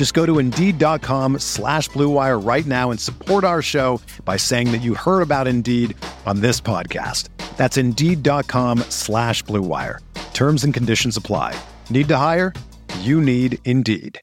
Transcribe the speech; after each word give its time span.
Just 0.00 0.14
go 0.14 0.24
to 0.24 0.38
Indeed.com 0.38 1.40
slash 1.40 1.90
BlueWire 1.90 2.42
right 2.42 2.64
now 2.64 2.90
and 2.90 2.98
support 2.98 3.44
our 3.44 3.60
show 3.60 4.00
by 4.24 4.38
saying 4.38 4.72
that 4.72 4.78
you 4.78 4.94
heard 4.94 5.20
about 5.20 5.46
Indeed 5.46 5.94
on 6.24 6.40
this 6.40 6.58
podcast. 6.58 7.28
That's 7.58 7.76
Indeed.com 7.76 8.78
slash 8.88 9.44
BlueWire. 9.44 9.98
Terms 10.32 10.64
and 10.64 10.72
conditions 10.72 11.18
apply. 11.18 11.54
Need 11.90 12.08
to 12.08 12.16
hire? 12.16 12.54
You 13.00 13.20
need 13.20 13.58
Indeed. 13.66 14.18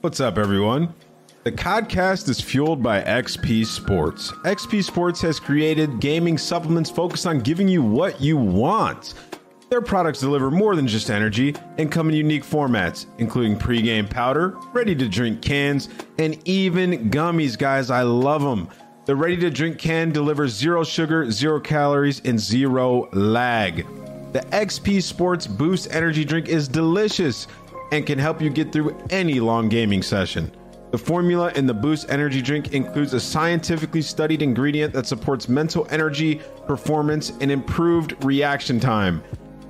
What's 0.00 0.20
up, 0.20 0.38
everyone? 0.38 0.94
The 1.42 1.50
Codcast 1.50 2.28
is 2.28 2.40
fueled 2.40 2.80
by 2.80 3.02
XP 3.02 3.66
Sports. 3.66 4.30
XP 4.44 4.84
Sports 4.84 5.20
has 5.22 5.40
created 5.40 5.98
gaming 5.98 6.38
supplements 6.38 6.90
focused 6.90 7.26
on 7.26 7.40
giving 7.40 7.66
you 7.66 7.82
what 7.82 8.20
you 8.20 8.36
want. 8.36 9.14
Their 9.70 9.80
products 9.80 10.20
deliver 10.20 10.50
more 10.50 10.76
than 10.76 10.86
just 10.86 11.10
energy 11.10 11.54
and 11.78 11.90
come 11.90 12.08
in 12.08 12.14
unique 12.14 12.44
formats, 12.44 13.06
including 13.18 13.58
pre-game 13.58 14.06
powder, 14.06 14.56
ready-to-drink 14.72 15.42
cans, 15.42 15.88
and 16.18 16.38
even 16.46 17.10
gummies, 17.10 17.58
guys. 17.58 17.90
I 17.90 18.02
love 18.02 18.42
them. 18.42 18.68
The 19.06 19.16
ready-to-drink 19.16 19.78
can 19.78 20.12
delivers 20.12 20.52
zero 20.52 20.84
sugar, 20.84 21.30
zero 21.30 21.60
calories, 21.60 22.20
and 22.24 22.38
zero 22.38 23.08
lag. 23.12 23.86
The 24.32 24.40
XP 24.52 25.02
Sports 25.02 25.46
Boost 25.46 25.92
Energy 25.92 26.24
Drink 26.24 26.48
is 26.48 26.68
delicious 26.68 27.46
and 27.92 28.06
can 28.06 28.18
help 28.18 28.40
you 28.40 28.50
get 28.50 28.72
through 28.72 28.96
any 29.10 29.40
long 29.40 29.68
gaming 29.68 30.02
session. 30.02 30.50
The 30.90 30.98
formula 30.98 31.52
in 31.56 31.66
the 31.66 31.74
Boost 31.74 32.08
Energy 32.08 32.40
Drink 32.40 32.72
includes 32.72 33.14
a 33.14 33.20
scientifically 33.20 34.02
studied 34.02 34.42
ingredient 34.42 34.92
that 34.92 35.06
supports 35.06 35.48
mental 35.48 35.86
energy, 35.90 36.40
performance, 36.66 37.32
and 37.40 37.50
improved 37.50 38.24
reaction 38.24 38.78
time. 38.78 39.22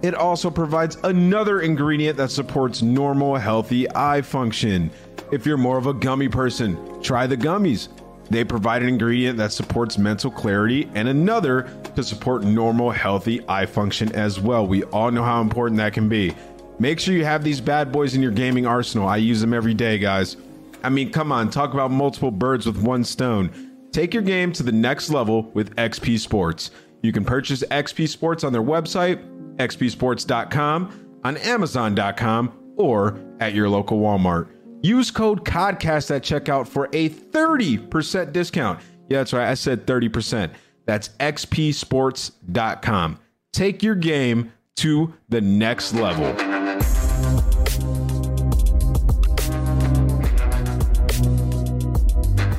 It 0.04 0.14
also 0.14 0.50
provides 0.50 0.98
another 1.02 1.62
ingredient 1.62 2.18
that 2.18 2.30
supports 2.30 2.82
normal, 2.82 3.36
healthy 3.36 3.90
eye 3.94 4.20
function. 4.20 4.90
If 5.32 5.46
you're 5.46 5.56
more 5.56 5.78
of 5.78 5.86
a 5.86 5.94
gummy 5.94 6.28
person, 6.28 7.00
try 7.00 7.26
the 7.26 7.38
gummies. 7.38 7.88
They 8.28 8.44
provide 8.44 8.82
an 8.82 8.88
ingredient 8.88 9.38
that 9.38 9.50
supports 9.50 9.96
mental 9.96 10.30
clarity 10.30 10.90
and 10.94 11.08
another 11.08 11.62
to 11.96 12.02
support 12.02 12.44
normal, 12.44 12.90
healthy 12.90 13.40
eye 13.48 13.64
function 13.64 14.12
as 14.12 14.38
well. 14.38 14.66
We 14.66 14.82
all 14.84 15.10
know 15.10 15.24
how 15.24 15.40
important 15.40 15.78
that 15.78 15.94
can 15.94 16.06
be. 16.06 16.34
Make 16.78 17.00
sure 17.00 17.14
you 17.14 17.24
have 17.24 17.42
these 17.42 17.62
bad 17.62 17.90
boys 17.90 18.14
in 18.14 18.20
your 18.20 18.30
gaming 18.30 18.66
arsenal. 18.66 19.08
I 19.08 19.16
use 19.16 19.40
them 19.40 19.54
every 19.54 19.72
day, 19.72 19.96
guys. 19.96 20.36
I 20.82 20.90
mean, 20.90 21.12
come 21.12 21.32
on, 21.32 21.48
talk 21.48 21.72
about 21.72 21.90
multiple 21.90 22.30
birds 22.30 22.66
with 22.66 22.76
one 22.76 23.04
stone. 23.04 23.50
Take 23.90 24.12
your 24.12 24.22
game 24.22 24.52
to 24.52 24.62
the 24.62 24.70
next 24.70 25.08
level 25.08 25.50
with 25.54 25.74
XP 25.76 26.18
Sports. 26.18 26.72
You 27.00 27.12
can 27.12 27.24
purchase 27.24 27.62
XP 27.64 28.08
Sports 28.08 28.44
on 28.44 28.52
their 28.54 28.62
website, 28.62 29.22
xpsports.com, 29.56 31.18
on 31.24 31.36
amazon.com, 31.38 32.52
or 32.76 33.18
at 33.40 33.54
your 33.54 33.68
local 33.68 34.00
Walmart. 34.00 34.48
Use 34.82 35.10
code 35.10 35.44
CODCAST 35.44 36.16
at 36.16 36.22
checkout 36.22 36.68
for 36.68 36.90
a 36.92 37.08
30% 37.08 38.32
discount. 38.32 38.80
Yeah, 39.08 39.18
that's 39.18 39.32
right. 39.32 39.48
I 39.48 39.54
said 39.54 39.86
30%. 39.86 40.50
That's 40.86 41.08
xpsports.com. 41.20 43.18
Take 43.52 43.82
your 43.82 43.94
game 43.94 44.52
to 44.76 45.14
the 45.28 45.40
next 45.40 45.94
level. 45.94 46.34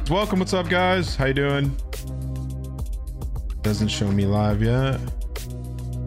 Welcome. 0.10 0.40
What's 0.40 0.54
up, 0.54 0.70
guys? 0.70 1.16
How 1.16 1.26
you 1.26 1.34
doing? 1.34 1.76
Doesn't 3.64 3.88
show 3.88 4.12
me 4.12 4.26
live 4.26 4.62
yet. 4.62 5.00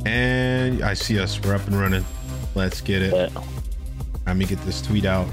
And 0.06 0.82
I 0.82 0.94
see 0.94 1.18
us. 1.18 1.40
We're 1.42 1.54
up 1.54 1.66
and 1.66 1.78
running. 1.78 2.04
Let's 2.54 2.80
get 2.80 3.02
it. 3.02 3.12
Yeah. 3.12 3.28
Let 4.26 4.36
me 4.36 4.44
get 4.44 4.60
this 4.64 4.80
tweet 4.82 5.04
out. 5.04 5.26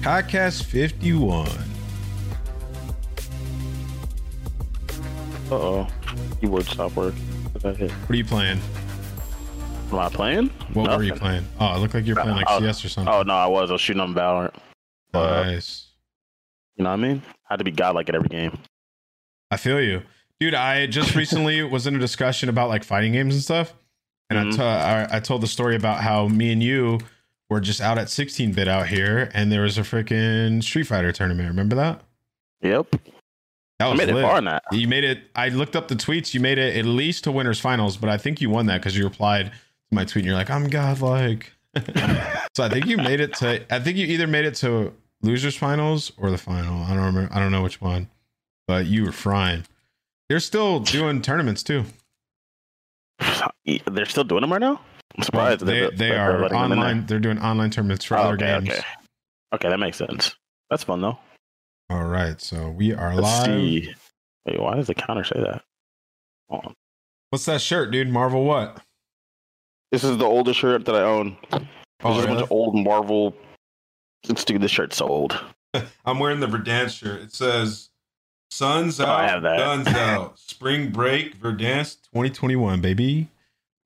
Podcast 0.00 0.64
51. 0.64 1.48
Uh 5.50 5.54
oh. 5.54 5.86
Keyboard 6.40 6.64
stop 6.66 6.94
work. 6.94 7.14
What 7.52 7.62
that 7.62 7.76
hit? 7.76 7.90
What 7.90 8.10
are 8.10 8.14
you 8.16 8.24
playing? 8.24 8.60
Am 9.90 9.98
I 9.98 10.08
playing? 10.10 10.48
What 10.74 10.96
were 10.96 11.02
you 11.02 11.14
playing? 11.14 11.46
Oh, 11.58 11.74
it 11.74 11.78
looked 11.78 11.94
like 11.94 12.06
you're 12.06 12.16
playing 12.16 12.36
like 12.36 12.46
Oh, 12.48 12.60
CS 12.60 12.84
or 12.84 12.88
something. 12.90 13.12
Oh 13.12 13.22
no, 13.22 13.34
I 13.34 13.46
was. 13.46 13.70
I 13.70 13.72
was 13.74 13.80
shooting 13.80 14.00
on 14.02 14.14
Valorant. 14.14 14.54
uh, 15.14 15.44
nice. 15.44 15.86
You 16.76 16.84
know 16.84 16.90
what 16.90 16.94
I 17.00 17.02
mean? 17.02 17.22
I 17.48 17.54
had 17.54 17.58
to 17.58 17.64
be 17.64 17.70
godlike 17.70 18.08
at 18.10 18.14
every 18.14 18.28
game. 18.28 18.58
I 19.50 19.56
feel 19.56 19.80
you, 19.80 20.02
dude. 20.40 20.54
I 20.54 20.86
just 20.86 21.14
recently 21.14 21.62
was 21.74 21.86
in 21.86 21.94
a 21.96 21.98
discussion 21.98 22.48
about 22.48 22.68
like 22.68 22.84
fighting 22.84 23.12
games 23.12 23.34
and 23.34 23.42
stuff, 23.42 23.74
and 24.30 24.38
I 24.38 24.44
Mhm. 24.44 24.58
I 24.60 25.16
I 25.16 25.20
told 25.20 25.42
the 25.42 25.46
story 25.46 25.76
about 25.76 26.00
how 26.02 26.28
me 26.28 26.52
and 26.52 26.62
you 26.62 26.98
were 27.50 27.60
just 27.60 27.80
out 27.80 27.96
at 27.98 28.10
16 28.10 28.52
bit 28.52 28.68
out 28.68 28.88
here, 28.88 29.30
and 29.34 29.50
there 29.50 29.62
was 29.62 29.78
a 29.78 29.82
freaking 29.82 30.62
Street 30.62 30.84
Fighter 30.86 31.12
tournament. 31.12 31.48
Remember 31.48 31.76
that? 31.76 32.02
Yep. 32.62 32.90
That 33.78 33.86
I 33.86 33.88
was 33.90 33.98
made 33.98 34.08
lit. 34.08 34.24
it 34.24 34.28
far 34.28 34.38
in 34.38 34.44
that. 34.46 34.64
You 34.72 34.88
made 34.88 35.04
it. 35.04 35.20
I 35.36 35.48
looked 35.50 35.76
up 35.76 35.86
the 35.88 35.94
tweets. 35.94 36.34
You 36.34 36.40
made 36.40 36.58
it 36.58 36.76
at 36.76 36.84
least 36.84 37.24
to 37.24 37.32
winners 37.32 37.60
finals, 37.60 37.96
but 37.96 38.10
I 38.10 38.18
think 38.18 38.40
you 38.40 38.50
won 38.50 38.66
that 38.66 38.78
because 38.80 38.96
you 38.98 39.04
replied 39.04 39.46
to 39.52 39.94
my 39.94 40.04
tweet. 40.04 40.16
and 40.24 40.26
You're 40.26 40.34
like, 40.34 40.50
I'm 40.50 40.68
godlike. 40.68 41.52
so 42.56 42.64
I 42.64 42.68
think 42.68 42.86
you 42.86 42.96
made 42.96 43.20
it 43.20 43.34
to. 43.36 43.62
I 43.72 43.78
think 43.78 43.96
you 43.96 44.06
either 44.06 44.26
made 44.26 44.44
it 44.46 44.56
to 44.56 44.92
losers 45.22 45.54
finals 45.56 46.10
or 46.18 46.30
the 46.32 46.38
final. 46.38 46.82
I 46.82 46.88
don't 46.88 47.04
remember. 47.04 47.32
I 47.32 47.38
don't 47.38 47.52
know 47.52 47.62
which 47.62 47.80
one, 47.80 48.08
but 48.66 48.86
you 48.86 49.04
were 49.04 49.12
frying. 49.12 49.64
They're 50.28 50.40
still 50.40 50.80
doing 50.80 51.22
tournaments 51.22 51.62
too. 51.62 51.84
They're 53.86 54.06
still 54.06 54.24
doing 54.24 54.42
them 54.42 54.52
right 54.52 54.60
now. 54.60 54.80
I'm 55.16 55.24
surprised. 55.24 55.60
they 55.64 55.88
they 55.88 55.96
they're 55.96 56.20
are 56.20 56.42
letting 56.42 56.58
them 56.60 56.72
online. 56.72 57.06
They're 57.06 57.18
doing 57.18 57.38
online 57.38 57.70
tournaments 57.70 58.04
for 58.04 58.16
Oh, 58.18 58.22
other 58.22 58.34
okay, 58.34 58.46
games. 58.60 58.68
okay. 58.70 58.82
Okay, 59.54 59.68
that 59.70 59.78
makes 59.78 59.96
sense. 59.96 60.34
That's 60.70 60.84
fun 60.84 61.00
though. 61.00 61.18
All 61.90 62.04
right, 62.04 62.40
so 62.40 62.68
we 62.70 62.92
are 62.94 63.14
Let's 63.14 63.46
live. 63.48 63.56
see. 63.84 63.94
Wait, 64.46 64.60
why 64.60 64.74
does 64.76 64.86
the 64.86 64.94
counter 64.94 65.24
say 65.24 65.40
that? 65.40 65.62
Hold 66.50 66.66
on. 66.66 66.74
What's 67.30 67.46
that 67.46 67.60
shirt, 67.62 67.90
dude? 67.90 68.08
Marvel 68.10 68.44
what? 68.44 68.82
This 69.90 70.04
is 70.04 70.18
the 70.18 70.24
oldest 70.26 70.60
shirt 70.60 70.84
that 70.84 70.94
I 70.94 71.02
own. 71.02 71.36
Oh, 71.52 71.58
There's 71.58 71.64
Oh, 72.04 72.14
just 72.14 72.24
a 72.24 72.28
bunch 72.28 72.42
of 72.42 72.52
old 72.52 72.74
Marvel. 72.76 73.34
Let's 74.28 74.44
do 74.44 74.58
this 74.58 74.70
shirt's 74.70 74.96
so 74.98 75.06
old. 75.08 75.40
I'm 76.04 76.18
wearing 76.18 76.40
the 76.40 76.46
Verdansk 76.46 76.98
shirt. 76.98 77.22
It 77.22 77.32
says 77.32 77.88
"Suns 78.50 79.00
Oh, 79.00 79.04
I 79.04 79.24
out, 79.24 79.30
have 79.30 79.42
that. 79.42 79.58
guns 79.58 79.86
out, 79.88 80.38
spring 80.38 80.90
break, 80.90 81.38
Verdansk 81.40 81.96
2021, 82.12 82.80
baby." 82.80 83.28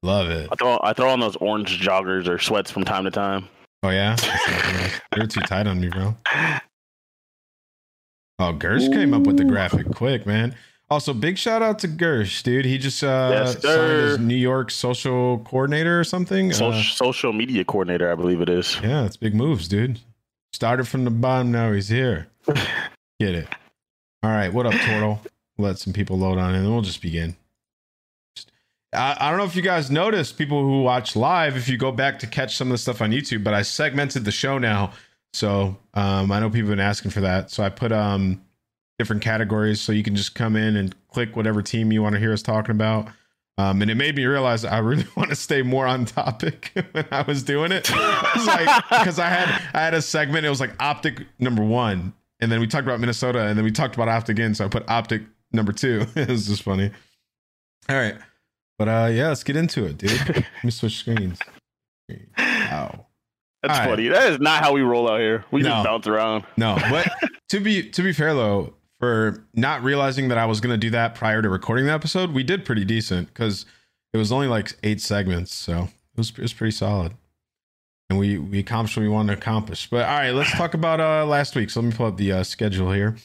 Love 0.04 0.30
it. 0.30 0.48
I 0.50 0.54
throw 0.56 0.80
I 0.82 0.92
throw 0.92 1.10
on 1.10 1.20
those 1.20 1.36
orange 1.36 1.80
joggers 1.80 2.26
or 2.28 2.38
sweats 2.38 2.70
from 2.70 2.84
time 2.84 3.04
to 3.04 3.10
time. 3.10 3.48
Oh 3.84 3.90
yeah, 3.90 4.16
they're 5.14 5.26
too 5.26 5.40
tight 5.42 5.66
on 5.66 5.80
me, 5.80 5.88
bro. 5.88 6.16
Oh, 8.38 8.52
Gersh 8.52 8.92
came 8.92 9.14
up 9.14 9.22
with 9.22 9.36
the 9.36 9.44
graphic 9.44 9.94
quick, 9.94 10.26
man. 10.26 10.56
Also, 10.90 11.14
big 11.14 11.38
shout 11.38 11.62
out 11.62 11.78
to 11.80 11.86
Gersh, 11.88 12.42
dude. 12.42 12.64
He 12.64 12.76
just 12.76 13.04
uh, 13.04 13.30
Yes, 13.32 13.62
signed 13.62 13.64
as 13.92 14.18
New 14.18 14.34
York 14.34 14.70
social 14.72 15.38
coordinator 15.40 16.00
or 16.00 16.04
something. 16.04 16.52
Social, 16.52 16.80
Uh, 16.80 16.82
social 16.82 17.32
media 17.32 17.64
coordinator, 17.64 18.10
I 18.10 18.14
believe 18.16 18.40
it 18.40 18.48
is. 18.48 18.78
yeah, 18.82 19.04
it's 19.04 19.16
big 19.16 19.34
moves, 19.34 19.68
dude. 19.68 20.00
Started 20.52 20.88
from 20.88 21.04
the 21.04 21.10
bottom, 21.10 21.52
now 21.52 21.70
he's 21.72 21.88
here. 21.88 22.26
Get 23.20 23.34
it. 23.36 23.48
All 24.24 24.30
right, 24.30 24.52
what 24.52 24.66
up, 24.66 24.74
Turtle? 24.74 25.20
Let 25.58 25.78
some 25.78 25.92
people 25.92 26.16
load 26.16 26.38
on 26.38 26.54
and 26.54 26.70
we'll 26.70 26.82
just 26.82 27.02
begin. 27.02 27.34
I, 28.92 29.16
I 29.18 29.28
don't 29.30 29.38
know 29.38 29.44
if 29.44 29.56
you 29.56 29.62
guys 29.62 29.90
noticed, 29.90 30.38
people 30.38 30.62
who 30.62 30.82
watch 30.82 31.16
live, 31.16 31.56
if 31.56 31.68
you 31.68 31.76
go 31.76 31.90
back 31.90 32.20
to 32.20 32.28
catch 32.28 32.56
some 32.56 32.68
of 32.68 32.72
the 32.72 32.78
stuff 32.78 33.02
on 33.02 33.10
YouTube, 33.10 33.42
but 33.42 33.52
I 33.52 33.62
segmented 33.62 34.24
the 34.24 34.30
show 34.30 34.58
now. 34.58 34.92
So 35.32 35.76
um, 35.94 36.30
I 36.30 36.38
know 36.38 36.50
people 36.50 36.68
have 36.68 36.76
been 36.76 36.84
asking 36.84 37.10
for 37.10 37.20
that. 37.22 37.50
So 37.50 37.64
I 37.64 37.68
put 37.68 37.90
um, 37.90 38.40
different 38.96 39.22
categories 39.22 39.80
so 39.80 39.90
you 39.90 40.04
can 40.04 40.14
just 40.14 40.36
come 40.36 40.54
in 40.54 40.76
and 40.76 40.94
click 41.08 41.34
whatever 41.34 41.60
team 41.60 41.90
you 41.90 42.00
want 42.00 42.12
to 42.14 42.20
hear 42.20 42.32
us 42.32 42.42
talking 42.42 42.70
about. 42.72 43.08
Um, 43.58 43.82
and 43.82 43.90
it 43.90 43.96
made 43.96 44.14
me 44.14 44.24
realize 44.24 44.64
I 44.64 44.78
really 44.78 45.06
want 45.16 45.30
to 45.30 45.36
stay 45.36 45.62
more 45.62 45.86
on 45.86 46.04
topic 46.04 46.70
when 46.92 47.06
I 47.10 47.22
was 47.22 47.42
doing 47.42 47.72
it. 47.72 47.90
Like 47.90 48.84
because 48.88 49.18
I 49.18 49.28
had 49.28 49.48
I 49.74 49.80
had 49.80 49.94
a 49.94 50.02
segment. 50.02 50.46
It 50.46 50.48
was 50.48 50.60
like 50.60 50.80
optic 50.80 51.26
number 51.40 51.62
one, 51.64 52.12
and 52.42 52.52
then 52.52 52.60
we 52.60 52.66
talked 52.66 52.86
about 52.86 53.00
Minnesota, 53.00 53.46
and 53.46 53.56
then 53.56 53.64
we 53.64 53.70
talked 53.72 53.94
about 53.94 54.08
optic 54.08 54.36
again. 54.38 54.54
So 54.54 54.66
I 54.66 54.68
put 54.68 54.86
optic 54.90 55.22
number 55.52 55.72
two. 55.72 56.04
it 56.14 56.28
was 56.28 56.46
just 56.46 56.62
funny. 56.62 56.90
All 57.88 57.96
right, 57.96 58.16
but 58.78 58.88
uh, 58.88 59.08
yeah, 59.10 59.28
let's 59.28 59.42
get 59.44 59.56
into 59.56 59.86
it, 59.86 59.96
dude. 59.98 60.10
Let 60.28 60.44
me 60.64 60.70
switch 60.70 60.98
screens. 60.98 61.38
Wow. 62.38 63.06
That's 63.62 63.78
All 63.78 63.84
right. 63.86 63.90
funny. 63.90 64.08
That 64.08 64.32
is 64.32 64.40
not 64.40 64.62
how 64.64 64.72
we 64.72 64.80
roll 64.82 65.08
out 65.08 65.20
here. 65.20 65.44
We 65.52 65.62
No. 65.62 65.68
just 65.70 65.84
bounce 65.84 66.06
around. 66.08 66.44
No, 66.56 66.76
but 66.90 67.08
to 67.50 67.60
be 67.60 67.88
to 67.90 68.02
be 68.02 68.12
fair 68.12 68.34
though, 68.34 68.74
for 68.98 69.44
not 69.54 69.82
realizing 69.84 70.28
that 70.28 70.38
I 70.38 70.46
was 70.46 70.60
going 70.60 70.72
to 70.72 70.78
do 70.78 70.90
that 70.90 71.14
prior 71.14 71.42
to 71.42 71.48
recording 71.48 71.86
the 71.86 71.92
episode, 71.92 72.32
we 72.32 72.42
did 72.42 72.64
pretty 72.64 72.84
decent 72.84 73.28
because 73.28 73.64
it 74.12 74.18
was 74.18 74.32
only 74.32 74.48
like 74.48 74.72
eight 74.82 75.00
segments, 75.00 75.54
so 75.54 75.84
it 75.84 76.18
was 76.18 76.30
it 76.30 76.38
was 76.40 76.52
pretty 76.52 76.72
solid, 76.72 77.14
and 78.12 78.20
we 78.20 78.38
we 78.38 78.58
accomplished 78.60 78.96
what 78.96 79.02
we 79.02 79.08
wanted 79.08 79.34
to 79.34 79.38
accomplish. 79.38 79.88
But 79.90 80.06
all 80.08 80.16
right, 80.18 80.30
let's 80.30 80.52
talk 80.52 80.74
about 80.74 81.00
uh 81.00 81.26
last 81.26 81.56
week. 81.56 81.70
So 81.70 81.80
let 81.80 81.90
me 81.90 81.96
pull 81.96 82.06
up 82.06 82.16
the 82.16 82.32
uh, 82.32 82.42
schedule 82.44 82.92
here. 82.92 83.16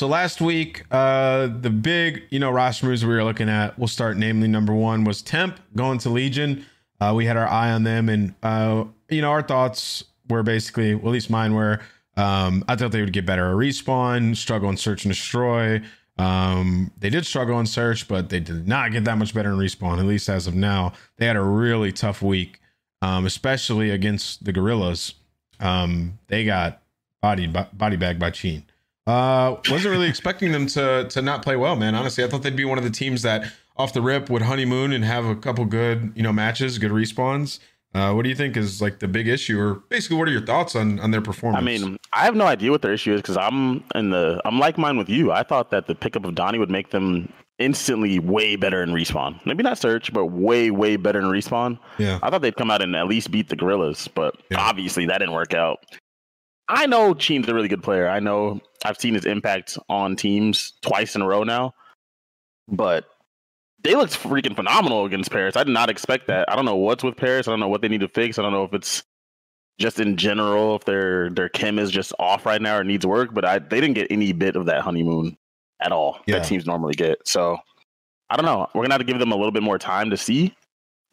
So 0.00 0.08
last 0.08 0.40
week, 0.40 0.84
uh 0.90 1.46
the 1.46 1.70
big 1.70 2.24
you 2.30 2.38
know 2.38 2.50
roster 2.50 2.86
moves 2.86 3.04
we 3.04 3.14
were 3.14 3.24
looking 3.24 3.48
at. 3.48 3.78
We'll 3.78 3.88
start 3.88 4.16
namely 4.16 4.48
number 4.48 4.74
one 4.74 5.04
was 5.04 5.22
Temp 5.22 5.60
going 5.76 5.98
to 5.98 6.08
Legion. 6.08 6.66
Uh, 7.00 7.12
we 7.14 7.26
had 7.26 7.36
our 7.36 7.48
eye 7.48 7.72
on 7.72 7.82
them, 7.82 8.08
and 8.08 8.34
uh, 8.44 8.84
you 9.08 9.20
know 9.22 9.30
our 9.30 9.42
thoughts 9.42 10.04
were 10.28 10.44
basically, 10.44 10.94
well, 10.94 11.08
at 11.08 11.12
least 11.12 11.30
mine 11.30 11.52
were. 11.52 11.80
Um, 12.16 12.64
I 12.68 12.76
thought 12.76 12.92
they 12.92 13.00
would 13.00 13.12
get 13.12 13.26
better 13.26 13.50
at 13.50 13.56
respawn, 13.56 14.36
struggle 14.36 14.70
in 14.70 14.76
search 14.76 15.04
and 15.04 15.12
destroy. 15.12 15.82
Um, 16.18 16.92
they 16.98 17.10
did 17.10 17.26
struggle 17.26 17.58
in 17.58 17.66
search, 17.66 18.06
but 18.06 18.28
they 18.28 18.38
did 18.38 18.68
not 18.68 18.92
get 18.92 19.04
that 19.04 19.18
much 19.18 19.34
better 19.34 19.50
in 19.50 19.56
respawn. 19.58 19.98
At 19.98 20.04
least 20.04 20.28
as 20.28 20.46
of 20.46 20.54
now, 20.54 20.92
they 21.16 21.26
had 21.26 21.36
a 21.36 21.42
really 21.42 21.90
tough 21.90 22.22
week, 22.22 22.60
um, 23.02 23.26
especially 23.26 23.90
against 23.90 24.44
the 24.44 24.52
Guerrillas. 24.52 25.14
Um, 25.60 26.18
they 26.28 26.46
got 26.46 26.80
bodied 27.20 27.52
body 27.74 27.96
bagged 27.96 28.18
by 28.18 28.30
Cheen. 28.30 28.64
Uh, 29.06 29.56
wasn't 29.68 29.92
really 29.92 30.08
expecting 30.08 30.52
them 30.52 30.66
to 30.68 31.06
to 31.10 31.20
not 31.20 31.42
play 31.42 31.56
well, 31.56 31.76
man. 31.76 31.94
Honestly, 31.94 32.24
I 32.24 32.28
thought 32.28 32.42
they'd 32.42 32.56
be 32.56 32.64
one 32.64 32.78
of 32.78 32.84
the 32.84 32.90
teams 32.90 33.22
that 33.22 33.52
off 33.76 33.92
the 33.92 34.00
rip 34.00 34.30
would 34.30 34.42
honeymoon 34.42 34.92
and 34.92 35.04
have 35.04 35.26
a 35.26 35.34
couple 35.34 35.64
good 35.64 36.12
you 36.14 36.22
know 36.22 36.32
matches, 36.32 36.78
good 36.78 36.92
respawns. 36.92 37.58
Uh, 37.94 38.12
what 38.14 38.22
do 38.22 38.30
you 38.30 38.34
think 38.34 38.56
is 38.56 38.80
like 38.80 39.00
the 39.00 39.08
big 39.08 39.28
issue, 39.28 39.60
or 39.60 39.74
basically, 39.90 40.16
what 40.16 40.26
are 40.26 40.30
your 40.30 40.46
thoughts 40.46 40.74
on 40.74 40.98
on 41.00 41.10
their 41.10 41.20
performance? 41.20 41.60
I 41.60 41.64
mean, 41.64 41.98
I 42.12 42.24
have 42.24 42.36
no 42.36 42.46
idea 42.46 42.70
what 42.70 42.80
their 42.80 42.92
issue 42.92 43.12
is 43.12 43.20
because 43.20 43.36
I'm 43.36 43.84
in 43.94 44.10
the 44.10 44.40
I'm 44.44 44.58
like 44.58 44.78
mine 44.78 44.96
with 44.96 45.08
you. 45.08 45.32
I 45.32 45.42
thought 45.42 45.70
that 45.72 45.88
the 45.88 45.94
pickup 45.94 46.24
of 46.24 46.34
Donnie 46.34 46.58
would 46.58 46.70
make 46.70 46.90
them 46.90 47.30
instantly 47.58 48.18
way 48.18 48.56
better 48.56 48.82
in 48.82 48.90
respawn. 48.90 49.44
Maybe 49.46 49.62
not 49.62 49.78
search, 49.78 50.12
but 50.12 50.26
way 50.26 50.70
way 50.70 50.96
better 50.96 51.18
in 51.20 51.26
respawn. 51.26 51.78
yeah, 51.98 52.18
I 52.22 52.30
thought 52.30 52.42
they'd 52.42 52.56
come 52.56 52.70
out 52.70 52.82
and 52.82 52.96
at 52.96 53.06
least 53.06 53.30
beat 53.30 53.48
the 53.48 53.56
Guerrillas, 53.56 54.08
but 54.08 54.36
Yeah. 54.50 54.58
obviously 54.60 55.06
that 55.06 55.18
didn't 55.18 55.34
work 55.34 55.54
out. 55.54 55.78
I 56.68 56.86
know 56.86 57.12
Cheen's 57.14 57.48
a 57.48 57.54
really 57.54 57.68
good 57.68 57.82
player. 57.82 58.08
I 58.08 58.20
know 58.20 58.60
I've 58.84 58.98
seen 58.98 59.14
his 59.14 59.26
impact 59.26 59.76
on 59.88 60.16
teams 60.16 60.72
twice 60.82 61.14
in 61.14 61.22
a 61.22 61.26
row 61.26 61.44
now, 61.44 61.74
but 62.68 63.04
they 63.84 63.94
looked 63.94 64.14
freaking 64.14 64.54
phenomenal 64.56 65.04
against 65.04 65.30
Paris. 65.30 65.56
I 65.56 65.64
did 65.64 65.72
not 65.72 65.90
expect 65.90 66.28
that. 66.28 66.50
I 66.50 66.56
don't 66.56 66.64
know 66.64 66.76
what's 66.76 67.02
with 67.04 67.16
Paris. 67.16 67.46
I 67.48 67.50
don't 67.50 67.60
know 67.60 67.68
what 67.68 67.82
they 67.82 67.88
need 67.88 68.00
to 68.00 68.08
fix. 68.08 68.38
I 68.38 68.42
don't 68.42 68.52
know 68.52 68.64
if 68.64 68.72
it's 68.72 69.02
just 69.78 69.98
in 70.00 70.16
general 70.16 70.76
if 70.76 70.84
their 70.84 71.30
their 71.30 71.48
chem 71.48 71.78
is 71.78 71.90
just 71.90 72.12
off 72.18 72.46
right 72.46 72.62
now 72.62 72.76
or 72.78 72.84
needs 72.84 73.04
work. 73.06 73.34
But 73.34 73.44
I 73.44 73.58
they 73.58 73.80
didn't 73.80 73.94
get 73.94 74.06
any 74.10 74.32
bit 74.32 74.54
of 74.56 74.66
that 74.66 74.82
honeymoon 74.82 75.36
at 75.82 75.92
all 75.92 76.20
Yeah. 76.26 76.38
that 76.38 76.46
teams 76.46 76.66
normally 76.66 76.94
get. 76.94 77.26
So 77.26 77.58
I 78.30 78.36
don't 78.36 78.46
know. 78.46 78.66
We're 78.74 78.82
gonna 78.84 78.94
have 78.94 79.00
to 79.00 79.06
give 79.06 79.18
them 79.18 79.32
a 79.32 79.36
little 79.36 79.52
bit 79.52 79.62
more 79.62 79.78
time 79.78 80.10
to 80.10 80.16
see. 80.16 80.54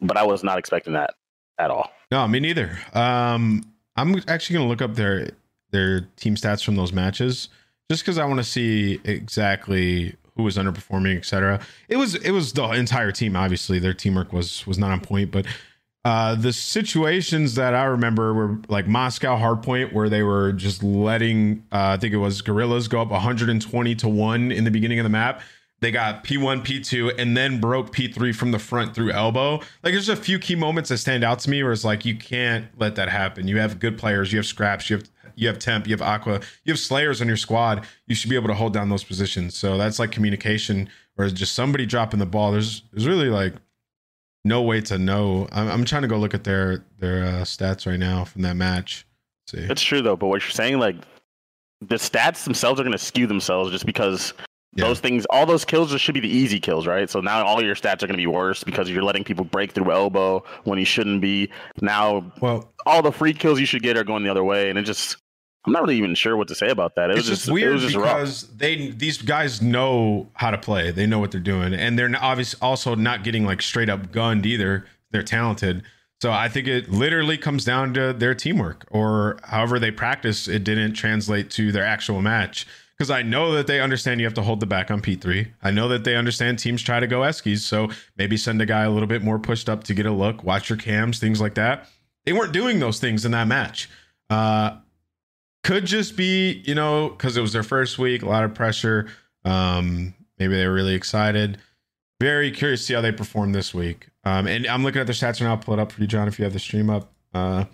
But 0.00 0.16
I 0.16 0.22
was 0.24 0.42
not 0.42 0.58
expecting 0.58 0.94
that 0.94 1.14
at 1.58 1.70
all. 1.70 1.90
no, 2.10 2.26
me 2.26 2.40
neither. 2.40 2.78
Um, 2.94 3.62
I'm 3.96 4.16
actually 4.28 4.54
gonna 4.56 4.68
look 4.68 4.80
up 4.82 4.94
their 4.94 5.30
their 5.70 6.00
team 6.16 6.34
stats 6.36 6.64
from 6.64 6.76
those 6.76 6.92
matches 6.92 7.48
just 7.90 8.02
because 8.02 8.18
I 8.18 8.24
want 8.24 8.38
to 8.38 8.44
see 8.44 9.00
exactly 9.04 10.16
who 10.36 10.42
was 10.44 10.56
underperforming, 10.56 11.16
etc. 11.18 11.60
It 11.88 11.96
was 11.96 12.14
it 12.14 12.30
was 12.30 12.52
the 12.54 12.64
entire 12.70 13.12
team. 13.12 13.36
Obviously, 13.36 13.78
their 13.78 13.92
teamwork 13.94 14.32
was 14.32 14.66
was 14.66 14.78
not 14.78 14.90
on 14.90 15.00
point, 15.00 15.30
but 15.30 15.44
uh, 16.04 16.34
the 16.34 16.52
situations 16.52 17.56
that 17.56 17.74
I 17.74 17.84
remember 17.84 18.32
were 18.32 18.58
like 18.68 18.86
Moscow 18.86 19.36
Hardpoint, 19.36 19.92
where 19.92 20.08
they 20.08 20.22
were 20.22 20.52
just 20.52 20.82
letting 20.82 21.64
uh, 21.72 21.94
I 21.94 21.96
think 21.98 22.14
it 22.14 22.18
was 22.18 22.40
Guerrillas 22.40 22.88
go 22.88 23.02
up 23.02 23.10
120 23.10 23.94
to 23.96 24.08
one 24.08 24.50
in 24.50 24.64
the 24.64 24.70
beginning 24.70 24.98
of 24.98 25.04
the 25.04 25.10
map. 25.10 25.42
They 25.80 25.90
got 25.90 26.24
P1, 26.24 26.64
P2, 26.64 27.18
and 27.18 27.34
then 27.36 27.58
broke 27.58 27.94
P3 27.94 28.34
from 28.34 28.50
the 28.50 28.58
front 28.58 28.94
through 28.94 29.12
elbow. 29.12 29.60
Like 29.82 29.94
there's 29.94 30.10
a 30.10 30.16
few 30.16 30.38
key 30.38 30.54
moments 30.54 30.90
that 30.90 30.98
stand 30.98 31.24
out 31.24 31.38
to 31.40 31.50
me 31.50 31.62
where 31.62 31.72
it's 31.72 31.84
like 31.84 32.04
you 32.04 32.16
can't 32.16 32.66
let 32.78 32.96
that 32.96 33.08
happen. 33.08 33.48
You 33.48 33.58
have 33.58 33.78
good 33.78 33.96
players, 33.96 34.32
you 34.32 34.38
have 34.38 34.46
scraps, 34.46 34.88
you 34.88 34.96
have 34.96 35.08
you 35.36 35.48
have 35.48 35.58
temp, 35.58 35.86
you 35.86 35.92
have 35.92 36.02
aqua, 36.02 36.40
you 36.64 36.72
have 36.72 36.78
slayers 36.78 37.20
on 37.20 37.28
your 37.28 37.36
squad. 37.36 37.86
You 38.06 38.14
should 38.14 38.28
be 38.30 38.36
able 38.36 38.48
to 38.48 38.54
hold 38.54 38.74
down 38.74 38.88
those 38.88 39.04
positions. 39.04 39.56
So 39.56 39.78
that's 39.78 39.98
like 39.98 40.12
communication, 40.12 40.88
or 41.16 41.28
just 41.28 41.54
somebody 41.54 41.86
dropping 41.86 42.20
the 42.20 42.26
ball. 42.26 42.52
There's 42.52 42.82
there's 42.92 43.06
really 43.06 43.30
like 43.30 43.54
no 44.44 44.62
way 44.62 44.80
to 44.82 44.98
know. 44.98 45.48
I'm, 45.52 45.68
I'm 45.68 45.84
trying 45.84 46.02
to 46.02 46.08
go 46.08 46.18
look 46.18 46.34
at 46.34 46.44
their 46.44 46.84
their 46.98 47.24
uh, 47.24 47.42
stats 47.42 47.86
right 47.86 47.98
now 47.98 48.24
from 48.24 48.42
that 48.42 48.56
match. 48.56 49.06
Let's 49.52 49.64
see, 49.66 49.70
It's 49.72 49.82
true 49.82 50.02
though, 50.02 50.16
but 50.16 50.28
what 50.28 50.42
you're 50.42 50.50
saying, 50.50 50.78
like 50.78 50.96
the 51.80 51.96
stats 51.96 52.44
themselves 52.44 52.78
are 52.80 52.84
going 52.84 52.92
to 52.92 52.98
skew 52.98 53.26
themselves 53.26 53.70
just 53.70 53.86
because 53.86 54.32
Yeah. 54.76 54.84
those 54.86 55.00
things, 55.00 55.24
all 55.30 55.46
those 55.46 55.64
kills 55.64 55.90
just 55.90 56.04
should 56.04 56.14
be 56.14 56.20
the 56.20 56.28
easy 56.28 56.60
kills, 56.60 56.86
right? 56.86 57.08
So 57.10 57.20
now 57.20 57.44
all 57.44 57.62
your 57.62 57.74
stats 57.74 58.02
are 58.02 58.06
going 58.06 58.10
to 58.10 58.16
be 58.16 58.26
worse 58.26 58.62
because 58.62 58.88
you're 58.90 59.02
letting 59.02 59.24
people 59.24 59.44
break 59.44 59.72
through 59.72 59.90
elbow 59.90 60.44
when 60.64 60.78
you 60.78 60.84
shouldn't 60.84 61.20
be. 61.20 61.50
Now 61.80 62.32
well, 62.40 62.72
all 62.86 63.02
the 63.02 63.12
free 63.12 63.32
kills 63.34 63.58
you 63.60 63.66
should 63.66 63.82
get 63.82 63.96
are 63.96 64.04
going 64.04 64.22
the 64.24 64.30
other 64.30 64.44
way, 64.44 64.70
and 64.70 64.78
it 64.78 64.82
just. 64.82 65.16
I'm 65.66 65.72
not 65.72 65.82
really 65.82 65.98
even 65.98 66.14
sure 66.14 66.36
what 66.36 66.48
to 66.48 66.54
say 66.54 66.68
about 66.70 66.94
that. 66.94 67.10
It 67.10 67.18
it's 67.18 67.28
was 67.28 67.40
just 67.40 67.52
weird 67.52 67.70
It 67.70 67.74
was 67.74 67.82
just 67.82 67.96
rough. 67.96 68.16
because 68.16 68.48
they 68.56 68.90
these 68.90 69.18
guys 69.18 69.60
know 69.60 70.28
how 70.34 70.50
to 70.50 70.58
play. 70.58 70.90
They 70.90 71.06
know 71.06 71.18
what 71.18 71.30
they're 71.32 71.40
doing, 71.40 71.74
and 71.74 71.98
they're 71.98 72.10
obviously 72.20 72.58
also 72.62 72.94
not 72.94 73.24
getting 73.24 73.44
like 73.44 73.60
straight 73.60 73.88
up 73.90 74.10
gunned 74.12 74.46
either. 74.46 74.86
They're 75.10 75.22
talented. 75.22 75.82
So 76.22 76.30
I 76.30 76.48
think 76.48 76.66
it 76.66 76.90
literally 76.90 77.38
comes 77.38 77.64
down 77.64 77.94
to 77.94 78.12
their 78.12 78.34
teamwork 78.34 78.86
or 78.90 79.38
however 79.44 79.78
they 79.78 79.90
practice. 79.90 80.48
It 80.48 80.64
didn't 80.64 80.92
translate 80.94 81.50
to 81.52 81.72
their 81.72 81.84
actual 81.84 82.20
match 82.20 82.66
because 82.96 83.10
I 83.10 83.22
know 83.22 83.52
that 83.54 83.66
they 83.66 83.80
understand 83.80 84.20
you 84.20 84.26
have 84.26 84.34
to 84.34 84.42
hold 84.42 84.60
the 84.60 84.66
back 84.66 84.90
on 84.90 85.00
P3. 85.00 85.50
I 85.62 85.70
know 85.70 85.88
that 85.88 86.04
they 86.04 86.16
understand 86.16 86.58
teams 86.58 86.82
try 86.82 87.00
to 87.00 87.06
go 87.06 87.20
Eskies. 87.20 87.60
So 87.60 87.88
maybe 88.18 88.36
send 88.36 88.60
a 88.60 88.66
guy 88.66 88.82
a 88.82 88.90
little 88.90 89.06
bit 89.06 89.22
more 89.22 89.38
pushed 89.38 89.70
up 89.70 89.84
to 89.84 89.94
get 89.94 90.04
a 90.04 90.12
look, 90.12 90.44
watch 90.44 90.68
your 90.68 90.76
cams, 90.76 91.18
things 91.18 91.40
like 91.40 91.54
that. 91.54 91.88
They 92.26 92.34
weren't 92.34 92.52
doing 92.52 92.80
those 92.80 93.00
things 93.00 93.24
in 93.24 93.32
that 93.32 93.46
match. 93.48 93.88
Uh, 94.28 94.76
could 95.62 95.84
just 95.84 96.16
be, 96.16 96.62
you 96.64 96.74
know, 96.74 97.10
because 97.10 97.36
it 97.36 97.40
was 97.40 97.52
their 97.52 97.62
first 97.62 97.98
week, 97.98 98.22
a 98.22 98.26
lot 98.28 98.44
of 98.44 98.54
pressure. 98.54 99.08
Um, 99.44 100.14
maybe 100.38 100.56
they 100.56 100.66
were 100.66 100.72
really 100.72 100.94
excited. 100.94 101.58
Very 102.20 102.50
curious 102.50 102.80
to 102.80 102.86
see 102.86 102.94
how 102.94 103.00
they 103.00 103.12
perform 103.12 103.52
this 103.52 103.72
week. 103.72 104.08
Um, 104.24 104.46
and 104.46 104.66
I'm 104.66 104.82
looking 104.82 105.00
at 105.00 105.06
their 105.06 105.14
stats 105.14 105.40
right 105.40 105.42
now. 105.42 105.50
I'll 105.50 105.58
pull 105.58 105.74
it 105.74 105.80
up 105.80 105.92
for 105.92 106.00
you, 106.00 106.06
John, 106.06 106.28
if 106.28 106.38
you 106.38 106.44
have 106.44 106.52
the 106.52 106.58
stream 106.58 106.90
up. 106.90 107.12
Uh, 107.32 107.64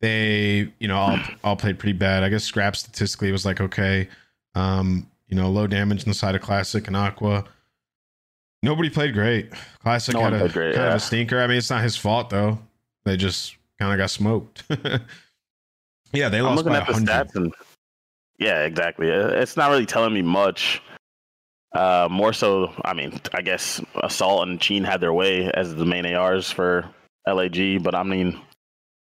they, 0.00 0.72
you 0.78 0.88
know, 0.88 0.96
all 0.96 1.18
all 1.44 1.56
played 1.56 1.78
pretty 1.78 1.96
bad. 1.96 2.22
I 2.22 2.28
guess 2.28 2.44
Scrap 2.44 2.76
statistically 2.76 3.32
was 3.32 3.44
like 3.44 3.60
okay. 3.60 4.08
Um, 4.54 5.08
you 5.28 5.36
know, 5.36 5.48
low 5.48 5.66
damage 5.66 6.04
on 6.04 6.10
the 6.10 6.14
side 6.14 6.34
of 6.34 6.42
Classic 6.42 6.86
and 6.86 6.96
Aqua. 6.96 7.44
Nobody 8.62 8.90
played 8.90 9.14
great. 9.14 9.50
Classic 9.80 10.14
No 10.14 10.22
had 10.22 10.34
a 10.34 10.48
great, 10.48 10.74
kind 10.74 10.88
of 10.88 10.94
a 10.94 11.00
stinker. 11.00 11.40
I 11.40 11.46
mean, 11.46 11.56
it's 11.56 11.70
not 11.70 11.82
his 11.82 11.96
fault 11.96 12.30
though. 12.30 12.58
They 13.04 13.16
just 13.16 13.56
kind 13.78 13.92
of 13.92 13.98
got 13.98 14.10
smoked. 14.10 14.64
yeah, 16.12 16.28
they 16.28 16.38
I'm 16.40 16.56
looking 16.56 16.72
by 16.72 16.78
at 16.78 16.86
the 16.86 16.92
stats 16.94 17.34
and 17.34 17.52
yeah, 18.38 18.64
exactly. 18.64 19.12
Uh, 19.12 19.28
It's 19.28 19.56
not 19.56 19.70
really 19.70 19.86
telling 19.86 20.14
me 20.14 20.22
much. 20.22 20.82
Uh, 21.72 22.08
more 22.10 22.32
so, 22.32 22.72
I 22.84 22.94
mean, 22.94 23.20
I 23.32 23.42
guess 23.42 23.80
Assault 24.02 24.48
and 24.48 24.60
Cheen 24.60 24.82
had 24.82 25.00
their 25.00 25.12
way 25.12 25.50
as 25.52 25.74
the 25.74 25.84
main 25.84 26.04
ARs 26.04 26.50
for 26.50 26.88
LAG, 27.28 27.82
but 27.84 27.94
I 27.94 28.02
mean, 28.02 28.40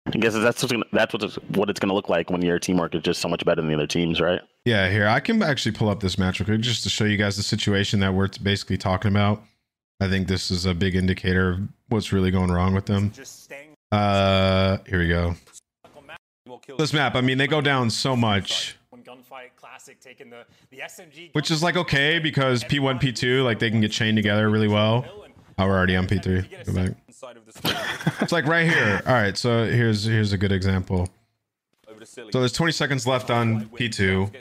I 0.06 0.10
guess 0.10 0.34
that's 0.34 0.62
what's 0.62 0.72
gonna, 0.72 0.84
that's 0.92 1.14
what 1.14 1.22
it's, 1.22 1.36
what 1.54 1.70
it's 1.70 1.80
going 1.80 1.88
to 1.88 1.94
look 1.94 2.10
like 2.10 2.28
when 2.30 2.42
your 2.42 2.58
teamwork 2.58 2.94
is 2.94 3.02
just 3.02 3.20
so 3.22 3.28
much 3.28 3.42
better 3.44 3.62
than 3.62 3.68
the 3.68 3.74
other 3.74 3.86
teams, 3.86 4.20
right? 4.20 4.40
Yeah, 4.66 4.90
here 4.90 5.08
I 5.08 5.20
can 5.20 5.42
actually 5.42 5.72
pull 5.72 5.88
up 5.88 6.00
this 6.00 6.18
match 6.18 6.40
real 6.40 6.46
quick 6.46 6.60
just 6.60 6.82
to 6.82 6.90
show 6.90 7.04
you 7.04 7.16
guys 7.16 7.36
the 7.38 7.42
situation 7.42 8.00
that 8.00 8.12
we're 8.12 8.28
basically 8.42 8.76
talking 8.76 9.10
about. 9.10 9.42
I 10.00 10.08
think 10.08 10.28
this 10.28 10.50
is 10.50 10.66
a 10.66 10.74
big 10.74 10.94
indicator 10.94 11.52
of 11.52 11.60
what's 11.88 12.12
really 12.12 12.30
going 12.30 12.50
wrong 12.50 12.74
with 12.74 12.84
them. 12.86 13.12
Just 13.12 13.44
staying 13.44 13.70
Uh, 13.92 14.76
here 14.86 14.98
we 14.98 15.08
go. 15.08 15.34
on 15.84 16.06
map 16.06 16.18
will 16.20 16.37
kill 16.37 16.37
This 16.78 16.92
map, 16.92 17.14
I 17.14 17.20
mean, 17.20 17.38
they 17.38 17.46
go 17.46 17.60
down 17.60 17.90
so 17.90 18.16
much, 18.16 18.76
When 18.90 19.02
gunfight 19.02 19.50
classic 19.56 20.00
taking 20.00 20.30
the 20.30 20.44
the 20.70 20.78
SMG, 20.78 21.30
which 21.32 21.50
is 21.50 21.62
like 21.62 21.76
okay 21.76 22.18
because 22.18 22.64
P1, 22.64 23.00
P2, 23.00 23.44
like 23.44 23.58
they 23.58 23.70
can 23.70 23.80
get 23.80 23.92
chained 23.92 24.16
together 24.16 24.48
really 24.48 24.68
well. 24.68 25.04
Oh, 25.58 25.66
we're 25.66 25.76
already 25.76 25.96
on 25.96 26.06
P3. 26.06 26.66
Go 26.66 26.72
back. 26.72 26.92
Side 27.10 27.36
of 27.36 27.44
the 27.46 27.52
screen, 27.52 27.74
It's 28.20 28.30
like 28.32 28.46
right 28.46 28.68
here. 28.68 29.02
All 29.04 29.12
right, 29.12 29.36
so 29.36 29.64
here's 29.66 30.04
here's 30.04 30.32
a 30.32 30.38
good 30.38 30.52
example. 30.52 31.08
Over 32.16 32.30
to 32.30 32.32
So 32.32 32.40
there's 32.40 32.52
20 32.52 32.72
seconds 32.72 33.06
left 33.06 33.30
on 33.30 33.66
P2, 33.70 34.32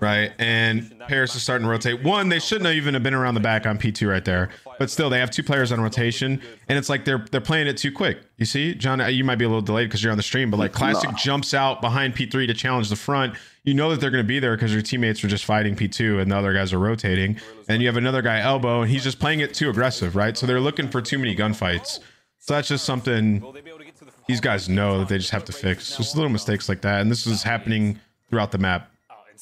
right? 0.00 0.32
And 0.38 0.94
Paris 1.08 1.34
is 1.34 1.42
starting 1.42 1.66
to 1.66 1.70
rotate. 1.70 2.02
One, 2.02 2.28
they 2.28 2.38
shouldn't 2.38 2.66
have 2.66 2.74
even 2.74 2.94
have 2.94 3.02
been 3.02 3.14
around 3.14 3.34
the 3.34 3.40
back 3.40 3.66
on 3.66 3.78
P2 3.78 4.08
right 4.08 4.24
there, 4.24 4.50
but 4.78 4.90
still, 4.90 5.10
they 5.10 5.18
have 5.18 5.30
two 5.30 5.42
players 5.42 5.70
on 5.72 5.80
rotation, 5.80 6.40
and 6.68 6.78
it's 6.78 6.88
like 6.88 7.04
they're 7.04 7.24
they're 7.30 7.40
playing 7.40 7.66
it 7.66 7.76
too 7.76 7.92
quick. 7.92 8.18
You 8.38 8.46
see, 8.46 8.74
John, 8.74 9.00
uh, 9.00 9.06
you 9.06 9.24
might 9.24 9.36
be 9.36 9.44
a 9.44 9.48
little 9.48 9.62
delayed 9.62 9.88
because 9.88 10.02
you're 10.02 10.10
on 10.12 10.16
the 10.16 10.22
stream, 10.22 10.50
but 10.50 10.56
like 10.56 10.72
Classic 10.72 11.10
No. 11.10 11.16
jumps 11.16 11.54
out 11.54 11.80
behind 11.80 12.14
P3 12.16 12.46
to 12.46 12.54
challenge 12.54 12.88
the 12.88 12.96
front. 12.96 13.34
You 13.64 13.74
know 13.74 13.90
that 13.90 14.00
they're 14.00 14.10
going 14.10 14.24
to 14.24 14.28
be 14.28 14.40
there 14.40 14.56
because 14.56 14.72
your 14.72 14.82
teammates 14.82 15.22
are 15.22 15.28
just 15.28 15.44
fighting 15.44 15.76
P2 15.76 16.20
and 16.20 16.32
the 16.32 16.36
other 16.36 16.52
guys 16.52 16.72
are 16.72 16.78
rotating, 16.80 17.38
and 17.68 17.80
you 17.80 17.88
have 17.88 17.96
another 17.96 18.22
guy 18.22 18.40
elbow, 18.40 18.82
and 18.82 18.90
he's 18.90 19.04
just 19.04 19.20
playing 19.20 19.40
it 19.40 19.54
too 19.54 19.70
aggressive, 19.70 20.16
right? 20.16 20.36
So 20.36 20.46
they're 20.46 20.60
looking 20.60 20.88
for 20.88 21.00
too 21.00 21.18
many 21.18 21.36
gunfights. 21.36 22.00
So 22.38 22.54
that's 22.54 22.66
just 22.66 22.84
something 22.84 23.40
these 24.32 24.40
guys 24.40 24.66
know 24.66 24.98
that 24.98 25.08
they 25.08 25.18
just 25.18 25.30
have 25.30 25.44
to 25.44 25.52
fix. 25.52 25.94
Just 25.96 26.16
little 26.16 26.30
mistakes 26.30 26.66
like 26.68 26.80
that, 26.80 27.02
and 27.02 27.10
this 27.10 27.26
is 27.26 27.42
happening 27.42 28.00
throughout 28.30 28.50
the 28.50 28.56
map. 28.58 28.90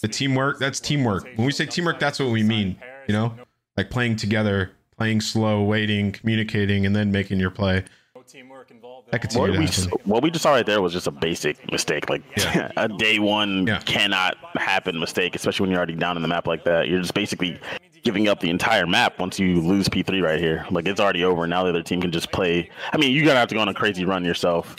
The 0.02 0.09
teamwork, 0.09 0.59
that's 0.59 0.80
teamwork. 0.80 1.28
When 1.37 1.47
we 1.47 1.52
say 1.52 1.64
teamwork, 1.66 2.00
that's 2.00 2.18
what 2.18 2.30
we 2.30 2.42
mean. 2.42 2.76
You 3.06 3.12
know, 3.14 3.35
like 3.76 3.88
playing 3.90 4.16
together, 4.16 4.73
playing 4.99 5.20
slow, 5.20 5.62
waiting, 5.62 6.11
communicating, 6.11 6.87
and 6.87 6.97
then 6.97 7.12
making 7.12 7.38
your 7.38 7.50
play. 7.50 7.85
No 8.16 8.23
teamwork 8.23 8.70
involved. 8.73 9.11
That 9.12 9.25
at 9.25 9.37
all. 9.37 9.47
continue 9.47 9.61
What 9.61 9.61
we 9.61 9.66
happen. 9.85 9.99
what 10.11 10.23
we 10.25 10.30
just 10.30 10.42
saw 10.42 10.52
right 10.52 10.66
there 10.66 10.80
was 10.82 10.92
just 10.92 11.06
a 11.06 11.11
basic 11.12 11.70
mistake. 11.70 12.09
Like 12.11 12.23
Yeah. 12.37 12.73
a 12.76 12.88
day 12.88 13.18
one 13.20 13.66
Yeah. 13.66 13.78
cannot 13.80 14.37
happen 14.56 14.99
mistake, 14.99 15.35
especially 15.37 15.64
when 15.64 15.70
you're 15.70 15.78
already 15.78 15.94
down 15.97 16.16
in 16.16 16.23
the 16.23 16.28
map 16.28 16.47
like 16.49 16.64
that. 16.64 16.88
You're 16.88 17.00
just 17.00 17.14
basically 17.14 17.61
giving 18.02 18.28
up 18.28 18.40
the 18.40 18.50
entire 18.50 18.87
map 18.87 19.19
once 19.19 19.38
you 19.38 19.61
lose 19.61 19.88
P3 19.88 20.23
right 20.23 20.38
here. 20.40 20.66
Like 20.71 20.87
it's 20.87 21.00
already 21.00 21.25
over. 21.25 21.47
Now 21.47 21.62
the 21.64 21.71
other 21.71 21.83
team 21.83 22.00
can 22.00 22.12
just 22.12 22.33
play. 22.33 22.71
I 22.92 22.97
mean, 22.97 23.14
you're 23.14 23.25
gonna 23.26 23.38
have 23.38 23.49
to 23.49 23.54
go 23.54 23.61
on 23.61 23.69
a 23.69 23.75
crazy 23.75 24.04
run 24.04 24.25
yourself, 24.25 24.76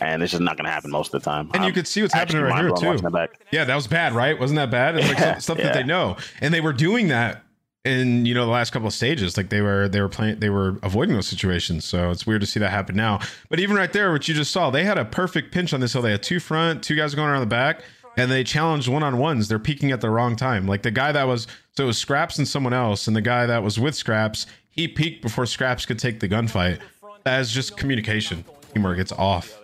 and 0.00 0.22
it's 0.22 0.32
just 0.32 0.42
not 0.42 0.56
gonna 0.56 0.70
happen 0.70 0.90
most 0.90 1.14
of 1.14 1.22
the 1.22 1.30
time. 1.30 1.50
And 1.54 1.62
you 1.64 1.68
Um, 1.68 1.74
could 1.74 1.86
see 1.86 2.02
what's 2.02 2.14
happening 2.14 2.42
right 2.42 2.58
here 2.60 2.70
too. 2.70 2.98
that. 3.10 3.30
Yeah, 3.50 3.64
that 3.64 3.74
was 3.74 3.86
bad, 3.86 4.12
right? 4.12 4.38
Wasn't 4.38 4.56
that 4.56 4.70
bad? 4.70 4.96
It's 4.96 5.08
like 5.08 5.18
Yeah, 5.18 5.32
some- 5.34 5.40
stuff 5.40 5.58
that 5.58 5.74
they 5.74 5.82
know, 5.84 6.16
and 6.40 6.52
they 6.52 6.60
were 6.60 6.72
doing 6.72 7.08
that 7.08 7.42
in 7.84 8.24
you 8.24 8.32
know 8.32 8.46
the 8.46 8.50
last 8.50 8.70
couple 8.72 8.88
of 8.88 8.94
stages. 8.94 9.36
Like 9.36 9.50
they 9.50 9.60
were 9.60 9.88
they 9.88 10.00
were 10.00 10.08
playing 10.08 10.40
they 10.40 10.48
were 10.48 10.78
avoiding 10.82 11.14
those 11.14 11.28
situations. 11.28 11.84
So 11.84 12.10
it's 12.10 12.26
weird 12.26 12.40
to 12.40 12.46
see 12.46 12.58
that 12.60 12.70
happen 12.70 12.96
now. 12.96 13.20
But 13.50 13.60
even 13.60 13.76
right 13.76 13.92
there, 13.92 14.10
what 14.10 14.26
you 14.26 14.34
just 14.34 14.50
saw, 14.52 14.70
they 14.70 14.84
had 14.84 14.96
a 14.98 15.04
perfect 15.04 15.52
pinch 15.52 15.74
on 15.74 15.80
this 15.80 15.92
hill. 15.92 16.00
They 16.02 16.12
had 16.12 16.22
two 16.22 16.40
front, 16.40 16.82
two 16.82 16.96
guys 16.96 17.14
going 17.14 17.28
around 17.28 17.40
the 17.40 17.46
back, 17.46 17.82
and 18.16 18.30
they 18.30 18.44
challenged 18.44 18.88
one 18.88 19.02
on 19.02 19.18
ones. 19.18 19.48
They're 19.48 19.58
peeking 19.58 19.92
at 19.92 20.00
the 20.00 20.10
wrong 20.10 20.36
time. 20.36 20.66
Like 20.66 20.82
the 20.82 20.90
guy 20.90 21.12
that 21.12 21.24
was 21.24 21.46
so 21.76 21.84
it 21.84 21.86
was 21.86 21.98
Scraps 21.98 22.38
and 22.38 22.46
someone 22.46 22.72
else, 22.72 23.06
and 23.06 23.16
the 23.16 23.22
guy 23.22 23.46
that 23.46 23.62
was 23.62 23.78
with 23.78 23.94
Scraps, 23.94 24.46
he 24.70 24.88
peeked 24.88 25.22
before 25.22 25.46
Scraps 25.46 25.86
could 25.86 25.98
take 25.98 26.20
the 26.20 26.28
gunfight. 26.28 26.80
That's 27.24 27.52
just 27.52 27.76
communication. 27.76 28.44
Teamwork. 28.72 28.98
It's 28.98 29.12
off. 29.12 29.60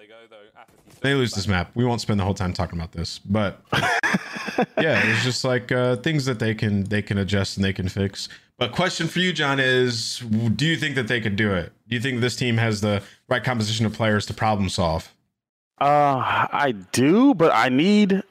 They 1.01 1.15
lose 1.15 1.33
this 1.33 1.49
map. 1.49 1.71
We 1.75 1.85
won't 1.85 2.01
spend 2.01 2.21
the 2.21 2.25
whole 2.25 2.35
time 2.35 2.53
talking 2.53 2.79
about 2.79 2.93
this, 2.93 3.19
but 3.21 3.63
yeah, 4.79 5.01
it's 5.11 5.25
just 5.25 5.45
like 5.45 5.73
uh, 5.73 5.97
things 5.97 6.27
that 6.27 6.39
they 6.39 6.55
can 6.55 6.85
they 6.85 7.01
can 7.01 7.17
adjust 7.19 7.57
and 7.57 7.65
they 7.65 7.73
can 7.73 7.89
fix. 7.89 8.29
But 8.59 8.73
question 8.73 9.09
for 9.09 9.21
you, 9.21 9.33
John, 9.33 9.59
is 9.59 10.19
do 10.55 10.67
you 10.67 10.77
think 10.77 10.95
that 10.97 11.09
they 11.09 11.19
could 11.19 11.37
do 11.37 11.55
it? 11.55 11.73
Do 11.89 11.95
you 11.95 12.01
think 12.01 12.21
this 12.21 12.37
team 12.37 12.59
has 12.59 12.83
the 12.83 13.03
right 13.29 13.43
composition 13.43 13.87
of 13.87 13.95
players 13.95 14.27
to 14.27 14.35
problem 14.35 14.69
solve? 14.69 15.15
Uh, 15.81 16.47
I 16.53 16.75
do, 16.93 17.33
but 17.33 17.53
I 17.55 17.71
need, 17.71 18.23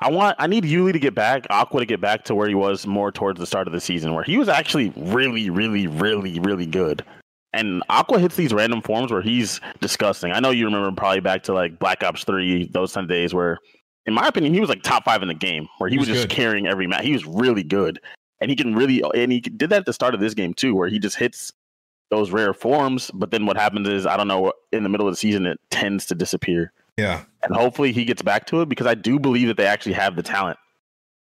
I 0.00 0.10
want, 0.10 0.36
I 0.38 0.46
need 0.46 0.64
Yuli 0.64 0.92
to 0.92 0.98
get 0.98 1.14
back, 1.14 1.46
Aqua 1.50 1.80
to 1.80 1.86
get 1.86 2.00
back 2.00 2.24
to 2.24 2.34
where 2.34 2.48
he 2.48 2.54
was 2.54 2.86
more 2.86 3.10
towards 3.10 3.40
the 3.40 3.46
start 3.46 3.66
of 3.66 3.72
the 3.72 3.80
season, 3.80 4.14
where 4.14 4.22
he 4.22 4.38
was 4.38 4.48
actually 4.48 4.92
really, 4.96 5.50
really, 5.50 5.86
really, 5.88 6.38
really 6.38 6.66
good. 6.66 7.04
And 7.52 7.82
Aqua 7.88 8.20
hits 8.20 8.36
these 8.36 8.52
random 8.52 8.80
forms 8.82 9.10
where 9.10 9.22
he's 9.22 9.60
disgusting. 9.80 10.32
I 10.32 10.38
know 10.38 10.50
you 10.50 10.66
remember 10.66 10.92
probably 10.92 11.20
back 11.20 11.42
to 11.44 11.54
like 11.54 11.78
Black 11.78 12.04
Ops 12.04 12.22
Three, 12.22 12.68
those 12.68 12.96
of 12.96 13.08
days 13.08 13.34
where, 13.34 13.58
in 14.06 14.14
my 14.14 14.28
opinion, 14.28 14.54
he 14.54 14.60
was 14.60 14.68
like 14.68 14.82
top 14.82 15.04
five 15.04 15.22
in 15.22 15.28
the 15.28 15.34
game, 15.34 15.66
where 15.78 15.88
he, 15.88 15.94
He 15.94 15.98
was, 15.98 16.08
was 16.08 16.18
just 16.18 16.28
good. 16.28 16.34
carrying 16.34 16.66
every 16.68 16.86
match. 16.86 17.04
He 17.04 17.12
was 17.12 17.26
really 17.26 17.64
good, 17.64 18.00
and 18.40 18.50
he 18.50 18.56
can 18.56 18.74
really, 18.76 19.02
and 19.14 19.32
he 19.32 19.40
did 19.40 19.70
that 19.70 19.80
at 19.80 19.86
the 19.86 19.92
start 19.92 20.14
of 20.14 20.20
this 20.20 20.34
game 20.34 20.54
too, 20.54 20.74
where 20.74 20.88
he 20.88 20.98
just 20.98 21.16
hits 21.16 21.52
those 22.10 22.30
rare 22.30 22.54
forms. 22.54 23.10
But 23.12 23.32
then 23.32 23.46
what 23.46 23.56
happens 23.56 23.88
is, 23.88 24.06
I 24.06 24.16
don't 24.16 24.28
know, 24.28 24.52
in 24.70 24.82
the 24.84 24.88
middle 24.88 25.08
of 25.08 25.12
the 25.12 25.18
season, 25.18 25.46
it 25.46 25.58
tends 25.70 26.06
to 26.06 26.14
disappear 26.14 26.72
Yeah, 26.98 27.22
and 27.44 27.56
hopefully 27.56 27.92
he 27.92 28.04
gets 28.04 28.20
back 28.20 28.46
to 28.48 28.60
it 28.60 28.68
because 28.68 28.86
I 28.86 28.94
do 28.94 29.18
believe 29.18 29.48
that 29.48 29.56
they 29.56 29.66
actually 29.66 29.94
have 29.94 30.16
the 30.16 30.22
talent. 30.22 30.58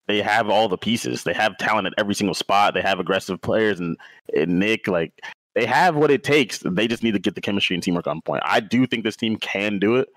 They 0.08 0.22
have 0.22 0.48
all 0.48 0.68
the 0.68 0.78
pieces. 0.78 1.22
They 1.24 1.34
have 1.34 1.56
talent 1.58 1.86
at 1.86 1.92
every 1.98 2.14
single 2.14 2.34
spot. 2.34 2.72
They 2.74 2.80
have 2.80 2.98
aggressive 2.98 3.40
players 3.42 3.78
and, 3.78 3.96
and 4.34 4.58
Nick 4.58 4.88
like 4.88 5.12
they 5.54 5.66
have 5.66 5.96
what 5.96 6.10
it 6.10 6.24
takes. 6.24 6.60
They 6.64 6.88
just 6.88 7.02
need 7.02 7.12
to 7.12 7.18
get 7.18 7.34
the 7.34 7.42
chemistry 7.42 7.74
and 7.76 7.82
teamwork 7.82 8.06
on 8.06 8.22
point. 8.22 8.42
I 8.46 8.60
do 8.60 8.86
think 8.86 9.04
this 9.04 9.16
team 9.16 9.36
can 9.36 9.78
do 9.78 9.96
it, 9.96 10.08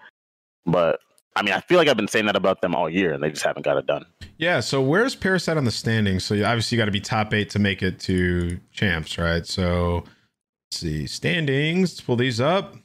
but 0.66 1.00
I 1.36 1.44
mean, 1.44 1.54
I 1.54 1.60
feel 1.62 1.78
like 1.78 1.88
I've 1.88 1.98
been 1.98 2.08
saying 2.08 2.26
that 2.28 2.36
about 2.36 2.62
them 2.62 2.76
all 2.76 2.90
year, 2.90 3.14
and 3.14 3.24
they 3.24 3.30
just 3.30 3.44
haven't 3.44 3.64
got 3.64 3.78
it 3.78 3.86
done. 3.86 4.06
yeah. 4.38 4.60
So 4.60 4.82
where's 4.82 5.16
Paris 5.16 5.48
at 5.50 5.58
on 5.58 5.64
the 5.66 5.72
standings? 5.72 6.24
So 6.26 6.34
you- 6.36 6.46
obviously 6.46 6.76
you 6.78 6.82
got 6.82 6.86
to 6.86 6.92
be 6.92 7.00
top 7.02 7.34
eight 7.34 7.50
to 7.52 7.60
make 7.60 7.82
it 7.82 8.00
to 8.02 8.60
champs, 8.72 9.18
right? 9.18 9.46
So 9.46 10.04
let's 10.06 10.78
see 10.80 11.08
standings. 11.08 11.92
Let's 11.92 12.02
pull 12.02 12.16
these 12.18 12.40
up. 12.42 12.76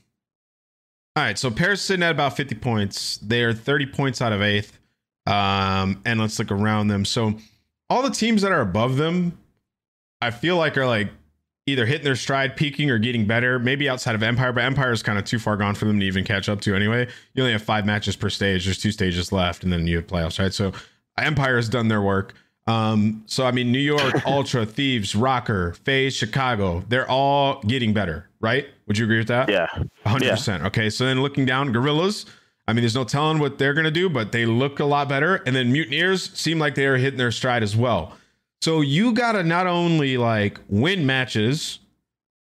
All 1.17 1.23
right, 1.23 1.39
so 1.39 1.51
Paris 1.51 1.81
sitting 1.81 2.03
at 2.03 2.11
about 2.11 2.37
50 2.37 2.57
points. 2.57 3.17
They 3.19 3.43
are 3.43 3.55
30 3.55 3.87
points 3.87 4.21
out 4.21 4.33
of 4.33 4.43
eighth. 4.43 4.79
Um, 5.27 6.03
and 6.05 6.21
let's 6.21 6.39
look 6.39 6.53
around 6.53 6.89
them. 6.89 7.07
So 7.07 7.35
all 7.89 8.03
the 8.03 8.11
teams 8.11 8.43
that 8.43 8.53
are 8.53 8.61
above 8.61 8.97
them, 8.97 9.39
I 10.21 10.31
feel 10.31 10.57
like 10.57 10.77
are 10.77 10.87
like 10.87 11.11
either 11.67 11.87
hitting 11.87 12.05
their 12.05 12.17
stride, 12.17 12.55
peaking, 12.57 12.91
or 12.91 12.99
getting 12.99 13.27
better. 13.27 13.59
Maybe 13.59 13.89
outside 13.89 14.15
of 14.15 14.23
Empire, 14.23 14.53
but 14.53 14.65
Empire 14.65 14.93
is 14.93 15.03
kind 15.03 15.19
of 15.19 15.25
too 15.25 15.39
far 15.39 15.57
gone 15.57 15.75
for 15.75 15.87
them 15.87 15.99
to 16.01 16.07
even 16.07 16.23
catch 16.25 16.49
up 16.49 16.61
to 16.61 16.75
anyway. 16.75 17.09
You 17.35 17.43
only 17.43 17.53
have 17.53 17.63
five 17.63 17.87
matches 17.87 18.15
per 18.15 18.31
stage. 18.31 18.67
There's 18.67 18.79
two 18.79 18.93
stages 18.93 19.33
left, 19.33 19.65
and 19.65 19.73
then 19.73 19.87
you 19.87 19.97
have 19.97 20.07
playoffs, 20.07 20.39
right? 20.39 20.53
So 20.53 20.73
Empire 21.19 21.57
has 21.57 21.69
done 21.69 21.89
their 21.89 22.03
work. 22.03 22.35
Um, 22.67 23.23
so 23.27 23.47
I 23.47 23.53
mean, 23.53 23.73
New 23.73 23.79
York, 23.79 24.23
Ultra, 24.27 24.67
Thieves, 24.67 25.15
ROKKR, 25.15 25.77
FaZe, 25.77 26.15
Chicago, 26.15 26.85
they're 26.89 27.09
all 27.09 27.61
getting 27.63 27.93
better, 27.93 28.26
right? 28.41 28.67
Would 28.87 28.99
you 28.99 29.05
agree 29.05 29.19
with 29.19 29.29
that? 29.29 29.49
Yeah, 29.49 29.67
hundred 30.05 30.31
percent. 30.31 30.65
Okay, 30.65 30.91
so 30.91 31.05
then 31.05 31.23
looking 31.23 31.45
down, 31.47 31.73
Guerrillas. 31.73 32.27
I 32.69 32.73
mean, 32.73 32.83
there's 32.83 32.95
no 32.97 33.05
telling 33.05 33.39
what 33.39 33.59
they're 33.59 33.75
gonna 33.75 33.91
do, 33.91 34.09
but 34.09 34.33
they 34.33 34.45
look 34.47 34.81
a 34.81 34.85
lot 34.85 35.09
better. 35.09 35.37
And 35.47 35.55
then 35.55 35.71
Mutineers 35.73 36.33
seem 36.39 36.59
like 36.59 36.75
they 36.75 36.87
are 36.87 36.97
hitting 36.97 37.19
their 37.19 37.31
stride 37.31 37.63
as 37.63 37.77
well. 37.77 38.17
So 38.61 38.81
you 38.81 39.13
gotta 39.13 39.43
not 39.45 39.67
only 39.69 40.17
like 40.17 40.59
win 40.69 41.07
matches, 41.07 41.79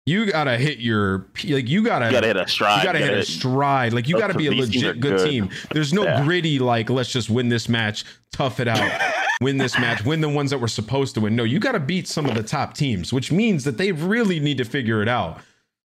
you 0.07 0.27
gotta 0.27 0.57
hit 0.57 0.79
your 0.79 1.27
like 1.49 1.69
you 1.69 1.85
gotta 1.85 2.09
hit 2.09 2.37
a 2.37 2.49
stride. 2.49 2.79
you 2.79 2.85
gotta 2.85 2.99
hit 2.99 3.13
a 3.15 3.23
stride. 3.25 3.93
Like 3.93 4.09
you 4.09 4.19
gotta 4.19 4.35
be 4.35 4.47
a 4.47 4.51
these 4.51 4.71
teams 4.71 4.83
are 4.85 4.87
legit 4.89 5.01
good 5.01 5.19
good. 5.19 5.31
team. 5.31 5.51
There's 5.73 5.93
no 5.93 6.03
Yeah. 6.05 6.25
gritty 6.25 6.59
like 6.59 6.91
let's 6.91 7.13
just 7.13 7.31
win 7.31 7.49
this 7.49 7.69
match, 7.69 8.05
tough 8.33 8.59
it 8.59 8.67
out, 8.67 9.01
win 9.41 9.59
this 9.59 9.79
match, 9.79 10.05
win 10.05 10.21
the 10.21 10.29
ones 10.29 10.51
that 10.51 10.59
we're 10.61 10.67
supposed 10.69 11.15
to 11.15 11.21
win. 11.21 11.37
No, 11.37 11.45
you 11.45 11.61
gotta 11.61 11.79
beat 11.79 12.09
some 12.09 12.27
of 12.27 12.35
the 12.35 12.43
top 12.43 12.75
teams, 12.75 13.13
which 13.13 13.31
means 13.31 13.63
that 13.65 13.77
they 13.77 13.93
really 13.93 14.41
need 14.41 14.59
to 14.59 14.65
figure 14.65 15.01
it 15.03 15.09
out. 15.09 15.41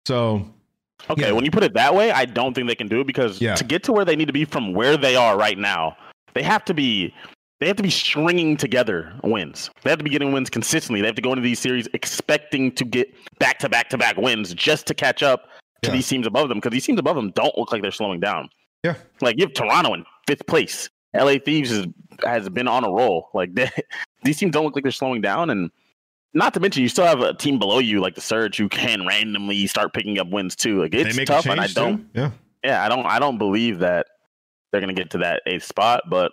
So 0.05 0.47
Okay, 1.09 1.23
Yeah. 1.23 1.31
when 1.33 1.43
you 1.43 1.51
put 1.51 1.63
it 1.63 1.73
that 1.73 1.93
way, 1.93 2.11
I 2.11 2.23
don't 2.23 2.53
think 2.53 2.67
they 2.67 2.75
can 2.75 2.87
do 2.87 3.01
it 3.01 3.07
because 3.07 3.41
Yeah. 3.41 3.55
to 3.55 3.63
get 3.65 3.83
to 3.83 3.91
where 3.91 4.05
they 4.05 4.15
need 4.15 4.27
to 4.27 4.33
be 4.33 4.45
from 4.45 4.73
where 4.73 4.95
they 4.95 5.15
are 5.17 5.37
right 5.37 5.57
now, 5.57 5.97
they 6.33 6.43
have 6.43 6.63
to 6.65 6.73
be 6.73 7.13
they 7.59 7.67
have 7.67 7.77
to 7.77 7.83
be 7.83 7.89
stringing 7.89 8.57
together 8.57 9.13
wins. 9.23 9.69
They 9.83 9.89
have 9.89 9.99
to 9.99 10.03
be 10.03 10.09
getting 10.09 10.33
wins 10.33 10.49
consistently. 10.49 10.99
They 10.99 11.07
have 11.07 11.15
to 11.15 11.21
go 11.21 11.31
into 11.31 11.41
these 11.41 11.59
series 11.59 11.87
expecting 11.93 12.73
to 12.73 12.83
get 12.83 13.13
back 13.39 13.57
to 13.59 13.69
back 13.69 13.89
to 13.89 13.97
back 13.97 14.17
wins 14.17 14.53
just 14.53 14.85
to 14.87 14.93
catch 14.93 15.23
up 15.23 15.47
to 15.83 15.89
Yeah. 15.89 15.95
these 15.95 16.07
teams 16.07 16.27
above 16.27 16.49
them 16.49 16.57
because 16.57 16.71
these 16.71 16.85
teams 16.85 16.99
above 16.99 17.15
them 17.15 17.31
don't 17.31 17.57
look 17.57 17.71
like 17.71 17.81
they're 17.81 17.91
slowing 17.91 18.19
down. 18.19 18.49
Yeah. 18.83 18.95
Like 19.21 19.37
you 19.37 19.45
have 19.45 19.53
Toronto 19.53 19.93
in 19.93 20.03
fifth 20.27 20.45
place. 20.47 20.89
LA 21.15 21.37
Thieves 21.37 21.69
has, 21.69 21.85
has 22.25 22.49
been 22.49 22.67
on 22.67 22.83
a 22.83 22.89
roll. 22.89 23.29
Like 23.33 23.53
they, 23.55 23.69
these 24.23 24.37
teams 24.37 24.51
don't 24.51 24.65
look 24.65 24.75
like 24.75 24.83
they're 24.83 24.91
slowing 24.91 25.21
down 25.21 25.49
and 25.49 25.69
not 26.33 26.53
to 26.55 26.59
mention, 26.59 26.81
you 26.81 26.89
still 26.89 27.05
have 27.05 27.21
a 27.21 27.33
team 27.33 27.59
below 27.59 27.79
you, 27.79 28.01
like 28.01 28.15
the 28.15 28.21
Surge, 28.21 28.57
who 28.57 28.69
can 28.69 29.05
randomly 29.05 29.67
start 29.67 29.93
picking 29.93 30.19
up 30.19 30.27
wins 30.29 30.55
too. 30.55 30.81
Like 30.81 30.93
it's 30.93 31.17
tough, 31.25 31.45
and 31.45 31.59
I 31.59 31.67
don't, 31.67 31.97
too. 31.97 32.05
Yeah. 32.19 32.31
yeah, 32.63 32.83
I 32.83 32.89
don't, 32.89 33.05
I 33.05 33.19
don't 33.19 33.37
believe 33.37 33.79
that 33.79 34.07
they're 34.71 34.81
gonna 34.81 34.93
get 34.93 35.11
to 35.11 35.19
that 35.19 35.41
eighth 35.45 35.63
spot. 35.63 36.03
But 36.09 36.31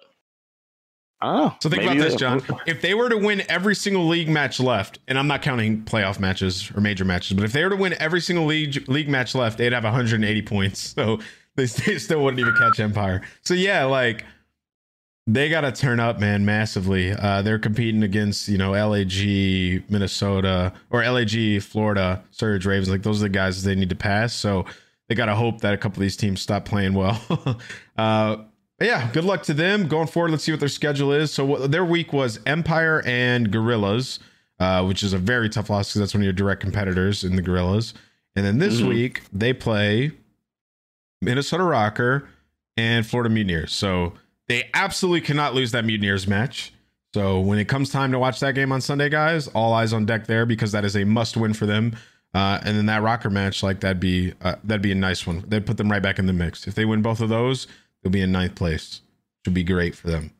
know. 1.23 1.55
So 1.61 1.69
think 1.69 1.83
about 1.83 1.99
this, 1.99 2.15
John. 2.15 2.43
If 2.67 2.81
they 2.81 2.95
were 2.95 3.09
to 3.09 3.17
win 3.17 3.43
every 3.49 3.75
single 3.75 4.07
league 4.07 4.29
match 4.29 4.61
left, 4.61 4.99
and 5.09 5.19
I'm 5.19 5.27
not 5.27 5.43
counting 5.43 5.83
playoff 5.83 6.19
matches 6.19 6.71
or 6.75 6.81
major 6.81 7.05
matches, 7.05 7.37
but 7.37 7.45
if 7.45 7.53
they 7.53 7.63
were 7.63 7.71
to 7.71 7.77
win 7.77 7.95
every 7.99 8.21
single 8.21 8.47
league 8.47 8.89
league 8.89 9.09
match 9.09 9.35
left, 9.35 9.59
they'd 9.59 9.73
have 9.73 9.85
180 9.85 10.43
points. 10.43 10.95
So 11.01 11.19
they, 11.57 11.67
they 11.67 11.99
still 11.99 12.23
wouldn't 12.23 12.39
even 12.39 12.55
catch 12.57 12.79
Empire. 12.79 13.23
So 13.43 13.55
yeah, 13.55 13.85
like 13.85 14.25
they 15.27 15.49
got 15.49 15.61
to 15.63 15.73
turn 15.73 16.01
up, 16.01 16.19
man, 16.19 16.45
massively. 16.45 17.13
Uh, 17.13 17.43
they're 17.43 17.59
competing 17.59 18.03
against 18.03 18.49
you 18.49 18.59
know 18.59 18.73
LAG, 18.73 19.85
Minnesota, 19.91 20.73
or 20.91 21.03
LAG, 21.05 21.63
Florida, 21.63 22.23
Surge, 22.31 22.67
Ravens. 22.67 22.89
Like 22.91 23.03
those 23.03 23.21
are 23.21 23.25
the 23.25 23.29
guys 23.29 23.63
they 23.63 23.75
need 23.75 23.91
to 23.91 23.97
pass. 23.97 24.35
So 24.35 24.65
they 25.09 25.15
got 25.15 25.27
to 25.27 25.35
hope 25.35 25.61
that 25.61 25.75
a 25.75 25.77
couple 25.77 25.99
of 25.99 26.03
these 26.03 26.17
teams 26.17 26.41
stop 26.41 26.65
playing 26.65 26.95
well. 26.95 27.21
uh, 27.99 28.37
yeah, 28.81 29.11
good 29.13 29.25
luck 29.25 29.43
to 29.45 29.55
them 29.55 29.89
going 29.89 30.07
forward. 30.07 30.31
Let's 30.31 30.45
see 30.45 30.53
what 30.53 30.61
their 30.61 30.69
schedule 30.69 31.13
is. 31.13 31.31
So 31.33 31.45
what, 31.45 31.71
their 31.71 31.85
week 31.85 32.13
was 32.13 32.41
Empire 32.47 33.03
and 33.05 33.51
Guerrillas, 33.53 34.21
uh, 34.59 34.85
which 34.85 35.03
is 35.03 35.13
a 35.13 35.19
very 35.19 35.49
tough 35.51 35.69
loss 35.69 35.91
because 35.91 36.01
that's 36.01 36.15
one 36.15 36.23
of 36.23 36.25
your 36.25 36.33
direct 36.33 36.61
competitors 36.63 37.23
in 37.25 37.37
the 37.37 37.43
Guerrillas. 37.43 37.93
And 38.37 38.47
then 38.47 38.59
this 38.59 38.81
Mhm. 38.81 38.89
week 38.89 39.23
they 39.33 39.53
play 39.53 40.13
Minnesota 41.21 41.65
ROKKR 41.65 42.27
and 42.77 43.07
Florida 43.07 43.29
Mutineers. 43.29 43.73
So 43.75 44.15
they 44.51 44.69
absolutely 44.75 45.21
cannot 45.21 45.55
lose 45.55 45.71
that 45.73 45.85
Mutineers 45.85 46.27
match. 46.27 46.73
So 47.15 47.41
when 47.41 47.59
it 47.59 47.67
comes 47.67 47.91
time 47.91 48.13
to 48.13 48.19
watch 48.19 48.41
that 48.41 48.55
game 48.55 48.73
on 48.73 48.81
Sunday, 48.81 49.09
guys, 49.09 49.49
all 49.49 49.73
eyes 49.73 49.93
on 49.93 50.07
deck 50.07 50.27
there 50.27 50.45
because 50.47 50.73
that 50.73 50.85
is 50.85 50.97
a 50.97 51.05
must 51.05 51.37
win 51.37 51.55
for 51.55 51.67
them. 51.67 51.97
Uh, 52.35 52.61
and 52.65 52.77
then 52.77 52.87
that 52.87 53.03
ROKKR 53.03 53.31
match, 53.33 53.63
like 53.63 53.81
that'd 53.81 53.99
be 54.01 54.33
uh, 54.43 54.57
that'd 54.65 54.83
be 54.83 54.93
a 54.93 54.97
nice 54.97 55.27
one. 55.27 55.45
They'd 55.49 55.65
put 55.67 55.77
them 55.77 55.91
right 55.91 56.03
back 56.03 56.19
in 56.19 56.27
the 56.27 56.33
mix. 56.33 56.67
If 56.69 56.75
they 56.75 56.85
win 56.85 57.03
both 57.03 57.21
of 57.21 57.29
those, 57.29 57.67
they'll 58.03 58.13
be 58.13 58.21
in 58.23 58.31
ninth 58.33 58.55
place. 58.55 59.01
Should 59.45 59.55
be 59.55 59.65
great 59.65 59.95
for 59.97 60.09
them. 60.09 60.31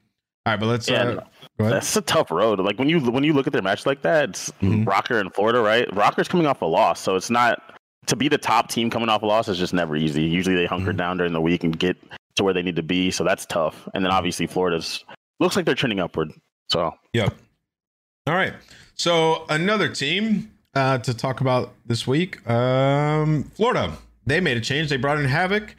All 0.47 0.53
right, 0.53 0.61
but 0.61 0.67
let's. 0.67 0.89
Yeah, 0.89 1.03
uh, 1.03 1.15
go 1.15 1.65
ahead. 1.65 1.73
That's 1.75 1.97
a 1.97 2.01
tough 2.03 2.31
road. 2.31 2.61
Like 2.61 2.79
when 2.79 2.89
you 2.89 3.01
when 3.01 3.25
you 3.25 3.33
look 3.33 3.47
at 3.49 3.53
their 3.53 3.63
match 3.63 3.87
like 3.87 4.03
that, 4.03 4.31
it's 4.31 4.51
Mhm. 4.63 4.85
ROKKR 4.87 5.21
in 5.21 5.31
Florida, 5.31 5.61
right? 5.61 5.89
ROKKR's 5.91 6.29
coming 6.29 6.47
off 6.47 6.63
a 6.63 6.67
loss, 6.67 7.01
so 7.01 7.17
it's 7.17 7.31
not 7.31 7.61
to 8.07 8.15
be 8.17 8.29
the 8.29 8.39
top 8.39 8.69
team 8.71 8.91
coming 8.91 9.09
off 9.09 9.23
a 9.23 9.27
loss 9.27 9.49
is 9.49 9.59
just 9.59 9.75
never 9.75 9.97
easy. 9.97 10.23
Usually 10.23 10.55
they 10.57 10.67
hunker 10.67 10.93
Mhm. 10.93 10.97
down 10.97 11.17
during 11.17 11.33
the 11.33 11.41
week 11.41 11.65
and 11.65 11.79
get 11.79 11.97
to 12.37 12.45
where 12.45 12.55
they 12.55 12.63
need 12.63 12.77
to 12.77 12.83
be, 12.83 13.11
so 13.11 13.25
that's 13.25 13.47
tough. 13.47 13.89
And 13.95 14.05
then 14.05 14.13
obviously 14.13 14.47
Florida's 14.47 15.05
looks 15.39 15.57
like 15.57 15.65
they're 15.65 15.75
trending 15.75 16.01
upward. 16.01 16.33
So 16.69 16.95
Yep. 17.13 17.35
All 18.27 18.35
right. 18.35 18.55
So 18.95 19.45
another 19.49 19.89
team 19.89 20.53
uh, 20.75 20.99
to 20.99 21.15
talk 21.15 21.41
about 21.41 21.73
this 21.87 22.07
week, 22.07 22.49
um, 22.49 23.45
Florida. 23.55 23.93
They 24.27 24.41
made 24.41 24.57
a 24.57 24.61
change. 24.61 24.91
They 24.91 24.97
brought 24.97 25.19
in 25.19 25.27
Havok. 25.27 25.71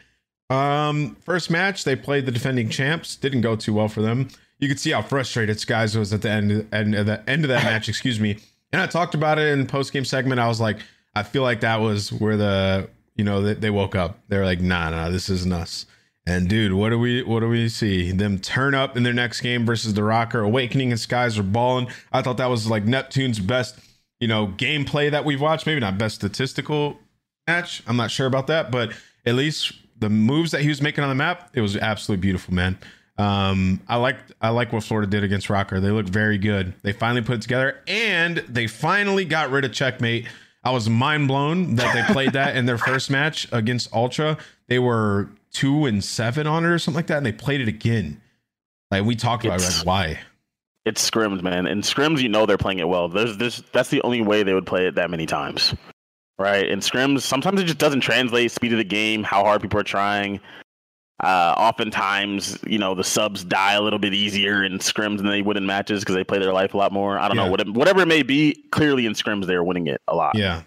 Um, 0.50 1.16
first 1.24 1.50
match, 1.50 1.86
they 1.86 1.96
played 1.96 2.26
the 2.26 2.32
defending 2.32 2.70
champs. 2.70 3.16
Didn't 3.16 3.42
go 3.42 3.56
too 3.56 3.74
well 3.74 3.88
for 3.88 4.02
them. 4.02 4.28
You 4.60 4.68
could 4.68 4.80
see 4.80 4.92
how 4.92 5.02
frustrated 5.02 5.58
Skyz 5.58 5.96
was 5.96 6.12
at 6.12 6.22
the 6.22 6.30
end, 6.30 6.68
end 6.74 6.96
of 6.96 7.06
the 7.06 7.28
end 7.30 7.46
of 7.46 7.50
that 7.50 7.64
match. 7.64 7.88
Excuse 7.88 8.20
me. 8.20 8.38
And 8.74 8.82
I 8.82 8.88
talked 8.88 9.16
about 9.16 9.40
it 9.40 9.48
in 9.48 9.66
post 9.68 9.94
game 9.94 10.06
segment. 10.06 10.40
I 10.40 10.48
was 10.48 10.60
like, 10.60 10.80
I 11.16 11.24
feel 11.24 11.44
like 11.44 11.62
that 11.62 11.80
was 11.80 12.12
where 12.12 12.38
the 12.38 12.90
you 13.16 13.24
know 13.24 13.42
they, 13.42 13.54
they 13.54 13.70
woke 13.70 13.96
up. 13.96 14.20
They're 14.28 14.46
like, 14.46 14.62
nah, 14.62 14.90
nah, 14.90 15.10
this 15.10 15.30
isn't 15.30 15.54
us. 15.54 15.86
And 16.26 16.48
dude, 16.48 16.74
what 16.74 16.90
do 16.90 17.00
we 17.00 17.24
what 17.24 17.40
do 17.40 17.50
we 17.50 17.68
see? 17.68 18.12
Them 18.12 18.38
turn 18.38 18.76
up 18.76 18.96
in 18.96 19.04
their 19.04 19.14
next 19.14 19.42
game 19.42 19.66
versus 19.66 19.94
the 19.94 20.02
ROKKR. 20.02 20.46
Owakening 20.46 20.92
and 20.92 21.00
Skyz 21.00 21.40
are 21.40 21.44
balling. 21.44 21.88
I 22.12 22.22
thought 22.22 22.38
that 22.38 22.50
was 22.50 22.70
like 22.70 22.86
Neptune's 22.86 23.40
best, 23.40 23.80
you 24.20 24.28
know, 24.28 24.48
gameplay 24.48 25.10
that 25.10 25.26
we've 25.26 25.42
watched. 25.42 25.66
Maybe 25.66 25.80
not 25.80 25.98
best 25.98 26.16
statistical 26.16 27.00
match. 27.48 27.82
I'm 27.88 27.98
not 27.98 28.12
sure 28.12 28.28
about 28.28 28.48
that, 28.48 28.72
but 28.72 28.94
at 29.26 29.34
least 29.34 29.74
the 29.98 30.10
moves 30.10 30.52
that 30.52 30.62
he 30.62 30.68
was 30.68 30.82
making 30.82 31.04
on 31.04 31.10
the 31.10 31.16
map, 31.16 31.50
it 31.54 31.62
was 31.62 31.76
absolutely 31.76 32.22
beautiful, 32.22 32.54
man. 32.54 32.78
Um, 33.18 33.82
I 33.88 33.98
like 33.98 34.18
I 34.42 34.50
like 34.50 34.72
what 34.74 34.84
Florida 34.84 35.10
did 35.10 35.24
against 35.24 35.48
ROKKR. 35.48 35.82
They 35.82 35.92
looked 35.92 36.10
very 36.10 36.38
good. 36.38 36.74
They 36.84 36.94
finally 36.94 37.22
put 37.22 37.38
it 37.38 37.42
together, 37.42 37.80
and 37.88 38.38
they 38.48 38.68
finally 38.68 39.26
got 39.26 39.50
rid 39.50 39.66
of 39.66 39.74
checkmate. 39.74 40.28
I 40.64 40.72
was 40.72 40.88
mind 40.88 41.28
blown 41.28 41.76
that 41.76 41.94
they 41.94 42.14
played 42.14 42.34
that 42.34 42.56
in 42.56 42.68
their 42.68 42.78
first 42.78 43.10
match 43.10 43.48
against 43.52 43.92
Ultra. 43.94 44.38
They 44.68 44.78
were 44.78 45.30
two 45.54 45.86
and 45.86 46.04
seven 46.04 46.48
on 46.48 46.64
it 46.66 46.70
or 46.70 46.80
something 46.80 46.98
like 46.98 47.08
that, 47.08 47.18
and 47.18 47.26
they 47.26 47.32
played 47.32 47.62
it 47.62 47.68
again. 47.68 48.22
Like 48.90 49.04
we 49.04 49.16
talked 49.16 49.46
about, 49.46 49.56
It's- 49.60 49.80
like 49.80 49.86
why? 49.88 50.20
it's 50.86 51.08
scrims, 51.10 51.42
man. 51.44 51.68
And 51.68 51.84
scrims, 51.84 52.22
you 52.22 52.30
know 52.30 52.46
they're 52.46 52.58
playing 52.58 52.80
it 52.80 52.88
well. 52.88 53.08
There's 53.08 53.38
this 53.38 53.62
that's 53.72 53.90
the 53.90 54.02
only 54.02 54.22
way 54.22 54.44
they 54.44 54.54
would 54.54 54.66
play 54.66 54.88
it 54.88 54.96
that 54.96 55.10
many 55.12 55.26
times. 55.26 55.76
Right? 56.40 56.68
And 56.70 56.82
scrims, 56.82 57.22
sometimes 57.22 57.62
it 57.62 57.66
just 57.66 57.78
doesn't 57.78 58.02
translate 58.02 58.50
speed 58.52 58.72
of 58.72 58.80
the 58.80 58.84
game, 58.84 59.22
how 59.24 59.44
hard 59.44 59.62
people 59.62 59.80
are 59.80 59.84
trying. 59.84 60.40
Uh, 61.24 61.54
oftentimes, 61.56 62.58
you 62.66 62.80
know, 62.80 62.96
the 62.96 63.04
subs 63.04 63.44
die 63.44 63.74
a 63.74 63.82
little 63.82 64.00
bit 64.00 64.12
easier 64.16 64.64
in 64.64 64.80
scrims 64.80 65.18
than 65.18 65.28
they 65.28 65.44
would 65.44 65.56
in 65.56 65.68
matches 65.68 66.00
because 66.00 66.16
they 66.16 66.24
play 66.24 66.40
their 66.40 66.52
life 66.52 66.74
a 66.74 66.78
lot 66.78 66.92
more. 66.92 67.20
I 67.20 67.28
don't 67.28 67.38
Yeah. 67.38 67.46
know, 67.46 67.52
whatever, 67.52 67.72
whatever 67.74 68.02
it 68.02 68.08
may 68.08 68.24
be. 68.24 68.56
Clearly, 68.72 69.06
in 69.06 69.14
scrims, 69.14 69.46
they're 69.46 69.64
winning 69.64 69.86
it 69.86 70.02
a 70.08 70.16
lot. 70.16 70.36
Yeah. 70.36 70.64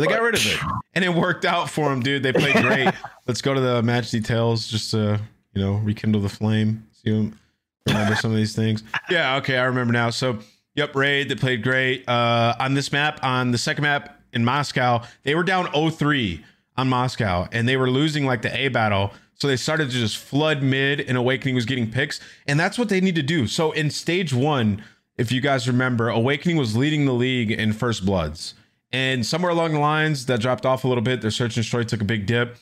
They 0.00 0.06
got 0.06 0.22
rid 0.22 0.34
of 0.34 0.46
it. 0.46 0.58
And 0.94 1.04
it 1.04 1.14
worked 1.14 1.44
out 1.44 1.68
for 1.68 1.88
them, 1.90 2.00
dude. 2.00 2.22
They 2.22 2.32
played 2.32 2.56
great. 2.56 2.92
Let's 3.26 3.42
go 3.42 3.52
to 3.52 3.60
the 3.60 3.82
match 3.82 4.10
details 4.10 4.66
just 4.66 4.90
to, 4.92 5.20
you 5.52 5.62
know, 5.62 5.74
rekindle 5.74 6.22
the 6.22 6.28
flame. 6.28 6.86
See 6.92 7.10
them 7.10 7.38
remember 7.86 8.16
some 8.16 8.30
of 8.30 8.36
these 8.36 8.54
things. 8.56 8.82
Yeah, 9.10 9.36
okay, 9.36 9.58
I 9.58 9.64
remember 9.64 9.92
now. 9.92 10.10
So 10.10 10.38
yep, 10.74 10.94
Raid, 10.94 11.28
they 11.28 11.34
played 11.34 11.62
great. 11.62 12.08
Uh 12.08 12.54
on 12.58 12.74
this 12.74 12.92
map, 12.92 13.20
on 13.22 13.50
the 13.50 13.58
second 13.58 13.82
map 13.82 14.20
in 14.32 14.44
Moscow, 14.44 15.02
they 15.22 15.34
were 15.34 15.42
down 15.42 15.66
0-3 15.66 16.42
on 16.76 16.88
Moscow 16.88 17.46
and 17.52 17.68
they 17.68 17.76
were 17.76 17.90
losing 17.90 18.24
like 18.24 18.42
the 18.42 18.56
A 18.56 18.68
battle. 18.68 19.12
So 19.34 19.48
they 19.48 19.56
started 19.56 19.90
to 19.90 19.96
just 19.96 20.16
flood 20.16 20.62
mid 20.62 21.00
and 21.00 21.16
Owakening 21.16 21.54
was 21.54 21.64
getting 21.64 21.90
picks. 21.90 22.20
And 22.46 22.58
that's 22.58 22.78
what 22.78 22.88
they 22.88 23.00
need 23.00 23.14
to 23.16 23.22
do. 23.22 23.46
So 23.46 23.72
in 23.72 23.90
stage 23.90 24.32
one, 24.34 24.82
if 25.16 25.32
you 25.32 25.40
guys 25.40 25.66
remember, 25.66 26.10
Owakening 26.10 26.56
was 26.56 26.76
leading 26.76 27.06
the 27.06 27.12
league 27.12 27.50
in 27.50 27.72
first 27.72 28.04
bloods. 28.06 28.54
And 28.92 29.24
somewhere 29.24 29.52
along 29.52 29.72
the 29.72 29.78
lines, 29.78 30.26
that 30.26 30.40
dropped 30.40 30.66
off 30.66 30.84
a 30.84 30.88
little 30.88 31.02
bit. 31.02 31.20
Their 31.20 31.30
search 31.30 31.56
and 31.56 31.64
destroy 31.64 31.84
took 31.84 32.00
a 32.00 32.04
big 32.04 32.26
dip. 32.26 32.56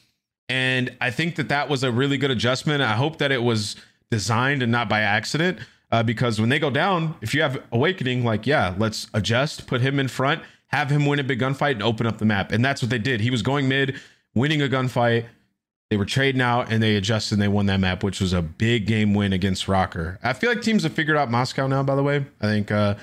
And 0.48 0.96
I 1.00 1.10
think 1.10 1.36
that 1.36 1.48
that 1.48 1.68
was 1.68 1.82
a 1.82 1.90
really 1.90 2.18
good 2.18 2.30
adjustment. 2.30 2.82
I 2.82 2.94
hope 2.94 3.18
that 3.18 3.32
it 3.32 3.42
was 3.42 3.76
designed 4.10 4.62
and 4.62 4.72
not 4.72 4.88
by 4.88 5.00
accident. 5.00 5.58
Uh, 5.90 6.02
because 6.02 6.38
when 6.38 6.50
they 6.50 6.58
go 6.58 6.70
down, 6.70 7.14
if 7.22 7.34
you 7.34 7.40
have 7.40 7.62
Owakening, 7.72 8.24
like, 8.24 8.46
yeah, 8.46 8.74
let's 8.76 9.08
adjust, 9.14 9.66
put 9.66 9.80
him 9.80 9.98
in 9.98 10.08
front, 10.08 10.42
have 10.66 10.90
him 10.90 11.06
win 11.06 11.18
a 11.18 11.24
big 11.24 11.40
gunfight 11.40 11.72
and 11.72 11.82
open 11.82 12.06
up 12.06 12.18
the 12.18 12.26
map. 12.26 12.52
And 12.52 12.62
that's 12.62 12.82
what 12.82 12.90
they 12.90 12.98
did. 12.98 13.20
He 13.20 13.30
was 13.30 13.40
going 13.40 13.68
mid, 13.68 13.98
winning 14.34 14.60
a 14.60 14.68
gunfight. 14.68 15.24
They 15.90 15.96
were 15.96 16.04
trading 16.04 16.42
out 16.42 16.70
and 16.70 16.82
they 16.82 16.96
adjusted 16.96 17.36
and 17.36 17.42
they 17.42 17.48
won 17.48 17.64
that 17.66 17.80
map, 17.80 18.04
which 18.04 18.20
was 18.20 18.34
a 18.34 18.42
big 18.42 18.86
game 18.86 19.14
win 19.14 19.32
against 19.32 19.66
ROKKR. 19.66 20.18
I 20.22 20.34
feel 20.34 20.50
like 20.50 20.60
teams 20.60 20.82
have 20.82 20.92
figured 20.92 21.16
out 21.16 21.30
Moscow 21.30 21.66
now, 21.66 21.82
by 21.82 21.94
the 21.94 22.02
way. 22.02 22.26
I 22.42 22.46
think, 22.46 22.70
uh, 22.70 22.96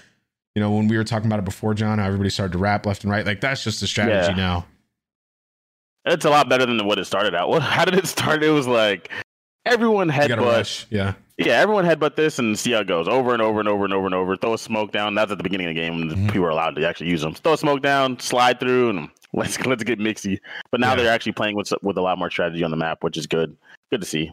you 0.56 0.62
know, 0.62 0.72
when 0.72 0.88
we 0.88 0.98
were 0.98 1.04
talking 1.04 1.28
about 1.28 1.40
it 1.40 1.46
before, 1.46 1.74
John, 1.74 2.00
how 2.00 2.06
everybody 2.06 2.30
started 2.30 2.54
to 2.54 2.58
rap 2.58 2.86
left 2.86 3.04
and 3.04 3.12
right. 3.12 3.26
Like, 3.26 3.42
that's 3.42 3.64
just 3.64 3.82
the 3.82 3.88
strategy 3.88 4.32
Yeah. 4.32 4.36
now. 4.38 4.66
It's 6.06 6.24
a 6.24 6.30
lot 6.30 6.48
better 6.50 6.66
than 6.66 6.86
what 6.86 6.98
it 6.98 7.06
started 7.06 7.36
out. 7.36 7.50
What? 7.50 7.62
How 7.64 7.84
did 7.84 7.96
it 7.96 8.08
start? 8.08 8.44
It 8.44 8.52
was 8.52 8.68
like 8.68 9.10
everyone 9.66 10.10
headbutt. 10.10 10.86
Yeah. 10.90 11.14
Yeah, 11.38 11.54
everyone 11.60 11.84
headbutt 11.84 12.16
this 12.16 12.40
and 12.40 12.58
see 12.58 12.72
how 12.72 12.80
it 12.80 12.88
goes 12.88 13.10
over 13.10 13.34
and 13.34 13.42
over 13.42 13.60
and 13.60 13.68
over 13.68 13.84
and 13.84 13.94
over 13.94 14.06
and 14.06 14.16
over. 14.16 14.38
Throw 14.38 14.54
a 14.54 14.58
smoke 14.58 14.94
down. 14.94 15.16
That's 15.16 15.32
at 15.34 15.38
the 15.38 15.44
beginning 15.44 15.68
of 15.68 15.76
the 15.76 15.82
game 15.82 15.98
when 15.98 16.10
Mhm. 16.12 16.32
people 16.32 16.46
are 16.46 16.50
allowed 16.50 16.78
to 16.78 16.88
actually 16.88 17.10
use 17.10 17.20
them. 17.22 17.34
Throw 17.34 17.54
a 17.54 17.58
smoke 17.58 17.82
down, 17.82 18.18
slide 18.22 18.58
through, 18.62 18.92
and 18.92 19.10
let's 19.34 19.60
let's 19.66 19.84
get 19.84 20.00
mixy. 20.00 20.40
But 20.72 20.80
now 20.80 20.92
Yeah. 20.92 20.96
they're 21.04 21.12
actually 21.14 21.34
playing 21.34 21.58
with 21.58 21.74
with 21.82 21.98
a 21.98 22.02
lot 22.02 22.18
more 22.18 22.30
strategy 22.30 22.64
on 22.64 22.72
the 22.72 22.78
map, 22.78 23.04
which 23.04 23.18
is 23.18 23.28
good. 23.28 23.58
Good 23.92 24.00
to 24.00 24.08
see. 24.08 24.32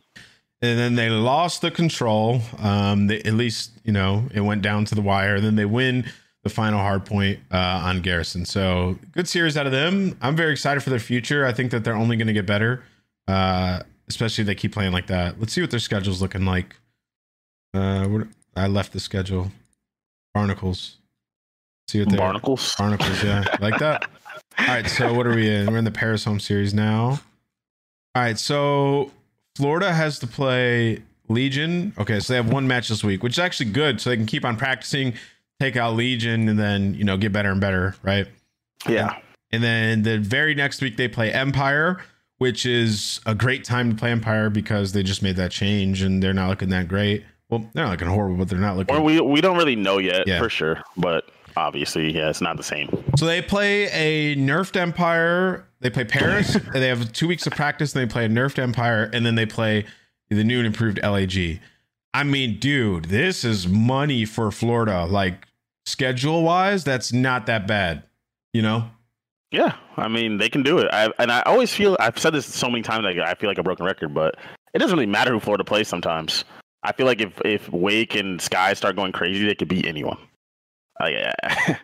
And 0.62 0.78
then 0.78 0.94
they 0.94 1.10
lost 1.10 1.60
the 1.60 1.70
control. 1.70 2.40
Um, 2.58 3.08
they, 3.08 3.20
at 3.22 3.34
least 3.34 3.72
you 3.84 3.92
know 3.92 4.28
it 4.32 4.40
went 4.40 4.62
down 4.62 4.84
to 4.86 4.94
the 4.94 5.02
wire. 5.02 5.36
And 5.36 5.44
then 5.44 5.56
they 5.56 5.64
win 5.64 6.04
the 6.44 6.50
final 6.50 6.78
hard 6.78 7.04
point 7.04 7.40
uh, 7.50 7.82
on 7.84 8.00
Garrison. 8.00 8.44
So 8.44 8.98
good 9.12 9.28
series 9.28 9.56
out 9.56 9.66
of 9.66 9.72
them. 9.72 10.16
I'm 10.22 10.36
very 10.36 10.52
excited 10.52 10.82
for 10.82 10.90
their 10.90 10.98
future. 10.98 11.44
I 11.44 11.52
think 11.52 11.70
that 11.72 11.84
they're 11.84 11.96
only 11.96 12.16
going 12.16 12.26
to 12.26 12.32
get 12.32 12.46
better, 12.46 12.82
uh, 13.28 13.80
especially 14.08 14.42
if 14.42 14.46
they 14.46 14.54
keep 14.54 14.72
playing 14.72 14.92
like 14.92 15.08
that. 15.08 15.38
Let's 15.38 15.52
see 15.52 15.60
what 15.60 15.70
their 15.70 15.80
schedule's 15.80 16.22
looking 16.22 16.44
like. 16.44 16.76
Uh, 17.74 18.24
I 18.56 18.66
left 18.66 18.92
the 18.92 19.00
schedule. 19.00 19.50
Barnacles. 20.34 20.98
See 21.88 22.00
what 22.00 22.10
they 22.10 22.16
Barnacles. 22.16 22.74
Barnacles, 22.76 23.22
yeah, 23.22 23.44
like 23.60 23.78
that. 23.78 24.08
All 24.58 24.66
right, 24.66 24.86
so 24.86 25.14
what 25.14 25.26
are 25.26 25.34
we 25.34 25.48
in? 25.48 25.70
We're 25.70 25.78
in 25.78 25.84
the 25.84 25.90
Paris 25.90 26.24
home 26.24 26.40
series 26.40 26.74
now. 26.74 27.20
All 28.14 28.22
right, 28.22 28.38
so 28.38 29.10
Florida 29.62 29.92
has 29.92 30.18
to 30.18 30.26
play 30.26 31.00
Legion. 31.28 31.92
Okay, 31.96 32.18
so 32.18 32.32
they 32.32 32.36
have 32.36 32.52
one 32.52 32.66
match 32.66 32.88
this 32.88 33.04
week, 33.04 33.22
which 33.22 33.34
is 33.34 33.38
actually 33.38 33.70
good, 33.70 34.00
so 34.00 34.10
they 34.10 34.16
can 34.16 34.26
keep 34.26 34.44
on 34.44 34.56
practicing, 34.56 35.14
take 35.60 35.76
out 35.76 35.94
Legion, 35.94 36.48
and 36.48 36.58
then 36.58 36.94
you 36.94 37.04
know 37.04 37.16
get 37.16 37.32
better 37.32 37.52
and 37.52 37.60
better, 37.60 37.94
right? 38.02 38.26
Yeah. 38.88 39.16
And 39.52 39.62
then 39.62 40.02
the 40.02 40.18
very 40.18 40.56
next 40.56 40.82
week 40.82 40.96
they 40.96 41.06
play 41.06 41.30
Empire, 41.32 42.02
which 42.38 42.66
is 42.66 43.20
a 43.24 43.36
great 43.36 43.62
time 43.64 43.90
to 43.90 43.96
play 43.96 44.10
Empire 44.10 44.50
because 44.50 44.92
they 44.94 45.04
just 45.04 45.22
made 45.22 45.36
that 45.36 45.52
change 45.52 46.02
and 46.02 46.20
they're 46.20 46.32
not 46.34 46.48
looking 46.48 46.70
that 46.70 46.88
great. 46.88 47.24
Well, 47.48 47.70
they're 47.72 47.84
not 47.84 47.92
looking 47.92 48.08
horrible, 48.08 48.38
but 48.38 48.48
they're 48.48 48.58
not 48.58 48.76
looking. 48.76 48.96
Or 48.96 49.00
we 49.00 49.20
we 49.20 49.40
don't 49.40 49.56
really 49.56 49.76
know 49.76 49.98
yet 49.98 50.26
Yeah. 50.26 50.40
for 50.40 50.48
sure, 50.50 50.82
but 50.96 51.30
obviously, 51.56 52.12
yeah, 52.12 52.30
it's 52.30 52.40
not 52.40 52.56
the 52.56 52.64
same. 52.64 52.88
So 53.16 53.26
they 53.26 53.42
play 53.42 53.84
a 53.92 54.34
nerfed 54.34 54.74
Empire. 54.76 55.66
They 55.82 55.90
play 55.90 56.04
Paris. 56.04 56.54
and 56.54 56.74
they 56.74 56.88
have 56.88 57.12
two 57.12 57.28
weeks 57.28 57.46
of 57.46 57.52
practice. 57.52 57.94
And 57.94 58.02
they 58.08 58.12
play 58.12 58.24
a 58.24 58.28
nerfed 58.28 58.58
Empire, 58.58 59.10
and 59.12 59.26
then 59.26 59.34
they 59.34 59.46
play 59.46 59.84
the 60.30 60.44
new 60.44 60.58
and 60.58 60.66
improved 60.66 61.00
LAG. 61.02 61.60
I 62.14 62.24
mean, 62.24 62.58
dude, 62.58 63.06
this 63.06 63.44
is 63.44 63.66
money 63.66 64.24
for 64.24 64.50
Florida. 64.50 65.04
Like 65.04 65.46
schedule 65.86 66.42
wise, 66.42 66.84
that's 66.84 67.12
not 67.12 67.46
that 67.46 67.66
bad. 67.66 68.04
You 68.52 68.62
know? 68.62 68.90
Yeah, 69.50 69.76
I 69.98 70.08
mean 70.08 70.38
they 70.38 70.48
can 70.48 70.62
do 70.62 70.78
it. 70.78 70.88
I, 70.92 71.10
and 71.18 71.30
I 71.30 71.42
always 71.42 71.72
feel 71.72 71.96
I've 72.00 72.18
said 72.18 72.32
this 72.32 72.46
so 72.46 72.70
many 72.70 72.82
times. 72.82 73.04
Like 73.04 73.18
I 73.18 73.34
feel 73.34 73.50
like 73.50 73.58
a 73.58 73.62
broken 73.62 73.84
record, 73.84 74.14
but 74.14 74.36
it 74.72 74.78
doesn't 74.78 74.96
really 74.96 75.10
matter 75.10 75.32
who 75.32 75.40
Florida 75.40 75.64
plays. 75.64 75.88
Sometimes 75.88 76.44
I 76.82 76.92
feel 76.92 77.06
like 77.06 77.20
if 77.20 77.38
if 77.44 77.68
Wake 77.70 78.14
and 78.14 78.40
Sky 78.40 78.72
start 78.72 78.96
going 78.96 79.12
crazy, 79.12 79.46
they 79.46 79.54
could 79.54 79.68
beat 79.68 79.86
anyone. 79.86 80.16
Uh, 81.00 81.06
yeah. 81.10 81.76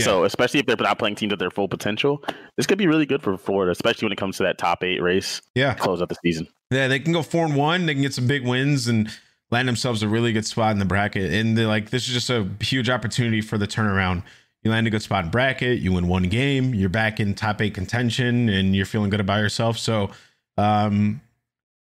Yeah. 0.00 0.04
So 0.06 0.24
especially 0.24 0.60
if 0.60 0.66
they're 0.66 0.76
not 0.76 0.98
playing 0.98 1.14
teams 1.16 1.32
at 1.32 1.38
their 1.38 1.50
full 1.50 1.68
potential, 1.68 2.22
this 2.56 2.66
could 2.66 2.78
be 2.78 2.86
really 2.86 3.06
good 3.06 3.22
for 3.22 3.36
Florida, 3.36 3.72
especially 3.72 4.06
when 4.06 4.12
it 4.12 4.18
comes 4.18 4.36
to 4.38 4.42
that 4.44 4.58
top 4.58 4.82
eight 4.84 5.00
race 5.02 5.40
Yeah. 5.54 5.74
close 5.74 6.02
out 6.02 6.08
the 6.08 6.16
season. 6.24 6.48
Yeah, 6.70 6.88
they 6.88 6.98
can 7.00 7.12
go 7.12 7.22
four 7.22 7.44
and 7.44 7.56
one. 7.56 7.86
They 7.86 7.94
can 7.94 8.02
get 8.02 8.14
some 8.14 8.26
big 8.26 8.46
wins 8.46 8.86
and 8.86 9.10
land 9.50 9.66
themselves 9.66 10.02
a 10.02 10.08
really 10.08 10.32
good 10.32 10.46
spot 10.46 10.72
in 10.72 10.78
the 10.78 10.84
bracket. 10.84 11.32
And 11.32 11.56
they're 11.58 11.66
like, 11.66 11.90
this 11.90 12.06
is 12.06 12.14
just 12.14 12.30
a 12.30 12.48
huge 12.60 12.88
opportunity 12.88 13.40
for 13.40 13.58
the 13.58 13.66
turnaround. 13.66 14.22
You 14.62 14.70
land 14.70 14.86
a 14.86 14.90
good 14.90 15.02
spot 15.02 15.24
in 15.24 15.30
bracket, 15.30 15.80
you 15.80 15.92
win 15.92 16.06
one 16.06 16.24
game, 16.24 16.74
you're 16.74 16.88
back 16.90 17.18
in 17.18 17.34
top 17.34 17.60
eight 17.62 17.74
contention, 17.74 18.48
and 18.48 18.76
you're 18.76 18.86
feeling 18.86 19.10
good 19.10 19.20
about 19.20 19.38
yourself. 19.40 19.78
So, 19.78 20.10
um, 20.58 21.20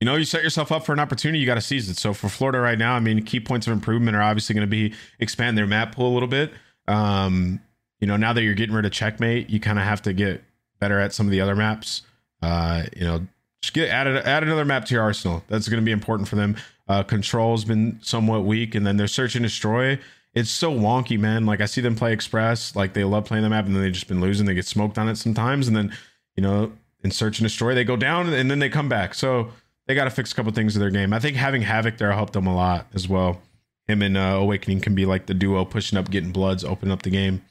you 0.01 0.05
know, 0.05 0.15
you 0.15 0.25
set 0.25 0.43
yourself 0.43 0.71
up 0.71 0.85
for 0.85 0.91
an 0.91 0.99
opportunity, 0.99 1.39
you 1.39 1.45
got 1.45 1.55
to 1.55 1.61
seize 1.61 1.87
it. 1.87 1.97
So 1.97 2.13
for 2.13 2.27
Florida 2.27 2.59
right 2.59 2.77
now, 2.77 2.95
I 2.95 2.99
mean, 2.99 3.23
key 3.23 3.39
points 3.39 3.67
of 3.67 3.73
improvement 3.73 4.17
are 4.17 4.21
obviously 4.23 4.53
going 4.55 4.67
to 4.67 4.71
be 4.71 4.93
expand 5.19 5.57
their 5.57 5.67
map 5.67 5.95
pool 5.95 6.11
a 6.11 6.13
little 6.13 6.27
bit. 6.27 6.51
Um, 6.87 7.61
you 8.03 8.07
know, 8.07 8.17
now 8.17 8.33
that 8.33 8.43
you're 8.43 8.53
getting 8.53 8.75
rid 8.75 8.85
of 8.85 8.91
checkmate, 8.91 9.49
you 9.49 9.61
kind 9.61 9.79
of 9.79 9.85
have 9.85 10.01
to 10.01 10.11
get 10.11 10.43
better 10.77 10.99
at 10.99 11.13
some 11.13 11.25
of 11.25 11.31
the 11.31 11.39
other 11.39 11.55
maps. 11.55 12.01
Uh, 12.41 12.83
you 12.93 13.05
know, 13.05 13.25
just 13.61 13.73
get 13.73 13.87
add 13.87 14.07
add 14.07 14.43
another 14.43 14.65
map 14.65 14.83
to 14.83 14.93
your 14.93 15.01
arsenal. 15.01 15.41
That's 15.47 15.69
going 15.69 15.81
to 15.81 15.85
be 15.85 15.93
important 15.93 16.27
for 16.27 16.35
them. 16.35 16.57
Uh, 16.85 17.03
control's 17.03 17.63
been 17.63 17.97
somewhat 18.01 18.43
weak, 18.43 18.75
and 18.75 18.85
then 18.85 18.97
their 18.97 19.07
search 19.07 19.35
and 19.35 19.43
destroy. 19.43 19.97
It's 20.33 20.49
so 20.49 20.69
wonky, 20.69 21.17
man. 21.17 21.45
Like 21.45 21.61
I 21.61 21.65
see 21.65 21.79
them 21.79 21.95
play 21.95 22.11
express, 22.11 22.75
like 22.75 22.91
they 22.91 23.05
love 23.05 23.23
playing 23.23 23.43
the 23.43 23.49
map, 23.49 23.67
and 23.67 23.73
then 23.73 23.81
they 23.81 23.89
just 23.89 24.09
been 24.09 24.19
losing. 24.19 24.47
They 24.47 24.53
get 24.53 24.65
smoked 24.65 24.97
on 24.97 25.07
it 25.07 25.15
sometimes, 25.15 25.69
and 25.69 25.77
then 25.77 25.95
you 26.35 26.43
know, 26.43 26.73
in 27.05 27.11
search 27.11 27.39
and 27.39 27.45
destroy, 27.45 27.73
they 27.73 27.85
go 27.85 27.95
down 27.95 28.33
and 28.33 28.51
then 28.51 28.59
they 28.59 28.67
come 28.67 28.89
back. 28.89 29.13
So 29.13 29.49
they 29.87 29.95
got 29.95 30.05
to 30.05 30.09
fix 30.09 30.33
a 30.33 30.35
couple 30.35 30.51
things 30.51 30.73
to 30.73 30.79
their 30.79 30.89
game. 30.89 31.13
I 31.13 31.19
think 31.19 31.37
having 31.37 31.61
Havok 31.61 31.99
there 31.99 32.11
helped 32.11 32.33
them 32.33 32.47
a 32.47 32.53
lot 32.53 32.87
as 32.93 33.07
well. 33.07 33.41
Him 33.87 34.01
and 34.01 34.17
uh, 34.17 34.39
Owakening 34.39 34.81
can 34.81 34.93
be 34.93 35.05
like 35.05 35.27
the 35.27 35.33
duo 35.33 35.63
pushing 35.63 35.97
up, 35.97 36.11
getting 36.11 36.33
bloods, 36.33 36.65
opening 36.65 36.91
up 36.91 37.03
the 37.03 37.09
game. 37.09 37.43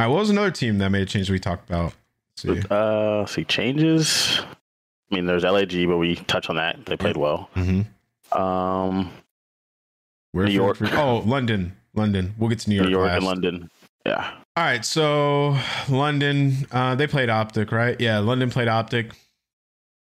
Right, 0.00 0.06
what 0.06 0.20
was 0.20 0.30
another 0.30 0.50
team 0.50 0.78
that 0.78 0.88
made 0.88 1.02
a 1.02 1.06
change 1.06 1.30
we 1.30 1.38
talked 1.38 1.68
about? 1.68 1.92
Let's 2.42 2.62
see. 2.62 2.66
Uh, 2.70 3.26
see 3.26 3.44
changes. 3.44 4.40
I 4.40 5.14
mean, 5.14 5.26
there's 5.26 5.44
LAG, 5.44 5.86
but 5.86 5.98
we 5.98 6.16
touched 6.16 6.48
on 6.48 6.56
that. 6.56 6.86
They 6.86 6.96
played 6.96 7.18
well. 7.18 7.50
Mm-hmm. 7.54 8.40
Um, 8.40 9.12
Where 10.32 10.46
New 10.46 10.52
York. 10.52 10.80
Oh, 10.94 11.18
London. 11.26 11.76
London. 11.92 12.34
We'll 12.38 12.48
get 12.48 12.60
to 12.60 12.70
New 12.70 12.76
York. 12.76 12.86
New 12.86 12.92
York 12.92 13.08
last. 13.08 13.16
and 13.16 13.26
London. 13.26 13.70
Yeah. 14.06 14.30
All 14.56 14.64
right, 14.64 14.82
so 14.86 15.58
London, 15.90 16.66
uh, 16.72 16.94
they 16.94 17.06
played 17.06 17.28
Optic, 17.28 17.70
right? 17.70 18.00
Yeah, 18.00 18.20
London 18.20 18.48
played 18.48 18.68
Optic. 18.68 19.12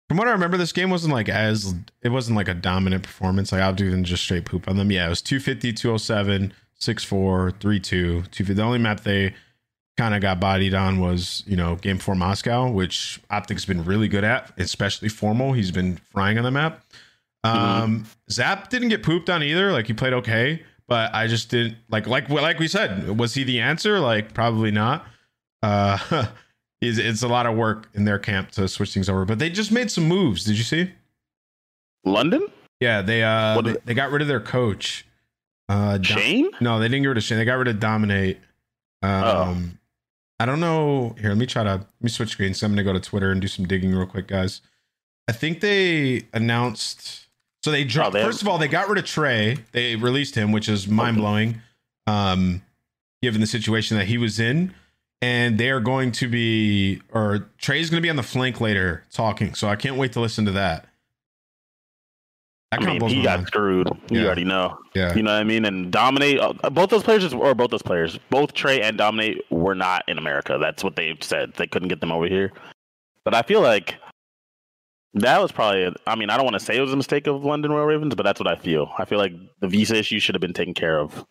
From 0.09 0.17
what 0.17 0.27
I 0.27 0.31
remember, 0.31 0.57
this 0.57 0.73
game 0.73 0.89
wasn't 0.89 1.13
like 1.13 1.29
as 1.29 1.73
it 2.01 2.09
wasn't 2.09 2.35
like 2.35 2.49
a 2.49 2.53
dominant 2.53 3.03
performance. 3.03 3.53
Like 3.53 3.61
Optic 3.61 3.85
didn't 3.85 4.03
just 4.03 4.23
straight 4.23 4.43
poop 4.43 4.67
on 4.67 4.75
them. 4.75 4.91
Yeah, 4.91 5.05
it 5.05 5.09
was 5.09 5.21
250, 5.21 5.71
207, 5.71 6.53
6-4, 6.81 7.53
3-2, 7.53 7.59
250. 7.61 8.53
The 8.53 8.61
only 8.61 8.77
map 8.77 8.99
they 8.99 9.33
kind 9.97 10.13
of 10.13 10.21
got 10.21 10.39
bodied 10.39 10.73
on 10.73 10.99
was, 10.99 11.43
you 11.47 11.55
know, 11.55 11.75
game 11.75 11.97
four 11.97 12.15
Moscow, 12.15 12.69
which 12.69 13.19
Optic's 13.31 13.65
been 13.65 13.85
really 13.85 14.07
good 14.07 14.23
at, 14.23 14.51
especially 14.57 15.07
formal. 15.09 15.53
He's 15.53 15.71
been 15.71 15.97
frying 16.11 16.37
on 16.37 16.43
the 16.43 16.51
map. 16.51 16.83
Um, 17.43 18.05
Zap 18.29 18.69
didn't 18.69 18.89
get 18.89 19.03
pooped 19.03 19.29
on 19.29 19.43
either. 19.43 19.71
Like 19.71 19.85
he 19.87 19.93
played 19.93 20.13
okay, 20.13 20.63
but 20.87 21.13
I 21.13 21.27
just 21.27 21.49
didn't 21.49 21.77
like 21.89 22.07
like 22.07 22.27
like 22.29 22.57
we 22.59 22.67
said, 22.67 23.17
was 23.19 23.35
he 23.35 23.43
the 23.43 23.59
answer? 23.61 23.99
Like 23.99 24.33
probably 24.33 24.71
not. 24.71 25.05
Uh 25.61 25.97
it's, 26.81 26.97
it's 26.97 27.21
a 27.23 27.27
lot 27.27 27.45
of 27.45 27.55
work 27.55 27.87
in 27.93 28.03
their 28.05 28.17
camp 28.19 28.49
to 28.51 28.67
switch 28.67 28.93
things 28.93 29.07
over, 29.09 29.25
but 29.25 29.37
they 29.39 29.49
just 29.51 29.71
made 29.71 29.91
some 29.91 30.05
moves. 30.05 30.43
Did 30.43 30.57
you 30.57 30.63
see? 30.63 30.91
London? 32.03 32.47
Yeah, 32.79 33.01
they 33.01 33.23
uh 33.23 33.61
they, 33.61 33.75
they 33.85 33.93
got 33.93 34.11
rid 34.11 34.21
of 34.23 34.27
their 34.27 34.39
coach. 34.41 35.05
Uh 35.69 35.93
Dom- 35.99 36.03
Shane? 36.03 36.49
no, 36.61 36.79
they 36.79 36.87
didn't 36.87 37.03
get 37.03 37.09
rid 37.09 37.17
of 37.17 37.23
Shane. 37.23 37.37
They 37.37 37.45
got 37.45 37.55
rid 37.59 37.67
of 37.67 37.79
Dominate. 37.79 38.39
Um 39.01 39.13
Oh. 39.23 39.57
I 40.39 40.45
don't 40.45 40.59
know. 40.59 41.15
Here, 41.19 41.29
let 41.29 41.37
me 41.37 41.45
try 41.45 41.63
to 41.63 41.69
let 41.71 41.87
me 42.01 42.09
switch 42.09 42.29
screens. 42.29 42.59
So 42.59 42.65
I'm 42.65 42.73
gonna 42.73 42.83
go 42.83 42.93
to 42.93 42.99
Twitter 42.99 43.31
and 43.31 43.39
do 43.41 43.47
some 43.47 43.65
digging 43.65 43.93
real 43.95 44.05
quick, 44.05 44.27
guys. 44.27 44.61
I 45.27 45.31
think 45.31 45.61
they 45.61 46.23
announced 46.33 47.27
so 47.63 47.71
they 47.71 47.83
dropped 47.83 48.15
have- 48.15 48.25
first 48.25 48.41
of 48.41 48.47
all, 48.47 48.57
they 48.57 48.67
got 48.67 48.89
rid 48.89 48.97
of 48.99 49.05
Trey. 49.05 49.57
They 49.71 49.95
released 49.95 50.35
him, 50.35 50.51
which 50.51 50.67
is 50.69 50.87
mind 50.87 51.17
blowing. 51.17 51.61
Um 52.07 52.61
given 53.21 53.41
the 53.41 53.47
situation 53.47 53.97
that 53.97 54.05
he 54.07 54.17
was 54.17 54.39
in. 54.39 54.73
And 55.21 55.57
they 55.57 55.71
are 55.71 55.79
going 55.79 56.11
to 56.13 56.27
be 56.27 57.01
or 57.11 57.49
Trey's 57.57 57.89
gonna 57.89 58.01
be 58.01 58.09
on 58.09 58.17
the 58.17 58.23
flank 58.23 58.59
later 58.61 59.03
talking. 59.11 59.55
So 59.55 59.67
I 59.67 59.75
can't 59.75 59.95
wait 59.95 60.11
to 60.13 60.19
listen 60.19 60.45
to 60.45 60.51
that. 60.51 60.85
I 62.71 62.79
mean, 62.79 63.01
he 63.07 63.23
got 63.23 63.37
mind. 63.39 63.47
screwed. 63.47 63.87
You 64.09 64.19
Yeah. 64.21 64.25
already 64.25 64.43
know. 64.43 64.77
Yeah. 64.93 65.13
You 65.15 65.23
know 65.23 65.31
what 65.31 65.39
I 65.39 65.43
mean? 65.43 65.65
And 65.65 65.91
Dominate, 65.91 66.39
uh, 66.39 66.53
both 66.71 66.89
those 66.89 67.03
players, 67.03 67.33
or 67.33 67.53
both 67.55 67.71
those 67.71 67.81
players, 67.83 68.19
both 68.29 68.53
Trey 68.53 68.81
and 68.81 68.97
Dominate 68.97 69.45
were 69.49 69.75
not 69.75 70.03
in 70.07 70.17
America. 70.17 70.57
That's 70.59 70.83
what 70.83 70.95
they 70.95 71.15
said. 71.21 71.53
They 71.55 71.67
couldn't 71.67 71.87
get 71.87 72.01
them 72.01 72.11
over 72.11 72.27
here. 72.27 72.51
But 73.23 73.33
I 73.33 73.43
feel 73.43 73.61
like 73.61 73.95
that 75.13 75.39
was 75.41 75.51
probably, 75.51 75.95
I 76.05 76.15
mean, 76.15 76.29
I 76.29 76.35
don't 76.35 76.43
want 76.45 76.55
to 76.55 76.59
say 76.59 76.75
it 76.75 76.81
was 76.81 76.91
a 76.91 76.97
mistake 76.97 77.27
of 77.27 77.45
London 77.45 77.71
Royal 77.71 77.85
Ravens, 77.85 78.13
but 78.15 78.23
that's 78.23 78.39
what 78.39 78.47
I 78.47 78.55
feel. 78.55 78.91
I 78.97 79.05
feel 79.05 79.19
like 79.19 79.33
the 79.61 79.67
visa 79.67 79.95
issue 79.95 80.19
should 80.19 80.35
have 80.35 80.41
been 80.41 80.53
taken 80.53 80.73
care 80.73 80.99
of. 80.99 81.25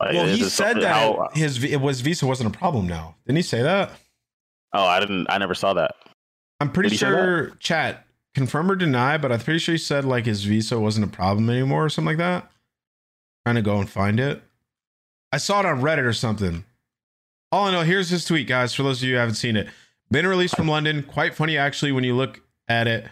Like, 0.00 0.14
Well, 0.14 0.26
he 0.26 0.42
said 0.44 0.78
that 0.80 0.88
how- 0.88 1.28
his 1.34 1.62
it 1.62 1.76
was 1.80 2.00
visa 2.00 2.26
wasn't 2.26 2.54
a 2.54 2.58
problem 2.58 2.86
now. 2.88 3.14
Didn't 3.26 3.36
he 3.36 3.42
say 3.42 3.62
that? 3.62 3.90
oh, 4.74 4.84
I 4.84 5.00
didn't, 5.00 5.26
I 5.30 5.38
never 5.38 5.54
saw 5.54 5.74
that. 5.74 5.94
I'm 6.60 6.70
pretty 6.72 6.90
Did 6.90 6.98
sure 6.98 7.50
chat 7.60 8.04
confirm 8.38 8.70
or 8.70 8.76
deny, 8.76 9.18
but 9.18 9.30
I'm 9.32 9.40
pretty 9.40 9.58
sure 9.58 9.74
he 9.74 9.78
said 9.78 10.04
like 10.04 10.26
his 10.26 10.44
visa 10.44 10.78
wasn't 10.78 11.06
a 11.06 11.10
problem 11.16 11.50
anymore 11.50 11.84
or 11.84 11.88
something 11.88 12.16
like 12.16 12.18
that. 12.18 12.50
Trying 13.44 13.56
to 13.56 13.62
go 13.62 13.78
and 13.78 13.88
find 13.90 14.18
it. 14.20 14.42
I 15.32 15.38
saw 15.38 15.60
it 15.60 15.66
on 15.66 15.80
Reddit 15.82 16.04
or 16.04 16.12
something. 16.12 16.64
All 17.52 17.66
I 17.66 17.72
know, 17.72 17.82
here's 17.82 18.10
his 18.10 18.24
tweet, 18.24 18.46
guys. 18.46 18.74
For 18.74 18.82
those 18.82 19.02
of 19.02 19.08
you 19.08 19.14
who 19.14 19.18
haven't 19.20 19.34
seen 19.34 19.56
it, 19.56 19.68
been 20.10 20.26
released 20.26 20.56
from 20.56 20.68
London. 20.68 21.02
Quite 21.02 21.34
funny 21.34 21.56
actually 21.58 21.92
when 21.92 22.04
you 22.04 22.14
look 22.14 22.40
at 22.68 22.86
it. 22.86 23.06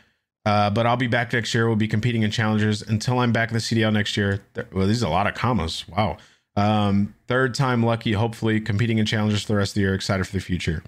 Uh, 0.44 0.70
but 0.70 0.86
I'll 0.86 0.96
be 0.96 1.08
back 1.08 1.32
next 1.32 1.52
year. 1.54 1.66
We'll 1.66 1.74
be 1.76 1.88
competing 1.88 2.22
in 2.22 2.30
challengers 2.30 2.80
until 2.80 3.18
I'm 3.18 3.32
back 3.32 3.48
in 3.50 3.54
the 3.54 3.60
CDL 3.60 3.92
next 3.92 4.16
year. 4.16 4.42
There- 4.54 4.66
Well, 4.72 4.86
these 4.86 5.02
are 5.02 5.06
a 5.06 5.10
lot 5.10 5.26
of 5.26 5.34
commas. 5.34 5.84
Wow. 5.88 6.18
Um, 6.54 7.14
third 7.26 7.54
time 7.54 7.82
lucky, 7.82 8.12
hopefully 8.12 8.60
competing 8.60 8.98
in 8.98 9.06
challengers 9.06 9.42
for 9.42 9.48
the 9.48 9.56
rest 9.56 9.72
of 9.72 9.74
the 9.74 9.80
year. 9.80 9.94
Excited 9.94 10.24
for 10.26 10.32
the 10.32 10.40
future. 10.40 10.82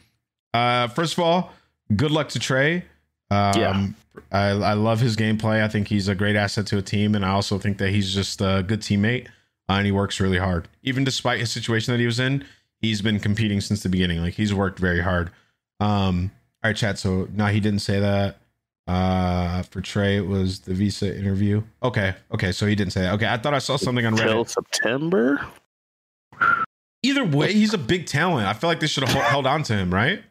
Uh, 0.54 0.86
first 0.88 1.14
of 1.14 1.18
all, 1.18 1.52
good 1.96 2.10
luck 2.12 2.28
to 2.30 2.38
Trey. 2.38 2.84
Um, 3.30 3.52
Yeah. 3.60 3.86
I, 4.32 4.48
I 4.48 4.72
love 4.72 5.00
his 5.00 5.16
gameplay. 5.16 5.62
I 5.62 5.68
think 5.68 5.88
he's 5.88 6.08
a 6.08 6.14
great 6.14 6.34
asset 6.34 6.66
to 6.68 6.78
a 6.78 6.82
team, 6.82 7.14
and 7.14 7.24
I 7.24 7.30
also 7.30 7.58
think 7.58 7.78
that 7.78 7.90
he's 7.90 8.12
just 8.12 8.40
a 8.40 8.64
good 8.66 8.80
teammate 8.80 9.28
uh, 9.68 9.74
and 9.74 9.86
he 9.86 9.92
works 9.92 10.20
really 10.20 10.38
hard. 10.38 10.68
Even 10.82 11.04
despite 11.04 11.40
his 11.40 11.50
situation 11.50 11.92
that 11.92 12.00
he 12.00 12.06
was 12.06 12.18
in, 12.18 12.44
he's 12.80 13.02
been 13.02 13.20
competing 13.20 13.60
since 13.60 13.82
the 13.82 13.88
beginning. 13.88 14.20
Like 14.20 14.34
he's 14.34 14.54
worked 14.54 14.78
very 14.78 15.00
hard. 15.00 15.30
Um, 15.80 16.30
all 16.62 16.70
right, 16.70 16.76
chat. 16.76 16.98
So 16.98 17.28
no, 17.32 17.46
he 17.46 17.60
didn't 17.60 17.80
say 17.80 18.00
that. 18.00 18.38
Uh, 18.86 19.62
for 19.64 19.82
Trey, 19.82 20.16
it 20.16 20.26
was 20.26 20.60
the 20.60 20.72
visa 20.72 21.14
interview. 21.16 21.62
Okay, 21.82 22.14
okay. 22.32 22.52
So 22.52 22.66
he 22.66 22.74
didn't 22.74 22.94
say 22.94 23.02
that. 23.02 23.14
Okay, 23.14 23.26
I 23.28 23.36
thought 23.36 23.52
I 23.52 23.58
saw 23.58 23.76
something 23.76 24.06
on 24.06 24.16
Till 24.16 24.44
Reddit. 24.44 24.48
September? 24.48 25.46
Either 27.02 27.24
way, 27.24 27.52
he's 27.52 27.74
a 27.74 27.78
big 27.78 28.06
talent. 28.06 28.48
I 28.48 28.54
feel 28.54 28.68
like 28.68 28.80
they 28.80 28.86
should 28.86 29.06
have 29.06 29.22
held 29.26 29.46
on 29.46 29.62
to 29.64 29.74
him, 29.74 29.92
right? 29.92 30.22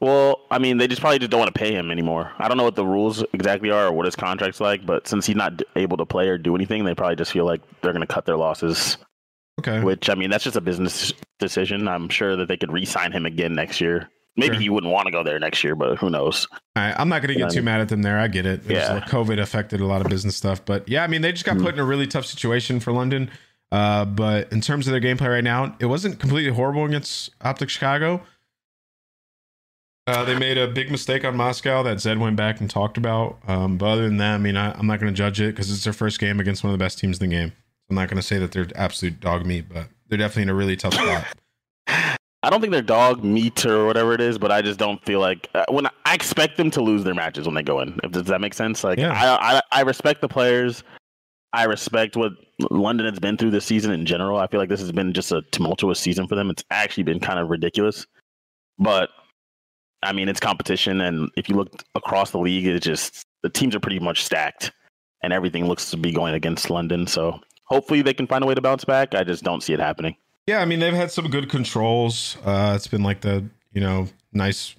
Well, 0.00 0.40
I 0.50 0.58
mean, 0.58 0.78
they 0.78 0.86
just 0.88 1.00
probably 1.00 1.18
just 1.18 1.30
don't 1.30 1.40
want 1.40 1.52
to 1.54 1.58
pay 1.58 1.74
him 1.74 1.90
anymore. 1.90 2.32
I 2.38 2.48
don't 2.48 2.56
know 2.56 2.64
what 2.64 2.76
the 2.76 2.86
rules 2.86 3.22
exactly 3.32 3.70
are 3.70 3.88
or 3.88 3.92
what 3.92 4.06
his 4.06 4.16
contract's 4.16 4.60
like, 4.60 4.86
but 4.86 5.06
since 5.06 5.26
he's 5.26 5.36
not 5.36 5.60
able 5.76 5.96
to 5.98 6.06
play 6.06 6.28
or 6.28 6.38
do 6.38 6.54
anything, 6.54 6.84
they 6.84 6.94
probably 6.94 7.16
just 7.16 7.32
feel 7.32 7.44
like 7.44 7.60
they're 7.82 7.92
going 7.92 8.06
to 8.06 8.12
cut 8.12 8.24
their 8.24 8.36
losses. 8.36 8.96
Okay. 9.58 9.80
Which 9.82 10.08
I 10.08 10.14
mean, 10.14 10.30
that's 10.30 10.44
just 10.44 10.56
a 10.56 10.60
business 10.62 11.12
decision. 11.38 11.86
I'm 11.88 12.08
sure 12.08 12.34
that 12.36 12.48
they 12.48 12.56
could 12.56 12.72
re-sign 12.72 13.12
him 13.12 13.26
again 13.26 13.52
next 13.54 13.80
year. 13.80 14.08
Maybe 14.36 14.54
Sure. 14.54 14.60
he 14.62 14.68
wouldn't 14.70 14.92
want 14.92 15.06
to 15.06 15.12
go 15.12 15.22
there 15.22 15.38
next 15.38 15.62
year, 15.64 15.74
but 15.74 15.98
who 15.98 16.08
knows? 16.08 16.46
Right, 16.76 16.94
I'm 16.96 17.08
not 17.10 17.20
going 17.20 17.34
to 17.34 17.38
get 17.38 17.50
too 17.50 17.62
mad 17.62 17.80
at 17.80 17.88
them 17.88 18.00
there. 18.02 18.18
I 18.18 18.28
get 18.28 18.46
it. 18.46 18.64
It 18.64 18.70
Yeah. 18.76 18.94
like 18.94 19.06
COVID 19.06 19.38
affected 19.40 19.80
a 19.80 19.86
lot 19.86 20.00
of 20.00 20.06
business 20.08 20.36
stuff, 20.36 20.64
but 20.64 20.88
yeah, 20.88 21.02
I 21.02 21.08
mean, 21.08 21.20
they 21.20 21.32
just 21.32 21.44
got 21.44 21.56
Mhm. 21.56 21.62
put 21.64 21.74
in 21.74 21.80
a 21.80 21.84
really 21.84 22.06
tough 22.06 22.24
situation 22.24 22.80
for 22.80 22.92
London. 22.92 23.28
Uh, 23.72 24.04
but 24.04 24.50
in 24.52 24.60
terms 24.60 24.86
of 24.88 24.92
their 24.92 25.00
gameplay 25.00 25.28
right 25.28 25.44
now, 25.44 25.76
it 25.78 25.86
wasn't 25.86 26.18
completely 26.20 26.52
horrible 26.52 26.84
against 26.84 27.30
Optic 27.42 27.68
Chicago. 27.68 28.22
Uh, 30.06 30.24
they 30.24 30.36
made 30.36 30.58
a 30.58 30.66
big 30.66 30.90
mistake 30.90 31.24
on 31.24 31.36
Moscow 31.36 31.82
that 31.82 32.00
Zed 32.00 32.18
went 32.18 32.36
back 32.36 32.60
and 32.60 32.68
talked 32.68 32.96
about. 32.96 33.38
Um, 33.46 33.76
but 33.76 33.86
other 33.86 34.08
than 34.08 34.16
that, 34.16 34.34
I 34.34 34.38
mean, 34.38 34.56
I, 34.56 34.72
I'm 34.72 34.86
not 34.86 34.98
going 34.98 35.12
to 35.12 35.16
judge 35.16 35.40
it 35.40 35.54
because 35.54 35.70
it's 35.70 35.84
their 35.84 35.92
first 35.92 36.18
game 36.18 36.40
against 36.40 36.64
one 36.64 36.72
of 36.72 36.78
the 36.78 36.82
best 36.82 36.98
teams 36.98 37.20
in 37.20 37.30
the 37.30 37.36
game. 37.36 37.52
I'm 37.88 37.96
not 37.96 38.08
going 38.08 38.16
to 38.16 38.22
say 38.22 38.38
that 38.38 38.52
they're 38.52 38.66
absolute 38.74 39.20
dog 39.20 39.44
meat, 39.46 39.66
but 39.68 39.88
they're 40.08 40.18
definitely 40.18 40.44
in 40.44 40.48
a 40.48 40.54
really 40.54 40.76
tough 40.76 40.94
spot. 40.94 41.26
I 42.42 42.48
don't 42.48 42.60
think 42.60 42.72
they're 42.72 42.82
dog 42.82 43.22
meat 43.22 43.66
or 43.66 43.84
whatever 43.86 44.14
it 44.14 44.20
is, 44.20 44.38
but 44.38 44.50
I 44.50 44.62
just 44.62 44.78
don't 44.78 45.04
feel 45.04 45.20
like 45.20 45.48
uh, 45.54 45.66
when 45.68 45.86
I, 45.86 45.90
I 46.06 46.14
expect 46.14 46.56
them 46.56 46.70
to 46.70 46.80
lose 46.80 47.04
their 47.04 47.14
matches 47.14 47.46
when 47.46 47.54
they 47.54 47.62
go 47.62 47.80
in. 47.80 48.00
If 48.02 48.12
does 48.12 48.24
that 48.24 48.40
make 48.40 48.54
sense? 48.54 48.82
Like 48.82 48.98
Yeah. 48.98 49.12
I, 49.12 49.56
I 49.56 49.60
I 49.72 49.80
respect 49.82 50.22
the 50.22 50.28
players. 50.28 50.82
I 51.52 51.64
respect 51.64 52.16
what 52.16 52.32
London 52.70 53.06
has 53.06 53.18
been 53.18 53.36
through 53.36 53.50
this 53.50 53.66
season 53.66 53.92
in 53.92 54.06
general. 54.06 54.38
I 54.38 54.46
feel 54.46 54.60
like 54.60 54.68
this 54.68 54.80
has 54.80 54.92
been 54.92 55.12
just 55.12 55.32
a 55.32 55.42
tumultuous 55.50 55.98
season 55.98 56.28
for 56.28 56.34
them. 56.34 56.48
It's 56.48 56.64
actually 56.70 57.02
been 57.02 57.20
kind 57.20 57.38
of 57.38 57.50
ridiculous. 57.50 58.06
But 58.78 59.10
I 60.02 60.12
mean, 60.12 60.28
it's 60.28 60.40
competition, 60.40 61.00
and 61.00 61.30
if 61.36 61.48
you 61.48 61.56
look 61.56 61.84
across 61.94 62.30
the 62.30 62.38
league, 62.38 62.66
it's 62.66 62.86
just 62.86 63.26
the 63.42 63.50
teams 63.50 63.74
are 63.74 63.80
pretty 63.80 63.98
much 63.98 64.24
stacked, 64.24 64.72
and 65.22 65.32
everything 65.32 65.66
looks 65.66 65.90
to 65.90 65.96
be 65.96 66.12
going 66.12 66.34
against 66.34 66.70
London. 66.70 67.06
So 67.06 67.40
hopefully 67.64 68.02
they 68.02 68.14
can 68.14 68.26
find 68.26 68.42
a 68.42 68.46
way 68.46 68.54
to 68.54 68.60
bounce 68.60 68.84
back. 68.84 69.14
I 69.14 69.24
just 69.24 69.44
don't 69.44 69.62
see 69.62 69.72
it 69.72 69.80
happening. 69.80 70.16
Yeah, 70.46 70.60
I 70.60 70.64
mean 70.64 70.80
they've 70.80 70.94
had 70.94 71.10
some 71.10 71.28
good 71.28 71.48
controls. 71.48 72.36
Uh, 72.44 72.72
it's 72.74 72.88
been 72.88 73.02
like 73.02 73.20
the 73.20 73.44
you 73.72 73.80
know 73.80 74.08
nice 74.32 74.74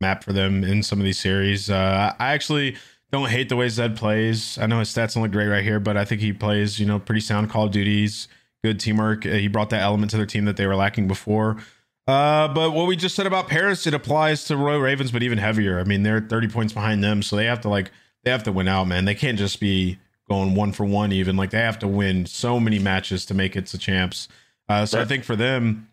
map 0.00 0.22
for 0.22 0.32
them 0.32 0.62
in 0.62 0.82
some 0.82 1.00
of 1.00 1.04
these 1.04 1.18
series. 1.18 1.70
Uh, 1.70 2.12
I 2.18 2.32
actually 2.32 2.76
don't 3.10 3.28
hate 3.28 3.48
the 3.48 3.56
way 3.56 3.68
Zed 3.68 3.96
plays. 3.96 4.58
I 4.58 4.66
know 4.66 4.78
his 4.78 4.90
stats 4.90 5.14
don't 5.14 5.22
look 5.22 5.32
great 5.32 5.48
right 5.48 5.64
here, 5.64 5.80
but 5.80 5.96
I 5.96 6.04
think 6.04 6.20
he 6.20 6.32
plays 6.32 6.78
you 6.78 6.86
know 6.86 6.98
pretty 6.98 7.22
sound 7.22 7.50
Call 7.50 7.64
of 7.64 7.72
Duties, 7.72 8.28
good 8.62 8.78
teamwork. 8.78 9.26
Uh, 9.26 9.30
he 9.30 9.48
brought 9.48 9.70
that 9.70 9.82
element 9.82 10.10
to 10.10 10.16
their 10.16 10.26
team 10.26 10.44
that 10.44 10.56
they 10.56 10.66
were 10.66 10.76
lacking 10.76 11.08
before. 11.08 11.56
Uh, 12.06 12.48
but 12.48 12.72
what 12.72 12.86
we 12.86 12.96
just 12.96 13.14
said 13.14 13.26
about 13.26 13.48
Paris, 13.48 13.86
it 13.86 13.94
applies 13.94 14.44
to 14.44 14.56
Royal 14.56 14.80
Ravens, 14.80 15.10
but 15.10 15.22
even 15.22 15.38
heavier. 15.38 15.80
I 15.80 15.84
mean, 15.84 16.02
they're 16.02 16.20
30 16.20 16.48
points 16.48 16.72
behind 16.72 17.02
them, 17.02 17.22
so 17.22 17.36
they 17.36 17.46
have 17.46 17.60
to 17.62 17.68
like 17.68 17.90
they 18.24 18.30
have 18.30 18.42
to 18.44 18.52
win 18.52 18.68
out, 18.68 18.86
man. 18.86 19.04
They 19.04 19.14
can't 19.14 19.38
just 19.38 19.60
be 19.60 19.98
going 20.28 20.54
one 20.54 20.72
for 20.72 20.84
one 20.84 21.12
even. 21.12 21.36
Like 21.36 21.50
they 21.50 21.60
have 21.60 21.78
to 21.80 21.88
win 21.88 22.26
so 22.26 22.60
many 22.60 22.78
matches 22.78 23.24
to 23.26 23.34
make 23.34 23.56
it 23.56 23.66
to 23.68 23.78
champs. 23.78 24.28
Uh, 24.68 24.86
so 24.86 25.00
I 25.00 25.04
think 25.04 25.24
for 25.24 25.36
them, 25.36 25.88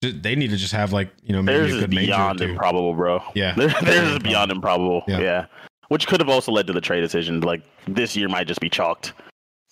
they 0.00 0.34
need 0.34 0.50
to 0.50 0.56
just 0.56 0.72
have 0.72 0.92
like 0.92 1.10
you 1.22 1.32
know 1.32 1.42
maybe 1.42 1.58
Theirs 1.58 1.76
a 1.76 1.80
good 1.80 1.90
major. 1.94 2.06
beyond 2.06 2.40
improbable, 2.40 2.94
bro. 2.94 3.22
Yeah. 3.34 3.54
Theirs 3.54 3.74
theirs 3.82 4.10
is 4.12 4.18
beyond 4.20 4.52
improbable. 4.52 5.02
Yeah. 5.08 5.20
Yeah. 5.20 5.46
Which 5.88 6.06
could 6.06 6.20
have 6.20 6.28
also 6.28 6.52
led 6.52 6.66
to 6.66 6.72
the 6.72 6.80
trade 6.80 7.00
decision. 7.00 7.40
Like 7.40 7.62
this 7.86 8.16
year 8.16 8.28
might 8.28 8.46
just 8.46 8.60
be 8.60 8.68
chalked. 8.68 9.12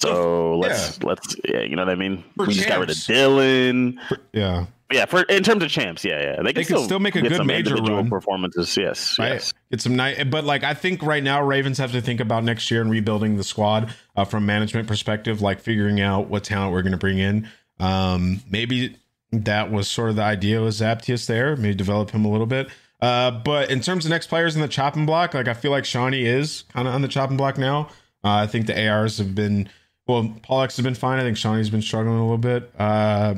So 0.01 0.59
let's 0.59 1.03
let's 1.03 1.37
yeah, 1.49 1.61
you 1.61 1.77
know 1.77 1.83
what 1.83 1.91
I 1.93 1.95
mean. 1.95 2.25
For 2.37 2.47
we 2.47 2.55
just 2.55 2.69
got 2.69 2.81
rid 2.81 2.91
of 2.91 2.97
champs. 2.97 3.09
Dylan. 3.09 3.99
Yeah, 4.33 4.67
Yeah, 4.93 5.07
for 5.07 5.23
in 5.23 5.43
terms 5.43 5.63
of 5.63 5.71
champs, 5.71 6.05
yeah, 6.05 6.21
yeah. 6.21 6.37
They, 6.43 6.53
They 6.53 6.65
can 6.65 6.77
could 6.77 6.85
still 6.85 6.99
make 6.99 7.17
a 7.17 7.23
good 7.23 7.47
major 7.47 7.75
run. 7.77 8.09
performances. 8.11 8.77
Yes, 8.77 9.19
right. 9.19 9.33
yes. 9.35 9.55
Get 9.71 9.81
some 9.81 9.97
night, 9.97 10.31
but 10.31 10.45
like 10.45 10.63
I 10.63 10.75
think 10.75 11.03
right 11.03 11.23
now 11.23 11.43
Ravens 11.43 11.79
have 11.79 11.93
to 11.93 12.01
think 12.01 12.21
about 12.21 12.45
next 12.45 12.71
year 12.71 12.83
and 12.83 12.91
rebuilding 12.91 13.37
the 13.37 13.45
squad 13.45 13.95
uh, 14.15 14.25
from 14.25 14.45
management 14.47 14.87
perspective, 14.87 15.41
like 15.41 15.61
figuring 15.61 16.01
out 16.01 16.29
what 16.29 16.45
talent 16.45 16.73
we're 16.73 16.83
going 16.83 16.93
to 16.93 16.99
bring 16.99 17.19
in. 17.19 17.49
Um, 17.81 18.41
maybe 18.49 18.97
that 19.33 19.73
was 19.73 19.89
sort 19.89 20.11
of 20.11 20.17
the 20.17 20.23
idea 20.23 20.63
with 20.63 20.75
Zaptius 20.75 21.27
there. 21.27 21.57
Maybe 21.57 21.75
develop 21.75 22.11
him 22.11 22.25
a 22.25 22.31
little 22.31 22.47
bit. 22.47 22.69
Uh, 23.01 23.31
but 23.31 23.71
in 23.71 23.81
terms 23.81 24.05
of 24.05 24.11
next 24.11 24.29
players 24.29 24.55
in 24.55 24.63
the 24.63 24.69
chopping 24.69 25.07
block, 25.07 25.35
like 25.35 25.49
I 25.49 25.55
feel 25.55 25.71
like 25.71 25.85
Shawnee 25.85 26.25
is 26.25 26.63
kind 26.73 26.87
of 26.87 26.95
on 26.95 27.03
the 27.03 27.09
chopping 27.09 27.37
block 27.37 27.59
now. 27.59 27.89
Uh, 28.23 28.43
I 28.43 28.47
think 28.47 28.67
the 28.67 28.89
ARs 28.89 29.19
have 29.19 29.35
been 29.35 29.69
well. 30.07 30.35
Paul 30.43 30.63
X 30.63 30.77
has 30.77 30.85
been 30.85 30.95
fine. 30.95 31.19
I 31.19 31.23
think 31.23 31.37
Shawnee's 31.37 31.71
been 31.71 31.83
struggling 31.83 32.17
a 32.17 32.23
little 32.23 32.39
bit. 32.39 32.71
Uh, 32.79 33.37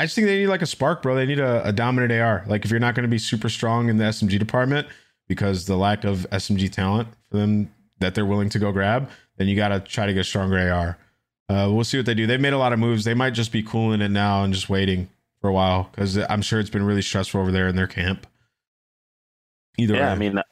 I 0.00 0.04
just 0.04 0.14
think 0.14 0.26
they 0.26 0.38
need 0.38 0.46
like 0.46 0.62
a 0.62 0.66
spark, 0.66 1.02
bro. 1.02 1.14
They 1.16 1.26
need 1.26 1.40
a, 1.40 1.66
a 1.66 1.72
dominant 1.72 2.12
AR. 2.12 2.44
Like 2.46 2.64
if 2.64 2.70
you're 2.70 2.80
not 2.80 2.94
going 2.94 3.02
to 3.02 3.10
be 3.10 3.18
super 3.18 3.48
strong 3.48 3.88
in 3.88 3.96
the 3.96 4.04
SMG 4.04 4.38
department 4.38 4.86
because 5.26 5.66
the 5.66 5.76
lack 5.76 6.04
of 6.04 6.26
SMG 6.30 6.70
talent 6.70 7.08
for 7.30 7.38
them 7.38 7.72
that 7.98 8.14
they're 8.14 8.26
willing 8.26 8.48
to 8.50 8.58
go 8.58 8.70
grab, 8.70 9.10
then 9.36 9.48
you 9.48 9.56
got 9.56 9.68
to 9.68 9.80
try 9.80 10.06
to 10.06 10.14
get 10.14 10.20
a 10.20 10.24
stronger 10.24 10.58
AR. 10.72 10.98
Uh, 11.48 11.68
we'll 11.72 11.84
see 11.84 11.96
what 11.96 12.06
they 12.06 12.14
do. 12.14 12.26
They've 12.26 12.40
made 12.40 12.52
a 12.52 12.58
lot 12.58 12.72
of 12.72 12.78
moves. 12.78 13.04
They 13.04 13.14
might 13.14 13.30
just 13.30 13.50
be 13.50 13.62
cooling 13.62 14.00
it 14.00 14.10
now 14.10 14.44
and 14.44 14.52
just 14.52 14.68
waiting 14.68 15.08
for 15.40 15.48
a 15.48 15.52
while 15.52 15.88
because 15.90 16.18
I'm 16.18 16.42
sure 16.42 16.60
it's 16.60 16.70
been 16.70 16.84
really 16.84 17.02
stressful 17.02 17.40
over 17.40 17.50
there 17.50 17.68
in 17.68 17.74
their 17.74 17.86
camp. 17.86 18.26
Either 19.78 19.94
Yeah, 19.94 20.06
way, 20.06 20.12
I 20.12 20.16
mean, 20.16 20.42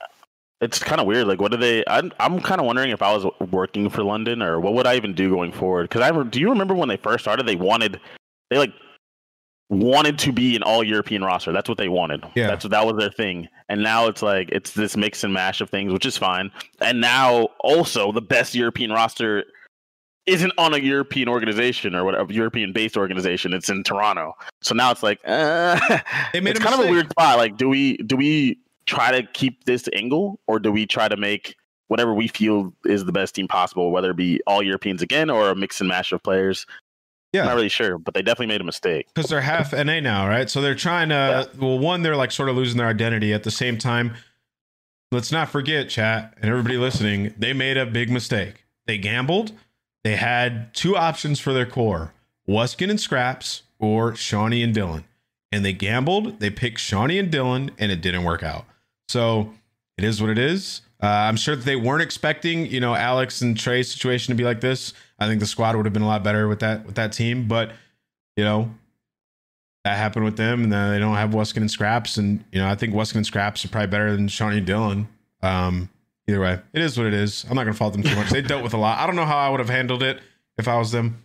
it's 0.60 0.78
kind 0.78 1.00
of 1.00 1.06
weird. 1.06 1.26
Like, 1.26 1.40
what 1.40 1.50
do 1.50 1.58
they? 1.58 1.84
I'm 1.86 2.12
I'm 2.18 2.40
kind 2.40 2.60
of 2.60 2.66
wondering 2.66 2.90
if 2.90 3.02
I 3.02 3.14
was 3.14 3.26
working 3.50 3.90
for 3.90 4.02
London 4.02 4.40
or 4.42 4.58
what 4.58 4.74
would 4.74 4.86
I 4.86 4.96
even 4.96 5.14
do 5.14 5.30
going 5.30 5.52
forward? 5.52 5.88
Because 5.88 6.02
I 6.02 6.22
do 6.24 6.40
you 6.40 6.48
remember 6.48 6.74
when 6.74 6.88
they 6.88 6.96
first 6.96 7.24
started? 7.24 7.46
They 7.46 7.56
wanted, 7.56 8.00
they 8.50 8.58
like 8.58 8.72
wanted 9.68 10.18
to 10.20 10.32
be 10.32 10.54
an 10.54 10.62
all 10.62 10.84
European 10.84 11.22
roster. 11.22 11.52
That's 11.52 11.68
what 11.68 11.78
they 11.78 11.88
wanted. 11.88 12.24
Yeah. 12.34 12.46
that's 12.46 12.64
that 12.66 12.86
was 12.86 12.96
their 12.98 13.10
thing. 13.10 13.48
And 13.68 13.82
now 13.82 14.06
it's 14.06 14.22
like 14.22 14.48
it's 14.52 14.72
this 14.72 14.96
mix 14.96 15.24
and 15.24 15.32
mash 15.32 15.60
of 15.60 15.70
things, 15.70 15.92
which 15.92 16.06
is 16.06 16.16
fine. 16.16 16.50
And 16.80 17.00
now 17.00 17.48
also 17.60 18.12
the 18.12 18.22
best 18.22 18.54
European 18.54 18.92
roster 18.92 19.44
isn't 20.26 20.52
on 20.58 20.74
a 20.74 20.78
European 20.78 21.28
organization 21.28 21.94
or 21.94 22.04
whatever 22.04 22.32
European 22.32 22.72
based 22.72 22.96
organization. 22.96 23.52
It's 23.52 23.68
in 23.68 23.82
Toronto. 23.82 24.34
So 24.60 24.74
now 24.74 24.90
it's 24.90 25.02
like 25.02 25.20
uh, 25.24 25.78
They 26.32 26.40
made 26.40 26.50
it's 26.50 26.60
a 26.60 26.62
kind 26.62 26.80
of 26.80 26.86
a 26.86 26.90
weird 26.90 27.10
spot. 27.10 27.38
Like, 27.38 27.56
do 27.56 27.68
we 27.68 27.96
do 27.98 28.16
we 28.16 28.58
try 28.86 29.10
to 29.10 29.26
keep 29.32 29.64
this 29.64 29.88
angle, 29.92 30.40
or 30.46 30.58
do 30.58 30.70
we 30.70 30.86
try 30.86 31.08
to 31.08 31.16
make 31.16 31.56
whatever 31.88 32.14
we 32.14 32.28
feel 32.28 32.72
is 32.84 33.04
the 33.04 33.12
best 33.12 33.34
team 33.34 33.46
possible, 33.46 33.90
whether 33.90 34.10
it 34.10 34.16
be 34.16 34.40
all 34.46 34.62
Europeans 34.62 35.02
again 35.02 35.30
or 35.30 35.50
a 35.50 35.56
mix 35.56 35.80
and 35.80 35.88
match 35.88 36.12
of 36.12 36.22
players? 36.22 36.66
Yeah. 37.36 37.42
I'm 37.42 37.48
not 37.48 37.54
really 37.56 37.68
sure, 37.68 37.98
but 37.98 38.14
they 38.14 38.22
definitely 38.22 38.46
made 38.48 38.60
a 38.60 38.64
mistake. 38.64 39.06
because 39.14 39.30
they're 39.30 39.40
half 39.40 39.72
NA 39.72 40.00
now, 40.00 40.26
right? 40.26 40.48
So 40.50 40.60
they're 40.60 40.74
trying 40.74 41.10
to. 41.10 41.48
Well, 41.58 41.78
one, 41.78 42.02
they're 42.02 42.16
like 42.16 42.32
sort 42.32 42.48
of 42.48 42.56
losing 42.56 42.78
their 42.78 42.88
identity. 42.88 43.32
At 43.32 43.42
the 43.44 43.50
same 43.50 43.78
time, 43.78 44.14
let's 45.12 45.30
not 45.32 45.48
forget, 45.50 45.88
chat 45.88 46.34
and 46.40 46.50
everybody 46.50 46.76
listening, 46.76 47.34
they 47.38 47.52
made 47.52 47.76
a 47.76 47.86
big 47.86 48.10
mistake. 48.10 48.64
They 48.86 48.98
gambled. 48.98 49.52
They 50.04 50.16
had 50.16 50.72
two 50.74 50.96
options 50.96 51.40
for 51.40 51.52
their 51.52 51.66
core: 51.66 52.12
Wuskin 52.48 52.90
and 52.90 53.00
Scraps 53.00 53.62
or 53.78 54.14
Shawnee 54.14 54.62
and 54.62 54.74
Dylan. 54.74 55.04
And 55.52 55.64
they 55.64 55.72
gambled. 55.72 56.40
They 56.40 56.50
picked 56.50 56.78
Shawnee 56.80 57.18
and 57.18 57.30
Dylan, 57.30 57.70
and 57.78 57.92
it 57.92 58.00
didn't 58.00 58.24
work 58.24 58.42
out. 58.42 58.64
So 59.08 59.52
it 59.96 60.04
is 60.04 60.20
what 60.20 60.30
it 60.30 60.38
is. 60.38 60.82
Uh, 61.02 61.06
I'm 61.06 61.36
sure 61.36 61.54
that 61.54 61.64
they 61.64 61.76
weren't 61.76 62.02
expecting, 62.02 62.66
you 62.66 62.80
know, 62.80 62.94
Alex 62.94 63.42
and 63.42 63.56
Trey's 63.58 63.90
situation 63.92 64.32
to 64.32 64.36
be 64.36 64.44
like 64.44 64.60
this. 64.60 64.92
I 65.18 65.26
think 65.26 65.40
the 65.40 65.46
squad 65.46 65.76
would 65.76 65.86
have 65.86 65.92
been 65.92 66.02
a 66.02 66.06
lot 66.06 66.22
better 66.22 66.48
with 66.48 66.60
that 66.60 66.86
with 66.86 66.96
that 66.96 67.12
team, 67.12 67.48
but 67.48 67.72
you 68.36 68.44
know, 68.44 68.70
that 69.84 69.96
happened 69.96 70.24
with 70.24 70.36
them, 70.36 70.64
and 70.64 70.72
then 70.72 70.92
they 70.92 70.98
don't 70.98 71.16
have 71.16 71.30
Wuskin 71.30 71.58
and 71.58 71.70
Scraps, 71.70 72.16
and 72.16 72.44
you 72.52 72.58
know, 72.60 72.68
I 72.68 72.74
think 72.74 72.94
Wuskin 72.94 73.16
and 73.16 73.26
Scraps 73.26 73.64
are 73.64 73.68
probably 73.68 73.88
better 73.88 74.14
than 74.14 74.28
Shawnee 74.28 74.60
Dillon. 74.60 75.08
Um, 75.42 75.88
either 76.28 76.40
way, 76.40 76.60
it 76.72 76.82
is 76.82 76.98
what 76.98 77.06
it 77.06 77.14
is. 77.14 77.46
I'm 77.48 77.56
not 77.56 77.64
gonna 77.64 77.74
fault 77.74 77.92
them 77.92 78.02
too 78.02 78.14
much. 78.16 78.30
They 78.30 78.42
dealt 78.42 78.62
with 78.62 78.74
a 78.74 78.78
lot. 78.78 78.98
I 78.98 79.06
don't 79.06 79.16
know 79.16 79.24
how 79.24 79.38
I 79.38 79.48
would 79.48 79.60
have 79.60 79.70
handled 79.70 80.02
it 80.02 80.20
if 80.58 80.68
I 80.68 80.76
was 80.76 80.92
them, 80.92 81.24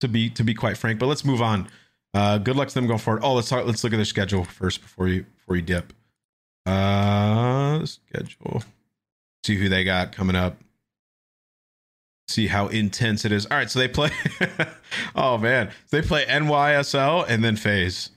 to 0.00 0.08
be 0.08 0.30
to 0.30 0.44
be 0.44 0.54
quite 0.54 0.76
frank. 0.76 0.98
But 0.98 1.06
let's 1.06 1.24
move 1.24 1.42
on. 1.42 1.68
Uh, 2.14 2.38
good 2.38 2.56
luck 2.56 2.68
to 2.68 2.74
them 2.74 2.86
going 2.86 2.98
forward. 2.98 3.22
Oh, 3.24 3.34
let's 3.34 3.48
talk, 3.48 3.66
let's 3.66 3.82
look 3.82 3.92
at 3.92 3.96
their 3.96 4.04
schedule 4.04 4.44
first 4.44 4.80
before 4.80 5.08
you 5.08 5.24
before 5.38 5.56
you 5.56 5.62
dip. 5.62 5.92
Uh, 6.66 7.84
schedule. 7.84 8.62
See 9.44 9.56
who 9.56 9.68
they 9.68 9.82
got 9.82 10.12
coming 10.12 10.36
up. 10.36 10.56
See 12.28 12.46
how 12.46 12.68
intense 12.68 13.24
it 13.24 13.32
is. 13.32 13.46
All 13.46 13.56
right, 13.56 13.70
so 13.70 13.78
they 13.78 13.88
play. 13.88 14.10
oh 15.14 15.38
man, 15.38 15.70
they 15.90 16.02
play 16.02 16.24
NYSL 16.24 17.26
and 17.28 17.42
then 17.42 17.56
FaZe 17.56 18.10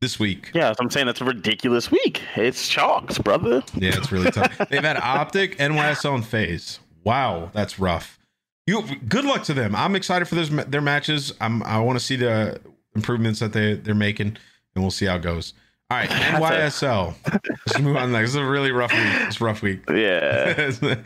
this 0.00 0.18
week. 0.18 0.50
Yeah, 0.52 0.74
I'm 0.80 0.90
saying 0.90 1.06
that's 1.06 1.20
a 1.20 1.24
ridiculous 1.24 1.90
week. 1.90 2.20
It's 2.36 2.68
chalks, 2.68 3.18
brother. 3.18 3.62
Yeah, 3.74 3.92
it's 3.94 4.10
really 4.10 4.30
tough. 4.30 4.58
They've 4.68 4.82
had 4.82 4.96
Optic, 4.96 5.56
NYSL, 5.58 6.16
and 6.16 6.26
FaZe. 6.26 6.80
Wow, 7.04 7.50
that's 7.54 7.78
rough. 7.78 8.18
You 8.66 8.82
good 9.08 9.24
luck 9.24 9.44
to 9.44 9.54
them. 9.54 9.74
I'm 9.74 9.96
excited 9.96 10.26
for 10.26 10.34
those 10.34 10.50
their 10.50 10.80
matches. 10.80 11.32
I'm 11.40 11.62
I 11.62 11.80
want 11.80 11.98
to 11.98 12.04
see 12.04 12.16
the 12.16 12.60
improvements 12.94 13.40
that 13.40 13.52
they 13.52 13.74
they're 13.74 13.94
making, 13.94 14.36
and 14.74 14.84
we'll 14.84 14.90
see 14.90 15.06
how 15.06 15.16
it 15.16 15.22
goes. 15.22 15.54
All 15.92 15.98
right, 15.98 16.08
NYSL. 16.10 17.14
Let's 17.66 17.78
move 17.78 17.96
on. 17.96 18.12
Next. 18.12 18.28
This 18.28 18.30
is 18.30 18.36
a 18.36 18.46
really 18.46 18.72
rough 18.72 18.92
week. 18.92 19.28
It's 19.28 19.38
a 19.42 19.44
rough 19.44 19.60
week. 19.60 19.82
Yeah. 19.90 20.72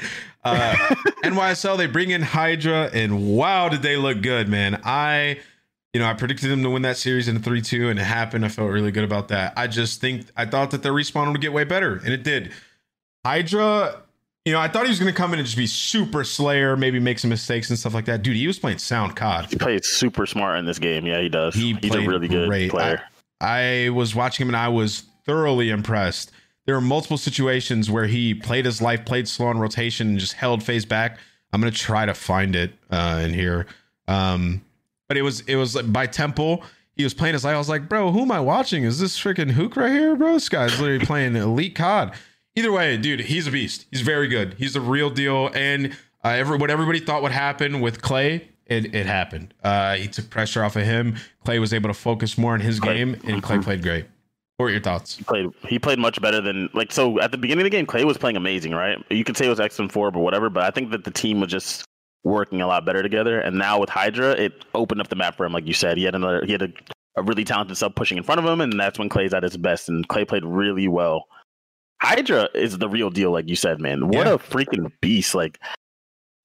uh, 0.45 0.77
NYSL, 1.25 1.77
they 1.77 1.89
bring 1.89 2.11
in 2.13 2.23
Hydra, 2.23 2.91
and 2.93 3.37
wow, 3.37 3.69
did 3.69 3.83
they 3.83 3.97
look 3.97 4.23
good, 4.23 4.49
man. 4.49 4.81
I, 4.85 5.41
you 5.93 6.01
know, 6.01 6.07
I 6.07 6.15
predicted 6.15 6.53
them 6.53 6.63
to 6.63 6.71
win 6.71 6.83
that 6.83 6.99
series 6.99 7.27
in 7.27 7.35
a 7.35 7.41
3 7.41 7.63
2, 7.63 7.89
and 7.89 7.99
it 7.99 8.05
happened. 8.05 8.45
I 8.45 8.49
felt 8.49 8.71
really 8.71 8.93
good 8.93 9.03
about 9.03 9.27
that. 9.29 9.55
I 9.57 9.67
just 9.67 10.01
think, 10.01 10.27
I 10.37 10.47
thought 10.47 10.71
that 10.71 10.85
their 10.85 10.93
respawn 10.93 11.33
would 11.33 11.41
get 11.41 11.53
way 11.53 11.65
better, 11.65 11.97
and 11.97 12.15
it 12.15 12.23
did. 12.23 12.53
Hydra, 13.25 14.03
you 14.45 14.53
know, 14.53 14.61
I 14.61 14.69
thought 14.69 14.85
he 14.85 14.91
was 14.91 15.01
going 15.01 15.13
to 15.13 15.17
come 15.17 15.33
in 15.33 15.41
and 15.41 15.47
just 15.47 15.59
be 15.59 15.67
super 15.67 16.23
slayer, 16.23 16.77
maybe 16.77 17.01
make 17.01 17.19
some 17.19 17.31
mistakes 17.31 17.71
and 17.71 17.79
stuff 17.79 17.93
like 17.93 18.05
that. 18.05 18.23
Dude, 18.23 18.37
he 18.37 18.47
was 18.47 18.61
playing 18.61 18.79
sound 18.79 19.17
COD. 19.17 19.47
he 19.51 19.57
plays 19.57 19.85
super 19.89 20.27
smart 20.27 20.61
in 20.61 20.65
this 20.65 20.79
game. 20.79 21.07
Yeah, 21.07 21.21
he 21.21 21.29
does. 21.29 21.57
He 21.57 21.75
He's 21.83 21.93
a 21.93 22.07
really 22.07 22.29
good 22.29 22.47
great. 22.47 22.71
player. 22.71 23.03
I 23.05 23.16
was 23.41 24.15
watching 24.15 24.45
him 24.47 24.51
and 24.51 24.57
I 24.57 24.69
was 24.69 25.05
thoroughly 25.25 25.71
impressed. 25.71 26.33
There 26.65 26.75
were 26.75 26.81
multiple 26.81 27.19
situations 27.19 27.91
where 27.91 28.07
he 28.07 28.35
played 28.35 28.65
his 28.65 28.83
life, 28.83 29.05
played 29.05 29.29
slow 29.29 29.47
on 29.47 29.59
rotation, 29.59 30.09
and 30.09 30.19
just 30.19 30.33
held 30.35 30.63
FaZe 30.63 30.85
back. 30.85 31.19
I'm 31.53 31.61
gonna 31.61 31.71
try 31.71 32.07
to 32.07 32.15
find 32.15 32.57
it 32.57 32.73
uh, 32.91 33.23
in 33.25 33.33
here. 33.33 33.67
Um, 34.09 34.63
but 35.09 35.17
it 35.17 35.23
was 35.23 35.41
it 35.43 35.57
was 35.57 35.81
by 35.83 36.07
Temple. 36.07 36.63
He 36.97 37.05
was 37.05 37.15
playing 37.15 37.35
his 37.35 37.45
life. 37.45 37.55
I 37.55 37.59
was 37.59 37.69
like, 37.69 37.89
bro, 37.89 38.11
who 38.11 38.23
am 38.23 38.33
I 38.33 38.41
watching? 38.41 38.85
Is 38.85 38.99
this 38.99 39.19
freaking 39.19 39.51
Hook 39.51 39.77
right 39.77 39.93
here, 39.93 40.17
bro? 40.17 40.33
This 40.33 40.49
guy's 40.49 40.81
literally 40.81 41.05
playing 41.05 41.37
elite 41.37 41.75
COD. 41.75 42.15
Either 42.55 42.73
way, 42.73 42.97
dude, 42.97 43.21
he's 43.21 43.47
a 43.47 43.51
beast. 43.51 43.85
He's 43.91 44.01
very 44.01 44.29
good. 44.29 44.55
He's 44.55 44.73
the 44.73 44.81
real 44.81 45.11
deal. 45.11 45.51
And 45.55 45.93
uh, 46.25 46.29
every, 46.29 46.57
what 46.57 46.71
everybody 46.71 47.01
thought 47.01 47.23
would 47.23 47.33
happen 47.33 47.81
with 47.81 48.01
Clay, 48.01 48.49
it, 48.67 48.95
it 48.95 49.07
happened. 49.07 49.55
Uh, 49.63 49.95
he 49.97 50.09
took 50.09 50.29
pressure 50.31 50.63
off 50.63 50.77
of 50.77 50.83
him. 50.85 51.17
Clay 51.45 51.59
was 51.59 51.73
able 51.73 51.89
to 51.89 51.95
focus 51.95 52.37
more 52.37 52.53
on 52.55 52.61
his 52.61 52.81
Clay- 52.81 52.97
game, 52.97 53.21
and 53.25 53.43
Clay 53.43 53.59
played 53.59 53.83
great. 53.83 54.07
What 54.57 54.65
were 54.65 54.71
your 54.71 54.81
thoughts? 54.81 55.17
He 55.17 55.25
played 55.25 55.51
he 55.69 55.79
played 55.79 55.99
much 55.99 56.21
better 56.23 56.41
than 56.41 56.71
like 56.73 56.91
so 56.91 57.21
at 57.21 57.31
the 57.31 57.37
beginning 57.37 57.61
of 57.63 57.71
the 57.71 57.77
game 57.77 57.85
Clay 57.85 58.05
was 58.05 58.17
playing 58.17 58.37
amazing, 58.37 58.73
right? 58.73 58.97
You 59.11 59.23
could 59.23 59.37
say 59.37 59.45
it 59.47 59.51
was 59.51 59.61
X 59.61 59.79
and 59.79 59.93
four 59.93 60.11
but 60.11 60.21
whatever, 60.21 60.49
but 60.49 60.63
I 60.65 60.71
think 60.71 60.91
that 60.93 61.05
the 61.05 61.11
team 61.11 61.41
was 61.41 61.51
just 61.51 61.85
working 62.25 62.63
a 62.63 62.67
lot 62.67 62.87
better 62.87 63.03
together. 63.03 63.39
And 63.39 63.59
now 63.59 63.79
with 63.79 63.91
Hydra, 63.91 64.31
it 64.33 64.65
opened 64.75 65.01
up 65.03 65.09
the 65.09 65.15
map 65.17 65.37
for 65.37 65.45
him, 65.45 65.53
like 65.53 65.67
you 65.67 65.75
said. 65.75 65.99
He 65.99 66.05
had 66.05 66.15
another 66.15 66.43
he 66.47 66.53
had 66.53 66.63
a, 66.63 66.69
a 67.19 67.23
really 67.23 67.45
talented 67.45 67.77
sub 67.77 67.95
pushing 67.97 68.17
in 68.17 68.25
front 68.25 68.39
of 68.39 68.47
him, 68.47 68.63
and 68.63 68.81
that's 68.81 68.99
when 68.99 69.11
Clay's 69.11 69.35
at 69.35 69.43
his 69.43 69.59
best. 69.59 69.91
And 69.91 70.09
Clay 70.09 70.25
played 70.25 70.45
really 70.45 70.89
well. 70.89 71.27
Hydra 72.01 72.49
is 72.55 72.79
the 72.79 72.89
real 72.89 73.11
deal, 73.11 73.31
like 73.33 73.49
you 73.49 73.57
said, 73.57 73.79
man. 73.81 74.09
What 74.09 74.27
Yeah. 74.27 74.33
a 74.35 74.39
freaking 74.39 74.91
beast! 75.03 75.35
Like 75.35 75.59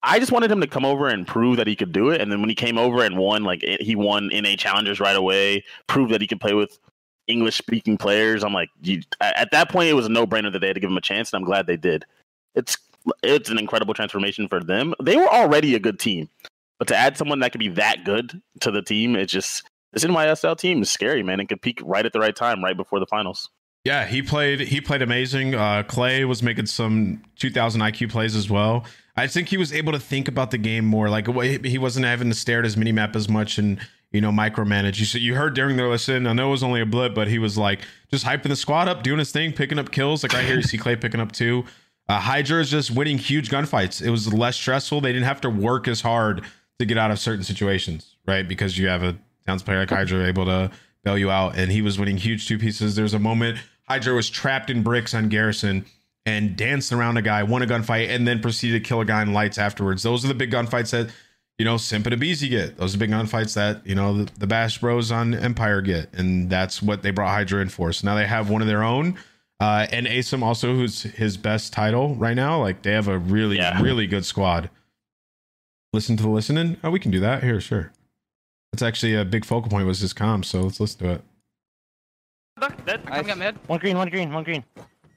I 0.04 0.20
just 0.20 0.32
wanted 0.32 0.52
him 0.52 0.62
to 0.62 0.68
come 0.68 0.86
over 0.86 1.08
and 1.08 1.28
prove 1.28 1.58
that 1.58 1.68
he 1.68 1.76
could 1.76 1.92
do 1.92 2.10
it. 2.10 2.22
And 2.22 2.32
then 2.32 2.40
when 2.40 2.50
he 2.50 2.56
came 2.56 2.78
over 2.78 3.04
and 3.04 3.18
won, 3.18 3.44
like 3.44 3.64
it, 3.64 3.82
he 3.82 3.96
won 3.96 4.30
NA 4.34 4.56
challengers 4.56 5.00
right 5.00 5.16
away, 5.16 5.64
proved 5.88 6.12
that 6.12 6.22
he 6.22 6.28
could 6.28 6.42
play 6.42 6.54
with 6.54 6.80
English 7.28 7.58
speaking 7.58 7.98
players. 7.98 8.44
I'm 8.44 8.54
like, 8.54 8.70
you, 8.82 9.02
at 9.20 9.36
at 9.38 9.52
that 9.52 9.70
point, 9.70 9.90
it 9.90 9.94
was 9.94 10.06
a 10.06 10.10
no 10.10 10.26
brainer 10.26 10.52
that 10.52 10.60
they 10.60 10.68
had 10.68 10.76
to 10.76 10.80
give 10.80 10.90
him 10.90 10.98
a 10.98 11.02
chance, 11.02 11.32
and 11.32 11.40
I'm 11.40 11.46
glad 11.46 11.68
they 11.68 11.78
did. 11.78 12.06
It's 12.56 12.78
it's 13.24 13.50
an 13.50 13.58
incredible 13.58 13.94
transformation 13.94 14.48
for 14.48 14.60
them. 14.60 14.94
They 15.02 15.18
were 15.18 15.28
already 15.28 15.76
a 15.76 15.80
good 15.80 16.00
team, 16.00 16.30
but 16.80 16.88
to 16.90 16.96
add 16.96 17.18
someone 17.18 17.40
that 17.40 17.52
could 17.52 17.60
be 17.60 17.70
that 17.70 18.04
good 18.04 18.42
to 18.62 18.72
the 18.72 18.82
team, 18.82 19.16
it's 19.16 19.32
just 19.32 19.64
this 19.94 20.04
NYSL 20.04 20.58
team 20.58 20.82
is 20.82 20.92
scary, 20.92 21.24
man, 21.24 21.40
and 21.40 21.50
could 21.50 21.62
peak 21.62 21.80
right 21.84 22.06
at 22.06 22.14
the 22.14 22.20
right 22.20 22.36
time, 22.36 22.64
right 22.64 22.78
before 22.78 23.00
the 23.00 23.06
finals. 23.06 23.50
Yeah, 23.84 24.06
he 24.06 24.22
played. 24.22 24.60
He 24.60 24.80
played 24.80 25.02
amazing. 25.02 25.56
Uh, 25.56 25.84
Clay 25.84 26.24
was 26.24 26.44
making 26.44 26.68
some 26.68 27.24
2000 27.38 27.82
IQ 27.82 28.12
plays 28.12 28.36
as 28.36 28.50
well. 28.50 28.86
I 29.16 29.28
think 29.28 29.50
he 29.50 29.58
was 29.58 29.74
able 29.74 29.92
to 29.92 30.00
think 30.00 30.28
about 30.28 30.52
the 30.52 30.58
game 30.58 30.86
more. 30.86 31.10
Like 31.10 31.28
he 31.66 31.78
wasn't 31.78 32.06
having 32.06 32.30
to 32.30 32.36
stare 32.36 32.60
at 32.60 32.66
his 32.66 32.78
mini 32.78 32.92
map 32.92 33.16
as 33.16 33.28
much 33.28 33.58
and 33.58 33.80
you 34.12 34.22
know 34.22 34.32
micromanage. 34.32 35.14
You 35.14 35.20
you 35.20 35.36
heard 35.36 35.56
during 35.56 35.78
their 35.78 35.90
listen. 35.90 36.28
I 36.28 36.34
know 36.34 36.50
it 36.50 36.52
was 36.52 36.64
only 36.64 36.82
a 36.82 36.86
blip, 36.86 37.16
but 37.16 37.28
he 37.28 37.40
was 37.40 37.58
like 37.58 37.82
just 38.10 38.26
hyping 38.26 38.50
the 38.50 38.56
squad 38.56 38.88
up, 38.88 39.04
doing 39.04 39.20
his 39.20 39.32
thing, 39.32 39.52
picking 39.52 39.80
up 39.80 39.92
kills. 39.92 40.24
Like 40.24 40.34
right 40.34 40.46
here, 40.46 40.58
you 40.58 40.64
see 40.64 40.78
Clay 40.78 40.96
picking 40.96 41.20
up 41.20 41.32
two. 41.32 41.66
Uh, 42.08 42.20
Hydra 42.20 42.62
is 42.62 42.70
just 42.70 42.92
winning 42.92 43.18
huge 43.18 43.50
gunfights. 43.50 44.02
It 44.02 44.10
was 44.10 44.32
less 44.34 44.56
stressful. 44.58 45.02
They 45.02 45.14
didn't 45.14 45.28
have 45.28 45.42
to 45.42 45.50
work 45.50 45.88
as 45.88 46.02
hard 46.02 46.44
to 46.80 46.86
get 46.86 46.98
out 46.98 47.12
of 47.12 47.20
certain 47.20 47.44
situations, 47.44 48.16
right? 48.28 48.48
Because 48.48 48.78
you 48.78 48.88
have 48.88 49.04
a 49.04 49.18
Towns 49.48 49.64
player 49.64 49.80
like 49.80 49.90
Hydra 49.90 50.28
able 50.28 50.46
to 50.46 50.72
bail 51.04 51.18
you 51.18 51.32
out, 51.32 51.58
and 51.58 51.72
he 51.72 51.82
was 51.82 51.98
winning 51.98 52.18
huge 52.18 52.48
two 52.48 52.60
pieces. 52.60 52.96
There's 52.96 53.14
a 53.14 53.20
moment 53.20 53.58
Hydra 53.92 54.16
was 54.16 54.30
trapped 54.30 54.70
in 54.70 54.84
bricks 54.84 55.14
on 55.14 55.28
Garrison 55.28 55.86
and 56.26 56.56
danced 56.56 56.94
around 56.94 57.18
a 57.18 57.22
guy, 57.22 57.44
won 57.44 57.62
a 57.62 57.66
gunfight, 57.66 58.08
and 58.08 58.26
then 58.26 58.40
proceeded 58.40 58.82
to 58.82 58.88
kill 58.88 59.02
a 59.02 59.06
guy 59.06 59.22
in 59.22 59.34
lights 59.34 59.58
afterwards. 59.58 60.02
Those 60.02 60.24
are 60.24 60.30
the 60.30 60.34
big 60.34 60.50
gunfights 60.50 60.92
that, 60.92 61.14
you 61.58 61.66
know, 61.66 61.76
Simp 61.76 62.08
and 62.08 62.16
aBeZy 62.16 62.50
get. 62.50 62.78
Those 62.78 62.96
are 62.96 62.98
the 62.98 63.06
big 63.06 63.10
gunfights 63.10 63.54
that, 63.56 63.86
you 63.86 63.94
know, 63.94 64.24
the, 64.24 64.32
the 64.40 64.48
Bash 64.48 64.78
Bros 64.78 65.12
on 65.12 65.34
Empire 65.34 65.82
get. 65.82 66.14
And 66.14 66.50
that's 66.50 66.82
what 66.82 67.02
they 67.02 67.12
brought 67.12 67.32
Hydra 67.32 67.62
in 67.62 67.68
for. 67.68 67.92
So 67.92 68.08
now 68.08 68.16
they 68.16 68.26
have 68.26 68.50
one 68.50 68.62
of 68.62 68.70
their 68.70 68.82
own. 68.82 69.18
Uh, 69.60 69.88
and 69.92 70.08
Asim 70.08 70.42
also, 70.42 70.74
who's 70.74 71.04
his 71.04 71.36
best 71.36 71.74
title 71.74 72.16
right 72.16 72.36
now. 72.36 72.62
Like 72.62 72.84
they 72.84 72.94
have 72.94 73.10
a 73.10 73.18
really, 73.18 73.58
yeah. 73.58 73.82
really 73.82 74.08
good 74.08 74.24
squad. 74.24 74.70
Listen 75.92 76.16
to 76.16 76.24
the 76.24 76.30
listening. 76.30 76.78
Oh, 76.82 76.92
we 76.92 77.00
can 77.00 77.12
do 77.12 77.20
that 77.20 77.44
here, 77.44 77.60
sure. 77.60 77.92
That's 78.72 78.84
actually 78.84 79.16
a 79.16 79.26
big 79.26 79.44
focal 79.44 79.70
point 79.70 79.86
was 79.86 80.00
his 80.00 80.14
comms, 80.14 80.46
so 80.46 80.62
let's 80.62 80.80
listen 80.80 81.06
to 81.06 81.14
it. 81.16 81.22
Dead. 82.86 83.02
I'm 83.08 83.26
coming 83.26 83.40
mid. 83.40 83.56
One 83.68 83.80
green, 83.80 83.98
one 83.98 84.10
green, 84.10 84.34
one 84.34 84.44
green. 84.44 84.64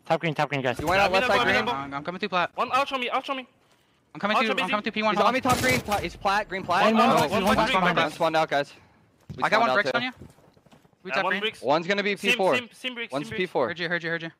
Top 0.07 0.21
green, 0.21 0.35
top 0.35 0.49
green, 0.49 0.63
guys. 0.63 0.79
You 0.79 0.87
went 0.87 1.01
out 1.01 1.13
left 1.13 1.27
side 1.27 1.43
green. 1.43 1.69
I'm 1.69 2.05
coming 2.05 2.19
through 2.19 2.29
plat. 2.29 2.51
One 2.55 2.71
out 2.73 2.89
show 2.89 2.99
me, 2.99 3.11
out 3.11 3.25
show 3.25 3.35
me. 3.35 3.47
I'm 4.15 4.21
coming 4.21 4.37
to, 4.37 4.63
I'm 4.63 4.71
coming 4.71 4.83
to 4.83 4.93
P1. 4.93 5.11
He's 5.11 5.21
on 5.21 5.35
me 5.35 5.41
top 5.41 5.59
green. 5.59 5.81
He's 6.01 6.17
plat, 6.17 6.49
green 6.49 6.63
plat. 6.63 6.93
One, 6.93 7.01
oh, 7.01 7.07
one, 7.07 7.31
one, 7.31 7.45
one, 7.45 7.57
one, 7.57 7.83
one, 7.83 7.97
one, 7.97 8.11
spawned 8.13 8.37
out, 8.37 8.49
guys. 8.49 8.73
We 9.37 9.43
I 9.43 9.49
got 9.49 9.61
one 9.61 9.75
bricks 9.75 9.91
on 9.93 10.03
you. 10.03 10.13
We 11.03 11.11
top 11.11 11.27
green. 11.27 11.43
One's 11.63 11.87
gonna 11.87 12.03
be 12.03 12.15
P4. 12.15 13.11
One's 13.11 13.31
P4. 13.31 13.53
Heard 13.53 13.79
you, 13.79 13.89
heard 13.89 14.03
you, 14.03 14.11
heard 14.11 14.23
you. 14.23 14.31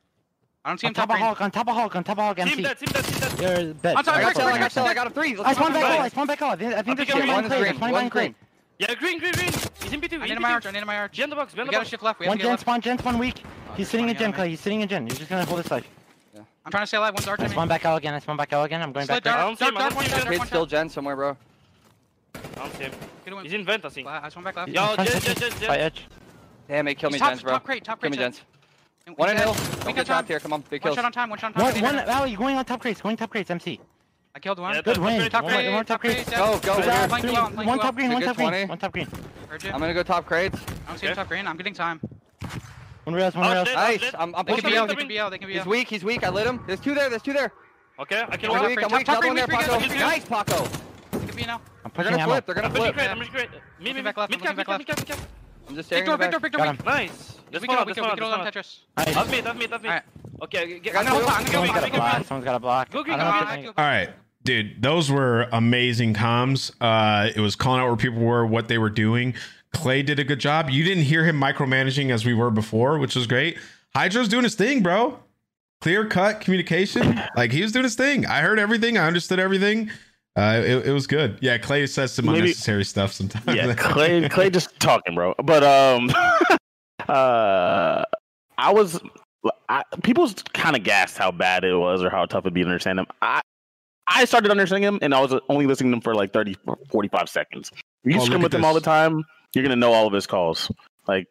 I 0.63 0.69
don't 0.69 0.79
see 0.79 0.87
him 0.87 0.95
top, 0.95 1.09
top 1.09 1.19
Hulk, 1.19 1.41
on 1.41 1.51
top 1.51 1.67
of 1.67 1.75
Hulk, 1.75 1.95
on 1.95 2.03
top 2.03 2.17
of 2.17 2.23
Hulk, 2.23 2.39
MC. 2.39 2.55
Team 2.55 2.63
dead, 2.63 2.79
team 2.79 2.89
dead, 2.91 3.05
team 3.05 3.19
dead. 3.19 3.39
You're 3.39 3.73
dead. 3.73 3.95
On 3.97 4.03
top, 4.03 4.15
I 4.15 4.21
got 4.21 4.35
cell, 4.35 4.47
I 4.47 4.57
got 4.57 4.71
cell, 4.71 4.85
I 4.87 4.93
got 4.95 5.07
a 5.07 5.09
three. 5.11 5.37
I 5.37 5.53
spawned 5.53 5.73
back 5.75 5.83
out, 5.83 5.99
I 5.99 6.07
spawned 6.07 6.27
back 6.27 6.41
out. 6.41 6.61
I 6.63 6.81
think 6.81 6.97
there's 6.97 7.27
one 7.27 7.47
green, 7.47 7.79
one 7.79 8.09
green. 8.09 8.35
Yeah, 8.77 8.93
green, 8.95 9.19
green, 9.19 9.31
green. 9.33 9.51
He's 9.81 9.93
in 9.93 10.01
B2. 10.01 10.21
I 10.21 10.27
need 10.27 10.39
my 10.39 10.51
arch, 10.51 10.65
I 10.65 10.71
need 10.71 10.85
my 10.85 10.97
arch. 10.97 11.15
Behind 11.15 11.31
the 11.31 11.35
box, 11.35 11.53
behind 11.53 11.69
the 11.69 11.71
box. 11.71 11.77
We 11.77 11.77
gotta 11.77 11.89
shift 11.89 12.03
left, 12.03 12.19
we 12.19 12.27
One 12.27 12.37
gen 12.37 12.57
spawn, 12.57 12.81
gen 12.81 12.97
spawn 12.97 13.17
weak. 13.17 13.41
Oh, 13.45 13.73
he's 13.75 13.89
sitting 13.89 14.09
in 14.09 14.17
gen, 14.17 14.33
Clay. 14.33 14.49
He's 14.49 14.59
sitting 14.59 14.81
in 14.81 14.87
gen. 14.87 15.07
He's 15.07 15.17
just 15.17 15.29
gonna 15.29 15.45
hold 15.45 15.61
his 15.61 15.71
life. 15.71 15.87
I'm 16.65 16.71
trying 16.71 16.83
to 16.83 16.87
stay 16.87 16.97
alive. 16.97 17.13
One's 17.13 17.27
arch. 17.27 17.39
I 17.41 17.47
spawn 17.47 17.67
back 17.67 17.85
out 17.85 17.97
again. 17.97 18.15
I 18.15 18.19
spawn 18.19 18.37
back 18.37 18.51
out 18.51 18.65
again. 18.65 18.81
I'm 18.81 18.91
going 18.91 19.05
back. 19.05 19.23
Dark, 19.23 19.57
dark, 19.59 19.77
dark, 19.77 19.95
one 19.95 20.05
Kid's 20.05 20.47
still 20.47 20.65
gen 20.65 20.89
somewhere, 20.89 21.15
bro. 21.15 21.37
I 22.33 22.39
don't 22.55 22.73
see 22.75 22.83
him. 22.85 23.43
He's 23.43 23.53
in 23.53 23.63
vent, 23.63 23.85
I 23.85 23.89
think. 23.89 24.07
I 24.07 24.29
spawn 24.29 24.43
back 24.43 24.55
left. 24.55 24.69
Yo, 24.69 24.95
gen, 24.95 25.21
gen, 25.21 25.35
gen, 25.35 25.51
gen. 25.59 25.67
By 25.67 25.77
edge. 25.77 26.05
Damn 26.67 26.87
it, 26.87 26.95
kill 26.95 27.11
me, 27.11 27.19
top, 27.19 27.29
gens, 27.29 27.43
bro. 27.43 27.51
Top 27.53 27.63
crate, 27.63 27.83
top 27.83 27.99
crate. 27.99 28.13
Kill 28.13 28.19
me, 28.19 28.25
gens. 28.25 28.41
One 29.15 29.29
in 29.29 29.37
hill. 29.37 29.55
We 29.85 29.93
get 29.93 30.07
trapped 30.07 30.27
here. 30.27 30.39
Come 30.39 30.53
on, 30.53 30.63
big 30.67 30.81
kills. 30.81 30.97
One 30.97 31.03
shot 31.03 31.05
on 31.05 31.11
time. 31.11 31.29
One 31.29 31.37
shot 31.37 31.55
on 31.55 31.71
time. 31.71 31.83
One, 31.83 31.95
one. 31.95 32.05
Valley, 32.07 32.31
you 32.31 32.37
going 32.37 32.57
on 32.57 32.65
top 32.65 32.81
crates? 32.81 33.01
Going 33.01 33.15
top 33.15 33.29
crates, 33.29 33.51
MC. 33.51 33.79
I 34.35 34.39
killed 34.39 34.59
one. 34.59 34.75
Yeah, 34.75 34.81
Good 34.81 34.97
win. 34.97 35.29
Top 35.31 35.45
one, 35.45 35.53
crate. 35.53 35.73
one 35.73 35.85
top 35.85 36.01
crate. 36.01 36.25
Go, 36.29 36.59
go. 36.59 36.75
One 36.75 37.79
top 37.79 37.95
green. 37.95 38.11
One 38.11 38.21
top 38.21 38.35
green. 38.35 38.67
One 38.67 38.77
top 38.77 38.91
green. 38.91 39.07
I'm 39.71 39.79
gonna 39.79 39.93
go 39.93 40.03
top 40.03 40.25
crates. 40.25 40.59
I'm 40.89 40.97
seeing 40.97 41.15
top 41.15 41.29
green. 41.29 41.47
I'm 41.47 41.55
getting 41.55 41.73
time. 41.73 42.01
One 43.05 43.15
rails. 43.15 43.33
One 43.33 43.45
oh, 43.45 43.53
rails. 43.53 43.69
Oh, 43.71 43.75
nice. 43.75 44.01
I'm, 44.17 44.35
I'm 44.35 44.45
They 44.45 44.55
can 44.57 44.69
be 44.71 44.77
out. 44.77 44.89
They 44.89 44.95
can 44.95 45.07
be 45.07 45.19
out. 45.19 45.29
They 45.29 45.37
can 45.37 45.47
be 45.47 45.53
He's 45.53 45.65
weak. 45.65 45.87
He's 45.87 46.03
weak. 46.03 46.25
I 46.25 46.29
lit 46.29 46.45
him. 46.45 46.59
There's 46.67 46.81
two 46.81 46.93
there. 46.93 47.09
There's 47.09 47.21
two 47.21 47.31
there. 47.31 47.53
Okay, 47.97 48.23
I 48.27 48.35
can 48.35 48.49
Top 48.49 48.61
I'm 48.61 48.65
weak. 48.67 48.83
I'm 48.83 48.89
top 48.89 48.97
weak. 48.99 49.07
Another 49.07 49.27
one 49.27 49.35
there, 49.37 49.47
green, 49.47 49.59
green, 49.59 49.69
Paco. 49.69 49.77
green, 49.77 49.89
green. 49.89 50.01
Nice, 50.01 50.25
Paco. 50.25 50.67
They 51.11 51.25
can 51.27 51.35
be 51.35 51.45
now. 51.45 51.61
I'm 51.85 51.91
They're 51.95 52.03
gonna 52.11 52.23
flip. 52.25 52.45
They're 52.45 52.55
gonna 52.55 52.67
I'm 52.67 52.73
pushing 52.73 52.93
flip. 52.93 53.09
I'm 53.09 53.17
pushing 53.19 53.33
great. 53.33 53.49
Me, 53.79 53.93
me, 53.93 54.01
back 54.01 54.17
left, 54.17 54.31
mid 54.31 54.39
I'm 54.41 54.45
cap, 54.47 54.57
mid 54.57 54.67
looking 54.67 54.85
cap, 54.85 54.97
back 54.97 55.07
mid 55.07 55.07
cap, 55.07 55.17
mid 55.19 55.27
cap. 55.29 55.29
I'm 55.69 55.75
just 55.75 55.87
staring 55.87 56.03
Victor, 56.05 56.25
in 56.25 56.31
the 56.31 56.39
Victor, 56.39 56.57
back. 56.57 56.75
Victor, 56.75 56.83
Victor. 56.83 56.89
Nice. 56.89 57.37
We 57.45 57.51
This 57.51 57.63
can 57.63 57.75
one, 57.75 57.85
we 57.85 57.93
this 57.93 57.95
can 57.95 58.03
we 58.03 58.09
one, 58.09 58.17
can 58.17 58.25
this 58.25 58.33
on 58.33 58.39
one. 58.39 58.51
Tetris. 58.51 58.79
Nice. 58.97 59.15
That's 59.15 59.31
me, 59.31 59.41
that's 59.41 59.59
me, 59.59 59.65
that's 59.67 59.83
me. 59.83 59.89
Alright. 59.89 60.03
Okay, 60.43 60.79
get, 60.79 60.95
I'm 60.97 61.05
gonna 61.05 61.15
hold 61.15 61.23
on, 61.23 61.31
I'm 61.31 61.45
gonna 61.45 61.51
Someone's 61.51 61.71
go 61.71 61.73
got 61.73 61.83
a 61.83 61.89
green, 61.89 61.99
block. 62.01 62.11
green. 62.15 62.25
Someone's 62.25 62.45
got 62.45 62.55
a 62.55 62.59
block. 62.59 62.91
Go 62.91 63.03
green, 63.03 63.19
I 63.19 63.63
don't 63.63 63.75
go 63.75 63.83
know 63.83 64.13
green. 64.45 64.67
if 64.67 64.67
All 64.67 64.67
right, 64.67 64.73
dude, 64.73 64.81
those 64.81 65.11
were 65.11 65.47
amazing 65.51 66.13
comms. 66.13 66.71
Uh, 66.81 67.31
it 67.35 67.41
was 67.41 67.55
calling 67.55 67.81
out 67.81 67.87
where 67.87 67.97
people 67.97 68.21
were, 68.21 68.45
what 68.45 68.67
they 68.67 68.77
were 68.77 68.89
doing. 68.89 69.35
Clay 69.73 70.03
did 70.03 70.19
a 70.19 70.23
good 70.23 70.39
job. 70.39 70.69
You 70.69 70.83
didn't 70.83 71.03
hear 71.03 71.25
him 71.25 71.39
micromanaging 71.39 72.09
as 72.11 72.25
we 72.25 72.33
were 72.33 72.51
before, 72.51 72.97
which 72.99 73.15
was 73.15 73.27
great. 73.27 73.57
Hydra's 73.95 74.27
doing 74.29 74.43
his 74.43 74.55
thing, 74.55 74.83
bro. 74.83 75.19
Clear 75.81 76.07
cut 76.07 76.41
communication. 76.41 77.19
Like 77.35 77.51
he 77.51 77.61
was 77.61 77.71
doing 77.73 77.83
his 77.83 77.95
thing. 77.95 78.25
I 78.25 78.41
heard 78.41 78.59
everything. 78.59 78.97
I 78.97 79.07
understood 79.07 79.39
everything. 79.39 79.91
Uh, 80.37 80.61
it, 80.65 80.87
it 80.87 80.91
was 80.91 81.07
good. 81.07 81.37
Yeah, 81.41 81.57
Clay 81.57 81.87
says 81.87 82.13
some 82.13 82.25
Maybe- 82.25 82.39
unnecessary 82.39 82.85
stuff 82.85 83.13
sometimes. 83.13 83.45
Yeah, 83.55 83.73
Clay, 83.77 84.27
Clay 84.29 84.49
just 84.49 84.79
talking, 84.79 85.15
bro. 85.15 85.33
But 85.43 85.63
um, 85.63 86.11
uh, 87.07 88.03
I 88.57 88.73
was, 88.73 88.99
I, 89.69 89.83
people 90.03 90.29
kind 90.53 90.75
of 90.75 90.83
gassed 90.83 91.17
how 91.17 91.31
bad 91.31 91.63
it 91.63 91.75
was 91.75 92.03
or 92.03 92.09
how 92.09 92.25
tough 92.25 92.43
it'd 92.43 92.53
be 92.53 92.63
to 92.63 92.67
understand 92.67 92.99
him. 92.99 93.07
I, 93.21 93.41
I 94.07 94.25
started 94.25 94.51
understanding 94.51 94.87
him, 94.87 94.99
and 95.01 95.13
I 95.13 95.19
was 95.19 95.33
only 95.49 95.65
listening 95.65 95.91
to 95.91 95.97
him 95.97 96.01
for 96.01 96.13
like 96.13 96.31
30, 96.31 96.55
45 96.91 97.29
seconds. 97.29 97.71
You 98.03 98.19
Oh, 98.19 98.33
at 98.33 98.41
with 98.41 98.53
him 98.53 98.63
all 98.63 98.73
the 98.73 98.81
time, 98.81 99.23
you're 99.53 99.63
gonna 99.63 99.75
know 99.75 99.93
all 99.93 100.05
of 100.05 100.13
his 100.13 100.27
calls. 100.27 100.71
Like, 101.07 101.27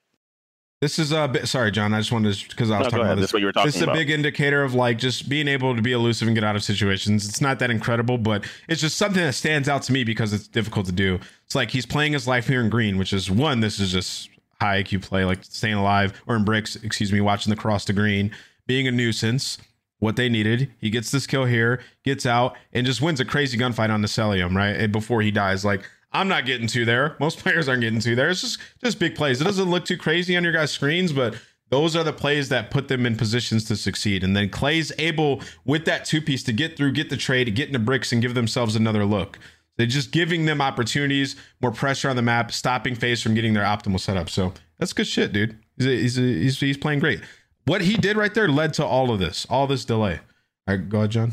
This 0.80 0.98
is 0.98 1.12
a 1.12 1.28
bit. 1.28 1.46
Sorry, 1.46 1.70
John. 1.70 1.94
I 1.94 2.00
just 2.00 2.10
wanted 2.10 2.34
to 2.34 2.48
because 2.48 2.70
I 2.70 2.78
was 2.78 2.86
no, 2.86 2.90
talking 2.90 3.06
about 3.06 3.18
this. 3.20 3.32
what 3.32 3.38
you 3.40 3.46
were 3.46 3.52
talking 3.52 3.68
This 3.68 3.76
is 3.76 3.82
a 3.82 3.92
big 3.92 4.10
indicator 4.10 4.62
of 4.64 4.74
like 4.74 4.98
just 4.98 5.28
being 5.28 5.46
able 5.46 5.76
to 5.76 5.82
be 5.82 5.92
elusive 5.92 6.26
and 6.26 6.34
get 6.34 6.42
out 6.42 6.56
of 6.56 6.64
situations. 6.64 7.28
It's 7.28 7.40
not 7.40 7.58
that 7.60 7.70
incredible, 7.70 8.18
but 8.18 8.44
it's 8.68 8.80
just 8.80 8.96
something 8.96 9.22
that 9.22 9.34
stands 9.34 9.68
out 9.68 9.82
to 9.84 9.92
me 9.92 10.02
because 10.04 10.32
it's 10.32 10.48
difficult 10.48 10.86
to 10.86 10.92
do. 10.92 11.20
It's 11.46 11.54
like 11.54 11.70
he's 11.70 11.86
playing 11.86 12.12
his 12.12 12.26
life 12.26 12.48
here 12.48 12.60
in 12.60 12.70
green, 12.70 12.98
which 12.98 13.12
is 13.12 13.30
one. 13.30 13.60
This 13.60 13.78
is 13.78 13.92
just 13.92 14.30
high 14.60 14.82
IQ 14.82 15.02
play, 15.02 15.24
like 15.24 15.44
staying 15.44 15.74
alive 15.74 16.20
or 16.26 16.34
in 16.36 16.44
bricks. 16.44 16.76
Excuse 16.76 17.12
me, 17.12 17.20
watching 17.20 17.50
the 17.50 17.56
cross 17.56 17.84
to 17.86 17.92
green, 17.92 18.32
being 18.66 18.88
a 18.88 18.90
nuisance. 18.90 19.58
What 20.04 20.16
they 20.16 20.28
needed, 20.28 20.70
he 20.76 20.90
gets 20.90 21.10
this 21.10 21.26
kill 21.26 21.46
here, 21.46 21.80
gets 22.04 22.26
out, 22.26 22.58
and 22.74 22.84
just 22.84 23.00
wins 23.00 23.20
a 23.20 23.24
crazy 23.24 23.56
gunfight 23.56 23.88
on 23.88 24.02
the 24.02 24.06
Cellium, 24.06 24.54
right? 24.54 24.76
And 24.76 24.92
before 24.92 25.22
he 25.22 25.30
dies, 25.30 25.64
like 25.64 25.88
I'm 26.12 26.28
not 26.28 26.44
getting 26.44 26.66
to 26.66 26.84
there. 26.84 27.16
Most 27.18 27.38
players 27.42 27.70
aren't 27.70 27.80
getting 27.80 28.00
to 28.00 28.14
there. 28.14 28.28
It's 28.28 28.42
just 28.42 28.60
just 28.84 28.98
big 28.98 29.14
plays. 29.14 29.40
It 29.40 29.44
doesn't 29.44 29.70
look 29.70 29.86
too 29.86 29.96
crazy 29.96 30.36
on 30.36 30.44
your 30.44 30.52
guys' 30.52 30.72
screens, 30.72 31.10
but 31.10 31.36
those 31.70 31.96
are 31.96 32.04
the 32.04 32.12
plays 32.12 32.50
that 32.50 32.70
put 32.70 32.88
them 32.88 33.06
in 33.06 33.16
positions 33.16 33.64
to 33.64 33.76
succeed. 33.76 34.22
And 34.22 34.36
then 34.36 34.50
Clay's 34.50 34.92
able 34.98 35.40
with 35.64 35.86
that 35.86 36.04
two 36.04 36.20
piece 36.20 36.42
to 36.42 36.52
get 36.52 36.76
through, 36.76 36.92
get 36.92 37.08
the 37.08 37.16
trade, 37.16 37.54
get 37.54 37.68
into 37.68 37.78
bricks, 37.78 38.12
and 38.12 38.20
give 38.20 38.34
themselves 38.34 38.76
another 38.76 39.06
look. 39.06 39.38
They're 39.78 39.86
just 39.86 40.12
giving 40.12 40.44
them 40.44 40.60
opportunities, 40.60 41.34
more 41.62 41.72
pressure 41.72 42.10
on 42.10 42.16
the 42.16 42.22
map, 42.22 42.52
stopping 42.52 42.94
FaZe 42.94 43.22
from 43.22 43.32
getting 43.32 43.54
their 43.54 43.64
optimal 43.64 43.98
setup. 43.98 44.28
So 44.28 44.52
that's 44.78 44.92
good 44.92 45.06
shit, 45.06 45.32
dude. 45.32 45.58
He's 45.78 45.86
he's 45.86 46.16
he's, 46.16 46.60
he's 46.60 46.76
playing 46.76 47.00
great. 47.00 47.22
What 47.66 47.80
he 47.80 47.96
did 47.96 48.16
right 48.16 48.32
there 48.34 48.48
led 48.48 48.74
to 48.74 48.84
all 48.84 49.10
of 49.10 49.18
this, 49.18 49.46
all 49.48 49.66
this 49.66 49.84
delay. 49.84 50.20
All 50.68 50.76
right, 50.76 50.88
go 50.88 50.98
ahead, 50.98 51.10
John. 51.10 51.32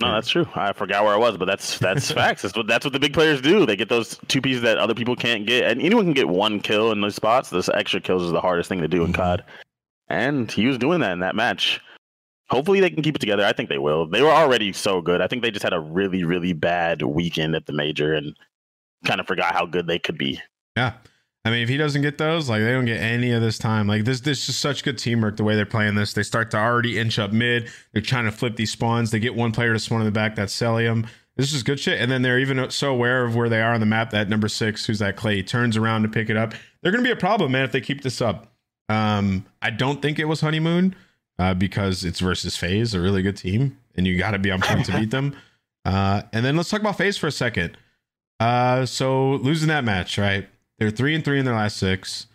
no, 0.00 0.12
that's 0.12 0.28
true. 0.28 0.46
I 0.54 0.72
forgot 0.72 1.04
where 1.04 1.14
I 1.14 1.18
was, 1.18 1.36
but 1.36 1.44
that's 1.46 1.78
that's 1.78 2.10
facts. 2.12 2.42
That's 2.42 2.56
what 2.56 2.66
that's 2.66 2.84
what 2.84 2.92
the 2.92 3.00
big 3.00 3.12
players 3.12 3.40
do. 3.40 3.66
They 3.66 3.76
get 3.76 3.88
those 3.88 4.18
two 4.28 4.40
pieces 4.40 4.62
that 4.62 4.78
other 4.78 4.94
people 4.94 5.16
can't 5.16 5.46
get, 5.46 5.70
and 5.70 5.80
anyone 5.82 6.04
can 6.04 6.14
get 6.14 6.28
one 6.28 6.60
kill 6.60 6.92
in 6.92 7.00
those 7.00 7.14
spots. 7.14 7.50
Those 7.50 7.68
extra 7.70 8.00
kills 8.00 8.22
is 8.22 8.32
the 8.32 8.40
hardest 8.40 8.68
thing 8.68 8.80
to 8.80 8.88
do 8.88 9.04
in 9.04 9.12
Mhm. 9.12 9.16
COD, 9.16 9.44
and 10.08 10.50
he 10.50 10.66
was 10.66 10.78
doing 10.78 11.00
that 11.00 11.12
in 11.12 11.20
that 11.20 11.34
match. 11.36 11.80
Hopefully, 12.48 12.80
they 12.80 12.90
can 12.90 13.02
keep 13.02 13.16
it 13.16 13.18
together. 13.18 13.44
I 13.44 13.52
think 13.52 13.68
they 13.68 13.78
will. 13.78 14.06
They 14.06 14.22
were 14.22 14.30
already 14.30 14.72
so 14.72 15.00
good. 15.00 15.20
I 15.20 15.26
think 15.26 15.42
they 15.42 15.50
just 15.50 15.64
had 15.64 15.72
a 15.72 15.80
really, 15.80 16.22
really 16.24 16.52
bad 16.52 17.02
weekend 17.02 17.56
at 17.56 17.66
the 17.66 17.72
major 17.72 18.14
and 18.14 18.36
kind 19.04 19.18
of 19.20 19.26
forgot 19.26 19.52
how 19.52 19.66
good 19.66 19.86
they 19.88 19.98
could 19.98 20.16
be. 20.16 20.40
Yeah. 20.76 20.92
I 21.46 21.50
mean, 21.50 21.62
if 21.62 21.68
he 21.68 21.76
doesn't 21.76 22.02
get 22.02 22.18
those, 22.18 22.48
like 22.48 22.60
they 22.60 22.72
don't 22.72 22.86
get 22.86 23.00
any 23.00 23.30
of 23.30 23.40
this 23.40 23.56
time. 23.56 23.86
Like 23.86 24.04
this, 24.04 24.18
this 24.18 24.48
is 24.48 24.56
such 24.56 24.82
good 24.82 24.98
teamwork. 24.98 25.36
The 25.36 25.44
way 25.44 25.54
they're 25.54 25.64
playing 25.64 25.94
this, 25.94 26.12
they 26.12 26.24
start 26.24 26.50
to 26.50 26.56
already 26.56 26.98
inch 26.98 27.20
up 27.20 27.30
mid. 27.30 27.70
They're 27.92 28.02
trying 28.02 28.24
to 28.24 28.32
flip 28.32 28.56
these 28.56 28.72
spawns. 28.72 29.12
They 29.12 29.20
get 29.20 29.36
one 29.36 29.52
player 29.52 29.72
to 29.72 29.78
spawn 29.78 30.00
in 30.00 30.06
the 30.06 30.10
back. 30.10 30.34
That's 30.34 30.52
Cellium. 30.52 31.06
This 31.36 31.52
is 31.52 31.62
good 31.62 31.78
shit. 31.78 32.00
And 32.00 32.10
then 32.10 32.22
they're 32.22 32.40
even 32.40 32.68
so 32.70 32.90
aware 32.90 33.24
of 33.24 33.36
where 33.36 33.48
they 33.48 33.62
are 33.62 33.74
on 33.74 33.78
the 33.78 33.86
map. 33.86 34.10
That 34.10 34.28
number 34.28 34.48
six, 34.48 34.86
who's 34.86 34.98
that 34.98 35.14
Clay, 35.14 35.40
turns 35.40 35.76
around 35.76 36.02
to 36.02 36.08
pick 36.08 36.30
it 36.30 36.36
up. 36.36 36.52
They're 36.82 36.90
to 36.90 37.00
be 37.00 37.12
a 37.12 37.16
problem, 37.16 37.52
man, 37.52 37.64
if 37.64 37.70
they 37.70 37.80
keep 37.80 38.02
this 38.02 38.20
up. 38.20 38.52
Um, 38.88 39.46
I 39.62 39.70
don't 39.70 40.02
think 40.02 40.18
it 40.18 40.24
was 40.24 40.40
honeymoon 40.40 40.96
uh, 41.38 41.54
because 41.54 42.04
it's 42.04 42.18
versus 42.18 42.56
FaZe, 42.56 42.92
a 42.92 43.00
really 43.00 43.22
good 43.22 43.36
team, 43.36 43.78
and 43.94 44.04
you 44.04 44.18
got 44.18 44.32
to 44.32 44.40
be 44.40 44.50
on 44.50 44.60
point 44.62 44.86
to 44.86 44.98
beat 44.98 45.12
them. 45.12 45.36
Uh, 45.84 46.22
and 46.32 46.44
then 46.44 46.56
let's 46.56 46.68
talk 46.68 46.80
about 46.80 46.98
FaZe 46.98 47.16
for 47.16 47.28
a 47.28 47.30
second. 47.30 47.78
Uh, 48.40 48.84
so 48.84 49.34
losing 49.36 49.68
that 49.68 49.84
match, 49.84 50.18
right? 50.18 50.48
They're 50.78 50.90
three 50.90 51.14
and 51.14 51.24
three 51.24 51.38
in 51.38 51.44
their 51.44 51.54
last 51.54 51.76
six. 51.78 52.26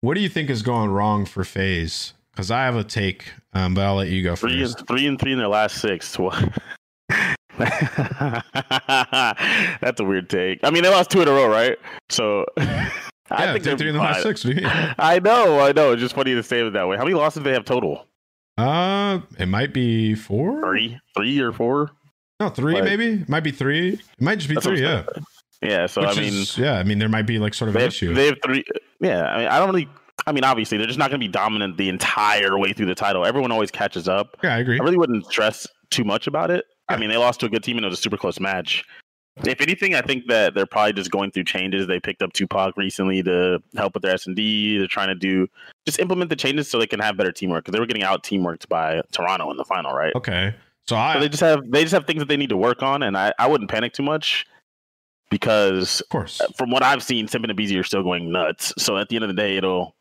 What 0.00 0.14
do 0.14 0.20
you 0.20 0.28
think 0.28 0.50
is 0.50 0.62
going 0.62 0.90
wrong 0.90 1.26
for 1.26 1.44
FaZe? 1.44 2.14
Because 2.32 2.50
I 2.50 2.64
have 2.64 2.76
a 2.76 2.84
take, 2.84 3.32
um, 3.52 3.74
but 3.74 3.82
I'll 3.82 3.96
let 3.96 4.08
you 4.08 4.22
go 4.22 4.34
Three 4.36 4.60
first. 4.62 4.78
and 4.78 4.88
three 4.88 5.06
and 5.06 5.18
three 5.20 5.32
in 5.32 5.38
their 5.38 5.48
last 5.48 5.76
six. 5.80 6.16
What? 7.60 7.68
That's 9.80 10.00
a 10.00 10.04
weird 10.04 10.30
take. 10.30 10.60
I 10.62 10.70
mean, 10.70 10.82
they 10.82 10.88
lost 10.88 11.10
two 11.10 11.20
in 11.20 11.28
a 11.28 11.32
row, 11.32 11.48
right? 11.48 11.76
So 12.08 12.46
I 12.56 12.90
Yeah, 13.30 13.52
think 13.52 13.64
they're 13.64 13.76
three 13.76 13.88
in 13.90 13.94
the 13.96 14.00
last 14.00 14.22
six. 14.22 14.44
What 14.44 14.54
do 14.56 14.62
you 14.62 14.66
mean? 14.66 14.94
I 14.98 15.18
know, 15.18 15.60
I 15.60 15.72
know. 15.72 15.92
It's 15.92 16.00
just 16.00 16.14
funny 16.14 16.34
to 16.34 16.42
say 16.42 16.64
it 16.66 16.72
that 16.72 16.88
way. 16.88 16.96
How 16.96 17.04
many 17.04 17.14
losses 17.14 17.42
do 17.42 17.44
they 17.50 17.52
have 17.54 17.64
total? 17.64 18.06
Uh, 18.56 19.20
it 19.38 19.46
might 19.46 19.72
be 19.74 20.14
four. 20.14 20.60
Three, 20.62 20.98
three 21.16 21.40
or 21.40 21.52
four? 21.52 21.90
No, 22.38 22.48
three 22.48 22.74
Like- 22.74 22.84
maybe. 22.84 23.06
It 23.22 23.28
might 23.28 23.40
be 23.44 23.50
three. 23.52 23.90
It 23.94 24.00
might 24.20 24.36
just 24.38 24.48
be 24.48 24.56
three. 24.56 24.80
Yeah. 24.82 25.04
saying. 25.12 25.24
Yeah. 25.62 25.86
So 25.86 26.02
Which 26.02 26.16
I 26.16 26.20
mean, 26.20 26.34
is, 26.34 26.56
yeah. 26.58 26.78
I 26.78 26.84
mean, 26.84 26.98
there 26.98 27.08
might 27.08 27.26
be 27.26 27.38
like 27.38 27.54
sort 27.54 27.68
of 27.68 27.76
an 27.76 27.82
have, 27.82 27.88
issue. 27.88 28.14
they 28.14 28.26
have 28.26 28.38
three. 28.44 28.64
Yeah. 29.00 29.24
I 29.24 29.38
mean, 29.38 29.48
I 29.48 29.58
don't 29.58 29.68
really. 29.68 29.88
I 30.26 30.32
mean, 30.32 30.44
obviously, 30.44 30.76
they're 30.76 30.86
just 30.86 30.98
not 30.98 31.10
going 31.10 31.18
to 31.20 31.26
be 31.26 31.32
dominant 31.32 31.78
the 31.78 31.88
entire 31.88 32.58
way 32.58 32.74
through 32.74 32.86
the 32.86 32.94
title. 32.94 33.24
Everyone 33.24 33.50
always 33.50 33.70
catches 33.70 34.06
up. 34.06 34.36
yeah, 34.42 34.54
I 34.54 34.58
agree. 34.58 34.78
I 34.78 34.82
really 34.82 34.98
wouldn't 34.98 35.24
stress 35.26 35.66
too 35.90 36.04
much 36.04 36.26
about 36.26 36.50
it. 36.50 36.66
I 36.90 36.96
mean, 36.96 37.08
they 37.08 37.16
lost 37.16 37.40
to 37.40 37.46
a 37.46 37.48
good 37.48 37.62
team 37.62 37.78
and 37.78 37.86
it 37.86 37.88
was 37.88 37.98
a 37.98 38.02
super 38.02 38.16
close 38.16 38.38
match. 38.38 38.84
If 39.44 39.60
anything, 39.60 39.94
I 39.94 40.02
think 40.02 40.26
that 40.26 40.54
they're 40.54 40.66
probably 40.66 40.92
just 40.92 41.10
going 41.10 41.30
through 41.30 41.44
changes. 41.44 41.86
They 41.86 42.00
picked 42.00 42.20
up 42.20 42.32
Tupac 42.32 42.76
recently 42.76 43.22
to 43.22 43.62
help 43.76 43.94
with 43.94 44.02
their 44.02 44.12
S 44.12 44.26
and 44.26 44.36
D. 44.36 44.76
They're 44.76 44.86
trying 44.86 45.08
to 45.08 45.14
do 45.14 45.46
just 45.86 45.98
implement 45.98 46.28
the 46.28 46.36
changes 46.36 46.68
so 46.68 46.78
they 46.78 46.86
can 46.86 47.00
have 47.00 47.16
better 47.16 47.32
teamwork 47.32 47.64
because 47.64 47.72
they 47.72 47.80
were 47.80 47.86
getting 47.86 48.02
out 48.02 48.22
teamworked 48.22 48.68
by 48.68 49.00
Toronto 49.12 49.50
in 49.50 49.56
the 49.56 49.64
final, 49.64 49.92
right? 49.94 50.14
Okay. 50.14 50.54
So 50.86 50.96
So 51.14 51.20
they 51.20 51.28
just 51.28 51.40
have 51.40 51.70
they 51.70 51.82
just 51.82 51.94
have 51.94 52.06
things 52.06 52.18
that 52.18 52.28
they 52.28 52.36
need 52.36 52.48
to 52.50 52.56
work 52.56 52.82
on, 52.82 53.02
and 53.02 53.16
I, 53.16 53.32
I 53.38 53.46
wouldn't 53.46 53.70
panic 53.70 53.92
too 53.92 54.02
much 54.02 54.46
because 55.30 56.00
of 56.00 56.08
course. 56.10 56.40
from 56.58 56.70
what 56.70 56.82
I've 56.82 57.02
seen, 57.02 57.26
Simp 57.28 57.44
and 57.44 57.56
aBeZy 57.56 57.78
are 57.80 57.84
still 57.84 58.02
going 58.02 58.30
nuts. 58.30 58.72
So 58.78 58.98
at 58.98 59.08
the 59.08 59.16
end 59.16 59.24
of 59.24 59.28
the 59.28 59.34
day, 59.34 59.56
it'll 59.56 59.94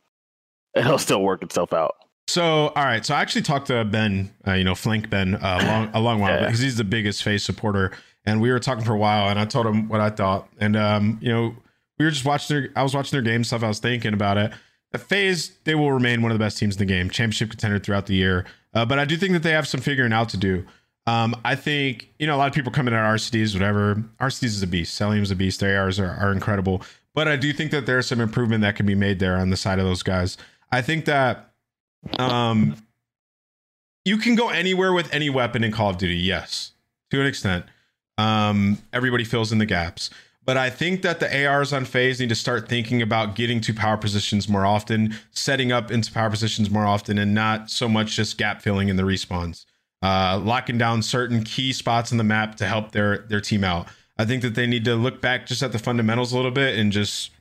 it'll 0.75 0.97
still 0.97 1.21
work 1.21 1.41
itself 1.43 1.71
out. 1.73 1.95
So, 2.27 2.67
all 2.67 2.83
right. 2.85 3.03
So 3.05 3.15
I 3.15 3.21
actually 3.21 3.41
talked 3.41 3.67
to 3.67 3.83
Ben, 3.85 4.31
uh, 4.47 4.53
you 4.53 4.63
know, 4.63 4.75
Flank 4.75 5.09
Ben, 5.09 5.33
uh, 5.35 5.57
a 5.61 5.65
long, 5.65 5.89
a 5.95 5.99
long 5.99 6.19
while 6.19 6.31
Yeah. 6.39 6.45
because 6.45 6.59
he's 6.59 6.77
the 6.77 6.83
biggest 6.83 7.23
FaZe 7.23 7.43
supporter. 7.43 7.91
And 8.25 8.39
we 8.39 8.51
were 8.51 8.59
talking 8.59 8.83
for 8.83 8.93
a 8.93 8.97
while, 8.97 9.29
and 9.29 9.39
I 9.39 9.45
told 9.45 9.65
him 9.65 9.87
what 9.87 9.99
I 10.01 10.09
thought. 10.11 10.47
And 10.59 10.75
um, 10.75 11.17
you 11.21 11.31
know, 11.31 11.55
we 11.97 12.05
were 12.05 12.11
just 12.11 12.25
watching 12.25 12.55
their. 12.55 12.69
I 12.75 12.83
was 12.83 12.93
watching 12.93 13.11
their 13.15 13.23
game 13.23 13.43
stuff. 13.43 13.63
I 13.63 13.67
was 13.67 13.79
thinking 13.79 14.13
about 14.13 14.37
it. 14.37 14.51
At 14.93 15.01
FaZe, 15.01 15.57
they 15.65 15.75
will 15.75 15.91
remain 15.91 16.21
one 16.21 16.31
of 16.31 16.37
the 16.37 16.43
best 16.43 16.57
teams 16.57 16.75
in 16.75 16.79
the 16.79 16.85
game, 16.85 17.09
championship 17.09 17.49
contender 17.49 17.79
throughout 17.79 18.05
the 18.07 18.15
year. 18.15 18.45
Uh, 18.73 18.85
but 18.85 18.99
I 18.99 19.05
do 19.05 19.17
think 19.17 19.33
that 19.33 19.43
they 19.43 19.51
have 19.51 19.67
some 19.67 19.81
figuring 19.81 20.13
out 20.13 20.29
to 20.29 20.37
do. 20.37 20.65
Um, 21.07 21.35
I 21.43 21.55
think 21.55 22.13
you 22.19 22.27
know 22.27 22.35
a 22.35 22.37
lot 22.37 22.47
of 22.47 22.53
people 22.53 22.71
come 22.71 22.87
in 22.87 22.93
at 22.93 23.03
Arcitys, 23.03 23.53
whatever. 23.53 24.03
Arcitys 24.19 24.45
is 24.45 24.63
a 24.63 24.67
beast. 24.67 24.99
Cellium's 24.99 25.31
a 25.31 25.35
beast. 25.35 25.63
ARs 25.63 25.99
are, 25.99 26.11
are 26.11 26.31
incredible. 26.31 26.83
But 27.15 27.27
I 27.27 27.35
do 27.35 27.51
think 27.51 27.71
that 27.71 27.85
there's 27.85 28.07
some 28.07 28.21
improvement 28.21 28.61
that 28.61 28.75
can 28.75 28.85
be 28.85 28.95
made 28.95 29.19
there 29.19 29.35
on 29.37 29.49
the 29.49 29.57
side 29.57 29.79
of 29.79 29.85
those 29.85 30.03
guys. 30.03 30.37
I 30.71 30.81
think 30.81 31.05
that 31.05 31.51
um, 32.19 32.75
you 34.05 34.17
can 34.17 34.35
go 34.35 34.49
anywhere 34.49 34.93
with 34.93 35.11
any 35.13 35.29
weapon 35.29 35.63
in 35.63 35.71
Call 35.71 35.89
of 35.89 35.97
Duty. 35.97 36.15
Yes, 36.15 36.71
to 37.11 37.19
an 37.19 37.27
extent. 37.27 37.65
Um, 38.17 38.77
everybody 38.93 39.23
fills 39.23 39.51
in 39.51 39.57
the 39.57 39.65
gaps. 39.65 40.09
But 40.45 40.57
I 40.57 40.69
think 40.69 41.03
that 41.03 41.19
the 41.19 41.45
ARs 41.45 41.73
on 41.73 41.85
FaZe 41.85 42.19
need 42.19 42.29
to 42.29 42.35
start 42.35 42.67
thinking 42.67 43.01
about 43.01 43.35
getting 43.35 43.61
to 43.61 43.73
power 43.73 43.97
positions 43.97 44.49
more 44.49 44.65
often, 44.65 45.15
setting 45.31 45.71
up 45.71 45.91
into 45.91 46.11
power 46.11 46.29
positions 46.29 46.71
more 46.71 46.85
often, 46.85 47.19
and 47.19 47.35
not 47.35 47.69
so 47.69 47.87
much 47.87 48.15
just 48.15 48.37
gap 48.37 48.61
filling 48.61 48.89
in 48.89 48.95
the 48.95 49.03
respawns. 49.03 49.65
Uh, 50.01 50.39
locking 50.41 50.77
down 50.77 51.01
certain 51.01 51.43
key 51.43 51.73
spots 51.73 52.11
on 52.13 52.17
the 52.17 52.23
map 52.23 52.55
to 52.55 52.65
help 52.65 52.91
their 52.91 53.19
their 53.29 53.41
team 53.41 53.63
out. 53.65 53.87
I 54.17 54.25
think 54.25 54.41
that 54.43 54.55
they 54.55 54.65
need 54.65 54.85
to 54.85 54.95
look 54.95 55.21
back 55.21 55.45
just 55.45 55.61
at 55.61 55.71
the 55.71 55.79
fundamentals 55.79 56.31
a 56.31 56.37
little 56.37 56.51
bit 56.51 56.79
and 56.79 56.91
just 56.91 57.31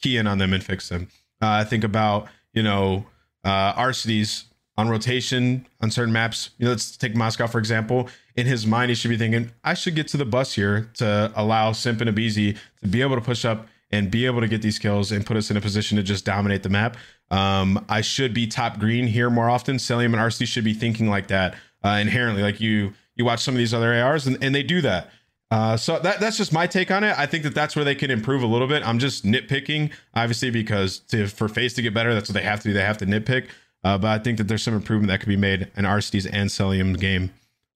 key 0.00 0.16
in 0.16 0.26
on 0.26 0.38
them 0.38 0.52
and 0.52 0.62
fix 0.62 0.88
them. 0.88 1.08
Uh, 1.42 1.48
I 1.48 1.64
think 1.64 1.82
about 1.82 2.28
you 2.52 2.62
know 2.62 3.06
uh, 3.42 3.74
Arcitys 3.74 4.44
on 4.76 4.88
rotation 4.88 5.66
on 5.80 5.90
certain 5.90 6.12
maps. 6.12 6.50
You 6.58 6.66
know, 6.66 6.70
let's 6.70 6.96
take 6.96 7.16
Moscow 7.16 7.48
for 7.48 7.58
example. 7.58 8.08
In 8.36 8.46
his 8.46 8.66
mind, 8.66 8.90
he 8.90 8.94
should 8.96 9.10
be 9.10 9.16
thinking, 9.16 9.52
I 9.62 9.74
should 9.74 9.94
get 9.94 10.08
to 10.08 10.16
the 10.16 10.24
bus 10.24 10.54
here 10.54 10.90
to 10.94 11.32
allow 11.36 11.72
Simp 11.72 12.00
and 12.00 12.10
aBeZy 12.10 12.56
to 12.82 12.88
be 12.88 13.00
able 13.00 13.14
to 13.14 13.20
push 13.20 13.44
up 13.44 13.68
and 13.92 14.10
be 14.10 14.26
able 14.26 14.40
to 14.40 14.48
get 14.48 14.60
these 14.60 14.78
kills 14.78 15.12
and 15.12 15.24
put 15.24 15.36
us 15.36 15.50
in 15.50 15.56
a 15.56 15.60
position 15.60 15.96
to 15.96 16.02
just 16.02 16.24
dominate 16.24 16.64
the 16.64 16.68
map. 16.68 16.96
Um, 17.30 17.84
I 17.88 18.00
should 18.00 18.34
be 18.34 18.48
top 18.48 18.80
green 18.80 19.06
here 19.06 19.30
more 19.30 19.48
often. 19.48 19.76
Cellium 19.76 20.06
and 20.06 20.16
RC 20.16 20.48
should 20.48 20.64
be 20.64 20.74
thinking 20.74 21.08
like 21.08 21.28
that 21.28 21.54
uh, 21.84 21.98
inherently. 22.00 22.42
Like 22.42 22.60
you, 22.60 22.94
you 23.16 23.24
watch 23.24 23.42
some 23.42 23.54
of 23.54 23.58
these 23.58 23.74
other 23.74 23.94
ARs 23.94 24.26
and, 24.26 24.42
and 24.42 24.54
they 24.54 24.62
do 24.62 24.80
that. 24.80 25.10
Uh, 25.50 25.76
so 25.76 25.98
that 26.00 26.18
that's 26.18 26.36
just 26.36 26.52
my 26.52 26.66
take 26.66 26.90
on 26.90 27.04
it. 27.04 27.16
I 27.16 27.26
think 27.26 27.44
that 27.44 27.54
that's 27.54 27.76
where 27.76 27.84
they 27.84 27.94
can 27.94 28.10
improve 28.10 28.42
a 28.42 28.46
little 28.46 28.66
bit. 28.66 28.84
I'm 28.84 28.98
just 28.98 29.24
nitpicking, 29.24 29.92
obviously, 30.14 30.50
because 30.50 30.98
to, 31.10 31.28
for 31.28 31.48
FaZe 31.48 31.74
to 31.74 31.82
get 31.82 31.94
better, 31.94 32.12
that's 32.12 32.28
what 32.28 32.34
they 32.34 32.42
have 32.42 32.60
to 32.62 32.68
do. 32.68 32.74
They 32.74 32.80
have 32.80 32.98
to 32.98 33.06
nitpick. 33.06 33.48
Uh, 33.84 33.98
but 33.98 34.08
I 34.08 34.18
think 34.18 34.38
that 34.38 34.48
there's 34.48 34.62
some 34.62 34.74
improvement 34.74 35.08
that 35.10 35.20
could 35.20 35.28
be 35.28 35.36
made 35.36 35.70
in 35.76 35.84
RCD's 35.84 36.26
and 36.26 36.48
Cellium 36.48 36.98
game. 36.98 37.32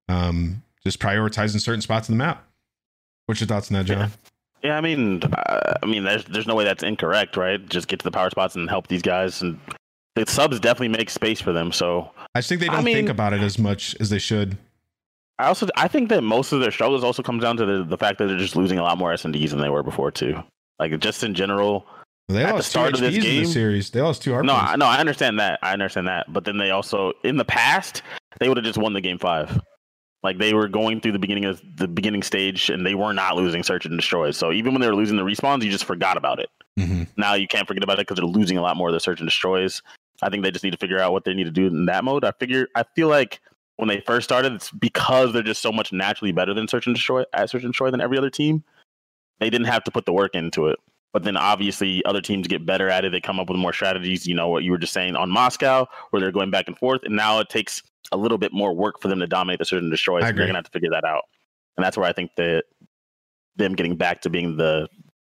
Um, 0.09 0.63
just 0.83 0.99
prioritizing 0.99 1.61
certain 1.61 1.83
spots 1.83 2.09
in 2.09 2.17
the 2.17 2.25
map. 2.25 2.45
What's 3.27 3.41
your 3.41 3.47
thoughts 3.47 3.71
on 3.71 3.75
that, 3.75 3.85
John? 3.85 4.11
Yeah, 4.65 4.77
I 4.77 4.81
mean, 4.81 5.23
uh, 5.23 5.75
I 5.83 5.87
mean, 5.87 6.03
there's 6.03 6.25
there's 6.25 6.47
no 6.47 6.55
way 6.55 6.65
that's 6.65 6.83
incorrect, 6.83 7.37
right? 7.37 7.65
Just 7.69 7.87
get 7.89 8.01
to 8.01 8.05
the 8.05 8.11
power 8.11 8.31
spots 8.31 8.57
and 8.57 8.69
help 8.69 8.89
these 8.89 9.03
guys, 9.03 9.43
and 9.43 9.61
the 10.17 10.27
subs 10.27 10.59
definitely 10.59 10.89
make 10.89 11.11
space 11.11 11.41
for 11.41 11.53
them. 11.53 11.71
So 11.71 12.11
I 12.39 12.41
just 12.41 12.49
think 12.49 12.61
they 12.61 12.69
don't 12.69 12.85
think 12.85 12.97
mean- 12.97 13.09
about 13.11 13.33
it 13.33 13.41
as 13.41 13.59
much 13.59 13.97
as 14.01 14.11
they 14.11 14.19
should. 14.21 14.57
I 15.41 15.47
also 15.47 15.69
I 15.77 15.87
think 15.89 16.09
that 16.09 16.23
most 16.23 16.53
of 16.53 16.61
their 16.61 16.71
struggles 16.73 17.05
also 17.05 17.23
comes 17.23 17.43
down 17.43 17.57
to 17.59 17.65
the, 17.67 17.85
the 17.85 17.99
fact 17.99 18.19
that 18.19 18.27
they're 18.27 18.39
just 18.39 18.57
losing 18.57 18.79
a 18.79 18.83
lot 18.83 18.99
more 18.99 19.13
S 19.13 19.25
and 19.25 19.33
Ds 19.33 19.51
than 19.51 19.61
they 19.61 19.69
were 19.69 19.83
before 19.85 20.11
too. 20.11 20.43
Like 20.79 20.97
just 21.01 21.23
in 21.23 21.35
general. 21.35 21.87
They 22.29 22.43
At 22.45 22.49
the 22.49 22.55
lost 22.55 22.67
two 22.67 22.71
start 22.71 22.95
of 22.95 23.01
this 23.01 23.15
HPs 23.17 23.25
in 23.39 23.43
the 23.45 23.49
series. 23.49 23.91
They 23.91 24.01
lost 24.03 24.23
two 24.23 24.33
hard 24.33 24.45
No, 24.45 24.55
points. 24.55 24.73
I, 24.73 24.77
no, 24.77 24.85
I 24.87 24.99
understand 24.99 25.39
that. 25.41 25.59
I 25.63 25.73
understand 25.73 26.09
that. 26.09 26.31
But 26.33 26.45
then 26.45 26.59
they 26.59 26.71
also 26.71 27.13
in 27.25 27.37
the 27.37 27.45
past 27.45 28.03
they 28.39 28.49
would 28.49 28.57
have 28.59 28.65
just 28.67 28.79
won 28.79 28.93
the 28.93 29.01
game 29.01 29.19
five. 29.19 29.61
Like 30.25 30.39
they 30.39 30.53
were 30.55 30.67
going 30.69 31.01
through 31.01 31.13
the 31.13 31.19
beginning 31.21 31.45
of 31.45 31.63
the 31.77 31.87
beginning 31.89 32.23
stage 32.25 32.69
and 32.71 32.85
they 32.85 32.95
were 32.97 33.13
not 33.13 33.37
losing 33.37 33.63
search 33.63 33.87
and 33.87 33.97
destroy. 33.97 34.33
So 34.33 34.51
even 34.53 34.73
when 34.75 34.81
they 34.81 34.89
were 34.89 34.97
losing 34.97 35.17
the 35.17 35.23
respawns, 35.25 35.63
you 35.63 35.71
just 35.71 35.85
forgot 35.85 36.17
about 36.17 36.41
it. 36.41 36.49
Mhm. 36.79 37.07
Now 37.17 37.35
you 37.35 37.47
can't 37.47 37.67
forget 37.69 37.85
about 37.85 37.99
it 38.01 38.07
because 38.09 38.17
they're 38.17 38.27
losing 38.27 38.59
a 38.59 38.63
lot 38.63 38.77
more 38.77 38.89
of 38.89 38.93
the 38.95 39.01
search 39.01 39.21
and 39.21 39.29
destroys. 39.29 39.83
I 40.23 40.29
think 40.29 40.43
they 40.43 40.51
just 40.51 40.65
need 40.65 40.73
to 40.73 40.79
figure 40.79 40.99
out 40.99 41.13
what 41.13 41.25
they 41.25 41.35
need 41.35 41.45
to 41.45 41.51
do 41.51 41.67
in 41.67 41.87
that 41.87 42.05
mode. 42.05 42.25
I 42.25 42.33
figure 42.33 42.69
I 42.75 42.85
feel 42.95 43.09
like 43.09 43.41
when 43.77 43.89
they 43.89 44.01
first 44.01 44.25
started, 44.25 44.53
it's 44.53 44.71
because 44.73 45.33
they're 45.33 45.43
just 45.43 45.63
so 45.63 45.71
much 45.71 45.93
naturally 45.93 46.33
better 46.33 46.53
than 46.53 46.67
search 46.67 46.87
and 46.87 46.97
destroy 46.97 47.25
at 47.33 47.51
search 47.51 47.63
and 47.63 47.73
destroy 47.73 47.91
than 47.91 48.01
every 48.01 48.19
other 48.19 48.31
team. 48.31 48.65
They 49.39 49.51
didn't 49.51 49.69
have 49.69 49.85
to 49.85 49.91
put 49.91 50.05
the 50.05 50.13
work 50.13 50.35
into 50.35 50.67
it. 50.67 50.79
But 51.13 51.23
then 51.23 51.37
obviously 51.37 52.05
other 52.05 52.21
teams 52.21 52.49
get 52.49 52.67
better 52.67 52.91
at 52.91 53.05
it. 53.05 53.13
They 53.13 53.21
come 53.21 53.41
up 53.41 53.49
with 53.49 53.59
more 53.59 53.73
strategies. 53.73 54.27
You 54.27 54.35
know 54.35 54.49
what 54.49 54.65
you 54.65 54.73
were 54.73 54.79
just 54.79 54.93
saying 54.93 55.17
on 55.17 55.31
Moscow, 55.31 55.87
where 56.11 56.21
they're 56.21 56.33
going 56.33 56.51
back 56.51 56.67
and 56.67 56.77
forth, 56.77 57.03
and 57.05 57.17
now 57.17 57.39
it 57.39 57.49
takes 57.49 57.83
a 58.13 58.17
little 58.17 58.39
bit 58.39 58.53
more 58.53 58.75
work 58.75 59.01
for 59.01 59.09
them 59.09 59.21
to 59.21 59.27
dominate 59.27 59.59
the 59.59 59.65
search 59.65 59.83
and 59.83 59.91
destroy. 59.91 60.21
So 60.21 60.27
they're 60.27 60.47
gonna 60.47 60.59
have 60.59 60.65
to 60.65 60.71
figure 60.71 60.91
that 60.91 61.05
out. 61.05 61.25
And 61.77 61.85
that's 61.85 61.97
where 61.97 62.07
I 62.07 62.13
think 62.13 62.33
that 62.37 62.65
them 63.57 63.75
getting 63.75 63.97
back 63.97 64.23
to 64.23 64.31
being 64.31 64.57
the 64.57 64.89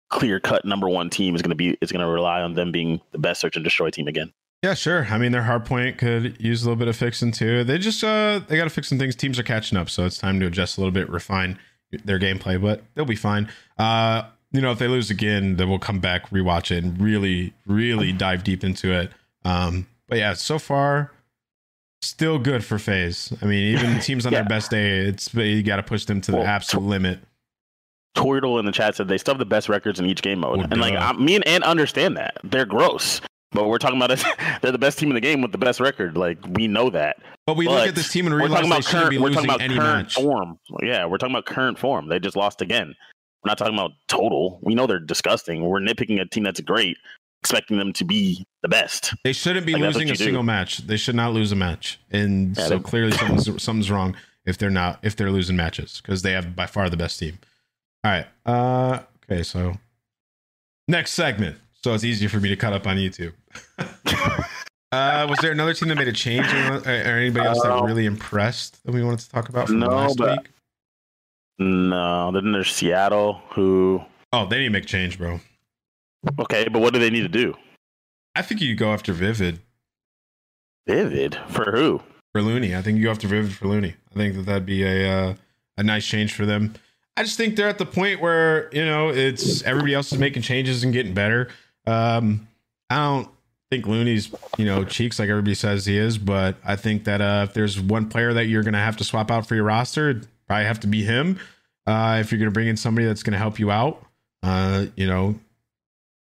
clear 0.10 0.40
cut 0.40 0.66
number 0.66 0.88
one 0.88 1.10
team 1.10 1.36
is 1.36 1.42
going 1.42 1.50
to 1.50 1.56
be 1.56 1.78
is 1.82 1.92
going 1.92 2.06
to 2.06 2.12
rely 2.12 2.42
on 2.42 2.54
them 2.54 2.72
being 2.72 3.02
the 3.12 3.18
best 3.18 3.42
search 3.42 3.56
and 3.56 3.64
destroy 3.64 3.90
team 3.90 4.08
again. 4.08 4.32
Yeah, 4.66 4.74
sure. 4.74 5.06
I 5.12 5.20
mean, 5.20 5.32
their 5.32 5.44
hard 5.44 5.64
point 5.64 6.00
could 6.00 6.42
use 6.42 6.64
a 6.64 6.66
little 6.66 6.76
bit 6.80 6.88
of 6.88 6.96
fixing 6.96 7.32
too. 7.32 7.64
They 7.64 7.78
just 7.78 8.04
uh 8.04 8.40
they 8.48 8.58
got 8.58 8.64
to 8.64 8.70
fix 8.72 8.88
some 8.90 8.98
things. 8.98 9.16
Teams 9.16 9.38
are 9.38 9.44
catching 9.44 9.78
up, 9.78 9.92
so 9.92 10.06
it's 10.08 10.18
time 10.18 10.40
to 10.40 10.48
adjust 10.48 10.78
a 10.78 10.82
little 10.82 10.92
bit, 10.92 11.08
refine 11.08 11.60
their 12.04 12.18
gameplay, 12.18 12.60
but 12.60 12.82
they'll 12.96 13.06
be 13.06 13.16
fine. 13.16 13.48
Uh, 13.78 14.24
you 14.52 14.62
know, 14.62 14.72
if 14.72 14.80
they 14.80 14.88
lose 14.88 15.12
again, 15.12 15.58
then 15.58 15.70
we'll 15.70 15.78
come 15.78 16.00
back, 16.00 16.30
rewatch 16.32 16.76
it, 16.76 16.84
and 16.84 17.00
really, 17.00 17.54
really 17.68 18.12
dive 18.12 18.44
deep 18.44 18.64
into 18.64 18.92
it. 18.92 19.12
Um, 19.44 19.86
but 20.10 20.18
yeah, 20.18 20.34
so 20.34 20.58
far, 20.58 21.12
still 22.02 22.40
good 22.40 22.66
for 22.66 22.80
FaZe. 22.80 23.34
I 23.44 23.46
mean, 23.46 23.78
even 23.78 24.00
teams 24.02 24.26
on 24.26 24.32
Yeah. 24.34 24.40
their 24.40 24.50
best 24.50 24.72
day, 24.72 24.98
it's 25.02 25.32
you 25.32 25.62
got 25.62 25.76
to 25.76 25.84
push 25.84 26.06
them 26.06 26.22
to 26.22 26.32
the 26.32 26.38
Well, 26.38 26.48
absolute 26.48 26.88
limit. 26.88 27.20
Tortle 28.18 28.60
in 28.60 28.66
the 28.66 28.72
chat 28.72 28.96
said 28.96 29.10
they 29.10 29.18
still 29.20 29.36
have 29.36 29.40
the 29.40 29.46
best 29.46 29.70
records 29.70 30.00
in 30.00 30.08
each 30.08 30.24
game 30.24 30.40
mode, 30.40 30.58
Well, 30.58 30.68
and 30.72 30.82
like. 30.82 30.94
I, 30.96 31.14
me 31.14 31.36
and 31.36 31.48
Ant 31.48 31.64
understand 31.66 32.18
that 32.18 32.38
they're 32.44 32.66
gross, 32.66 33.22
but 33.56 33.68
we're 33.68 33.78
talking 33.80 33.98
about 33.98 34.12
it. 34.12 34.24
they're 34.62 34.72
the 34.72 34.78
best 34.78 35.00
team 35.00 35.10
in 35.10 35.16
the 35.16 35.22
game 35.22 35.42
with 35.42 35.52
the 35.52 35.58
best 35.58 35.80
record. 35.80 36.16
Like 36.18 36.38
we 36.52 36.68
know 36.68 36.90
that. 36.92 37.18
But 37.48 37.58
we 37.58 37.68
look 37.68 37.88
at 37.88 37.96
this 37.96 38.12
team 38.12 38.26
and 38.28 38.36
We're 38.36 38.42
realize 38.42 38.62
talking 38.62 38.70
they 38.70 38.76
about 38.76 38.84
shouldn't 38.86 39.02
current. 39.04 39.10
be 39.12 39.18
We're 39.18 39.30
talking 39.30 39.50
losing 39.50 39.50
about 39.50 39.62
any 39.62 39.76
current 39.76 40.04
match. 40.08 40.16
form. 40.16 40.60
Yeah, 40.84 41.06
we're 41.06 41.18
talking 41.18 41.36
about 41.36 41.46
current 41.46 41.80
form. 41.80 42.08
They 42.10 42.20
just 42.20 42.36
lost 42.36 42.62
again. 42.62 42.94
We're 43.44 43.50
not 43.50 43.58
talking 43.58 43.74
about 43.76 43.92
total. 44.08 44.60
We 44.64 44.76
know 44.76 44.86
they're 44.88 45.00
disgusting. 45.00 45.64
We're 45.64 45.80
nitpicking 45.80 46.20
a 46.20 46.26
team 46.26 46.44
that's 46.44 46.60
great, 46.62 46.98
expecting 47.42 47.78
them 47.78 47.94
to 47.94 48.04
be 48.06 48.46
the 48.64 48.68
best. 48.70 49.14
They 49.24 49.34
shouldn't 49.34 49.66
be 49.68 49.74
Like, 49.74 49.82
losing 49.84 50.10
a 50.10 50.14
do. 50.16 50.24
single 50.24 50.42
match. 50.44 50.80
They 50.80 50.98
should 50.98 51.16
not 51.16 51.34
lose 51.34 51.52
a 51.52 51.56
match, 51.56 52.00
and 52.12 52.58
Yeah, 52.58 52.68
so 52.68 52.78
they- 52.78 52.84
clearly 52.84 53.12
something's 53.18 53.64
something's 53.64 53.92
wrong 53.92 54.16
if 54.46 54.58
they're 54.58 54.70
not 54.72 55.00
if 55.04 55.16
they're 55.16 55.32
losing 55.32 55.56
matches 55.56 56.02
because 56.02 56.24
they 56.24 56.32
have 56.32 56.56
by 56.56 56.66
far 56.66 56.90
the 56.90 56.98
best 56.98 57.20
team. 57.20 57.38
All 58.04 58.12
right. 58.12 58.28
Uh. 58.46 59.00
Okay. 59.32 59.44
So 59.44 59.76
next 60.88 61.14
segment. 61.14 61.58
So 61.86 61.94
it's 61.94 62.04
easier 62.04 62.30
for 62.30 62.40
me 62.40 62.50
to 62.50 62.56
cut 62.56 62.74
up 62.74 62.88
on 62.88 62.98
YouTube. 62.98 63.32
uh, 64.92 65.28
was 65.30 65.38
there 65.40 65.52
another 65.52 65.76
team 65.76 65.88
that 65.90 65.96
made 66.00 66.08
a 66.08 66.12
change, 66.12 66.52
or, 66.52 66.78
or 66.78 66.90
anybody 66.90 67.46
else 67.46 67.62
that 67.62 67.72
Uh, 67.72 67.84
really 67.84 68.08
impressed 68.08 68.84
that 68.86 68.92
we 68.92 69.04
wanted 69.04 69.20
to 69.20 69.30
talk 69.30 69.50
about 69.50 69.68
from 69.68 69.78
no, 69.82 69.90
last 69.90 70.18
but- 70.18 70.40
week? 70.40 70.50
No, 71.60 72.32
then 72.32 72.54
there's 72.54 72.74
Seattle, 72.74 73.40
who 73.52 74.02
Oh, 74.34 74.48
they 74.48 74.58
need 74.58 74.64
to 74.64 74.70
make 74.72 74.86
a 74.86 74.88
change, 74.88 75.20
bro. 75.20 75.40
okay, 76.40 76.68
but 76.70 76.82
what 76.82 76.92
do 76.92 77.00
they 77.00 77.12
need 77.12 77.22
to 77.22 77.28
do? 77.28 77.56
I 78.36 78.42
think 78.42 78.62
you 78.62 78.74
go 78.74 78.92
after 78.92 79.14
Vivid 79.14 79.60
Vivid 80.88 81.38
for 81.50 81.72
who? 81.72 82.02
for 82.34 82.42
Looney. 82.42 82.76
I 82.76 82.82
think 82.82 82.98
you 82.98 83.04
go 83.04 83.12
after 83.12 83.28
Vivid 83.28 83.54
for 83.54 83.68
Looney. 83.68 83.94
I 84.12 84.14
think 84.16 84.36
that 84.38 84.48
that'd 84.48 84.66
be 84.66 84.84
a 84.84 85.08
uh, 85.08 85.34
a 85.78 85.84
nice 85.84 86.08
change 86.08 86.34
for 86.34 86.48
them. 86.48 86.74
I 87.16 87.22
just 87.22 87.38
think 87.38 87.56
they're 87.56 87.70
at 87.70 87.78
the 87.78 87.86
point 87.86 88.22
where 88.22 88.70
you 88.74 88.84
know 88.84 89.10
it's 89.10 89.62
everybody 89.62 89.94
else 89.94 90.12
is 90.12 90.18
making 90.18 90.42
changes 90.42 90.84
and 90.84 90.92
getting 90.92 91.14
better. 91.14 91.50
Um, 91.88 92.48
I 92.90 92.96
don't 92.98 93.30
think 93.72 93.88
Looney's 93.88 94.34
you 94.58 94.66
know 94.66 94.84
cheeks 94.84 95.20
like 95.20 95.30
everybody 95.30 95.56
says 95.56 95.86
he 95.86 95.98
is, 95.98 96.18
but 96.18 96.56
I 96.64 96.76
think 96.76 97.06
that 97.06 97.22
uh, 97.22 97.46
if 97.48 97.54
there's 97.54 97.80
one 97.80 98.10
player 98.10 98.34
that 98.34 98.46
you're 98.46 98.64
gonna 98.64 98.80
have 98.80 98.98
to 98.98 99.04
swap 99.04 99.32
out 99.32 99.48
for 99.48 99.56
your 99.56 99.64
roster, 99.64 100.22
probably 100.48 100.66
have 100.66 100.80
to 100.82 100.88
be 100.88 101.04
him. 101.04 101.40
Uh, 101.88 102.18
if 102.22 102.32
you're 102.32 102.40
gonna 102.40 102.52
bring 102.52 102.68
in 102.68 102.78
somebody 102.78 103.08
that's 103.08 103.24
gonna 103.24 103.38
help 103.38 103.60
you 103.60 103.72
out, 103.72 104.04
uh, 104.44 104.86
you 104.96 105.08
know, 105.08 105.36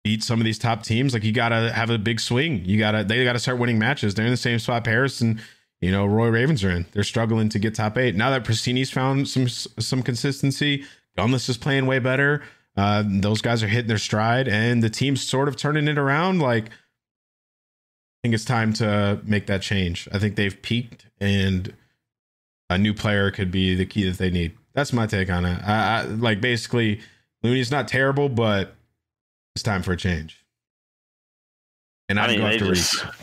beat 0.04 0.22
some 0.22 0.40
of 0.40 0.44
these 0.44 0.58
top 0.58 0.82
teams, 0.82 1.12
like 1.14 1.24
you 1.24 1.32
gotta 1.32 1.72
have 1.72 1.90
a 1.90 1.98
big 1.98 2.20
swing. 2.20 2.64
You 2.64 2.78
gotta 2.78 3.04
they 3.04 3.24
gotta 3.24 3.38
start 3.38 3.58
winning 3.58 3.78
matches. 3.78 4.14
They're 4.14 4.26
in 4.26 4.30
the 4.30 4.36
same 4.36 4.58
spot 4.58 4.84
Paris 4.84 5.20
and 5.20 5.40
you 5.80 5.90
know 5.90 6.06
Roy 6.06 6.28
Ravens 6.28 6.62
are 6.64 6.70
in. 6.70 6.86
They're 6.92 7.04
struggling 7.04 7.48
to 7.50 7.58
get 7.58 7.74
top 7.74 7.96
eight. 7.98 8.14
Now 8.14 8.30
that 8.30 8.44
Prestinni's 8.44 8.90
found 8.90 9.28
some 9.28 9.48
some 9.48 10.02
consistency, 10.02 10.84
Gunless 11.18 11.48
is 11.48 11.56
playing 11.56 11.86
way 11.86 11.98
better. 11.98 12.42
Uh, 12.80 13.04
those 13.06 13.42
guys 13.42 13.62
are 13.62 13.68
hitting 13.68 13.88
their 13.88 13.98
stride, 13.98 14.48
and 14.48 14.82
the 14.82 14.88
team's 14.88 15.20
sort 15.20 15.48
of 15.48 15.56
turning 15.56 15.86
it 15.86 15.98
around. 15.98 16.40
Like, 16.40 16.64
I 16.70 16.70
think 18.22 18.34
it's 18.34 18.46
time 18.46 18.72
to 18.74 19.20
make 19.22 19.46
that 19.48 19.60
change. 19.60 20.08
I 20.12 20.18
think 20.18 20.36
they've 20.36 20.62
peaked, 20.62 21.04
and 21.20 21.74
a 22.70 22.78
new 22.78 22.94
player 22.94 23.30
could 23.30 23.50
be 23.50 23.74
the 23.74 23.84
key 23.84 24.08
that 24.08 24.16
they 24.16 24.30
need. 24.30 24.56
That's 24.72 24.94
my 24.94 25.06
take 25.06 25.28
on 25.28 25.44
it. 25.44 25.60
I, 25.62 25.74
I 25.74 26.02
like 26.04 26.40
basically 26.40 27.00
Looney's 27.42 27.70
not 27.70 27.86
terrible, 27.86 28.30
but 28.30 28.74
it's 29.54 29.62
time 29.62 29.82
for 29.82 29.92
a 29.92 29.96
change. 29.96 30.42
And 32.08 32.18
I 32.18 32.24
I'd 32.24 32.30
mean, 32.30 32.40
go 32.40 32.46
after 32.46 32.74
just. 32.74 33.04
Reese. 33.04 33.14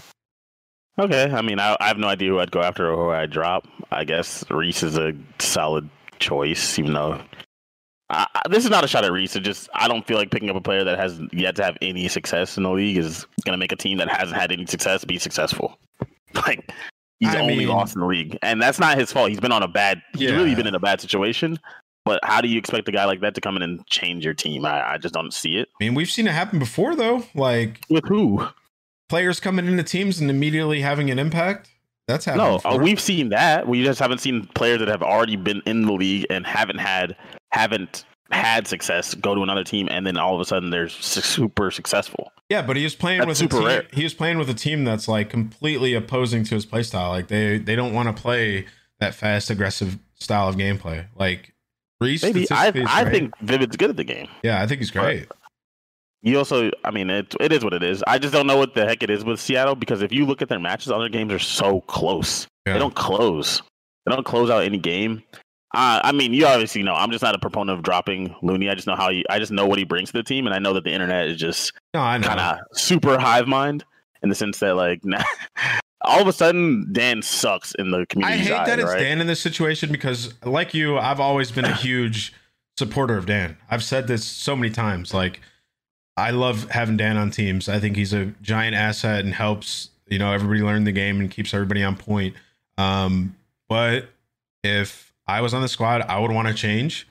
Okay, 1.00 1.32
I 1.32 1.42
mean, 1.42 1.60
I, 1.60 1.76
I 1.80 1.88
have 1.88 1.98
no 1.98 2.08
idea 2.08 2.30
who 2.30 2.40
I'd 2.40 2.52
go 2.52 2.62
after 2.62 2.92
or 2.92 3.06
who 3.06 3.10
I'd 3.10 3.32
drop. 3.32 3.68
I 3.92 4.04
guess 4.04 4.44
Reese 4.52 4.84
is 4.84 4.98
a 4.98 5.14
solid 5.40 5.90
choice, 6.20 6.78
even 6.78 6.94
though 6.94 7.22
I, 8.10 8.26
I- 8.36 8.42
this 8.50 8.64
is 8.64 8.70
not 8.70 8.84
a 8.84 8.88
shot 8.88 9.04
at 9.04 9.12
Reese. 9.12 9.36
It 9.36 9.42
just 9.42 9.70
I 9.74 9.88
don't 9.88 10.06
feel 10.08 10.18
like 10.18 10.32
picking 10.32 10.50
up 10.50 10.56
a 10.56 10.62
player 10.62 10.84
that 10.84 10.98
has 10.98 11.20
yet 11.34 11.56
to 11.58 11.64
have 11.64 11.78
any 11.82 12.08
success 12.08 12.58
in 12.58 12.64
the 12.64 12.72
league 12.72 12.98
is 12.98 13.26
going 13.46 13.54
to 13.54 13.58
make 13.58 13.72
a 13.72 13.76
team 13.76 13.98
that 13.98 14.10
hasn't 14.10 14.40
had 14.40 14.52
any 14.52 14.66
success 14.66 15.04
be 15.06 15.18
successful. 15.20 15.78
Like 16.46 16.72
he's 17.20 17.34
I 17.34 17.40
only 17.40 17.56
mean- 17.58 17.68
lost 17.70 17.96
in 17.96 18.02
the 18.02 18.08
league, 18.08 18.38
and 18.44 18.62
that's 18.62 18.80
not 18.80 18.98
his 18.98 19.12
fault. 19.12 19.30
He's 19.30 19.40
been 19.40 19.52
on 19.54 19.64
a 19.64 19.68
bad. 19.68 20.02
He's 20.16 20.32
really 20.32 20.54
been 20.56 20.68
in 20.68 20.76
a 20.76 20.80
bad 20.80 21.02
situation. 21.02 21.58
But 22.06 22.20
how 22.24 22.42
do 22.42 22.48
you 22.48 22.58
expect 22.58 22.88
a 22.88 22.92
guy 22.92 23.06
like 23.06 23.22
that 23.22 23.34
to 23.36 23.42
come 23.42 23.56
in 23.58 23.62
and 23.64 23.86
change 23.88 24.24
your 24.24 24.34
team? 24.34 24.66
I, 24.66 24.94
I 24.94 24.98
just 24.98 25.14
don't 25.14 25.34
see 25.34 25.58
it. 25.58 25.68
I 25.82 25.84
mean, 25.86 25.94
we've 25.96 26.10
seen 26.10 26.28
it 26.28 26.32
happen 26.34 26.58
before, 26.60 26.96
though. 26.96 27.24
Like 27.34 27.82
With 27.90 28.06
who? 28.08 28.48
players 29.10 29.40
coming 29.40 29.66
into 29.68 29.84
teams 29.84 30.20
and 30.22 30.30
immediately 30.30 30.82
having 30.82 31.10
an 31.10 31.18
impact. 31.20 31.70
That's 32.08 32.24
happened. 32.26 32.62
No, 32.64 32.70
uh, 32.70 32.78
we've 32.78 33.00
seen 33.02 33.30
that. 33.30 33.68
We 33.68 33.84
just 33.84 34.00
haven't 34.00 34.20
seen 34.20 34.46
players 34.56 34.80
that 34.80 34.88
have 34.88 35.02
already 35.04 35.36
been 35.38 35.62
in 35.66 35.82
the 35.86 35.92
league 35.94 36.26
and 36.30 36.46
haven't 36.46 36.78
had 36.80 37.16
haven't 37.52 38.06
had 38.32 38.68
success 38.68 39.14
go 39.16 39.34
to 39.36 39.42
another 39.42 39.64
team, 39.64 39.88
and 39.90 40.06
then 40.06 40.18
all 40.18 40.36
of 40.36 40.42
a 40.42 40.46
sudden 40.46 40.70
they're 40.70 40.90
su- 40.90 41.22
super 41.22 41.72
successful. 41.72 42.32
Yeah, 42.50 42.62
but 42.62 42.76
he 42.78 42.84
was 42.84 42.96
playing 42.96 43.20
That's 43.20 43.28
with 43.30 43.38
super 43.38 43.58
a 43.58 43.60
team. 43.60 43.68
rare. 43.68 43.88
He 43.94 44.04
was 44.04 44.14
playing 44.14 44.38
with 44.38 44.50
a 44.50 44.54
team 44.54 44.84
that's 44.84 45.08
like 45.08 45.30
completely 45.30 45.94
opposing 45.94 46.44
to 46.46 46.56
his 46.56 46.66
play 46.66 46.84
style. 46.84 47.10
Like 47.10 47.28
they 47.28 47.58
they 47.58 47.76
don't 47.76 47.94
want 47.94 48.14
to 48.16 48.22
play 48.22 48.66
that 49.00 49.14
fast, 49.16 49.50
aggressive 49.50 49.98
style 50.16 50.48
of 50.50 50.56
gameplay. 50.56 51.06
Like 51.16 51.54
Reese, 52.02 52.24
Maybe 52.24 52.46
I 52.52 52.72
I 52.86 53.10
think 53.10 53.34
Vivid's 53.42 53.76
good 53.78 53.90
at 53.90 53.96
the 53.98 54.04
game. 54.04 54.28
yeah, 54.44 54.62
I 54.62 54.68
think 54.68 54.80
he's 54.82 54.92
great. 54.92 55.28
You 56.24 56.38
also, 56.40 56.72
I 56.84 56.92
mean, 56.92 57.10
it 57.10 57.34
it 57.40 57.52
is 57.54 57.64
what 57.64 57.74
it 57.74 57.84
is. 57.84 58.04
I 58.08 58.18
just 58.18 58.34
don't 58.34 58.48
know 58.48 58.58
what 58.58 58.74
the 58.74 58.86
heck 58.86 59.04
it 59.04 59.10
is 59.10 59.24
with 59.24 59.40
Seattle 59.40 59.76
because 59.76 60.02
if 60.02 60.12
you 60.12 60.26
look 60.26 60.42
at 60.42 60.50
their 60.50 60.60
matches, 60.60 60.92
other 60.92 61.10
games 61.10 61.32
are 61.32 61.40
so 61.40 61.82
close. 61.82 62.48
Yeah. 62.66 62.74
They 62.74 62.80
don't 62.80 62.96
close. 62.96 63.62
They 64.06 64.14
don't 64.14 64.26
close 64.26 64.50
out 64.50 64.64
any 64.64 64.78
game. 64.78 65.24
Uh, 65.74 66.00
I 66.04 66.12
mean, 66.14 66.34
you 66.34 66.46
obviously 66.46 66.82
know. 66.82 66.94
I'm 66.94 67.12
just 67.12 67.24
not 67.24 67.36
a 67.36 67.40
proponent 67.40 67.78
of 67.78 67.84
dropping 67.84 68.34
Looney. 68.42 68.70
I 68.70 68.76
just 68.76 68.88
know 68.88 68.96
how 68.96 69.10
you. 69.10 69.24
I 69.30 69.38
just 69.38 69.52
know 69.52 69.66
what 69.66 69.78
he 69.78 69.84
brings 69.84 70.12
to 70.12 70.18
the 70.18 70.24
team, 70.24 70.48
and 70.48 70.56
I 70.56 70.60
know 70.60 70.74
that 70.74 70.86
the 70.86 70.92
internet 70.92 71.28
is 71.28 71.38
just 71.38 71.74
No, 71.94 72.00
kind 72.00 72.26
of 72.26 72.60
super 72.74 73.20
hive 73.20 73.48
mind 73.48 73.84
in 74.24 74.30
the 74.30 74.36
sense 74.36 74.60
that 74.60 74.76
like 74.76 75.02
all 76.02 76.22
of 76.22 76.28
a 76.28 76.34
sudden 76.34 76.88
Dan 76.92 77.22
sucks 77.22 77.76
in 77.76 77.92
the 77.92 78.06
community. 78.06 78.40
I 78.40 78.44
hate 78.44 78.66
that 78.66 78.80
it's? 78.80 78.94
Dan 78.94 79.20
in 79.20 79.28
this 79.28 79.42
situation 79.42 79.92
because, 79.92 80.34
like 80.44 80.74
you, 80.74 80.98
I've 80.98 81.20
always 81.20 81.52
been 81.52 81.66
a 81.66 81.76
huge 81.76 82.34
supporter 82.78 83.18
of 83.18 83.26
Dan. 83.26 83.58
I've 83.70 83.84
said 83.84 84.08
this 84.08 84.26
so 84.26 84.56
many 84.56 84.72
times. 84.72 85.14
Like, 85.14 85.42
I 86.16 86.32
love 86.32 86.70
having 86.72 86.98
Dan 86.98 87.18
on 87.18 87.30
teams. 87.30 87.68
I 87.68 87.80
think 87.80 87.98
he's 87.98 88.14
a 88.14 88.28
giant 88.42 88.76
asset 88.76 89.26
and 89.26 89.34
helps 89.34 89.90
you 90.08 90.18
know 90.18 90.32
everybody 90.32 90.62
learn 90.62 90.86
the 90.86 90.92
game 90.94 91.20
and 91.20 91.30
keeps 91.30 91.54
everybody 91.54 91.84
on 91.84 91.98
point. 91.98 92.36
Um, 92.78 93.36
but 93.68 94.10
if 94.64 95.07
I 95.28 95.42
was 95.42 95.54
on 95.54 95.62
the 95.62 95.68
squad, 95.68 96.02
I 96.02 96.20
would 96.20 96.32
want 96.32 96.48
to 96.48 96.54
change, 96.54 97.08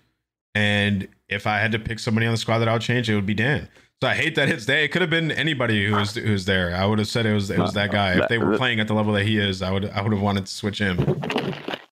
and 0.54 1.08
if 1.28 1.46
I 1.46 1.58
had 1.58 1.72
to 1.72 1.78
pick 1.78 1.98
somebody 1.98 2.26
on 2.26 2.32
the 2.32 2.38
squad 2.38 2.58
that 2.60 2.68
I 2.68 2.72
would 2.72 2.82
change, 2.82 3.10
it 3.10 3.14
would 3.14 3.26
be 3.26 3.34
Dan. 3.34 3.68
So 4.02 4.08
I 4.08 4.14
hate 4.14 4.34
that 4.34 4.50
it's 4.50 4.66
Dan. 4.66 4.84
It 4.84 4.92
could 4.92 5.00
have 5.00 5.10
been 5.10 5.30
anybody 5.30 5.86
who 5.86 5.94
was 5.94 6.14
who's 6.14 6.44
there. 6.44 6.74
I 6.74 6.84
would 6.84 6.98
have 6.98 7.08
said 7.08 7.24
it 7.24 7.32
was 7.32 7.50
it 7.50 7.58
was 7.58 7.72
that 7.72 7.90
guy. 7.90 8.20
If 8.20 8.28
they 8.28 8.36
were 8.36 8.56
playing 8.58 8.78
at 8.78 8.88
the 8.88 8.94
level 8.94 9.14
that 9.14 9.24
he 9.24 9.38
is, 9.38 9.62
I 9.62 9.70
would 9.70 9.88
I 9.88 10.02
would 10.02 10.12
have 10.12 10.20
wanted 10.20 10.44
to 10.46 10.52
switch 10.52 10.78
him. 10.78 10.98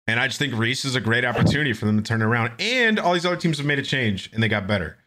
And 0.06 0.20
I 0.20 0.26
just 0.26 0.38
think 0.38 0.54
Reese 0.54 0.84
is 0.84 0.96
a 0.96 1.00
great 1.00 1.24
opportunity 1.24 1.72
for 1.72 1.86
them 1.86 1.96
to 1.96 2.02
turn 2.02 2.20
around. 2.20 2.52
And 2.58 2.98
all 2.98 3.14
these 3.14 3.24
other 3.24 3.38
teams 3.38 3.56
have 3.56 3.66
made 3.66 3.78
a 3.78 3.82
change 3.82 4.30
and 4.34 4.42
they 4.42 4.48
got 4.48 4.66
better. 4.66 4.98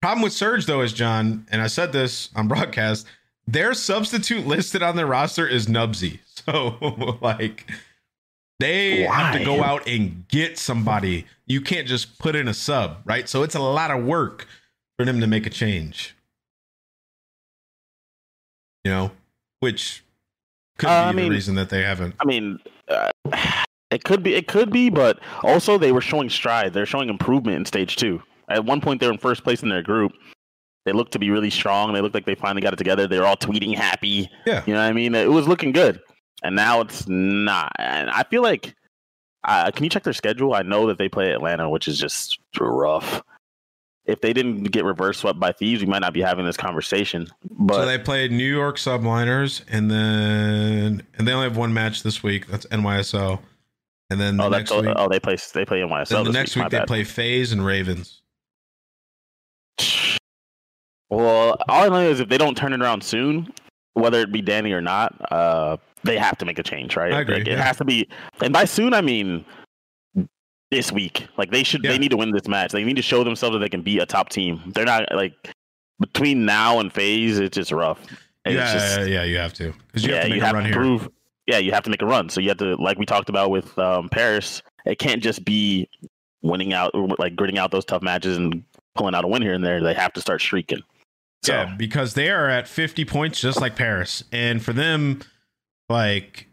Problem 0.00 0.22
with 0.22 0.32
Surge 0.32 0.66
though 0.66 0.80
is 0.80 0.92
John, 0.92 1.44
and 1.50 1.60
I 1.60 1.66
said 1.66 1.92
this 1.92 2.30
on 2.36 2.46
broadcast, 2.46 3.06
their 3.48 3.74
substitute 3.74 4.46
listed 4.46 4.80
on 4.82 4.94
their 4.94 5.06
roster 5.06 5.46
is 5.46 5.66
Nubsy. 5.66 6.20
So 6.44 7.16
like 7.22 7.70
they 8.60 9.02
have 9.02 9.36
to 9.36 9.44
go 9.44 9.62
out 9.62 9.86
and 9.88 10.26
get 10.28 10.58
somebody. 10.58 11.26
You 11.46 11.60
can't 11.60 11.86
just 11.86 12.18
put 12.18 12.36
in 12.36 12.48
a 12.48 12.54
sub, 12.54 12.98
right? 13.04 13.28
So 13.28 13.42
it's 13.42 13.54
a 13.54 13.60
lot 13.60 13.90
of 13.90 14.04
work 14.04 14.46
for 14.96 15.04
them 15.04 15.20
to 15.20 15.26
make 15.26 15.46
a 15.46 15.50
change. 15.50 16.14
You 18.84 18.92
know, 18.92 19.10
which 19.60 20.04
could 20.78 20.88
Uh, 20.88 21.06
I 21.06 21.12
be 21.12 21.22
the 21.22 21.30
reason 21.30 21.54
that 21.54 21.70
they 21.70 21.82
haven't. 21.82 22.14
I 22.20 22.24
mean, 22.26 22.58
uh, 22.88 23.10
it 23.90 24.04
could 24.04 24.22
be, 24.22 24.34
it 24.34 24.46
could 24.46 24.70
be, 24.70 24.90
but 24.90 25.20
also 25.42 25.78
they 25.78 25.92
were 25.92 26.00
showing 26.00 26.28
stride. 26.28 26.72
They're 26.74 26.86
showing 26.86 27.08
improvement 27.08 27.56
in 27.56 27.64
stage 27.64 27.96
two. 27.96 28.22
At 28.48 28.64
one 28.64 28.80
point, 28.80 29.00
they 29.00 29.06
were 29.06 29.12
in 29.12 29.18
first 29.18 29.42
place 29.42 29.62
in 29.62 29.68
their 29.70 29.82
group. 29.82 30.12
They 30.84 30.92
looked 30.92 31.12
to 31.12 31.18
be 31.18 31.30
really 31.30 31.48
strong. 31.48 31.94
They 31.94 32.02
looked 32.02 32.14
like 32.14 32.26
they 32.26 32.34
finally 32.34 32.60
got 32.60 32.74
it 32.74 32.76
together. 32.76 33.06
They 33.06 33.18
were 33.18 33.24
all 33.24 33.38
tweeting 33.38 33.74
happy. 33.74 34.28
Yeah. 34.44 34.62
You 34.66 34.74
know 34.74 34.80
what 34.80 34.86
I 34.86 34.92
mean? 34.92 35.14
It 35.14 35.30
was 35.30 35.48
looking 35.48 35.72
good, 35.72 35.98
and 36.44 36.54
now 36.54 36.82
it's 36.82 37.08
not. 37.08 37.72
And 37.76 38.10
I 38.10 38.22
feel 38.22 38.42
like, 38.42 38.76
uh, 39.42 39.70
can 39.72 39.82
you 39.82 39.90
check 39.90 40.04
their 40.04 40.12
schedule? 40.12 40.54
I 40.54 40.62
know 40.62 40.86
that 40.86 40.98
they 40.98 41.08
play 41.08 41.32
Atlanta, 41.32 41.68
which 41.68 41.88
is 41.88 41.98
just 41.98 42.38
rough. 42.60 43.22
If 44.04 44.20
they 44.20 44.34
didn't 44.34 44.64
get 44.64 44.84
reverse 44.84 45.18
swept 45.18 45.40
by 45.40 45.52
thieves, 45.52 45.80
we 45.80 45.86
might 45.86 46.02
not 46.02 46.12
be 46.12 46.20
having 46.20 46.44
this 46.44 46.58
conversation. 46.58 47.26
But 47.50 47.74
so 47.76 47.86
they 47.86 47.98
played 47.98 48.30
New 48.30 48.44
York 48.44 48.76
Subliners, 48.76 49.62
and 49.66 49.90
then 49.90 51.02
and 51.16 51.26
they 51.26 51.32
only 51.32 51.48
have 51.48 51.56
one 51.56 51.72
match 51.72 52.02
this 52.02 52.22
week. 52.22 52.46
That's 52.46 52.66
NYSO, 52.66 53.40
and 54.10 54.20
then 54.20 54.36
the 54.36 54.44
oh, 54.44 54.48
next 54.50 54.70
that's 54.70 54.82
week, 54.82 54.94
oh, 54.94 55.08
they 55.08 55.18
play 55.18 55.38
they 55.54 55.64
play 55.64 55.80
NYSL. 55.80 56.08
then 56.08 56.24
the 56.24 56.32
next 56.32 56.54
week, 56.54 56.64
week 56.66 56.72
they 56.72 56.78
bad. 56.80 56.86
play 56.86 57.04
FaZe 57.04 57.52
and 57.52 57.64
Ravens. 57.64 58.20
Well, 61.08 61.56
all 61.68 61.84
I 61.84 61.88
know 61.88 62.10
is 62.10 62.20
if 62.20 62.28
they 62.28 62.38
don't 62.38 62.56
turn 62.56 62.74
it 62.74 62.82
around 62.82 63.02
soon, 63.02 63.52
whether 63.94 64.20
it 64.20 64.32
be 64.32 64.42
Danny 64.42 64.72
or 64.72 64.82
not, 64.82 65.14
uh, 65.32 65.78
they 66.04 66.16
have 66.18 66.38
to 66.38 66.44
make 66.44 66.58
a 66.58 66.62
change, 66.62 66.96
right? 66.96 67.12
I 67.12 67.20
agree, 67.20 67.36
Like, 67.38 67.48
it 67.48 67.52
yeah. 67.52 67.62
has 67.62 67.76
to 67.78 67.84
be, 67.84 68.08
and 68.42 68.52
by 68.52 68.64
soon 68.64 68.94
I 68.94 69.00
mean 69.00 69.44
this 70.70 70.90
week. 70.92 71.26
Like 71.36 71.50
they 71.50 71.62
should, 71.62 71.84
Yeah. 71.84 71.92
they 71.92 71.98
need 71.98 72.10
to 72.10 72.16
win 72.16 72.30
this 72.32 72.48
match. 72.48 72.72
They 72.72 72.84
need 72.84 72.96
to 72.96 73.02
show 73.02 73.24
themselves 73.24 73.54
that 73.54 73.60
they 73.60 73.68
can 73.68 73.82
be 73.82 73.98
a 73.98 74.06
top 74.06 74.28
team. 74.28 74.60
They're 74.74 74.84
not 74.84 75.04
like 75.14 75.32
between 76.00 76.44
now 76.44 76.80
and 76.80 76.92
FaZe. 76.92 77.38
It's 77.38 77.54
just 77.56 77.70
rough. 77.72 78.00
And 78.44 78.54
yeah, 78.54 78.72
it's 78.74 78.94
just, 78.96 79.08
yeah, 79.08 79.24
you 79.24 79.38
have 79.38 79.52
to 79.54 79.72
because 79.86 80.04
you 80.04 80.10
yeah, 80.12 80.16
have 80.16 80.24
to 80.24 80.30
make 80.30 80.36
you 80.36 80.42
a 80.42 80.46
have 80.46 80.54
run 80.54 80.62
to 80.64 80.68
here. 80.68 80.76
prove. 80.76 81.08
Yeah, 81.46 81.58
you 81.58 81.72
have 81.72 81.84
to 81.84 81.90
make 81.90 82.02
a 82.02 82.06
run. 82.06 82.28
So 82.28 82.40
you 82.40 82.48
have 82.48 82.58
to, 82.58 82.74
like 82.76 82.98
we 82.98 83.06
talked 83.06 83.28
about 83.28 83.50
with 83.50 83.78
um, 83.78 84.08
Paris, 84.08 84.62
it 84.86 84.98
can't 84.98 85.22
just 85.22 85.44
be 85.44 85.88
winning 86.42 86.72
out, 86.72 86.92
like 87.18 87.36
gritting 87.36 87.58
out 87.58 87.70
those 87.70 87.84
tough 87.84 88.02
matches 88.02 88.36
and 88.36 88.64
pulling 88.94 89.14
out 89.14 89.24
a 89.24 89.28
win 89.28 89.42
here 89.42 89.54
and 89.54 89.64
there. 89.64 89.82
They 89.82 89.94
have 89.94 90.12
to 90.14 90.20
start 90.20 90.40
streaking. 90.40 90.80
So, 91.44 91.52
Yeah, 91.52 91.74
because 91.76 92.14
they 92.14 92.30
are 92.30 92.48
at 92.48 92.66
50 92.66 93.04
points 93.04 93.40
just 93.40 93.60
like 93.60 93.76
Paris. 93.76 94.24
And 94.32 94.62
for 94.62 94.72
them, 94.72 95.20
like, 95.88 96.46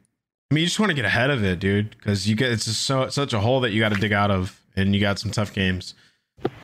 I 0.49 0.55
mean, 0.55 0.61
you 0.63 0.67
just 0.67 0.79
want 0.79 0.89
to 0.89 0.95
get 0.95 1.05
ahead 1.05 1.29
of 1.29 1.43
it, 1.43 1.59
dude, 1.59 1.91
because 1.91 2.27
you 2.27 2.35
get 2.35 2.51
it's 2.51 2.65
just 2.65 2.81
so 2.83 3.07
such 3.09 3.33
a 3.33 3.39
hole 3.39 3.61
that 3.61 3.71
you 3.71 3.79
got 3.79 3.93
to 3.93 3.99
dig 3.99 4.11
out 4.13 4.31
of, 4.31 4.59
and 4.75 4.93
you 4.93 5.01
got 5.01 5.19
some 5.19 5.31
tough 5.31 5.53
games. 5.53 5.93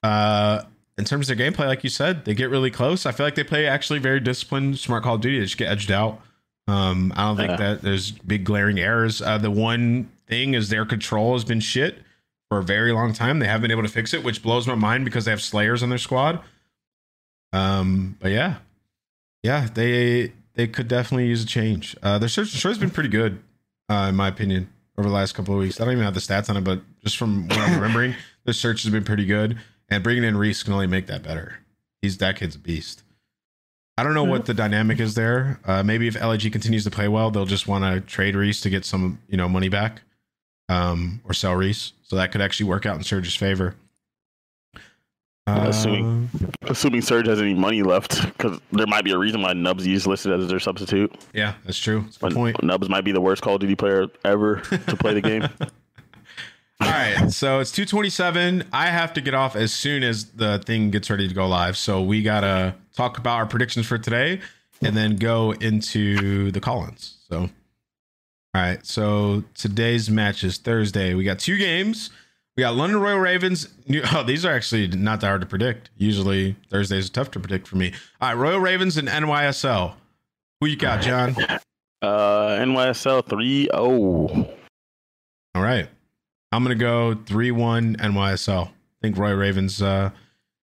Uh, 0.03 0.63
in 0.97 1.05
terms 1.05 1.29
of 1.29 1.37
their 1.37 1.51
gameplay, 1.51 1.67
like 1.67 1.83
you 1.83 1.89
said, 1.89 2.25
they 2.25 2.33
get 2.33 2.49
really 2.49 2.71
close. 2.71 3.05
I 3.05 3.11
feel 3.11 3.25
like 3.25 3.35
they 3.35 3.43
play 3.43 3.67
actually 3.67 3.99
very 3.99 4.19
disciplined, 4.19 4.79
smart 4.79 5.03
Call 5.03 5.15
of 5.15 5.21
Duty. 5.21 5.37
They 5.39 5.45
just 5.45 5.57
get 5.57 5.69
edged 5.69 5.91
out. 5.91 6.19
Um, 6.67 7.13
I 7.15 7.23
don't 7.25 7.37
think 7.37 7.51
Yeah. 7.51 7.55
that 7.57 7.81
there's 7.81 8.11
big 8.11 8.43
glaring 8.43 8.79
errors. 8.79 9.21
Uh, 9.21 9.37
the 9.37 9.51
one 9.51 10.09
thing 10.27 10.53
is 10.55 10.69
their 10.69 10.85
control 10.85 11.33
has 11.33 11.45
been 11.45 11.59
shit 11.59 11.99
for 12.49 12.57
a 12.57 12.63
very 12.63 12.91
long 12.91 13.13
time. 13.13 13.39
They 13.39 13.45
haven't 13.47 13.61
been 13.61 13.71
able 13.71 13.83
to 13.83 13.89
fix 13.89 14.13
it, 14.13 14.23
which 14.23 14.41
blows 14.43 14.67
my 14.67 14.75
mind 14.75 15.05
because 15.05 15.25
they 15.25 15.31
have 15.31 15.41
Slayers 15.41 15.83
on 15.83 15.89
their 15.89 15.97
squad. 15.99 16.39
Um, 17.53 18.17
but 18.19 18.31
yeah, 18.31 18.55
yeah, 19.43 19.67
they 19.73 20.33
they 20.57 20.67
could 20.67 20.87
definitely 20.87 21.27
use 21.27 21.43
a 21.43 21.45
change. 21.45 21.95
Uh, 22.01 22.17
their 22.17 22.27
search 22.27 22.61
has 22.61 22.77
been 22.77 22.89
pretty 22.89 23.09
good, 23.09 23.39
uh, 23.89 24.07
in 24.09 24.15
my 24.15 24.27
opinion, 24.27 24.67
over 24.97 25.07
the 25.07 25.13
last 25.13 25.33
couple 25.33 25.53
of 25.53 25.59
weeks. 25.59 25.79
I 25.79 25.85
don't 25.85 25.93
even 25.93 26.03
have 26.03 26.15
the 26.15 26.19
stats 26.19 26.49
on 26.49 26.57
it, 26.57 26.63
but 26.63 26.81
just 27.03 27.15
from 27.15 27.47
what 27.47 27.59
I'm 27.59 27.75
remembering, 27.75 28.15
the 28.43 28.53
search 28.53 28.81
has 28.83 28.91
been 28.91 29.03
pretty 29.03 29.25
good. 29.25 29.57
And 29.89 30.03
bringing 30.03 30.23
in 30.23 30.35
Reese 30.35 30.63
can 30.63 30.73
only 30.73 30.87
make 30.87 31.07
that 31.07 31.23
better. 31.23 31.59
He's 32.01 32.17
that 32.17 32.37
kid's 32.37 32.55
a 32.55 32.59
beast. 32.59 33.03
I 33.99 34.03
don't 34.03 34.15
know 34.15 34.25
what 34.25 34.45
the 34.45 34.53
dynamic 34.53 34.99
is 34.99 35.15
there. 35.15 35.59
Uh, 35.63 35.81
maybe 35.81 36.07
if 36.07 36.19
LAG 36.19 36.51
continues 36.51 36.83
to 36.83 36.91
play 36.91 37.07
well, 37.07 37.31
they'll 37.31 37.45
just 37.45 37.67
want 37.67 37.83
to 37.83 38.01
trade 38.01 38.35
Reese 38.35 38.61
to 38.61 38.69
get 38.69 38.83
some, 38.83 39.19
you 39.27 39.37
know, 39.37 39.47
money 39.47 39.69
back, 39.69 40.01
um, 40.69 41.21
or 41.23 41.33
sell 41.33 41.53
Reese. 41.53 41.93
So 42.03 42.15
that 42.15 42.31
could 42.31 42.41
actually 42.41 42.67
work 42.67 42.85
out 42.85 42.97
in 42.97 43.03
Surge's 43.03 43.35
favor. 43.35 43.75
Assuming- 45.47 46.29
Uh, 46.33 46.47
Assuming 46.71 47.01
Surge 47.01 47.27
has 47.27 47.39
any 47.41 47.53
money 47.53 47.81
left, 47.81 48.21
because 48.37 48.59
there 48.73 48.85
might 48.87 49.05
be 49.05 49.11
a 49.11 49.17
reason 49.17 49.41
why 49.41 49.53
Nubs 49.53 49.87
is 49.87 50.05
listed 50.05 50.33
as 50.33 50.47
their 50.49 50.59
substitute. 50.59 51.13
yeah, 51.33 51.53
that's 51.65 51.79
true. 51.79 52.01
That's 52.01 52.17
But 52.17 52.33
point. 52.33 52.61
Nubs 52.63 52.89
might 52.89 53.05
be 53.05 53.13
the 53.13 53.21
worst 53.21 53.41
Call 53.41 53.55
of 53.55 53.61
Duty 53.61 53.75
player 53.75 54.07
ever 54.25 54.57
to 54.61 54.95
play 54.97 55.13
the 55.13 55.21
game. 55.21 55.43
All 56.79 56.89
right, 56.91 57.31
so 57.31 57.59
it's 57.59 57.71
227. 57.71 58.65
I 58.71 58.87
have 58.87 59.13
to 59.13 59.21
get 59.21 59.33
off 59.33 59.55
as 59.55 59.73
soon 59.73 60.03
as 60.03 60.25
the 60.25 60.59
thing 60.59 60.91
gets 60.91 61.09
ready 61.09 61.27
to 61.27 61.33
go 61.33 61.47
live. 61.47 61.75
So 61.77 62.01
we 62.03 62.21
got 62.21 62.41
to 62.41 62.75
talk 62.95 63.17
about 63.17 63.37
our 63.37 63.45
predictions 63.47 63.87
for 63.87 63.97
today 63.97 64.41
and 64.83 64.95
then 64.95 65.15
go 65.15 65.53
into 65.53 66.51
the 66.51 66.59
call-ins. 66.59 67.17
So 67.29 67.39
all 67.39 67.49
right, 68.53 68.85
so 68.85 69.43
today's 69.55 70.09
match 70.09 70.43
is 70.43 70.57
Thursday. 70.57 71.13
We 71.15 71.23
got 71.23 71.39
two 71.39 71.57
games. 71.57 72.09
We 72.57 72.61
got 72.61 72.75
London 72.75 72.99
Royal 72.99 73.19
Ravens. 73.19 73.69
New, 73.87 74.01
oh, 74.13 74.23
these 74.23 74.43
are 74.43 74.51
actually 74.51 74.87
not 74.87 75.21
that 75.21 75.27
hard 75.27 75.41
to 75.41 75.47
predict. 75.47 75.91
Usually 75.95 76.55
Thursdays 76.71 77.07
are 77.07 77.13
tough 77.13 77.29
to 77.31 77.39
predict 77.39 77.67
for 77.67 77.77
me. 77.77 77.93
All 78.19 78.29
right, 78.29 78.33
Royal 78.33 78.59
Ravens 78.59 78.97
and 78.97 79.07
NYSL. 79.07 79.93
Who 80.59 80.67
you 80.67 80.75
got, 80.75 81.03
John? 81.03 81.35
Uh, 82.01 82.57
NYSL 82.59 83.27
3 83.27 83.63
0. 83.65 83.77
All 83.77 85.61
right. 85.61 85.87
I'm 86.51 86.63
going 86.63 86.75
to 86.75 86.83
go 86.83 87.13
3 87.27 87.51
1 87.51 87.95
NYSL. 87.97 88.67
I 88.67 88.71
think 89.03 89.17
Roy 89.17 89.33
Ravens, 89.33 89.79
uh, 89.79 90.09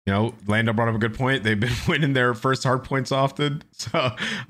you 0.04 0.12
know, 0.12 0.34
Lando 0.46 0.74
brought 0.74 0.88
up 0.88 0.94
a 0.94 0.98
good 0.98 1.14
point. 1.14 1.44
They've 1.44 1.58
been 1.58 1.72
winning 1.88 2.12
their 2.12 2.34
first 2.34 2.62
hard 2.62 2.84
points 2.84 3.10
often. 3.10 3.62
So 3.72 3.98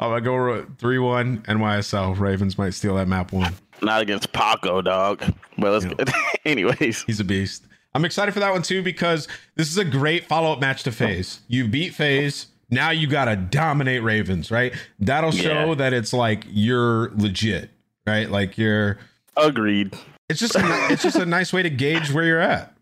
I'm 0.00 0.10
going 0.10 0.24
to 0.24 0.64
go 0.64 0.66
3 0.78 0.98
1 0.98 1.42
NYSL. 1.42 2.18
Ravens 2.18 2.58
might 2.58 2.74
steal 2.74 2.96
that 2.96 3.06
map 3.06 3.32
one. 3.32 3.54
Not 3.82 4.02
against 4.02 4.32
Paco, 4.32 4.82
dog. 4.82 5.22
But 5.58 5.72
let's 5.72 5.84
Yeah. 5.84 6.12
Anyways, 6.44 7.02
He's 7.02 7.20
a 7.20 7.24
beast. 7.24 7.64
I'm 7.94 8.04
excited 8.04 8.32
for 8.32 8.40
that 8.40 8.52
one 8.52 8.62
too 8.62 8.82
because 8.82 9.26
this 9.56 9.68
is 9.68 9.76
a 9.78 9.84
great 9.84 10.26
follow 10.26 10.52
up 10.52 10.60
match 10.60 10.82
to 10.84 10.92
FaZe. 10.92 11.40
You 11.48 11.66
beat 11.66 11.94
FaZe, 11.94 12.46
Now 12.70 12.90
you 12.90 13.06
got 13.08 13.24
to 13.24 13.34
dominate 13.36 14.02
Ravens, 14.02 14.50
right? 14.50 14.72
That'll 15.00 15.32
show 15.32 15.70
Yeah. 15.70 15.74
that 15.74 15.92
it's 15.92 16.12
like 16.12 16.44
you're 16.48 17.10
legit, 17.16 17.70
right? 18.06 18.30
Like 18.30 18.56
you're. 18.56 18.98
agreed. 19.36 19.92
it's 20.28 20.38
just 20.40 20.54
a, 20.54 20.60
it's 20.90 21.02
just 21.02 21.16
a 21.16 21.26
nice 21.26 21.52
way 21.52 21.62
to 21.64 21.70
gauge 21.70 22.12
where 22.12 22.24
you're 22.24 22.38
at. 22.40 22.74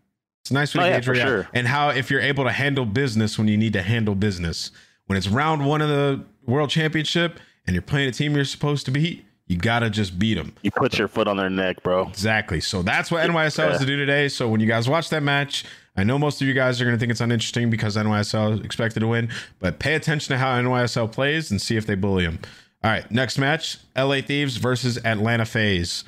It's 0.43 0.51
a 0.51 0.53
nice 0.53 0.75
way 0.75 0.81
to 0.81 0.85
Oh, 0.85 0.89
yeah, 0.89 0.97
gauge 0.99 1.07
where 1.07 1.15
you're 1.17 1.25
at 1.25 1.29
sure. 1.45 1.49
and 1.53 1.67
how 1.67 1.89
if 1.89 2.11
you're 2.11 2.21
able 2.21 2.43
to 2.43 2.51
handle 2.51 2.85
business 2.85 3.37
when 3.39 3.47
you 3.47 3.57
need 3.57 3.73
to 3.73 3.81
handle 3.81 4.13
business. 4.15 4.71
When 5.07 5.17
it's 5.17 5.27
round 5.27 5.65
one 5.65 5.81
of 5.81 5.89
the 5.89 6.23
world 6.45 6.69
championship 6.69 7.39
and 7.65 7.73
you're 7.73 7.81
playing 7.81 8.09
a 8.09 8.11
team 8.11 8.35
you're 8.35 8.45
supposed 8.45 8.85
to 8.85 8.91
beat, 8.91 9.25
you 9.49 9.57
gotta 9.57 9.89
just 9.89 10.17
beat 10.17 10.35
them. 10.35 10.53
You 10.61 10.71
put 10.71 10.97
your 10.97 11.07
foot 11.09 11.27
on 11.27 11.35
their 11.35 11.49
neck, 11.49 11.83
bro. 11.83 12.07
Exactly. 12.07 12.61
So 12.61 12.81
that's 12.81 13.11
what 13.11 13.27
NYSL 13.27 13.47
is 13.47 13.73
Yeah. 13.73 13.77
to 13.79 13.85
do 13.85 13.97
today. 13.97 14.29
So 14.29 14.47
when 14.47 14.61
you 14.61 14.67
guys 14.67 14.87
watch 14.87 15.09
that 15.09 15.23
match, 15.23 15.65
I 15.97 16.03
know 16.05 16.17
most 16.17 16.41
of 16.41 16.47
you 16.47 16.53
guys 16.53 16.79
are 16.79 16.85
to 16.89 16.97
think 16.97 17.11
it's 17.11 17.19
uninteresting 17.19 17.69
because 17.69 17.97
NYSL 17.97 18.53
is 18.53 18.59
expected 18.61 19.01
to 19.01 19.07
win, 19.07 19.29
but 19.59 19.79
pay 19.79 19.95
attention 19.95 20.31
to 20.33 20.37
how 20.37 20.55
NYSL 20.57 21.11
plays 21.11 21.51
and 21.51 21.61
see 21.61 21.75
if 21.75 21.85
they 21.85 21.95
bully 21.95 22.25
them. 22.25 22.39
All 22.83 22.89
right, 22.91 23.09
next 23.11 23.37
match: 23.37 23.79
LA 23.97 24.21
Thieves 24.21 24.55
versus 24.55 24.97
Atlanta 25.03 25.45
FaZe. 25.45 26.05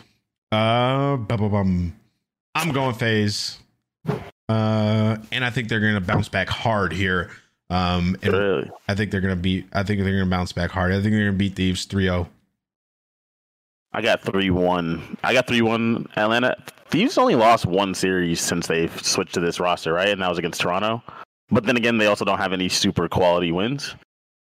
Uh, 0.52 1.18
bum. 1.50 1.94
I'm 2.56 2.72
going 2.72 2.94
FaZe. 2.96 3.58
uh, 4.08 5.18
and 5.32 5.44
I 5.44 5.50
think 5.50 5.68
they're 5.68 5.80
to 5.96 6.02
bounce 6.02 6.30
back 6.30 6.48
hard 6.48 6.94
here. 6.94 7.30
Um, 7.70 8.18
and 8.22 8.34
Really. 8.34 8.72
I 8.88 8.96
think 8.96 9.12
they're 9.12 9.22
to 9.36 9.42
beat. 9.42 9.66
I 9.74 9.84
think 9.84 10.00
they're 10.02 10.12
to 10.20 10.26
bounce 10.30 10.52
back 10.52 10.72
hard. 10.72 10.92
I 10.92 11.02
think 11.02 11.14
they're 11.14 11.32
to 11.32 11.38
beat 11.38 11.56
Thieves 11.56 11.88
oh. 11.92 11.96
3-0. 11.96 12.28
I 13.94 14.02
got 14.02 14.22
3 14.22 14.50
1. 14.50 15.18
I 15.24 15.34
got 15.34 15.48
3 15.48 15.62
1 15.62 16.08
Atlanta. 16.16 16.56
Thieves 16.90 17.18
only 17.18 17.36
lost 17.36 17.66
one 17.66 17.94
series 17.94 18.40
since 18.42 18.68
they've 18.68 19.06
switched 19.06 19.34
to 19.36 19.40
this 19.40 19.60
roster, 19.60 19.94
right? 19.94 20.10
And 20.10 20.22
that 20.22 20.30
was 20.30 20.38
against 20.38 20.62
Toronto. 20.62 21.02
But 21.50 21.66
then 21.66 21.78
again, 21.78 21.98
they 21.98 22.06
also 22.08 22.26
don't 22.26 22.38
have 22.38 22.54
any 22.54 22.70
super 22.70 23.08
quality 23.10 23.52
wins. 23.52 23.96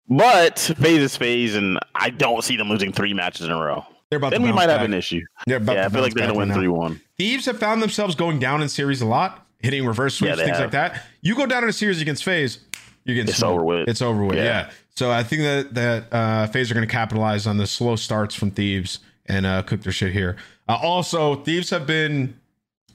But 0.07 0.59
FaZe 0.59 1.01
is 1.01 1.17
FaZe, 1.17 1.55
and 1.55 1.79
I 1.95 2.09
don't 2.09 2.43
see 2.43 2.57
them 2.57 2.69
losing 2.69 2.91
three 2.91 3.13
matches 3.13 3.45
in 3.45 3.51
a 3.51 3.57
row. 3.57 3.85
They're 4.09 4.17
about 4.17 4.31
Then 4.31 4.43
we 4.43 4.51
might 4.51 4.69
have 4.69 4.81
an 4.81 4.93
issue. 4.93 5.21
They're 5.47 5.57
about 5.57 5.75
Yeah, 5.75 5.81
to 5.83 5.87
I 5.87 5.89
feel 5.89 6.01
like 6.01 6.13
they're 6.13 6.27
going 6.27 6.47
to 6.47 6.53
win 6.53 6.53
3 6.53 6.67
1. 6.67 7.01
Thieves 7.17 7.45
have 7.45 7.57
found 7.57 7.81
themselves 7.81 8.13
going 8.15 8.37
down 8.39 8.61
in 8.61 8.69
series 8.69 9.01
a 9.01 9.05
lot, 9.05 9.47
hitting 9.59 9.85
reverse 9.85 10.15
switch, 10.15 10.29
Yeah, 10.29 10.35
things 10.35 10.49
have. 10.57 10.59
like 10.65 10.71
that. 10.71 11.01
You 11.21 11.35
go 11.35 11.45
down 11.45 11.63
in 11.63 11.69
a 11.69 11.73
series 11.73 12.01
against 12.01 12.23
FaZe, 12.23 12.59
you're 13.05 13.15
getting 13.15 13.29
It's 13.29 13.37
smoked. 13.39 13.53
over 13.53 13.63
with. 13.63 13.87
It's 13.87 14.01
over 14.01 14.23
with. 14.23 14.37
Yeah. 14.37 14.43
Yeah. 14.43 14.69
So 14.95 15.09
I 15.09 15.23
think 15.23 15.41
that 15.41 15.73
that 15.73 16.13
uh, 16.13 16.47
FaZe 16.47 16.69
are 16.69 16.73
going 16.75 16.87
to 16.87 16.91
capitalize 16.91 17.47
on 17.47 17.57
the 17.57 17.65
slow 17.65 17.95
starts 17.95 18.35
from 18.35 18.51
Thieves 18.51 18.99
and 19.25 19.45
uh, 19.45 19.61
cook 19.63 19.81
their 19.81 19.93
shit 19.93 20.13
here. 20.13 20.37
Uh, 20.67 20.77
also, 20.81 21.35
Thieves 21.35 21.69
have 21.69 21.85
been 21.87 22.39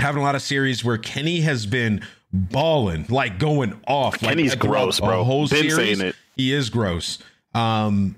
having 0.01 0.21
a 0.23 0.25
lot 0.25 0.35
of 0.35 0.43
series 0.43 0.85
where 0.85 0.99
Kenny 0.99 1.41
has 1.41 1.67
been 1.67 2.03
balling, 2.33 3.07
like 3.09 3.39
going 3.39 3.81
off. 3.87 4.23
like, 4.23 4.31
Kenny's 4.31 4.55
throughout 4.55 4.85
gross, 4.85 5.01
bro. 5.01 5.25
Whole 5.25 5.49
Been 5.49 5.71
series, 5.71 5.99
saying 5.99 6.01
it. 6.01 6.17
He 6.37 6.53
is 6.53 6.71
gross. 6.71 7.19
Um, 7.55 8.17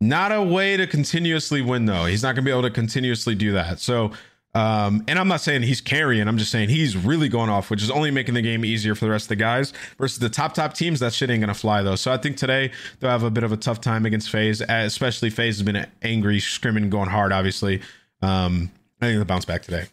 not 0.00 0.32
a 0.32 0.42
way 0.42 0.76
to 0.76 0.86
continuously 0.86 1.62
win 1.62 1.86
though. 1.86 2.06
He's 2.06 2.22
not 2.22 2.34
going 2.34 2.44
to 2.44 2.48
be 2.48 2.50
able 2.50 2.62
to 2.62 2.70
continuously 2.70 3.34
do 3.34 3.52
that. 3.52 3.78
So, 3.78 4.12
um, 4.54 5.02
and 5.08 5.18
I'm 5.18 5.28
not 5.28 5.40
saying 5.40 5.62
he's 5.62 5.80
carrying. 5.80 6.28
I'm 6.28 6.36
just 6.36 6.50
saying 6.50 6.68
he's 6.68 6.96
really 6.96 7.28
going 7.28 7.48
off, 7.48 7.70
which 7.70 7.82
is 7.82 7.90
only 7.90 8.10
making 8.10 8.34
the 8.34 8.42
game 8.42 8.64
easier 8.64 8.94
for 8.94 9.06
the 9.06 9.10
rest 9.10 9.24
of 9.24 9.28
the 9.30 9.36
guys. 9.36 9.72
Versus 9.98 10.18
the 10.18 10.28
top 10.28 10.52
top 10.52 10.74
teams, 10.74 11.00
that 11.00 11.14
shit 11.14 11.30
ain't 11.30 11.40
gonna 11.40 11.54
fly 11.54 11.82
though. 11.82 11.96
So 11.96 12.12
I 12.12 12.18
think 12.18 12.36
today 12.36 12.70
they'll 13.00 13.10
have 13.10 13.22
a 13.22 13.30
bit 13.30 13.44
of 13.44 13.52
a 13.52 13.56
tough 13.56 13.80
time 13.80 14.04
against 14.04 14.34
uh, 14.34 14.38
especially 14.68 15.30
FaZe 15.30 15.58
has 15.58 15.62
been 15.62 15.86
angry, 16.02 16.38
screaming, 16.38 16.90
going 16.90 17.08
hard. 17.08 17.32
Obviously, 17.32 17.80
um, 18.20 18.70
I 19.00 19.06
think 19.06 19.18
they'll 19.18 19.24
bounce 19.24 19.46
back 19.46 19.62
today. 19.62 19.86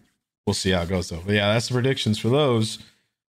We'll 0.46 0.54
see 0.54 0.72
how 0.72 0.82
it 0.82 0.90
goes 0.90 1.10
though. 1.10 1.22
But 1.26 1.36
yeah, 1.36 1.54
that's 1.54 1.70
the 1.70 1.74
predictions 1.76 2.20
for 2.20 2.30
those. 2.30 2.80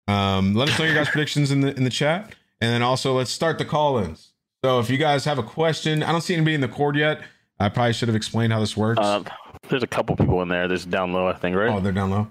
Um, 0.07 0.55
let 0.55 0.71
us 0.71 0.79
know 0.79 0.87
your 0.87 0.95
guys' 0.95 1.11
predictions 1.11 1.51
in 1.51 1.61
the 1.61 1.77
in 1.77 1.85
the 1.85 1.91
chat, 1.91 2.35
and 2.63 2.73
then 2.73 2.81
also 2.81 3.13
let's 3.15 3.31
start 3.31 3.59
the 3.59 3.67
call-ins. 3.67 4.33
So 4.65 4.81
if 4.81 4.89
you 4.89 4.97
guys 4.97 5.27
have 5.27 5.39
a 5.39 5.43
question, 5.43 6.03
I 6.03 6.11
don't 6.11 6.23
see 6.23 6.35
anybody 6.35 6.55
in 6.55 6.63
the 6.63 6.69
cord 6.69 6.97
yet. 6.97 7.21
I 7.61 7.69
probably 7.69 7.93
should 7.93 8.09
have 8.09 8.17
explained 8.17 8.53
how 8.53 8.61
this 8.61 8.77
works. 8.77 9.01
There's 9.69 9.83
a 9.83 9.87
couple 9.87 10.17
people 10.17 10.41
in 10.43 10.49
there. 10.49 10.69
There's 10.69 10.85
down 10.85 11.13
low, 11.13 11.27
I 11.27 11.35
think, 11.35 11.57
right? 11.57 11.71
Oh, 11.71 11.81
they're 11.81 11.93
down 11.93 12.11
low. 12.11 12.29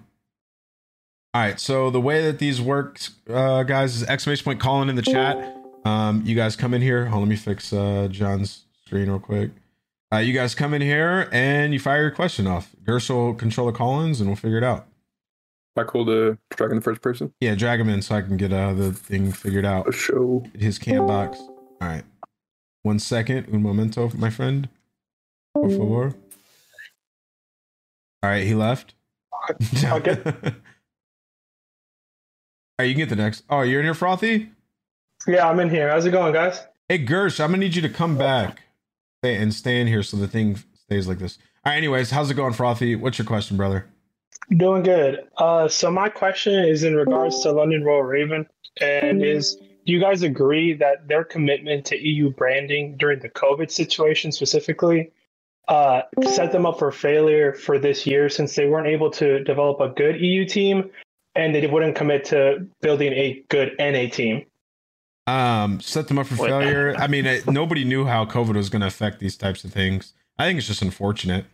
All 1.33 1.41
right. 1.41 1.59
So 1.59 1.89
the 1.89 2.01
way 2.01 2.23
that 2.23 2.39
these 2.39 2.61
work, 2.61 2.99
uh, 3.29 3.63
guys, 3.63 3.95
is 3.95 4.03
exclamation 4.03 4.43
point 4.43 4.59
calling 4.59 4.89
in 4.89 4.95
the 4.95 5.01
chat. 5.01 5.55
Um, 5.85 6.23
you 6.25 6.35
guys 6.35 6.55
come 6.55 6.73
in 6.73 6.81
here. 6.81 7.05
Hold, 7.05 7.23
let 7.23 7.29
me 7.29 7.35
fix 7.35 7.71
uh, 7.71 8.07
John's 8.09 8.65
screen 8.85 9.07
real 9.07 9.19
quick. 9.19 9.51
Uh, 10.11 10.17
you 10.17 10.33
guys 10.33 10.55
come 10.55 10.73
in 10.73 10.81
here 10.81 11.29
and 11.31 11.73
you 11.73 11.79
fire 11.79 12.01
your 12.01 12.11
question 12.11 12.47
off. 12.47 12.75
Gersh 12.83 13.09
will 13.09 13.33
control 13.33 13.67
the 13.67 13.73
call-ins 13.73 14.19
and 14.19 14.29
we'll 14.29 14.37
figure 14.37 14.57
it 14.57 14.63
out. 14.63 14.87
Am 15.75 15.83
I 15.83 15.83
cool 15.83 16.05
to 16.05 16.37
drag 16.55 16.71
in 16.71 16.77
the 16.77 16.81
first 16.81 17.01
person? 17.01 17.33
Yeah, 17.39 17.55
drag 17.55 17.79
him 17.79 17.89
in 17.89 18.01
so 18.01 18.15
I 18.15 18.21
can 18.21 18.37
get 18.37 18.51
uh, 18.51 18.73
the 18.73 18.93
thing 18.93 19.31
figured 19.31 19.65
out. 19.65 19.87
A 19.87 19.91
show. 19.91 20.43
His 20.57 20.79
cam 20.79 21.05
box. 21.05 21.37
All 21.39 21.77
right. 21.81 22.03
One 22.83 22.99
second. 22.99 23.47
Un 23.53 23.61
momento, 23.61 24.09
my 24.15 24.29
friend. 24.29 24.69
Por 25.53 25.69
favor. 25.69 26.15
All 28.23 28.29
right, 28.29 28.43
he 28.43 28.55
left. 28.55 28.93
Okay. 29.83 30.17
All 32.79 32.83
right, 32.83 32.85
you 32.85 32.93
can 32.93 32.97
get 32.97 33.09
the 33.09 33.15
next. 33.15 33.43
Oh, 33.49 33.61
you're 33.61 33.79
in 33.79 33.85
here, 33.85 33.93
Frothy? 33.93 34.49
Yeah, 35.27 35.49
I'm 35.49 35.59
in 35.59 35.69
here. 35.69 35.89
How's 35.89 36.05
it 36.05 36.11
going, 36.11 36.33
guys? 36.33 36.61
Hey, 36.89 37.03
Gersh, 37.03 37.39
I'm 37.39 37.51
gonna 37.51 37.59
need 37.59 37.75
you 37.75 37.81
to 37.81 37.89
come 37.89 38.17
back 38.17 38.61
and 39.23 39.53
stay 39.53 39.81
in 39.81 39.87
here 39.87 40.03
so 40.03 40.17
the 40.17 40.27
thing 40.27 40.57
stays 40.73 41.07
like 41.07 41.19
this. 41.19 41.37
All 41.65 41.71
right, 41.71 41.77
anyways, 41.77 42.11
how's 42.11 42.31
it 42.31 42.35
going, 42.35 42.53
Frothy? 42.53 42.95
What's 42.95 43.17
your 43.17 43.25
question, 43.25 43.57
brother? 43.57 43.87
Doing 44.55 44.83
good. 44.83 45.19
Uh, 45.37 45.67
so 45.67 45.91
my 45.91 46.07
question 46.07 46.53
is 46.65 46.83
in 46.83 46.95
regards 46.95 47.41
to 47.43 47.51
London 47.51 47.83
Royal 47.83 48.03
Raven, 48.03 48.47
and 48.79 49.23
is 49.23 49.55
do 49.55 49.93
you 49.93 49.99
guys 49.99 50.21
agree 50.21 50.73
that 50.73 51.07
their 51.07 51.23
commitment 51.23 51.85
to 51.85 51.97
EU 51.97 52.29
branding 52.29 52.95
during 52.97 53.19
the 53.19 53.29
COVID 53.29 53.71
situation 53.71 54.31
specifically 54.31 55.11
uh, 55.67 56.01
set 56.23 56.51
them 56.51 56.65
up 56.65 56.79
for 56.79 56.91
failure 56.91 57.53
for 57.53 57.77
this 57.77 58.05
year 58.07 58.29
since 58.29 58.55
they 58.55 58.67
weren't 58.67 58.87
able 58.87 59.11
to 59.11 59.43
develop 59.43 59.79
a 59.79 59.89
good 59.89 60.19
EU 60.21 60.45
team 60.45 60.89
and 61.35 61.53
they 61.53 61.67
wouldn't 61.67 61.95
commit 61.95 62.25
to 62.25 62.65
building 62.81 63.13
a 63.13 63.43
good 63.49 63.73
NA 63.79 64.09
team? 64.09 64.45
Um, 65.27 65.81
set 65.81 66.07
them 66.07 66.17
up 66.19 66.27
for 66.27 66.41
Wait. 66.41 66.49
failure. 66.49 66.95
I 66.97 67.07
mean, 67.07 67.25
it, 67.25 67.47
nobody 67.47 67.83
knew 67.83 68.05
how 68.05 68.25
COVID 68.25 68.55
was 68.55 68.69
going 68.69 68.81
to 68.81 68.87
affect 68.87 69.19
these 69.19 69.35
types 69.35 69.63
of 69.65 69.73
things. 69.73 70.13
I 70.39 70.45
think 70.45 70.57
it's 70.57 70.67
just 70.67 70.81
unfortunate. 70.81 71.45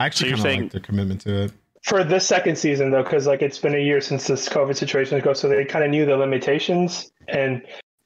I 0.00 0.06
actually 0.06 0.30
So 0.30 0.36
you're 0.36 0.36
kind 0.36 0.46
of 0.46 0.50
saying- 0.50 0.62
like 0.62 0.72
their 0.72 0.80
commitment 0.80 1.20
to 1.22 1.42
it. 1.44 1.52
For 1.82 2.04
this 2.04 2.26
second 2.26 2.56
season, 2.56 2.92
though, 2.92 3.02
because 3.02 3.26
like 3.26 3.42
it's 3.42 3.58
been 3.58 3.74
a 3.74 3.78
year 3.84 4.00
since 4.00 4.28
this 4.28 4.48
COVID 4.48 4.76
situation 4.76 5.18
ago, 5.18 5.32
so 5.32 5.48
they 5.48 5.64
kind 5.64 5.84
of 5.84 5.90
knew 5.90 6.06
the 6.06 6.16
limitations 6.16 7.10
and 7.26 7.60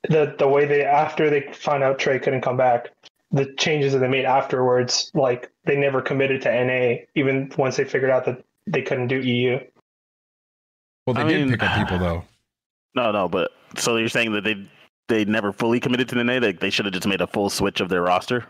the 0.08 0.34
the 0.38 0.48
way 0.48 0.64
they 0.64 0.82
after 0.82 1.28
they 1.28 1.42
found 1.52 1.82
out 1.82 1.98
Trey 1.98 2.18
couldn't 2.18 2.40
come 2.40 2.56
back, 2.56 2.88
the 3.30 3.52
changes 3.58 3.92
that 3.92 3.98
they 3.98 4.08
made 4.08 4.24
afterwards, 4.24 5.10
like 5.14 5.50
they 5.64 5.76
never 5.76 6.00
committed 6.00 6.42
to 6.42 6.64
NA, 6.64 7.02
even 7.14 7.50
once 7.58 7.76
they 7.76 7.84
figured 7.84 8.10
out 8.10 8.24
that 8.26 8.44
they 8.66 8.82
couldn't 8.82 9.08
do 9.08 9.20
EU. 9.20 9.58
Well, 11.06 11.14
they 11.14 11.22
I 11.22 11.28
did 11.28 11.40
mean- 11.40 11.50
pick 11.50 11.62
up 11.62 11.76
people 11.76 11.98
though. 11.98 12.24
No, 12.94 13.12
no, 13.12 13.28
but 13.28 13.50
so 13.76 13.98
you're 13.98 14.08
saying 14.08 14.32
that 14.32 14.42
they 14.44 14.66
they 15.08 15.26
never 15.26 15.52
fully 15.52 15.80
committed 15.80 16.08
to 16.08 16.24
NA. 16.24 16.40
They, 16.40 16.52
they 16.52 16.70
should 16.70 16.86
have 16.86 16.94
just 16.94 17.06
made 17.06 17.20
a 17.20 17.26
full 17.26 17.50
switch 17.50 17.82
of 17.82 17.90
their 17.90 18.00
roster. 18.00 18.46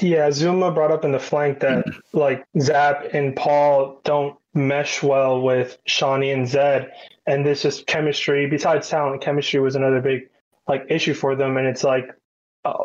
Yeah, 0.00 0.30
Zuma 0.30 0.70
brought 0.70 0.90
up 0.90 1.04
in 1.04 1.12
the 1.12 1.18
flank 1.18 1.60
that 1.60 1.84
like 2.14 2.46
Zap 2.58 3.04
and 3.12 3.36
Paul 3.36 4.00
don't 4.04 4.38
mesh 4.54 5.02
well 5.02 5.42
with 5.42 5.76
Seany 5.86 6.32
and 6.32 6.48
Zed, 6.48 6.90
and 7.26 7.44
this 7.44 7.60
just 7.60 7.86
chemistry. 7.86 8.46
Besides 8.48 8.88
talent, 8.88 9.20
chemistry 9.20 9.60
was 9.60 9.76
another 9.76 10.00
big 10.00 10.30
like 10.66 10.86
issue 10.88 11.12
for 11.12 11.36
them, 11.36 11.58
and 11.58 11.66
it's 11.66 11.84
like 11.84 12.08
uh, 12.64 12.84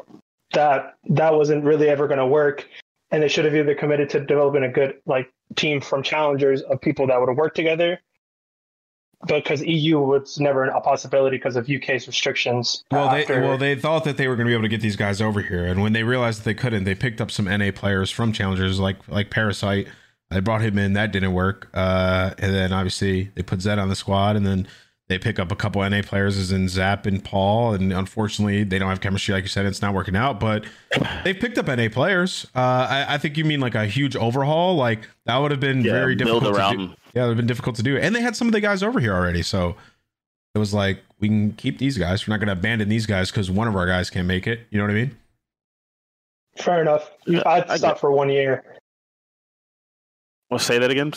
that 0.54 0.96
that 1.10 1.34
wasn't 1.34 1.64
really 1.64 1.90
ever 1.90 2.08
going 2.08 2.20
to 2.20 2.26
work, 2.26 2.68
and 3.12 3.24
they 3.24 3.28
should 3.28 3.46
have 3.46 3.56
either 3.56 3.76
committed 3.76 4.10
to 4.12 4.20
developing 4.20 4.64
a 4.64 4.70
good 4.70 4.96
like 5.06 5.32
team 5.56 5.82
from 5.82 6.04
challengers 6.04 6.62
of 6.62 6.82
people 6.82 7.08
that 7.08 7.20
would 7.20 7.30
have 7.30 7.38
worked 7.38 7.56
together. 7.56 8.00
Because 9.28 9.62
EU 9.62 10.00
was 10.00 10.40
never 10.40 10.64
a 10.64 10.82
possibility 10.82 11.38
because 11.38 11.56
of 11.56 11.70
UK's 11.70 12.08
restrictions. 12.08 12.84
Well, 12.90 13.12
they 13.12 13.22
after- 13.22 13.42
well 13.42 13.58
they 13.58 13.76
thought 13.76 14.04
that 14.06 14.18
they 14.18 14.28
were 14.28 14.36
going 14.36 14.48
to 14.48 14.50
be 14.50 14.54
able 14.54 14.64
to 14.64 14.70
get 14.70 14.82
these 14.82 14.96
guys 14.96 15.22
over 15.22 15.42
here, 15.42 15.64
and 15.66 15.84
when 15.84 15.94
they 15.94 16.02
realized 16.02 16.40
that 16.40 16.46
they 16.46 16.56
couldn't, 16.56 16.86
they 16.86 16.96
picked 16.96 17.22
up 17.22 17.30
some 17.30 17.46
NA 17.46 17.70
players 17.72 18.10
from 18.10 18.34
challengers 18.34 18.80
like 18.80 18.98
like 19.08 19.30
Parasite. 19.30 19.88
They 20.32 20.40
brought 20.40 20.62
him 20.62 20.80
in, 20.80 20.94
that 20.94 21.12
didn't 21.12 21.34
work, 21.34 21.70
uh, 21.74 22.32
and 22.40 22.56
then 22.56 22.72
obviously 22.74 23.32
they 23.36 23.44
put 23.44 23.62
Zed 23.62 23.78
on 23.78 23.90
the 23.90 23.96
squad, 23.96 24.38
and 24.38 24.46
then 24.46 24.68
they 25.12 25.20
pick 25.20 25.40
up 25.40 25.52
a 25.52 25.56
couple 25.56 25.88
NA 25.88 26.02
players 26.02 26.38
as 26.38 26.52
in 26.52 26.70
Zap 26.70 27.06
and 27.06 27.24
Paul, 27.24 27.74
and 27.74 27.92
unfortunately 27.92 28.64
they 28.64 28.80
don't 28.80 28.90
have 28.90 29.02
chemistry 29.02 29.34
like 29.34 29.44
you 29.44 29.50
said. 29.50 29.66
It's 29.66 29.82
not 29.82 29.94
working 29.94 30.16
out, 30.16 30.40
but 30.40 30.66
they've 31.24 31.38
picked 31.38 31.58
up 31.58 31.68
NA 31.68 31.90
players. 31.92 32.48
Uh, 32.56 32.88
I, 32.90 33.06
I 33.10 33.18
think 33.18 33.38
you 33.38 33.44
mean 33.44 33.60
like 33.60 33.76
a 33.76 33.86
huge 33.86 34.16
overhaul, 34.16 34.76
like 34.76 35.08
that 35.26 35.38
would 35.38 35.52
have 35.52 35.60
been 35.60 35.82
Yeah, 35.82 35.92
very 35.92 36.16
build 36.16 36.44
difficult. 36.44 36.72
To 36.72 36.78
do. 36.78 36.94
Yeah, 37.14 37.24
it 37.24 37.26
would 37.26 37.32
have 37.32 37.38
been 37.38 37.48
difficult 37.48 37.76
to 37.76 37.84
do, 37.84 37.98
and 37.98 38.16
they 38.16 38.22
had 38.22 38.36
some 38.36 38.48
of 38.48 38.54
the 38.54 38.62
guys 38.62 38.82
over 38.82 39.00
here 39.00 39.14
already, 39.14 39.42
so 39.42 39.76
it 40.56 40.60
was 40.60 40.74
like 40.74 41.02
we 41.20 41.28
can 41.28 41.52
keep 41.54 41.78
these 41.78 41.98
guys. 41.98 42.26
We're 42.28 42.34
not 42.34 42.40
going 42.40 42.48
to 42.48 42.54
abandon 42.54 42.88
these 42.90 43.06
guys 43.06 43.30
because 43.32 43.52
one 43.52 43.68
of 43.68 43.76
our 43.76 43.86
guys 43.88 44.10
can't 44.10 44.28
make 44.28 44.48
it. 44.48 44.62
You 44.70 44.78
know 44.80 44.86
what 44.86 44.92
I 44.92 44.96
mean? 44.96 45.18
fair 46.58 46.82
enough. 46.82 47.12
Yeah, 47.26 47.42
I'd 47.46 47.70
I 47.70 47.78
stop 47.78 48.00
for 48.00 48.12
one 48.12 48.30
year. 48.30 48.64
Well, 50.50 50.60
say 50.60 50.80
that 50.80 50.92
again. 50.92 51.14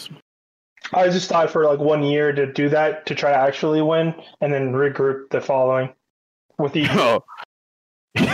I 0.92 1.08
just 1.08 1.28
thought 1.28 1.50
for 1.50 1.64
like 1.64 1.78
one 1.78 2.02
year 2.02 2.32
to 2.32 2.50
do 2.52 2.68
that 2.68 3.06
to 3.06 3.14
try 3.14 3.30
to 3.30 3.36
actually 3.36 3.82
win, 3.82 4.14
and 4.40 4.52
then 4.52 4.72
regroup 4.72 5.30
the 5.30 5.40
following 5.40 5.92
with 6.58 6.76
each. 6.76 6.88
Oh. 6.90 7.24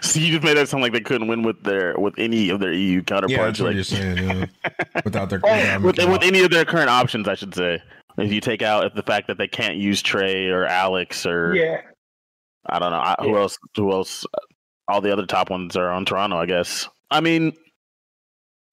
so 0.00 0.20
you 0.20 0.32
just 0.32 0.44
made 0.44 0.56
that 0.56 0.68
sound 0.68 0.82
like 0.82 0.92
they 0.92 1.00
couldn't 1.00 1.28
win 1.28 1.42
with 1.42 1.62
their 1.64 1.98
with 1.98 2.14
any 2.18 2.50
of 2.50 2.60
their 2.60 2.72
EU 2.72 2.98
Yeah, 2.98 3.02
counterparts. 3.02 3.58
that's 3.58 3.60
what 3.60 3.66
like, 3.68 3.74
you're 3.74 3.84
saying. 3.84 4.16
Yeah. 4.18 4.46
Without 5.04 5.30
their 5.30 5.40
with, 5.80 5.98
with 5.98 6.22
any 6.22 6.42
of 6.42 6.50
their 6.50 6.64
current 6.64 6.90
options, 6.90 7.26
I 7.26 7.34
should 7.34 7.54
say. 7.54 7.82
If 8.18 8.32
you 8.32 8.40
take 8.40 8.62
out 8.62 8.84
if 8.84 8.94
the 8.94 9.02
fact 9.02 9.28
that 9.28 9.38
they 9.38 9.46
can't 9.46 9.76
use 9.76 10.02
Trey 10.02 10.48
or 10.48 10.66
Alex 10.66 11.24
or 11.24 11.54
Yeah, 11.54 11.82
I 12.66 12.78
don't 12.78 12.90
know 12.90 12.98
I, 12.98 13.14
who 13.20 13.30
Yeah. 13.30 13.38
else. 13.38 13.58
Who 13.76 13.92
else? 13.92 14.26
All 14.88 15.00
the 15.00 15.12
other 15.12 15.26
top 15.26 15.50
ones 15.50 15.76
are 15.76 15.90
on 15.90 16.04
Toronto, 16.04 16.36
I 16.36 16.46
guess. 16.46 16.88
I 17.10 17.20
mean, 17.20 17.52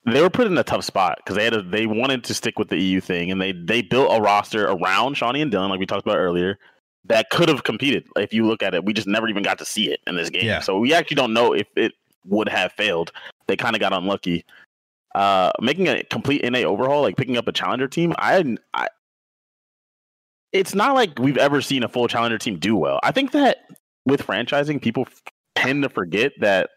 they 0.05 0.21
were 0.21 0.29
put 0.29 0.47
in 0.47 0.57
a 0.57 0.63
tough 0.63 0.83
spot 0.83 1.17
because 1.17 1.35
they 1.35 1.43
had 1.43 1.53
a, 1.53 1.61
they 1.61 1.85
wanted 1.87 2.23
to 2.25 2.33
stick 2.33 2.59
with 2.59 2.69
the 2.69 2.77
EU 2.77 3.01
thing, 3.01 3.31
and 3.31 3.41
they 3.41 3.51
they 3.51 3.81
built 3.81 4.09
a 4.11 4.21
roster 4.21 4.65
around 4.67 5.15
Seany 5.15 5.41
and 5.41 5.51
Dylan, 5.51 5.69
like 5.69 5.79
we 5.79 5.85
talked 5.85 6.05
about 6.05 6.17
earlier, 6.17 6.57
that 7.05 7.29
could 7.29 7.49
have 7.49 7.63
competed. 7.63 8.07
If 8.15 8.33
you 8.33 8.45
look 8.45 8.61
at 8.63 8.73
it, 8.73 8.85
we 8.85 8.93
just 8.93 9.07
never 9.07 9.27
even 9.27 9.43
got 9.43 9.57
to 9.59 9.65
see 9.65 9.91
it 9.91 9.99
in 10.07 10.15
this 10.15 10.29
game, 10.29 10.45
Yeah. 10.45 10.59
so 10.59 10.79
we 10.79 10.93
actually 10.93 11.15
don't 11.15 11.33
know 11.33 11.53
if 11.53 11.67
it 11.75 11.93
would 12.25 12.49
have 12.49 12.71
failed. 12.73 13.11
They 13.47 13.55
kind 13.55 13.75
of 13.75 13.79
got 13.79 13.93
unlucky. 13.93 14.45
Uh, 15.13 15.51
making 15.61 15.87
a 15.87 16.03
complete 16.03 16.43
NA 16.43 16.59
overhaul, 16.59 17.01
like 17.01 17.15
picking 17.15 17.37
up 17.37 17.47
a 17.47 17.51
challenger 17.53 17.87
team, 17.87 18.13
I, 18.17 18.57
I 18.73 18.87
it's 20.51 20.75
not 20.75 20.93
like 20.95 21.17
we've 21.19 21.37
ever 21.37 21.61
seen 21.61 21.83
a 21.83 21.87
full 21.87 22.07
challenger 22.07 22.37
team 22.37 22.57
do 22.59 22.75
well. 22.75 22.99
I 23.03 23.11
think 23.11 23.31
that 23.31 23.57
with 24.05 24.21
franchising, 24.25 24.81
people 24.81 25.07
tend 25.55 25.83
to 25.83 25.89
forget 25.89 26.33
that 26.39 26.69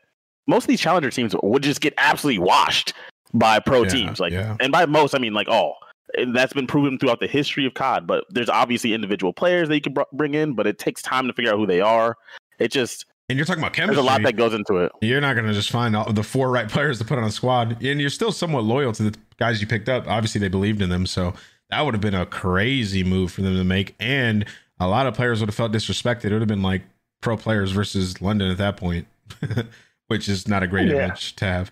most 0.46 0.64
of 0.64 0.68
these 0.68 0.80
challenger 0.80 1.10
teams 1.10 1.34
would 1.42 1.62
just 1.62 1.80
get 1.80 1.94
absolutely 1.98 2.38
washed 2.38 2.92
by 3.34 3.58
pro 3.60 3.82
Yeah, 3.82 3.88
teams. 3.88 4.20
Like, 4.20 4.32
yeah. 4.32 4.56
and 4.60 4.72
by 4.72 4.86
most, 4.86 5.14
I 5.14 5.18
mean 5.18 5.34
like 5.34 5.48
all. 5.48 5.76
And 6.16 6.34
that's 6.34 6.52
been 6.54 6.66
proven 6.66 6.98
throughout 6.98 7.20
the 7.20 7.26
history 7.26 7.66
of 7.66 7.74
COD. 7.74 8.06
But 8.06 8.24
there's 8.30 8.48
obviously 8.48 8.94
individual 8.94 9.32
players 9.32 9.68
that 9.68 9.74
you 9.74 9.80
can 9.82 9.92
br- 9.92 10.02
bring 10.12 10.34
in, 10.34 10.54
but 10.54 10.66
it 10.66 10.78
takes 10.78 11.02
time 11.02 11.26
to 11.26 11.32
figure 11.34 11.52
out 11.52 11.58
who 11.58 11.66
they 11.66 11.80
are. 11.80 12.16
It 12.58 12.72
just 12.72 13.04
and 13.28 13.36
you're 13.36 13.44
talking 13.44 13.62
about 13.62 13.74
chemistry. 13.74 13.96
there's 13.96 14.04
a 14.04 14.10
lot 14.10 14.22
that 14.22 14.36
goes 14.36 14.54
into 14.54 14.78
it. 14.78 14.90
You're 15.02 15.20
not 15.20 15.34
going 15.34 15.46
to 15.46 15.52
just 15.52 15.70
find 15.70 15.94
all 15.94 16.10
the 16.10 16.22
four 16.22 16.50
right 16.50 16.66
players 16.70 16.98
to 16.98 17.04
put 17.04 17.18
on 17.18 17.24
a 17.24 17.30
squad, 17.30 17.82
and 17.84 18.00
you're 18.00 18.08
still 18.08 18.32
somewhat 18.32 18.64
loyal 18.64 18.92
to 18.92 19.02
the 19.10 19.18
guys 19.38 19.60
you 19.60 19.66
picked 19.66 19.90
up. 19.90 20.06
Obviously, 20.08 20.40
they 20.40 20.48
believed 20.48 20.80
in 20.80 20.88
them, 20.88 21.04
so 21.06 21.34
that 21.68 21.82
would 21.84 21.92
have 21.92 22.00
been 22.00 22.14
a 22.14 22.24
crazy 22.24 23.04
move 23.04 23.30
for 23.30 23.42
them 23.42 23.54
to 23.56 23.64
make. 23.64 23.94
And 24.00 24.46
a 24.80 24.88
lot 24.88 25.06
of 25.06 25.12
players 25.12 25.40
would 25.40 25.48
have 25.50 25.54
felt 25.54 25.72
disrespected. 25.72 26.24
It 26.26 26.32
would 26.32 26.40
have 26.40 26.48
been 26.48 26.62
like 26.62 26.82
pro 27.20 27.36
players 27.36 27.70
versus 27.70 28.22
London 28.22 28.50
at 28.50 28.56
that 28.56 28.78
point, 28.78 29.06
which 30.06 30.26
is 30.28 30.48
not 30.48 30.62
a 30.62 30.66
great 30.66 30.88
Yeah. 30.88 31.04
image 31.06 31.36
to 31.36 31.44
have. 31.44 31.70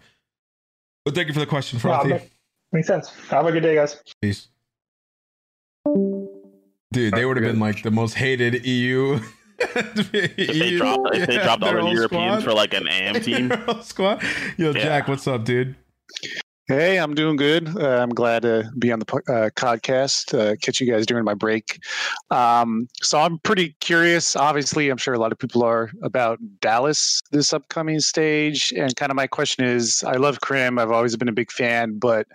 But 1.07 1.15
thank 1.15 1.29
you 1.29 1.35
for 1.35 1.39
the 1.41 1.47
question, 1.47 1.77
Nah, 1.79 2.01
Frothy. 2.03 2.09
ma- 2.11 2.19
makes 2.73 2.89
sense. 2.89 3.11
Have 3.31 3.47
a 3.47 3.53
good 3.53 3.63
day, 3.63 3.77
guys. 3.77 4.03
Peace. 4.21 4.49
Dude, 6.93 7.15
they 7.15 7.25
would 7.25 7.37
have 7.37 7.45
been 7.47 7.61
like 7.61 7.83
the 7.85 7.93
most 7.93 8.15
hated 8.15 8.67
EU. 8.67 9.21
If 9.59 10.11
they 10.13 10.77
dropped, 10.77 11.17
if 11.17 11.27
they 11.29 11.37
dropped 11.39 11.63
all 11.63 11.73
the 11.73 11.91
Europeans 11.93 12.43
squad. 12.43 12.45
for 12.45 12.53
like 12.53 12.75
an 12.75 12.87
AM 12.89 13.15
team, 13.23 13.51
squad. 13.83 14.23
Yo, 14.59 14.73
Yeah. 14.73 14.83
Jack, 14.83 15.09
what's 15.09 15.27
up, 15.27 15.45
dude? 15.47 15.75
Hey, 16.69 16.99
I'm 16.99 17.15
doing 17.15 17.37
good. 17.37 17.69
Uh, 17.79 17.99
I'm 18.03 18.09
glad 18.11 18.43
to 18.43 18.69
be 18.77 18.91
on 18.91 18.99
the 18.99 19.05
uh, 19.05 19.51
podcast, 19.51 20.37
uh, 20.37 20.57
catch 20.57 20.81
you 20.81 20.91
guys 20.91 21.07
during 21.07 21.25
my 21.25 21.35
break. 21.35 21.79
Um, 22.33 22.89
so 23.01 23.21
I'm 23.21 23.39
pretty 23.39 23.77
curious. 23.79 24.35
Obviously, 24.35 24.89
I'm 24.89 24.97
sure 24.97 25.15
a 25.15 25.19
lot 25.21 25.31
of 25.31 25.39
people 25.39 25.63
are 25.63 25.93
about 26.03 26.41
Dallas 26.61 27.23
this 27.31 27.53
upcoming 27.53 28.01
stage. 28.01 28.73
And 28.77 28.97
kind 28.97 29.13
of 29.13 29.17
my 29.17 29.29
question 29.29 29.65
is 29.65 30.03
I 30.03 30.17
love 30.17 30.41
Crim. 30.41 30.77
I've 30.81 30.91
always 30.91 31.17
been 31.17 31.29
a 31.29 31.33
big 31.33 31.53
fan, 31.53 32.01
but 32.01 32.27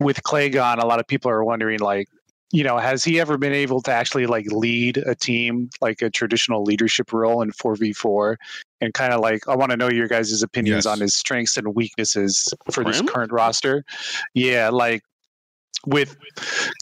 with 0.00 0.22
Clay 0.22 0.48
gone, 0.48 0.78
a 0.78 0.86
lot 0.86 0.98
of 0.98 1.06
people 1.06 1.30
are 1.30 1.44
wondering, 1.44 1.80
like, 1.80 2.08
you 2.52 2.64
know, 2.64 2.78
has 2.78 3.04
he 3.04 3.20
ever 3.20 3.36
been 3.36 3.52
able 3.52 3.82
to 3.82 3.92
actually 3.92 4.26
like 4.26 4.46
lead 4.50 4.96
a 4.96 5.14
team 5.14 5.68
like 5.82 6.00
a 6.00 6.08
traditional 6.08 6.62
leadership 6.62 7.12
role 7.12 7.42
in 7.42 7.50
4v4? 7.50 8.36
And 8.82 8.92
kind 8.92 9.12
of 9.12 9.20
like, 9.20 9.48
I 9.48 9.54
want 9.54 9.70
to 9.70 9.76
know 9.76 9.88
your 9.88 10.08
guys' 10.08 10.42
opinions 10.42 10.84
Yes. 10.84 10.86
on 10.86 11.00
his 11.00 11.14
strengths 11.14 11.56
and 11.56 11.74
weaknesses 11.74 12.52
for 12.72 12.82
this 12.84 13.00
current 13.00 13.30
roster. 13.30 13.84
Yeah, 14.34 14.70
like 14.70 15.02
with 15.86 16.16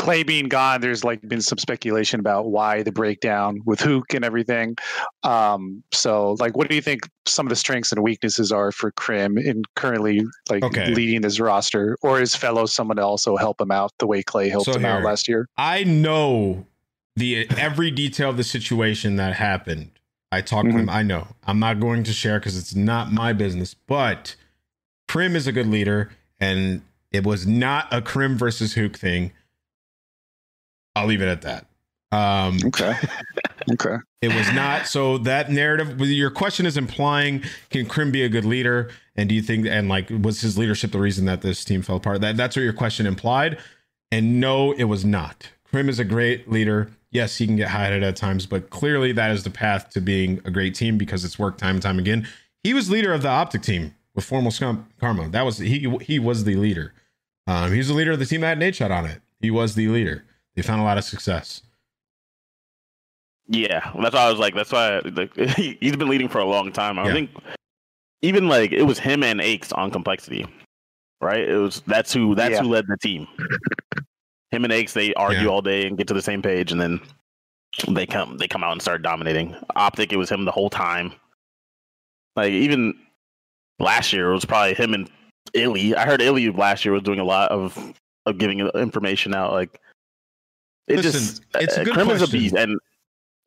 Clay 0.00 0.22
being 0.22 0.48
gone, 0.48 0.80
there's 0.80 1.04
like 1.04 1.20
been 1.28 1.42
some 1.42 1.58
speculation 1.58 2.18
about 2.18 2.46
why 2.50 2.82
the 2.82 2.90
breakdown 2.90 3.60
with 3.66 3.80
Huke 3.80 4.14
and 4.14 4.24
everything. 4.24 4.76
Um, 5.24 5.82
so 5.92 6.36
like, 6.40 6.56
what 6.56 6.70
do 6.70 6.74
you 6.74 6.80
think 6.80 7.02
some 7.26 7.44
of 7.46 7.50
the 7.50 7.56
strengths 7.56 7.92
and 7.92 8.02
weaknesses 8.02 8.50
are 8.50 8.72
for 8.72 8.92
Crim 8.92 9.36
in 9.36 9.62
currently 9.76 10.22
like 10.48 10.62
Okay. 10.64 10.94
leading 10.94 11.20
this 11.20 11.38
roster, 11.38 11.98
or 12.02 12.20
is 12.22 12.34
fellow 12.34 12.64
someone 12.64 12.96
to 12.96 13.02
also 13.04 13.36
help 13.36 13.60
him 13.60 13.70
out 13.70 13.92
the 13.98 14.06
way 14.06 14.22
Clay 14.22 14.48
helped 14.48 14.66
So 14.66 14.74
him 14.74 14.86
out 14.86 15.02
last 15.02 15.28
year? 15.28 15.46
I 15.58 15.84
know 15.84 16.66
the 17.14 17.46
every 17.58 17.90
detail 17.90 18.30
of 18.30 18.38
the 18.38 18.44
situation 18.44 19.16
that 19.16 19.34
happened. 19.34 19.90
I 20.32 20.40
talked 20.42 20.68
to 20.68 20.74
Mhm. 20.74 20.80
him. 20.80 20.90
I 20.90 21.02
know. 21.02 21.28
I'm 21.44 21.58
not 21.58 21.80
going 21.80 22.04
to 22.04 22.12
share 22.12 22.38
because 22.38 22.56
it's 22.56 22.74
not 22.74 23.12
my 23.12 23.32
business. 23.32 23.74
But 23.74 24.36
Crim 25.08 25.34
is 25.34 25.46
a 25.46 25.52
good 25.52 25.66
leader, 25.66 26.10
and 26.38 26.82
it 27.10 27.24
was 27.24 27.46
not 27.46 27.88
a 27.92 28.00
Crim 28.00 28.36
versus 28.38 28.74
Huke 28.74 28.96
thing. 28.96 29.32
I'll 30.94 31.06
leave 31.06 31.22
it 31.22 31.28
at 31.28 31.42
that. 31.42 31.66
Um, 32.12 32.58
Okay. 32.64 32.94
okay. 33.72 33.96
it 34.20 34.34
was 34.34 34.52
not. 34.52 34.86
So 34.86 35.18
that 35.18 35.50
narrative, 35.50 36.00
your 36.00 36.30
question 36.30 36.66
is 36.66 36.76
implying, 36.76 37.42
can 37.70 37.86
Crim 37.86 38.10
be 38.10 38.22
a 38.22 38.28
good 38.28 38.44
leader? 38.44 38.90
And 39.16 39.28
do 39.28 39.34
you 39.34 39.42
think, 39.42 39.66
and 39.66 39.88
like, 39.88 40.08
was 40.10 40.40
his 40.40 40.56
leadership 40.58 40.92
the 40.92 40.98
reason 41.00 41.24
that 41.26 41.42
this 41.42 41.64
team 41.64 41.82
fell 41.82 41.96
apart? 41.96 42.20
That 42.20 42.36
that's 42.36 42.56
what 42.56 42.62
your 42.62 42.72
question 42.72 43.06
implied. 43.06 43.58
And 44.12 44.40
no, 44.40 44.72
it 44.72 44.84
was 44.84 45.04
not. 45.04 45.50
Crim 45.64 45.88
is 45.88 45.98
a 46.00 46.04
great 46.04 46.50
leader. 46.50 46.90
Yes, 47.12 47.36
he 47.36 47.46
can 47.46 47.56
get 47.56 47.68
high 47.68 47.90
at 47.92 48.16
times, 48.16 48.46
but 48.46 48.70
clearly 48.70 49.12
that 49.12 49.32
is 49.32 49.42
the 49.42 49.50
path 49.50 49.90
to 49.90 50.00
being 50.00 50.40
a 50.44 50.50
great 50.50 50.74
team 50.76 50.96
because 50.96 51.24
it's 51.24 51.38
worked 51.38 51.58
time 51.58 51.76
and 51.76 51.82
time 51.82 51.98
again. 51.98 52.26
He 52.62 52.72
was 52.72 52.88
leader 52.90 53.12
of 53.12 53.22
the 53.22 53.28
OpTic 53.28 53.62
team 53.62 53.94
with 54.14 54.24
Formal 54.24 54.52
Scump 54.52 54.84
Karma. 55.00 55.28
That 55.28 55.44
was 55.44 55.58
he. 55.58 55.88
He 56.02 56.18
was 56.18 56.44
the 56.44 56.54
leader. 56.54 56.92
Um, 57.46 57.72
he 57.72 57.78
was 57.78 57.88
the 57.88 57.94
leader 57.94 58.12
of 58.12 58.18
the 58.20 58.26
team 58.26 58.42
that 58.42 58.56
had 58.56 58.58
Nadeshot 58.60 58.90
on 58.90 59.06
it. 59.06 59.20
He 59.40 59.50
was 59.50 59.74
the 59.74 59.88
leader. 59.88 60.24
They 60.54 60.62
found 60.62 60.80
a 60.80 60.84
lot 60.84 60.98
of 60.98 61.04
success. 61.04 61.62
Yeah, 63.48 63.90
that's 64.00 64.14
why 64.14 64.26
I 64.26 64.30
was 64.30 64.38
like, 64.38 64.54
that's 64.54 64.70
why 64.70 65.00
like, 65.00 65.34
he's 65.56 65.96
been 65.96 66.08
leading 66.08 66.28
for 66.28 66.38
a 66.38 66.44
long 66.44 66.70
time. 66.70 66.98
I 66.98 67.06
Yeah. 67.06 67.12
think 67.12 67.30
even 68.22 68.46
like 68.48 68.70
it 68.70 68.82
was 68.84 69.00
him 69.00 69.24
and 69.24 69.40
Aches 69.40 69.72
on 69.72 69.90
complexity, 69.90 70.46
right? 71.20 71.48
It 71.48 71.56
was 71.56 71.82
that's 71.86 72.12
who 72.12 72.36
that's 72.36 72.52
Yeah. 72.52 72.62
who 72.62 72.68
led 72.68 72.86
the 72.86 72.96
team. 72.98 73.26
Him 74.52 74.64
and 74.64 74.72
Aches, 74.72 74.92
they 74.94 75.14
argue 75.14 75.42
Yeah. 75.42 75.46
all 75.48 75.62
day 75.62 75.86
and 75.86 75.96
get 75.96 76.06
to 76.08 76.14
the 76.14 76.22
same 76.22 76.42
page, 76.42 76.72
and 76.72 76.80
then 76.80 77.00
they 77.88 78.06
come 78.06 78.36
they 78.36 78.48
come 78.48 78.64
out 78.64 78.72
and 78.72 78.82
start 78.82 79.02
dominating. 79.02 79.54
OpTic, 79.76 80.12
it 80.12 80.16
was 80.16 80.30
him 80.30 80.44
the 80.44 80.50
whole 80.52 80.70
time. 80.70 81.12
Like 82.36 82.50
even 82.52 82.94
last 83.78 84.12
year, 84.12 84.30
it 84.30 84.34
was 84.34 84.44
probably 84.44 84.74
him 84.74 84.94
and 84.94 85.08
Illy. 85.54 85.94
I 85.94 86.04
heard 86.06 86.20
Illy 86.22 86.50
last 86.50 86.84
year 86.84 86.92
was 86.92 87.02
doing 87.02 87.20
a 87.20 87.24
lot 87.24 87.50
of 87.52 87.76
of 88.26 88.38
giving 88.38 88.60
information 88.60 89.34
out. 89.34 89.52
Like 89.52 89.80
it 90.88 90.96
Listen, 90.96 91.12
just 91.12 91.42
it's 91.54 91.76
a 91.76 91.82
uh, 91.82 91.84
good 91.84 91.94
Crim 91.94 92.10
is 92.10 92.16
a 92.22 92.26
question. 92.26 92.40
beast, 92.40 92.54
and 92.56 92.78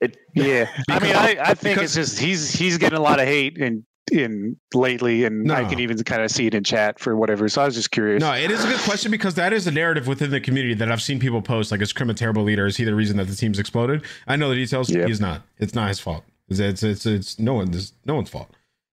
It, 0.01 0.17
Yeah, 0.33 0.69
I 0.89 0.99
mean, 0.99 1.15
I, 1.15 1.37
I 1.39 1.53
think 1.53 1.75
because- 1.77 1.95
it's 1.97 2.11
just 2.13 2.19
he's 2.19 2.51
he's 2.53 2.77
getting 2.77 2.97
a 2.97 3.01
lot 3.01 3.19
of 3.19 3.27
hate 3.27 3.57
in 3.57 3.85
in 4.11 4.57
lately, 4.73 5.23
and 5.25 5.51
I 5.51 5.67
can 5.67 5.79
even 5.79 5.97
kind 6.03 6.21
of 6.21 6.31
see 6.31 6.47
it 6.47 6.53
in 6.53 6.63
chat 6.63 6.99
for 6.99 7.15
whatever. 7.15 7.47
So 7.49 7.61
I 7.61 7.65
was 7.65 7.75
just 7.75 7.91
curious. 7.91 8.21
No, 8.21 8.33
it 8.33 8.51
is 8.51 8.63
a 8.63 8.67
good 8.67 8.79
question 8.81 9.11
because 9.11 9.35
that 9.35 9.53
is 9.53 9.65
a 9.67 9.71
narrative 9.71 10.07
within 10.07 10.31
the 10.31 10.41
community 10.41 10.73
that 10.75 10.91
I've 10.91 11.01
seen 11.01 11.19
people 11.19 11.41
post. 11.41 11.71
Like, 11.71 11.81
is 11.81 11.93
Crim 11.93 12.09
a 12.09 12.13
terrible 12.13 12.43
leader? 12.43 12.65
Is 12.65 12.77
he 12.77 12.83
the 12.83 12.95
reason 12.95 13.17
that 13.17 13.27
the 13.27 13.35
team's 13.35 13.59
exploded? 13.59 14.03
I 14.27 14.35
know 14.35 14.49
the 14.49 14.55
details. 14.55 14.89
Yeah. 14.89 15.07
He's 15.07 15.21
not. 15.21 15.43
It's 15.57 15.73
not 15.73 15.87
his 15.87 15.99
fault. 15.99 16.23
It's 16.49 16.59
it's 16.59 16.83
it's, 16.83 17.05
it's 17.05 17.39
no 17.39 17.53
one's 17.53 17.93
no 18.05 18.15
one's 18.15 18.29
fault. 18.29 18.49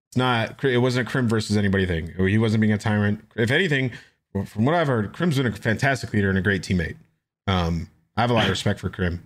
It's 0.09 0.17
not. 0.17 0.63
It 0.63 0.79
wasn't 0.79 1.07
a 1.07 1.11
Crim 1.11 1.27
versus 1.27 1.57
anybody 1.57 1.85
thing. 1.85 2.13
He 2.27 2.37
wasn't 2.37 2.61
being 2.61 2.73
a 2.73 2.77
tyrant. 2.77 3.23
If 3.35 3.51
anything, 3.51 3.91
from 4.45 4.65
what 4.65 4.75
I've 4.75 4.87
heard, 4.87 5.13
Crim's 5.13 5.37
been 5.37 5.47
a 5.47 5.51
fantastic 5.51 6.13
leader 6.13 6.29
and 6.29 6.37
a 6.37 6.41
great 6.41 6.61
teammate. 6.61 6.95
Um, 7.47 7.89
I 8.15 8.21
have 8.21 8.31
a 8.31 8.33
lot 8.33 8.43
of 8.43 8.49
respect 8.49 8.79
for 8.79 8.89
Crim. 8.89 9.23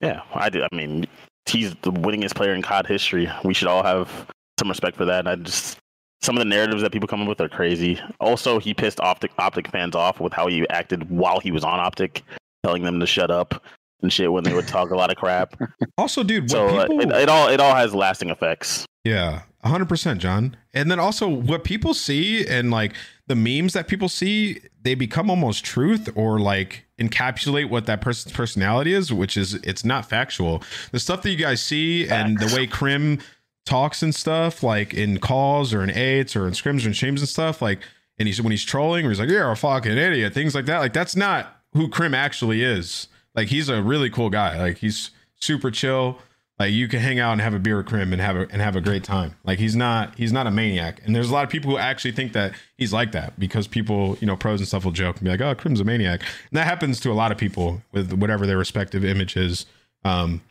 Yeah, 0.00 0.22
I 0.34 0.50
do. 0.50 0.62
I 0.70 0.74
mean, 0.74 1.06
he's 1.46 1.70
the 1.82 1.92
winningest 1.92 2.34
player 2.34 2.52
in 2.54 2.60
COD 2.60 2.86
history. 2.86 3.30
We 3.44 3.54
should 3.54 3.68
all 3.68 3.84
have 3.84 4.26
some 4.62 4.68
respect 4.68 4.96
for 4.96 5.04
that. 5.04 5.20
And 5.20 5.28
I 5.28 5.36
just 5.36 5.78
some 6.22 6.36
of 6.36 6.38
the 6.38 6.44
narratives 6.44 6.82
that 6.82 6.92
people 6.92 7.08
come 7.08 7.20
up 7.22 7.28
with 7.28 7.40
are 7.40 7.48
crazy. 7.48 8.00
Also, 8.20 8.60
he 8.60 8.72
pissed 8.72 8.98
OpTic 8.98 9.30
OpTic 9.40 9.70
fans 9.70 9.96
off 9.96 10.20
with 10.20 10.32
how 10.32 10.46
he 10.46 10.68
acted 10.68 11.10
while 11.10 11.40
he 11.40 11.50
was 11.50 11.64
on 11.64 11.80
OpTic, 11.80 12.22
telling 12.62 12.84
them 12.84 13.00
to 13.00 13.06
shut 13.06 13.30
up 13.30 13.60
and 14.02 14.12
shit 14.12 14.32
when 14.32 14.44
they 14.44 14.54
would 14.54 14.68
talk 14.68 14.90
a 14.90 14.96
lot 14.96 15.10
of 15.10 15.16
crap. 15.16 15.54
Also, 15.98 16.22
dude, 16.22 16.44
what 16.44 16.50
So 16.50 16.66
uh, 16.68 16.86
people, 16.86 17.00
it, 17.00 17.22
it 17.22 17.28
all 17.28 17.48
it 17.48 17.60
all 17.60 17.74
has 17.74 17.94
lasting 17.94 18.30
effects. 18.30 18.86
Yeah, 19.04 19.42
hundred 19.64 19.88
percent, 19.88 20.20
John. 20.20 20.56
And 20.72 20.90
then 20.90 20.98
also 20.98 21.28
what 21.28 21.64
people 21.64 21.92
see 21.92 22.46
and 22.46 22.70
like 22.70 22.94
the 23.26 23.34
memes 23.34 23.72
that 23.74 23.88
people 23.88 24.08
see, 24.08 24.60
they 24.80 24.94
become 24.94 25.28
almost 25.28 25.64
truth 25.64 26.08
or 26.14 26.40
like 26.40 26.86
encapsulate 27.00 27.68
what 27.68 27.86
that 27.86 28.00
person's 28.00 28.32
personality 28.32 28.92
is, 28.92 29.12
which 29.12 29.36
is 29.36 29.54
it's 29.56 29.84
not 29.84 30.08
factual. 30.08 30.62
The 30.92 31.00
stuff 31.00 31.22
that 31.22 31.30
you 31.30 31.36
guys 31.36 31.62
see 31.62 32.08
and 32.08 32.38
the 32.38 32.54
way 32.56 32.66
Crim 32.66 33.18
talks 33.64 34.02
and 34.02 34.14
stuff, 34.14 34.62
like 34.62 34.94
in 34.94 35.18
calls 35.18 35.72
or 35.72 35.82
in 35.82 35.90
eights 35.90 36.34
or 36.34 36.46
in 36.46 36.52
scrims 36.52 36.84
or 36.84 36.88
in 36.88 36.92
shames 36.92 37.20
and 37.20 37.28
stuff, 37.28 37.62
like 37.62 37.80
and 38.18 38.26
he's 38.26 38.40
when 38.40 38.50
he's 38.50 38.64
trolling 38.64 39.06
or 39.06 39.08
he's 39.08 39.20
like, 39.20 39.28
You're 39.28 39.50
a 39.50 39.56
fucking 39.56 39.96
idiot, 39.96 40.34
things 40.34 40.54
like 40.54 40.66
that. 40.66 40.78
Like 40.78 40.92
that's 40.92 41.16
not 41.16 41.62
who 41.72 41.88
Crim 41.88 42.14
actually 42.14 42.62
is. 42.62 43.08
Like 43.34 43.48
he's 43.48 43.68
a 43.68 43.82
really 43.82 44.10
cool 44.10 44.30
guy. 44.30 44.58
Like 44.58 44.78
he's 44.78 45.10
super 45.40 45.70
chill. 45.70 46.18
Like 46.58 46.72
you 46.72 46.86
can 46.86 47.00
hang 47.00 47.18
out 47.18 47.32
and 47.32 47.40
have 47.40 47.54
a 47.54 47.58
beer 47.58 47.78
with 47.78 47.86
Crim 47.86 48.12
and 48.12 48.20
have 48.20 48.36
a 48.36 48.46
and 48.50 48.60
have 48.60 48.76
a 48.76 48.80
great 48.80 49.02
time. 49.02 49.34
Like 49.44 49.58
he's 49.58 49.74
not 49.74 50.16
he's 50.16 50.32
not 50.32 50.46
a 50.46 50.50
maniac. 50.50 51.00
And 51.04 51.16
there's 51.16 51.30
a 51.30 51.32
lot 51.32 51.44
of 51.44 51.50
people 51.50 51.70
who 51.70 51.78
actually 51.78 52.12
think 52.12 52.34
that 52.34 52.52
he's 52.76 52.92
like 52.92 53.12
that 53.12 53.38
because 53.38 53.66
people, 53.66 54.16
you 54.20 54.26
know, 54.26 54.36
pros 54.36 54.60
and 54.60 54.68
stuff 54.68 54.84
will 54.84 54.92
joke 54.92 55.16
and 55.16 55.24
be 55.24 55.30
like, 55.30 55.40
"Oh, 55.40 55.54
Crim's 55.54 55.80
a 55.80 55.84
maniac." 55.84 56.20
And 56.20 56.58
that 56.58 56.66
happens 56.66 57.00
to 57.00 57.10
a 57.10 57.14
lot 57.14 57.32
of 57.32 57.38
people 57.38 57.82
with 57.92 58.12
whatever 58.12 58.46
their 58.46 58.58
respective 58.58 59.04
image 59.04 59.36
is. 59.36 59.66
Um, 60.04 60.42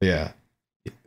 yeah, 0.00 0.32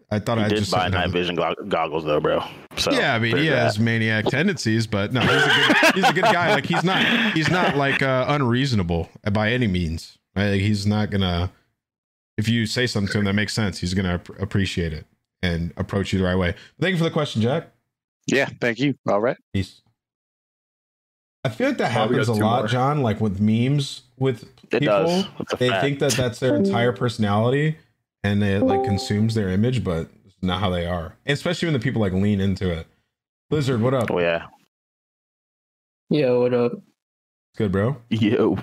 I 0.09 0.19
thought 0.19 0.37
He 0.37 0.43
I 0.45 0.47
did 0.47 0.59
just 0.59 0.71
buy 0.71 0.87
night 0.87 1.09
vision 1.09 1.35
goggles 1.35 2.05
though, 2.05 2.19
bro. 2.21 2.41
So 2.77 2.91
yeah, 2.91 3.13
I 3.13 3.19
mean, 3.19 3.35
he 3.35 3.47
has 3.47 3.75
that. 3.75 3.83
maniac 3.83 4.25
tendencies, 4.25 4.87
but 4.87 5.11
no, 5.11 5.19
he's 5.19 5.31
a 5.31 5.45
good, 5.45 5.95
he's 5.95 6.09
a 6.09 6.13
good 6.13 6.23
guy. 6.23 6.53
Like 6.53 6.65
he's 6.65 6.83
not, 6.83 7.33
he's 7.33 7.49
not 7.49 7.75
like 7.75 8.01
uh, 8.01 8.25
unreasonable 8.29 9.09
by 9.33 9.51
any 9.51 9.67
means. 9.67 10.17
Like, 10.35 10.61
he's 10.61 10.85
not 10.87 11.09
gonna. 11.09 11.51
If 12.37 12.47
you 12.47 12.67
say 12.67 12.85
something 12.87 13.11
to 13.11 13.19
him 13.19 13.25
that 13.25 13.33
makes 13.33 13.53
sense, 13.53 13.79
he's 13.79 13.93
gonna 13.93 14.13
ap- 14.15 14.39
appreciate 14.39 14.93
it 14.93 15.05
and 15.41 15.73
approach 15.75 16.13
you 16.13 16.19
the 16.19 16.25
right 16.25 16.35
way. 16.37 16.55
Thank 16.79 16.91
you 16.93 16.97
for 16.99 17.03
the 17.03 17.11
question, 17.11 17.41
Jack. 17.41 17.69
Yeah, 18.27 18.47
thank 18.61 18.79
you. 18.79 18.93
All 19.09 19.19
right. 19.19 19.37
Peace. 19.53 19.81
I 21.43 21.49
feel 21.49 21.69
like 21.69 21.77
that 21.79 21.91
happens 21.91 22.27
a 22.27 22.33
lot, 22.33 22.59
more. 22.59 22.67
John. 22.67 23.01
Like 23.01 23.19
with 23.19 23.39
memes 23.39 24.03
with 24.19 24.43
It 24.71 24.79
people, 24.79 24.85
does. 24.87 25.25
They 25.57 25.69
fact. 25.69 25.83
think 25.83 25.99
that 25.99 26.11
that's 26.13 26.39
their 26.39 26.55
entire 26.55 26.91
personality, 26.91 27.77
and 28.27 28.43
it 28.43 28.63
like 28.63 28.83
consumes 28.83 29.33
their 29.33 29.49
image, 29.49 29.83
but 29.83 30.09
it's 30.25 30.35
not 30.41 30.59
how 30.59 30.69
they 30.69 30.85
are. 30.85 31.15
Especially 31.25 31.67
when 31.67 31.73
the 31.73 31.79
people 31.79 32.01
like 32.01 32.13
lean 32.13 32.41
into 32.41 32.69
it. 32.69 32.87
Blizzard, 33.49 33.81
what 33.81 33.93
up? 33.93 34.11
Oh 34.11 34.19
yeah. 34.19 34.47
Yo, 36.09 36.41
what 36.41 36.53
up? 36.53 36.73
Good, 37.55 37.71
bro. 37.71 37.97
Yo. 38.09 38.57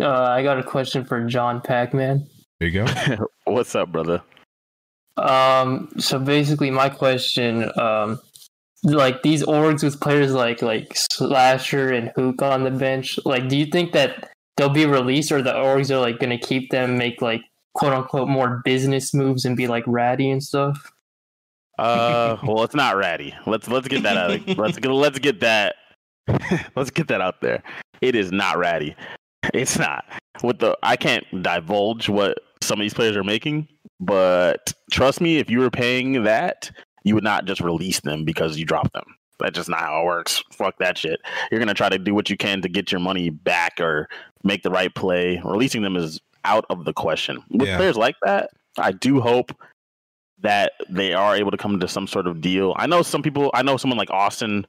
Uh, 0.00 0.08
I 0.08 0.42
got 0.42 0.58
a 0.58 0.62
question 0.62 1.04
for 1.04 1.24
John 1.24 1.60
Pac-Man. 1.60 2.26
There 2.60 2.68
you 2.68 2.84
go. 2.84 3.26
What's 3.44 3.74
up, 3.74 3.92
brother? 3.92 4.22
Um, 5.16 5.90
so 5.98 6.18
basically, 6.18 6.70
my 6.70 6.90
question, 6.90 7.70
um, 7.78 8.18
like 8.82 9.22
these 9.22 9.42
orgs 9.42 9.82
with 9.82 10.00
players 10.00 10.32
like 10.32 10.60
like 10.60 10.94
Slasher 10.94 11.90
and 11.90 12.10
Huke 12.14 12.42
on 12.42 12.64
the 12.64 12.70
bench, 12.70 13.18
like, 13.24 13.48
do 13.48 13.56
you 13.56 13.66
think 13.66 13.92
that 13.92 14.30
they'll 14.56 14.68
be 14.68 14.84
released, 14.84 15.32
or 15.32 15.40
the 15.40 15.54
orgs 15.54 15.90
are 15.90 16.00
like 16.00 16.18
gonna 16.18 16.38
keep 16.38 16.70
them 16.70 16.98
make 16.98 17.22
like 17.22 17.42
quote 17.76 17.92
unquote 17.92 18.28
more 18.28 18.62
business 18.64 19.12
moves 19.12 19.44
and 19.44 19.56
be 19.56 19.68
like 19.68 19.84
ratty 19.86 20.30
and 20.30 20.42
stuff? 20.42 20.92
Uh, 21.78 22.38
well, 22.44 22.64
it's 22.64 22.74
not 22.74 22.96
ratty. 22.96 23.34
Let's 23.46 23.68
let's 23.68 23.86
get 23.86 24.02
that 24.02 24.16
out. 24.16 24.30
Of, 24.30 24.48
let's 24.58 24.78
get 24.78 24.90
let's 24.90 25.18
get 25.18 25.40
that 25.40 25.76
let's 26.76 26.90
get 26.90 27.08
that 27.08 27.20
out 27.20 27.40
there. 27.40 27.62
It 28.00 28.14
is 28.16 28.32
not 28.32 28.58
ratty. 28.58 28.96
It's 29.54 29.78
not. 29.78 30.04
With 30.42 30.58
the 30.58 30.76
I 30.82 30.96
can't 30.96 31.24
divulge 31.42 32.08
what 32.08 32.38
some 32.62 32.80
of 32.80 32.84
these 32.84 32.94
players 32.94 33.16
are 33.16 33.24
making, 33.24 33.68
but 34.00 34.72
trust 34.90 35.20
me, 35.20 35.36
if 35.36 35.50
you 35.50 35.60
were 35.60 35.70
paying 35.70 36.24
that, 36.24 36.70
you 37.04 37.14
would 37.14 37.24
not 37.24 37.44
just 37.44 37.60
release 37.60 38.00
them 38.00 38.24
because 38.24 38.58
you 38.58 38.64
dropped 38.64 38.94
them. 38.94 39.04
That's 39.38 39.54
just 39.54 39.68
not 39.68 39.80
how 39.80 40.00
it 40.00 40.06
works. 40.06 40.42
Fuck 40.52 40.78
that 40.78 40.96
shit. 40.96 41.20
You're 41.50 41.60
gonna 41.60 41.74
try 41.74 41.90
to 41.90 41.98
do 41.98 42.14
what 42.14 42.30
you 42.30 42.38
can 42.38 42.62
to 42.62 42.70
get 42.70 42.90
your 42.90 43.00
money 43.00 43.28
back 43.28 43.80
or 43.80 44.08
make 44.42 44.62
the 44.62 44.70
right 44.70 44.94
play. 44.94 45.42
Releasing 45.44 45.82
them 45.82 45.96
is 45.96 46.20
out 46.46 46.64
of 46.70 46.84
the 46.84 46.92
question. 46.92 47.42
With 47.50 47.68
Yeah. 47.68 47.76
players 47.76 47.96
like 47.96 48.16
that, 48.22 48.50
I 48.78 48.92
do 48.92 49.20
hope 49.20 49.52
that 50.40 50.72
they 50.88 51.12
are 51.14 51.34
able 51.34 51.50
to 51.50 51.56
come 51.56 51.80
to 51.80 51.88
some 51.88 52.06
sort 52.06 52.26
of 52.26 52.40
deal. 52.40 52.74
I 52.76 52.86
know 52.86 53.02
some 53.02 53.22
people. 53.22 53.50
I 53.54 53.62
know 53.62 53.76
someone 53.76 53.98
like 53.98 54.10
Austin. 54.10 54.66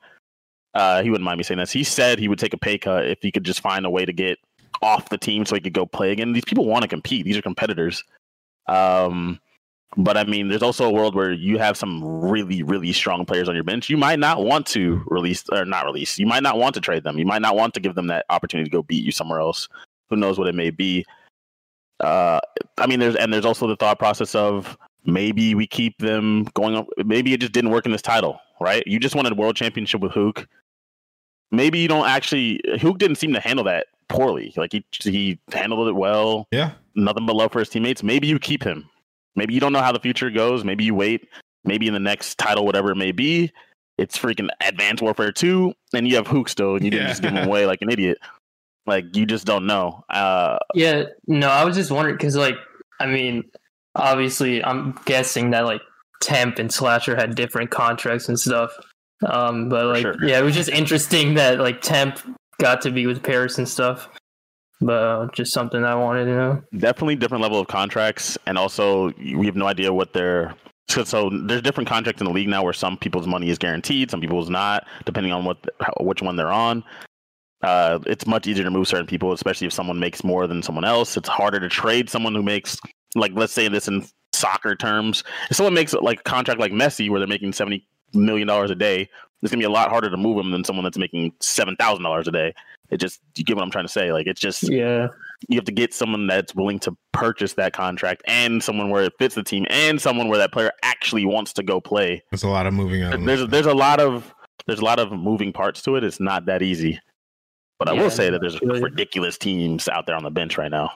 Uh, 0.73 1.01
he 1.01 1.09
wouldn't 1.09 1.25
mind 1.25 1.38
me 1.38 1.43
saying 1.43 1.57
this. 1.59 1.71
He 1.71 1.84
said 1.84 2.19
he 2.19 2.28
would 2.28 2.39
take 2.39 2.53
a 2.53 2.57
pay 2.57 2.78
cut 2.78 3.05
if 3.07 3.19
he 3.21 3.32
could 3.32 3.43
just 3.43 3.61
find 3.61 3.86
a 3.86 3.89
way 3.89 4.05
to 4.05 4.13
get 4.13 4.38
off 4.82 5.09
the 5.09 5.17
team 5.17 5.45
so 5.45 5.55
he 5.55 5.61
could 5.61 5.73
go 5.73 5.86
play 5.86 6.11
again. 6.11 6.34
These 6.34 6.45
people 6.45 6.65
want 6.65 6.84
to 6.84 6.88
compete. 6.88 7.25
These 7.25 7.38
are 7.38 7.41
competitors. 7.41 8.03
Um, 8.67 9.39
but 9.95 10.17
I 10.17 10.23
mean, 10.25 10.49
there's 10.49 10.61
also 10.61 10.86
a 10.86 10.91
world 10.91 11.15
where 11.15 11.32
you 11.32 11.57
have 11.57 11.78
some 11.78 12.03
really, 12.03 12.61
really 12.61 12.93
strong 12.93 13.25
players 13.25 13.49
on 13.49 13.55
your 13.55 13.63
bench. 13.63 13.89
You 13.89 13.97
might 13.97 14.19
not 14.19 14.43
want 14.43 14.67
to 14.67 15.03
release 15.07 15.43
or 15.51 15.65
not 15.65 15.86
release. 15.86 16.19
You 16.19 16.28
might 16.28 16.43
not 16.43 16.57
want 16.57 16.75
to 16.75 16.82
trade 16.82 17.03
them. 17.03 17.17
You 17.17 17.25
might 17.25 17.41
not 17.41 17.55
want 17.55 17.73
to 17.73 17.80
give 17.80 17.95
them 17.95 18.07
that 18.07 18.25
opportunity 18.30 18.69
to 18.69 18.73
go 18.75 18.84
beat 18.84 19.03
you 19.03 19.11
somewhere 19.11 19.39
else. 19.39 19.67
Who 20.09 20.15
knows 20.15 20.38
what 20.38 20.47
it 20.47 20.55
may 20.55 20.69
be? 20.69 21.05
Uh, 21.99 22.39
I 22.77 22.87
mean, 22.87 22.99
there's 22.99 23.15
and 23.15 23.33
there's 23.33 23.45
also 23.45 23.67
the 23.67 23.75
thought 23.75 23.97
process 23.99 24.35
of 24.35 24.77
maybe 25.05 25.55
we 25.55 25.65
keep 25.67 25.97
them 25.99 26.43
going. 26.53 26.75
up- 26.75 26.87
Maybe 26.97 27.33
it 27.33 27.39
just 27.39 27.53
didn't 27.53 27.71
work 27.71 27.85
in 27.85 27.91
this 27.91 28.01
title, 28.01 28.39
right? 28.61 28.83
You 28.85 28.99
just 28.99 29.15
wanted 29.15 29.31
a 29.31 29.35
world 29.35 29.55
championship 29.55 30.01
with 30.01 30.11
Huke. 30.11 30.45
Maybe 31.51 31.79
you 31.79 31.87
don't 31.87 32.07
actually. 32.07 32.59
Huke 32.75 32.97
didn't 32.97 33.15
seem 33.17 33.33
to 33.33 33.39
handle 33.39 33.63
that 33.65 33.87
poorly. 34.09 34.53
Like 34.57 34.73
he 34.73 34.83
he 35.01 35.39
handled 35.53 35.87
it 35.87 35.93
well. 35.95 36.47
Yeah. 36.51 36.71
Nothing 36.95 37.25
but 37.25 37.35
love 37.35 37.51
for 37.51 37.59
his 37.59 37.69
teammates. 37.69 38.03
Maybe 38.03 38.27
you 38.27 38.37
keep 38.39 38.63
him. 38.63 38.89
Maybe 39.35 39.53
you 39.53 39.59
don't 39.59 39.71
know 39.73 39.81
how 39.81 39.91
the 39.91 39.99
future 39.99 40.29
goes. 40.29 40.63
Maybe 40.63 40.83
you 40.83 40.95
wait. 40.95 41.27
Maybe 41.63 41.87
in 41.87 41.93
the 41.93 41.99
next 41.99 42.37
title, 42.37 42.65
whatever 42.65 42.91
it 42.91 42.95
may 42.95 43.11
be, 43.11 43.51
it's 43.97 44.17
freaking 44.17 44.47
Advanced 44.65 45.01
Warfare 45.03 45.31
2, 45.31 45.73
and 45.93 46.07
you 46.07 46.15
have 46.15 46.25
Huke 46.27 46.47
still, 46.49 46.75
and 46.75 46.83
you 46.85 46.89
didn't 46.91 47.07
just 47.09 47.21
give 47.21 47.33
him 47.33 47.47
away 47.47 47.65
like 47.65 47.81
an 47.81 47.89
idiot. 47.91 48.17
Like 48.88 49.15
you 49.15 49.25
just 49.25 49.45
don't 49.45 49.67
know. 49.67 50.03
Uh, 50.09 50.57
Yeah, 50.73 51.03
no, 51.27 51.49
I 51.49 51.63
was 51.65 51.75
just 51.75 51.91
wondering 51.91 52.15
because, 52.15 52.35
like, 52.35 52.55
I 52.99 53.05
mean, 53.05 53.43
obviously, 53.95 54.63
I'm 54.63 54.97
guessing 55.05 55.51
that 55.51 55.65
like 55.65 55.81
Temp 56.21 56.57
and 56.57 56.71
Slasher 56.71 57.15
had 57.15 57.35
different 57.35 57.69
contracts 57.69 58.29
and 58.29 58.39
stuff. 58.39 58.71
Um, 59.25 59.67
but 59.67 59.85
like, 59.88 60.01
sure. 60.01 60.15
yeah, 60.23 60.39
it 60.39 60.43
was 60.43 60.55
just 60.55 60.69
interesting 60.69 61.33
that 61.35 61.59
like 61.59 61.81
Temp 61.81 62.19
got 62.59 62.81
to 62.81 62.91
be 62.91 63.05
with 63.07 63.21
Paris 63.21 63.57
and 63.57 63.67
stuff. 63.67 64.09
But 64.79 65.03
uh, 65.03 65.27
just 65.33 65.53
something 65.53 65.83
I 65.83 65.95
wanted 65.95 66.25
to 66.25 66.35
know. 66.35 66.63
definitely 66.77 67.15
different 67.15 67.41
level 67.41 67.59
of 67.59 67.67
contracts 67.67 68.38
and 68.45 68.59
also 68.59 69.11
we 69.13 69.47
have 69.47 69.55
no 69.55 69.65
idea 69.65 69.91
what 69.91 70.13
their 70.13 70.53
so, 70.88 71.03
so 71.03 71.31
there's 71.33 71.63
different 71.63 71.89
contracts 71.89 72.21
in 72.21 72.27
the 72.27 72.31
league 72.31 72.47
now 72.47 72.63
where 72.63 72.73
some 72.73 72.95
people's 72.95 73.25
money 73.25 73.49
is 73.49 73.57
guaranteed 73.57 74.11
some 74.11 74.21
people's 74.21 74.51
not 74.51 74.85
depending 75.05 75.33
on 75.33 75.45
what 75.45 75.57
which 75.99 76.21
one 76.21 76.35
they're 76.35 76.51
on 76.51 76.83
uh, 77.64 77.99
it's 78.05 78.28
much 78.28 78.47
easier 78.47 78.64
to 78.64 78.72
move 78.72 78.88
certain 78.88 79.08
people 79.08 79.32
especially 79.32 79.68
if 79.68 79.74
someone 79.74 79.99
makes 79.99 80.24
more 80.24 80.47
than 80.47 80.62
someone 80.62 80.86
else 80.86 81.18
it's 81.18 81.30
harder 81.30 81.60
to 81.60 81.70
trade 81.70 82.10
someone 82.10 82.36
who 82.36 82.43
makes 82.43 82.78
like 83.16 83.32
let's 83.34 83.53
say 83.53 83.68
this 83.68 83.88
in 83.88 84.05
soccer 84.34 84.76
terms 84.76 85.24
if 85.49 85.58
someone 85.58 85.74
makes 85.74 85.93
like 85.93 86.20
a 86.20 86.24
contract 86.24 86.60
like 86.60 86.72
messi 86.72 87.10
where 87.10 87.20
they're 87.20 87.28
making 87.28 87.51
70 87.51 87.86
million 88.14 88.47
dollars 88.47 88.70
a 88.70 88.76
day 88.76 89.10
it's 89.41 89.51
gonna 89.51 89.60
be 89.60 89.66
a 89.66 89.70
lot 89.70 89.89
harder 89.89 90.10
to 90.10 90.18
move 90.18 90.38
them 90.38 90.51
than 90.51 90.64
someone 90.64 90.84
that's 90.84 90.97
making 90.97 91.32
seven 91.39 91.76
thousand 91.76 92.03
dollars 92.03 92.28
a 92.28 92.32
day 92.32 92.53
it 92.89 92.97
just 92.97 93.20
you 93.36 93.43
get 93.43 93.55
what 93.55 93.64
i'm 93.64 93.72
trying 93.72 93.86
to 93.86 93.91
say 93.91 94.14
like 94.14 94.28
it's 94.28 94.39
just 94.39 94.64
Yeah, 94.70 95.08
you 95.47 95.55
have 95.55 95.66
to 95.66 95.72
get 95.72 95.93
someone 95.93 96.28
that's 96.28 96.55
willing 96.55 96.80
to 96.80 96.95
purchase 97.12 97.53
that 97.53 97.74
contract 97.74 98.24
and 98.28 98.64
someone 98.64 98.89
where 98.89 99.03
it 99.03 99.14
fits 99.20 99.36
the 99.36 99.43
team 99.43 99.66
and 99.70 100.01
someone 100.01 100.30
where 100.30 100.38
that 100.38 100.51
player 100.51 100.72
actually 100.84 101.26
wants 101.26 101.53
to 101.53 101.64
go 101.64 101.80
play. 101.80 102.24
There's 102.32 102.43
a 102.43 102.47
lot 102.47 102.66
of 102.66 102.74
moving 102.74 103.03
on. 103.03 103.26
There's 103.26 103.45
there's 103.47 103.66
a 103.66 103.74
lot 103.74 103.99
of 103.99 104.34
there's 104.66 104.80
a 104.80 104.86
lot 104.86 104.99
of 104.99 105.12
moving 105.12 105.53
parts 105.53 105.82
to 105.84 105.95
it. 105.95 106.03
It's 106.03 106.20
not 106.20 106.45
that 106.45 106.62
easy. 106.62 106.99
But 107.80 107.89
I 107.89 107.93
Yeah, 107.93 108.01
will 108.03 108.09
say 108.09 108.30
that 108.30 108.41
there's 108.41 108.59
really. 108.61 108.82
ridiculous 108.82 109.38
teams 109.38 109.88
out 109.88 110.05
there 110.07 110.15
on 110.15 110.23
the 110.23 110.32
bench 110.32 110.57
right 110.57 110.71
now. 110.71 110.91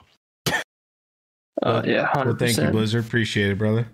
Uh, 1.62 1.82
yeah, 1.84 2.06
hundred 2.06 2.40
Well, 2.40 2.48
thank 2.48 2.56
you. 2.58 2.70
Blizzard. 2.70 3.04
Appreciate 3.04 3.50
it, 3.52 3.58
brother. 3.58 3.86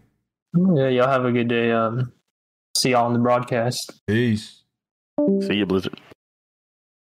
Yeah, 0.54 0.88
y'all 0.88 1.08
have 1.08 1.24
a 1.26 1.32
good 1.32 1.48
day. 1.48 1.70
Um, 1.70 2.12
see 2.76 2.90
y'all 2.90 3.04
on 3.06 3.12
the 3.12 3.18
broadcast. 3.18 3.92
Peace. 4.06 4.62
See 5.42 5.54
you, 5.54 5.66
Blizzard. 5.66 6.00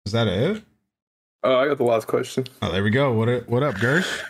Is 0.05 0.11
that 0.11 0.27
it? 0.27 0.63
Uh, 1.43 1.57
I 1.59 1.67
got 1.67 1.77
the 1.77 1.83
last 1.85 2.07
question. 2.07 2.45
Oh, 2.61 2.71
there 2.71 2.83
we 2.83 2.89
go. 2.89 3.13
What 3.13 3.29
up, 3.29 3.47
what 3.47 3.63
up, 3.63 3.75
Gersh? 3.75 4.21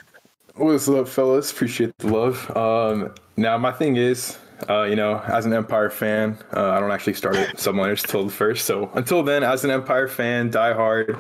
What's 0.56 0.88
up, 0.90 1.08
fellas? 1.08 1.52
Appreciate 1.52 1.98
the 2.00 2.08
love. 2.08 2.56
Um, 2.56 3.16
now 3.38 3.58
my 3.58 3.72
thing 3.72 3.96
is, 3.96 4.38
uh, 4.70 4.84
you 4.84 4.96
know, 4.96 5.20
as 5.20 5.46
an 5.46 5.54
Empire 5.54 5.90
fan, 5.90 6.38
uh, 6.56 6.72
I 6.72 6.80
don't 6.80 6.92
actually 6.92 7.14
start 7.14 7.36
at 7.36 7.58
Subliners 7.58 8.06
till 8.06 8.26
the 8.26 8.32
first. 8.32 8.66
So 8.66 8.90
until 8.96 9.24
then, 9.24 9.44
as 9.44 9.64
an 9.64 9.72
Empire 9.72 10.08
fan, 10.08 10.50
die 10.50 10.74
hard. 10.74 11.16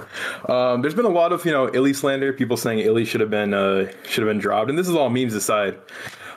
Um, 0.49 0.81
there's 0.81 0.95
been 0.95 1.05
a 1.05 1.09
lot 1.09 1.31
of 1.31 1.45
you 1.45 1.51
know 1.51 1.69
Illy 1.73 1.93
slander. 1.93 2.33
People 2.33 2.57
saying 2.57 2.79
Illy 2.79 3.05
should 3.05 3.21
have 3.21 3.29
been 3.29 3.53
uh, 3.53 3.91
should 4.03 4.23
have 4.23 4.29
been 4.29 4.39
dropped, 4.39 4.69
and 4.69 4.77
this 4.77 4.87
is 4.87 4.95
all 4.95 5.09
memes 5.09 5.33
aside. 5.33 5.77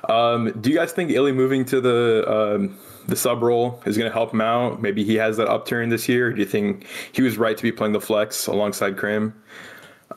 Um, 0.09 0.53
do 0.61 0.71
you 0.71 0.77
guys 0.77 0.93
think 0.93 1.11
Illy 1.11 1.33
moving 1.33 1.65
to 1.67 1.81
the 1.81 2.25
um, 2.31 2.79
the 3.07 3.17
sub 3.17 3.43
role 3.43 3.83
is 3.87 3.97
going 3.97 4.11
to 4.11 4.15
help 4.15 4.33
him 4.33 4.41
out? 4.43 4.83
Maybe 4.83 5.03
he 5.03 5.15
has 5.17 5.39
that 5.39 5.49
upturn 5.49 5.89
this 5.89 6.09
year. 6.09 6.33
Do 6.33 6.41
you 6.41 6.47
think 6.47 6.87
he 7.13 7.23
was 7.23 7.39
right 7.39 7.57
to 7.57 7.63
be 7.63 7.73
playing 7.73 7.93
the 7.93 8.01
flex 8.01 8.47
alongside 8.47 8.97
Crim? 8.97 9.35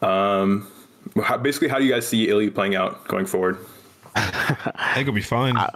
Um, 0.01 0.69
how, 1.23 1.37
basically, 1.37 1.69
how 1.69 1.79
do 1.79 1.85
you 1.85 1.93
guys 1.93 2.07
see 2.07 2.29
Illy 2.29 2.49
playing 2.49 2.75
out 2.75 3.07
going 3.07 3.25
forward? 3.25 3.57
I 4.15 4.91
think 4.93 5.07
it'll 5.07 5.13
be 5.13 5.21
fine. 5.21 5.57
I, 5.57 5.69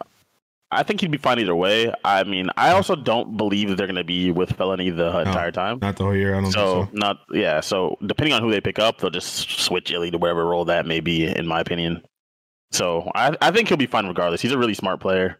I 0.69 0.83
think 0.83 0.99
he'd 0.99 1.11
be 1.11 1.17
fine 1.17 1.39
either 1.39 1.55
way. 1.55 1.93
I 2.03 2.23
mean, 2.25 2.49
I 2.57 2.71
also 2.71 2.95
don't 2.95 3.37
believe 3.37 3.69
that 3.69 3.75
they're 3.75 3.87
going 3.87 3.95
to 3.95 4.03
be 4.03 4.31
with 4.31 4.51
Felony 4.57 4.89
the 4.89 5.19
entire 5.19 5.51
time. 5.51 5.79
Not 5.81 5.95
the 5.95 6.03
whole 6.03 6.15
year. 6.15 6.35
I 6.35 6.41
don't 6.41 6.51
So 6.51 6.83
think 6.85 6.89
so. 6.91 6.97
not 6.97 7.17
yeah. 7.31 7.61
So 7.61 7.95
depending 8.05 8.33
on 8.33 8.41
who 8.41 8.51
they 8.51 8.59
pick 8.59 8.77
up, 8.77 8.97
they'll 8.97 9.09
just 9.09 9.49
switch 9.61 9.91
Illey 9.91 10.11
to 10.11 10.17
whatever 10.17 10.45
role 10.45 10.65
that 10.65 10.85
may 10.85 10.99
be, 10.99 11.25
in 11.25 11.47
my 11.47 11.61
opinion. 11.61 12.01
So 12.73 13.09
I 13.15 13.35
I 13.41 13.51
think 13.51 13.69
he'll 13.69 13.77
be 13.77 13.85
fine 13.87 14.07
regardless. 14.07 14.41
He's 14.41 14.51
a 14.51 14.57
really 14.57 14.73
smart 14.73 14.99
player, 14.99 15.39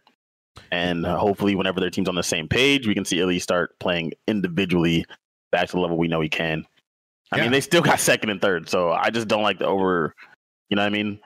and 0.72 1.04
uh, 1.04 1.18
hopefully, 1.18 1.54
whenever 1.54 1.78
their 1.78 1.90
team's 1.90 2.08
on 2.08 2.14
the 2.14 2.22
same 2.22 2.48
page, 2.48 2.86
we 2.86 2.94
can 2.94 3.04
see 3.04 3.18
Illey 3.18 3.40
start 3.40 3.78
playing 3.80 4.12
individually 4.26 5.04
back 5.52 5.66
to 5.68 5.72
the 5.76 5.80
level 5.80 5.98
we 5.98 6.08
know 6.08 6.22
he 6.22 6.30
can. 6.30 6.64
I 7.32 7.36
Yeah. 7.36 7.42
mean, 7.42 7.52
they 7.52 7.60
still 7.60 7.82
got 7.82 8.00
second 8.00 8.30
and 8.30 8.40
third, 8.40 8.70
so 8.70 8.92
I 8.92 9.10
just 9.10 9.28
don't 9.28 9.42
like 9.42 9.58
the 9.58 9.66
over. 9.66 10.14
You 10.70 10.76
know 10.76 10.82
what 10.82 10.86
I 10.86 10.90
mean? 10.90 11.20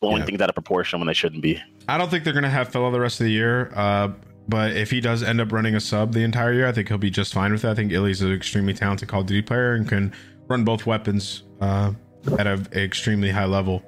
Blowing 0.00 0.18
Yeah. 0.18 0.24
things 0.24 0.40
out 0.40 0.48
of 0.48 0.56
proportion 0.56 0.98
when 0.98 1.06
they 1.06 1.14
shouldn't 1.14 1.42
be. 1.42 1.62
I 1.88 1.98
don't 1.98 2.10
think 2.10 2.24
they're 2.24 2.32
gonna 2.32 2.50
have 2.50 2.68
Philo 2.70 2.90
the 2.90 3.00
rest 3.00 3.20
of 3.20 3.24
the 3.24 3.32
year. 3.32 3.72
Uh, 3.74 4.10
but 4.48 4.76
if 4.76 4.90
he 4.90 5.00
does 5.00 5.22
end 5.22 5.40
up 5.40 5.52
running 5.52 5.74
a 5.74 5.80
sub 5.80 6.12
the 6.12 6.22
entire 6.22 6.52
year, 6.52 6.66
I 6.66 6.72
think 6.72 6.88
he'll 6.88 6.98
be 6.98 7.10
just 7.10 7.32
fine 7.32 7.52
with 7.52 7.62
that. 7.62 7.72
I 7.72 7.74
think 7.74 7.92
Illey's 7.92 8.20
an 8.20 8.32
extremely 8.32 8.74
talented 8.74 9.08
Call 9.08 9.20
of 9.20 9.26
Duty 9.26 9.42
player 9.42 9.74
and 9.74 9.88
can 9.88 10.12
run 10.48 10.64
both 10.64 10.86
weapons 10.86 11.44
uh, 11.60 11.92
at 12.38 12.46
an 12.46 12.66
extremely 12.72 13.30
high 13.30 13.46
level. 13.46 13.82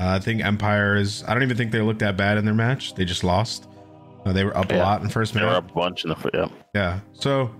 Uh, 0.00 0.16
I 0.16 0.18
think 0.20 0.42
Empire 0.42 0.96
is. 0.96 1.24
I 1.24 1.34
don't 1.34 1.42
even 1.42 1.56
think 1.56 1.72
they 1.72 1.80
looked 1.80 2.00
that 2.00 2.16
bad 2.16 2.38
in 2.38 2.44
their 2.44 2.54
match. 2.54 2.94
They 2.94 3.04
just 3.04 3.24
lost. 3.24 3.68
Uh, 4.24 4.32
they 4.32 4.44
were 4.44 4.56
up 4.56 4.70
a 4.72 4.76
lot 4.76 5.02
in 5.02 5.08
first 5.08 5.34
They 5.34 5.42
were 5.42 5.48
up 5.48 5.70
a 5.70 5.74
bunch 5.74 6.04
in 6.04 6.10
the. 6.10 6.30
Yeah. 6.32 6.48
Yeah. 6.74 7.00
So, 7.12 7.50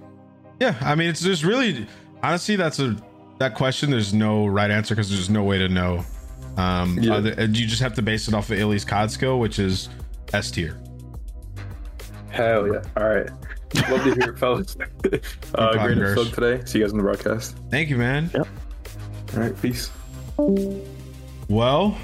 yeah, 0.61 0.74
I 0.80 0.95
mean, 0.95 1.09
it's 1.09 1.20
just 1.20 1.45
really 1.45 1.86
honestly 2.22 2.57
that's 2.57 2.78
a 2.78 2.97
that 3.39 3.55
question. 3.55 3.91
There's 3.91 4.14
no 4.14 4.47
right 4.47 4.70
answer 4.70 4.95
because 4.95 5.11
there's 5.11 5.30
no 5.30 5.45
way 5.45 5.59
to 5.59 5.68
know. 5.68 6.05
Um, 6.57 6.99
Yeah. 7.01 7.14
other, 7.14 7.30
you 7.44 7.66
just 7.66 7.82
have 7.82 7.94
to 7.94 8.03
base 8.03 8.26
it 8.28 8.34
off 8.34 8.51
of 8.51 8.59
Illey's 8.59 8.84
COD 8.84 9.11
skill, 9.11 9.38
which 9.38 9.59
is 9.59 9.88
S 10.32 10.51
tier. 10.51 10.78
Hell 12.30 12.66
yeah! 12.72 12.82
All 12.96 13.09
right, 13.09 13.28
love 13.90 14.05
to 14.05 14.14
hear 14.14 14.32
it, 14.32 14.38
fellas. 14.38 14.76
uh, 15.55 15.72
great 15.72 15.99
Gersh. 15.99 16.12
episode 16.12 16.34
today. 16.34 16.64
See 16.66 16.78
you 16.78 16.84
guys 16.84 16.92
on 16.92 16.99
the 16.99 17.03
broadcast. 17.05 17.57
Thank 17.70 17.88
you, 17.88 17.96
man. 17.96 18.30
Yep. 18.34 18.46
All 19.34 19.40
right, 19.40 19.62
peace. 19.62 19.90
Well, 21.49 21.96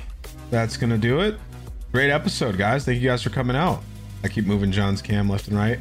that's 0.50 0.76
gonna 0.76 0.98
do 0.98 1.20
it. 1.20 1.36
Great 1.92 2.10
episode, 2.10 2.56
guys. 2.58 2.84
Thank 2.84 3.00
you 3.00 3.08
guys 3.08 3.22
for 3.22 3.30
coming 3.30 3.54
out. 3.56 3.82
I 4.24 4.28
keep 4.28 4.46
moving 4.46 4.72
John's 4.72 5.02
cam 5.02 5.28
left 5.28 5.48
and 5.48 5.56
right. 5.56 5.78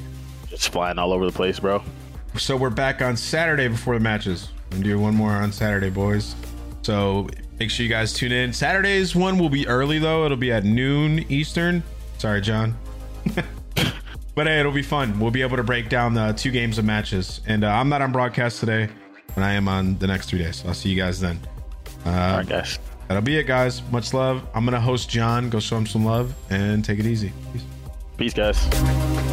Just 0.49 0.69
flying 0.69 0.99
all 0.99 1.13
over 1.13 1.25
the 1.25 1.31
place, 1.31 1.59
bro. 1.59 1.81
So 2.37 2.57
we're 2.57 2.69
back 2.69 3.01
on 3.01 3.15
Saturday 3.15 3.67
before 3.67 3.93
the 3.95 3.99
matches. 4.01 4.49
I'm 4.71 4.79
gonna 4.81 4.83
do 4.83 4.99
one 4.99 5.15
more 5.15 5.31
on 5.31 5.51
Saturday, 5.51 5.89
boys. 5.89 6.35
So 6.81 7.27
make 7.59 7.69
sure 7.69 7.83
you 7.83 7.89
guys 7.89 8.13
tune 8.13 8.31
in. 8.31 8.53
Saturday's 8.53 9.15
one 9.15 9.37
will 9.37 9.49
be 9.49 9.67
early 9.67 9.99
though. 9.99 10.25
It'll 10.25 10.37
be 10.37 10.51
at 10.51 10.63
noon 10.63 11.25
Eastern. 11.29 11.83
Sorry, 12.17 12.41
John. 12.41 12.77
but 14.35 14.47
hey, 14.47 14.59
it'll 14.59 14.71
be 14.71 14.81
fun. 14.81 15.19
We'll 15.19 15.31
be 15.31 15.41
able 15.41 15.57
to 15.57 15.63
break 15.63 15.89
down 15.89 16.13
the 16.13 16.33
two 16.33 16.51
games 16.51 16.77
of 16.77 16.85
matches. 16.85 17.41
And 17.47 17.63
uh, 17.63 17.69
I'm 17.69 17.89
not 17.89 18.01
on 18.01 18.11
broadcast 18.11 18.59
today, 18.59 18.89
and 19.35 19.43
I 19.43 19.53
am 19.53 19.67
on 19.67 19.97
the 19.97 20.07
next 20.07 20.29
three 20.29 20.39
days. 20.39 20.57
So 20.57 20.69
I'll 20.69 20.73
see 20.73 20.89
you 20.89 20.95
guys 20.95 21.19
then. 21.19 21.39
Uh, 22.05 22.09
All 22.09 22.37
right, 22.37 22.47
guys. 22.47 22.79
That'll 23.07 23.23
be 23.23 23.37
it, 23.37 23.43
guys. 23.43 23.81
Much 23.91 24.13
love. 24.13 24.45
I'm 24.55 24.65
gonna 24.65 24.79
host 24.79 25.09
John. 25.09 25.49
Go 25.49 25.59
show 25.59 25.77
him 25.77 25.85
some 25.85 26.05
love 26.05 26.33
and 26.49 26.83
take 26.83 26.99
it 26.99 27.05
easy. 27.05 27.33
Peace. 27.51 27.63
Peace, 28.17 28.33
guys. 28.33 29.32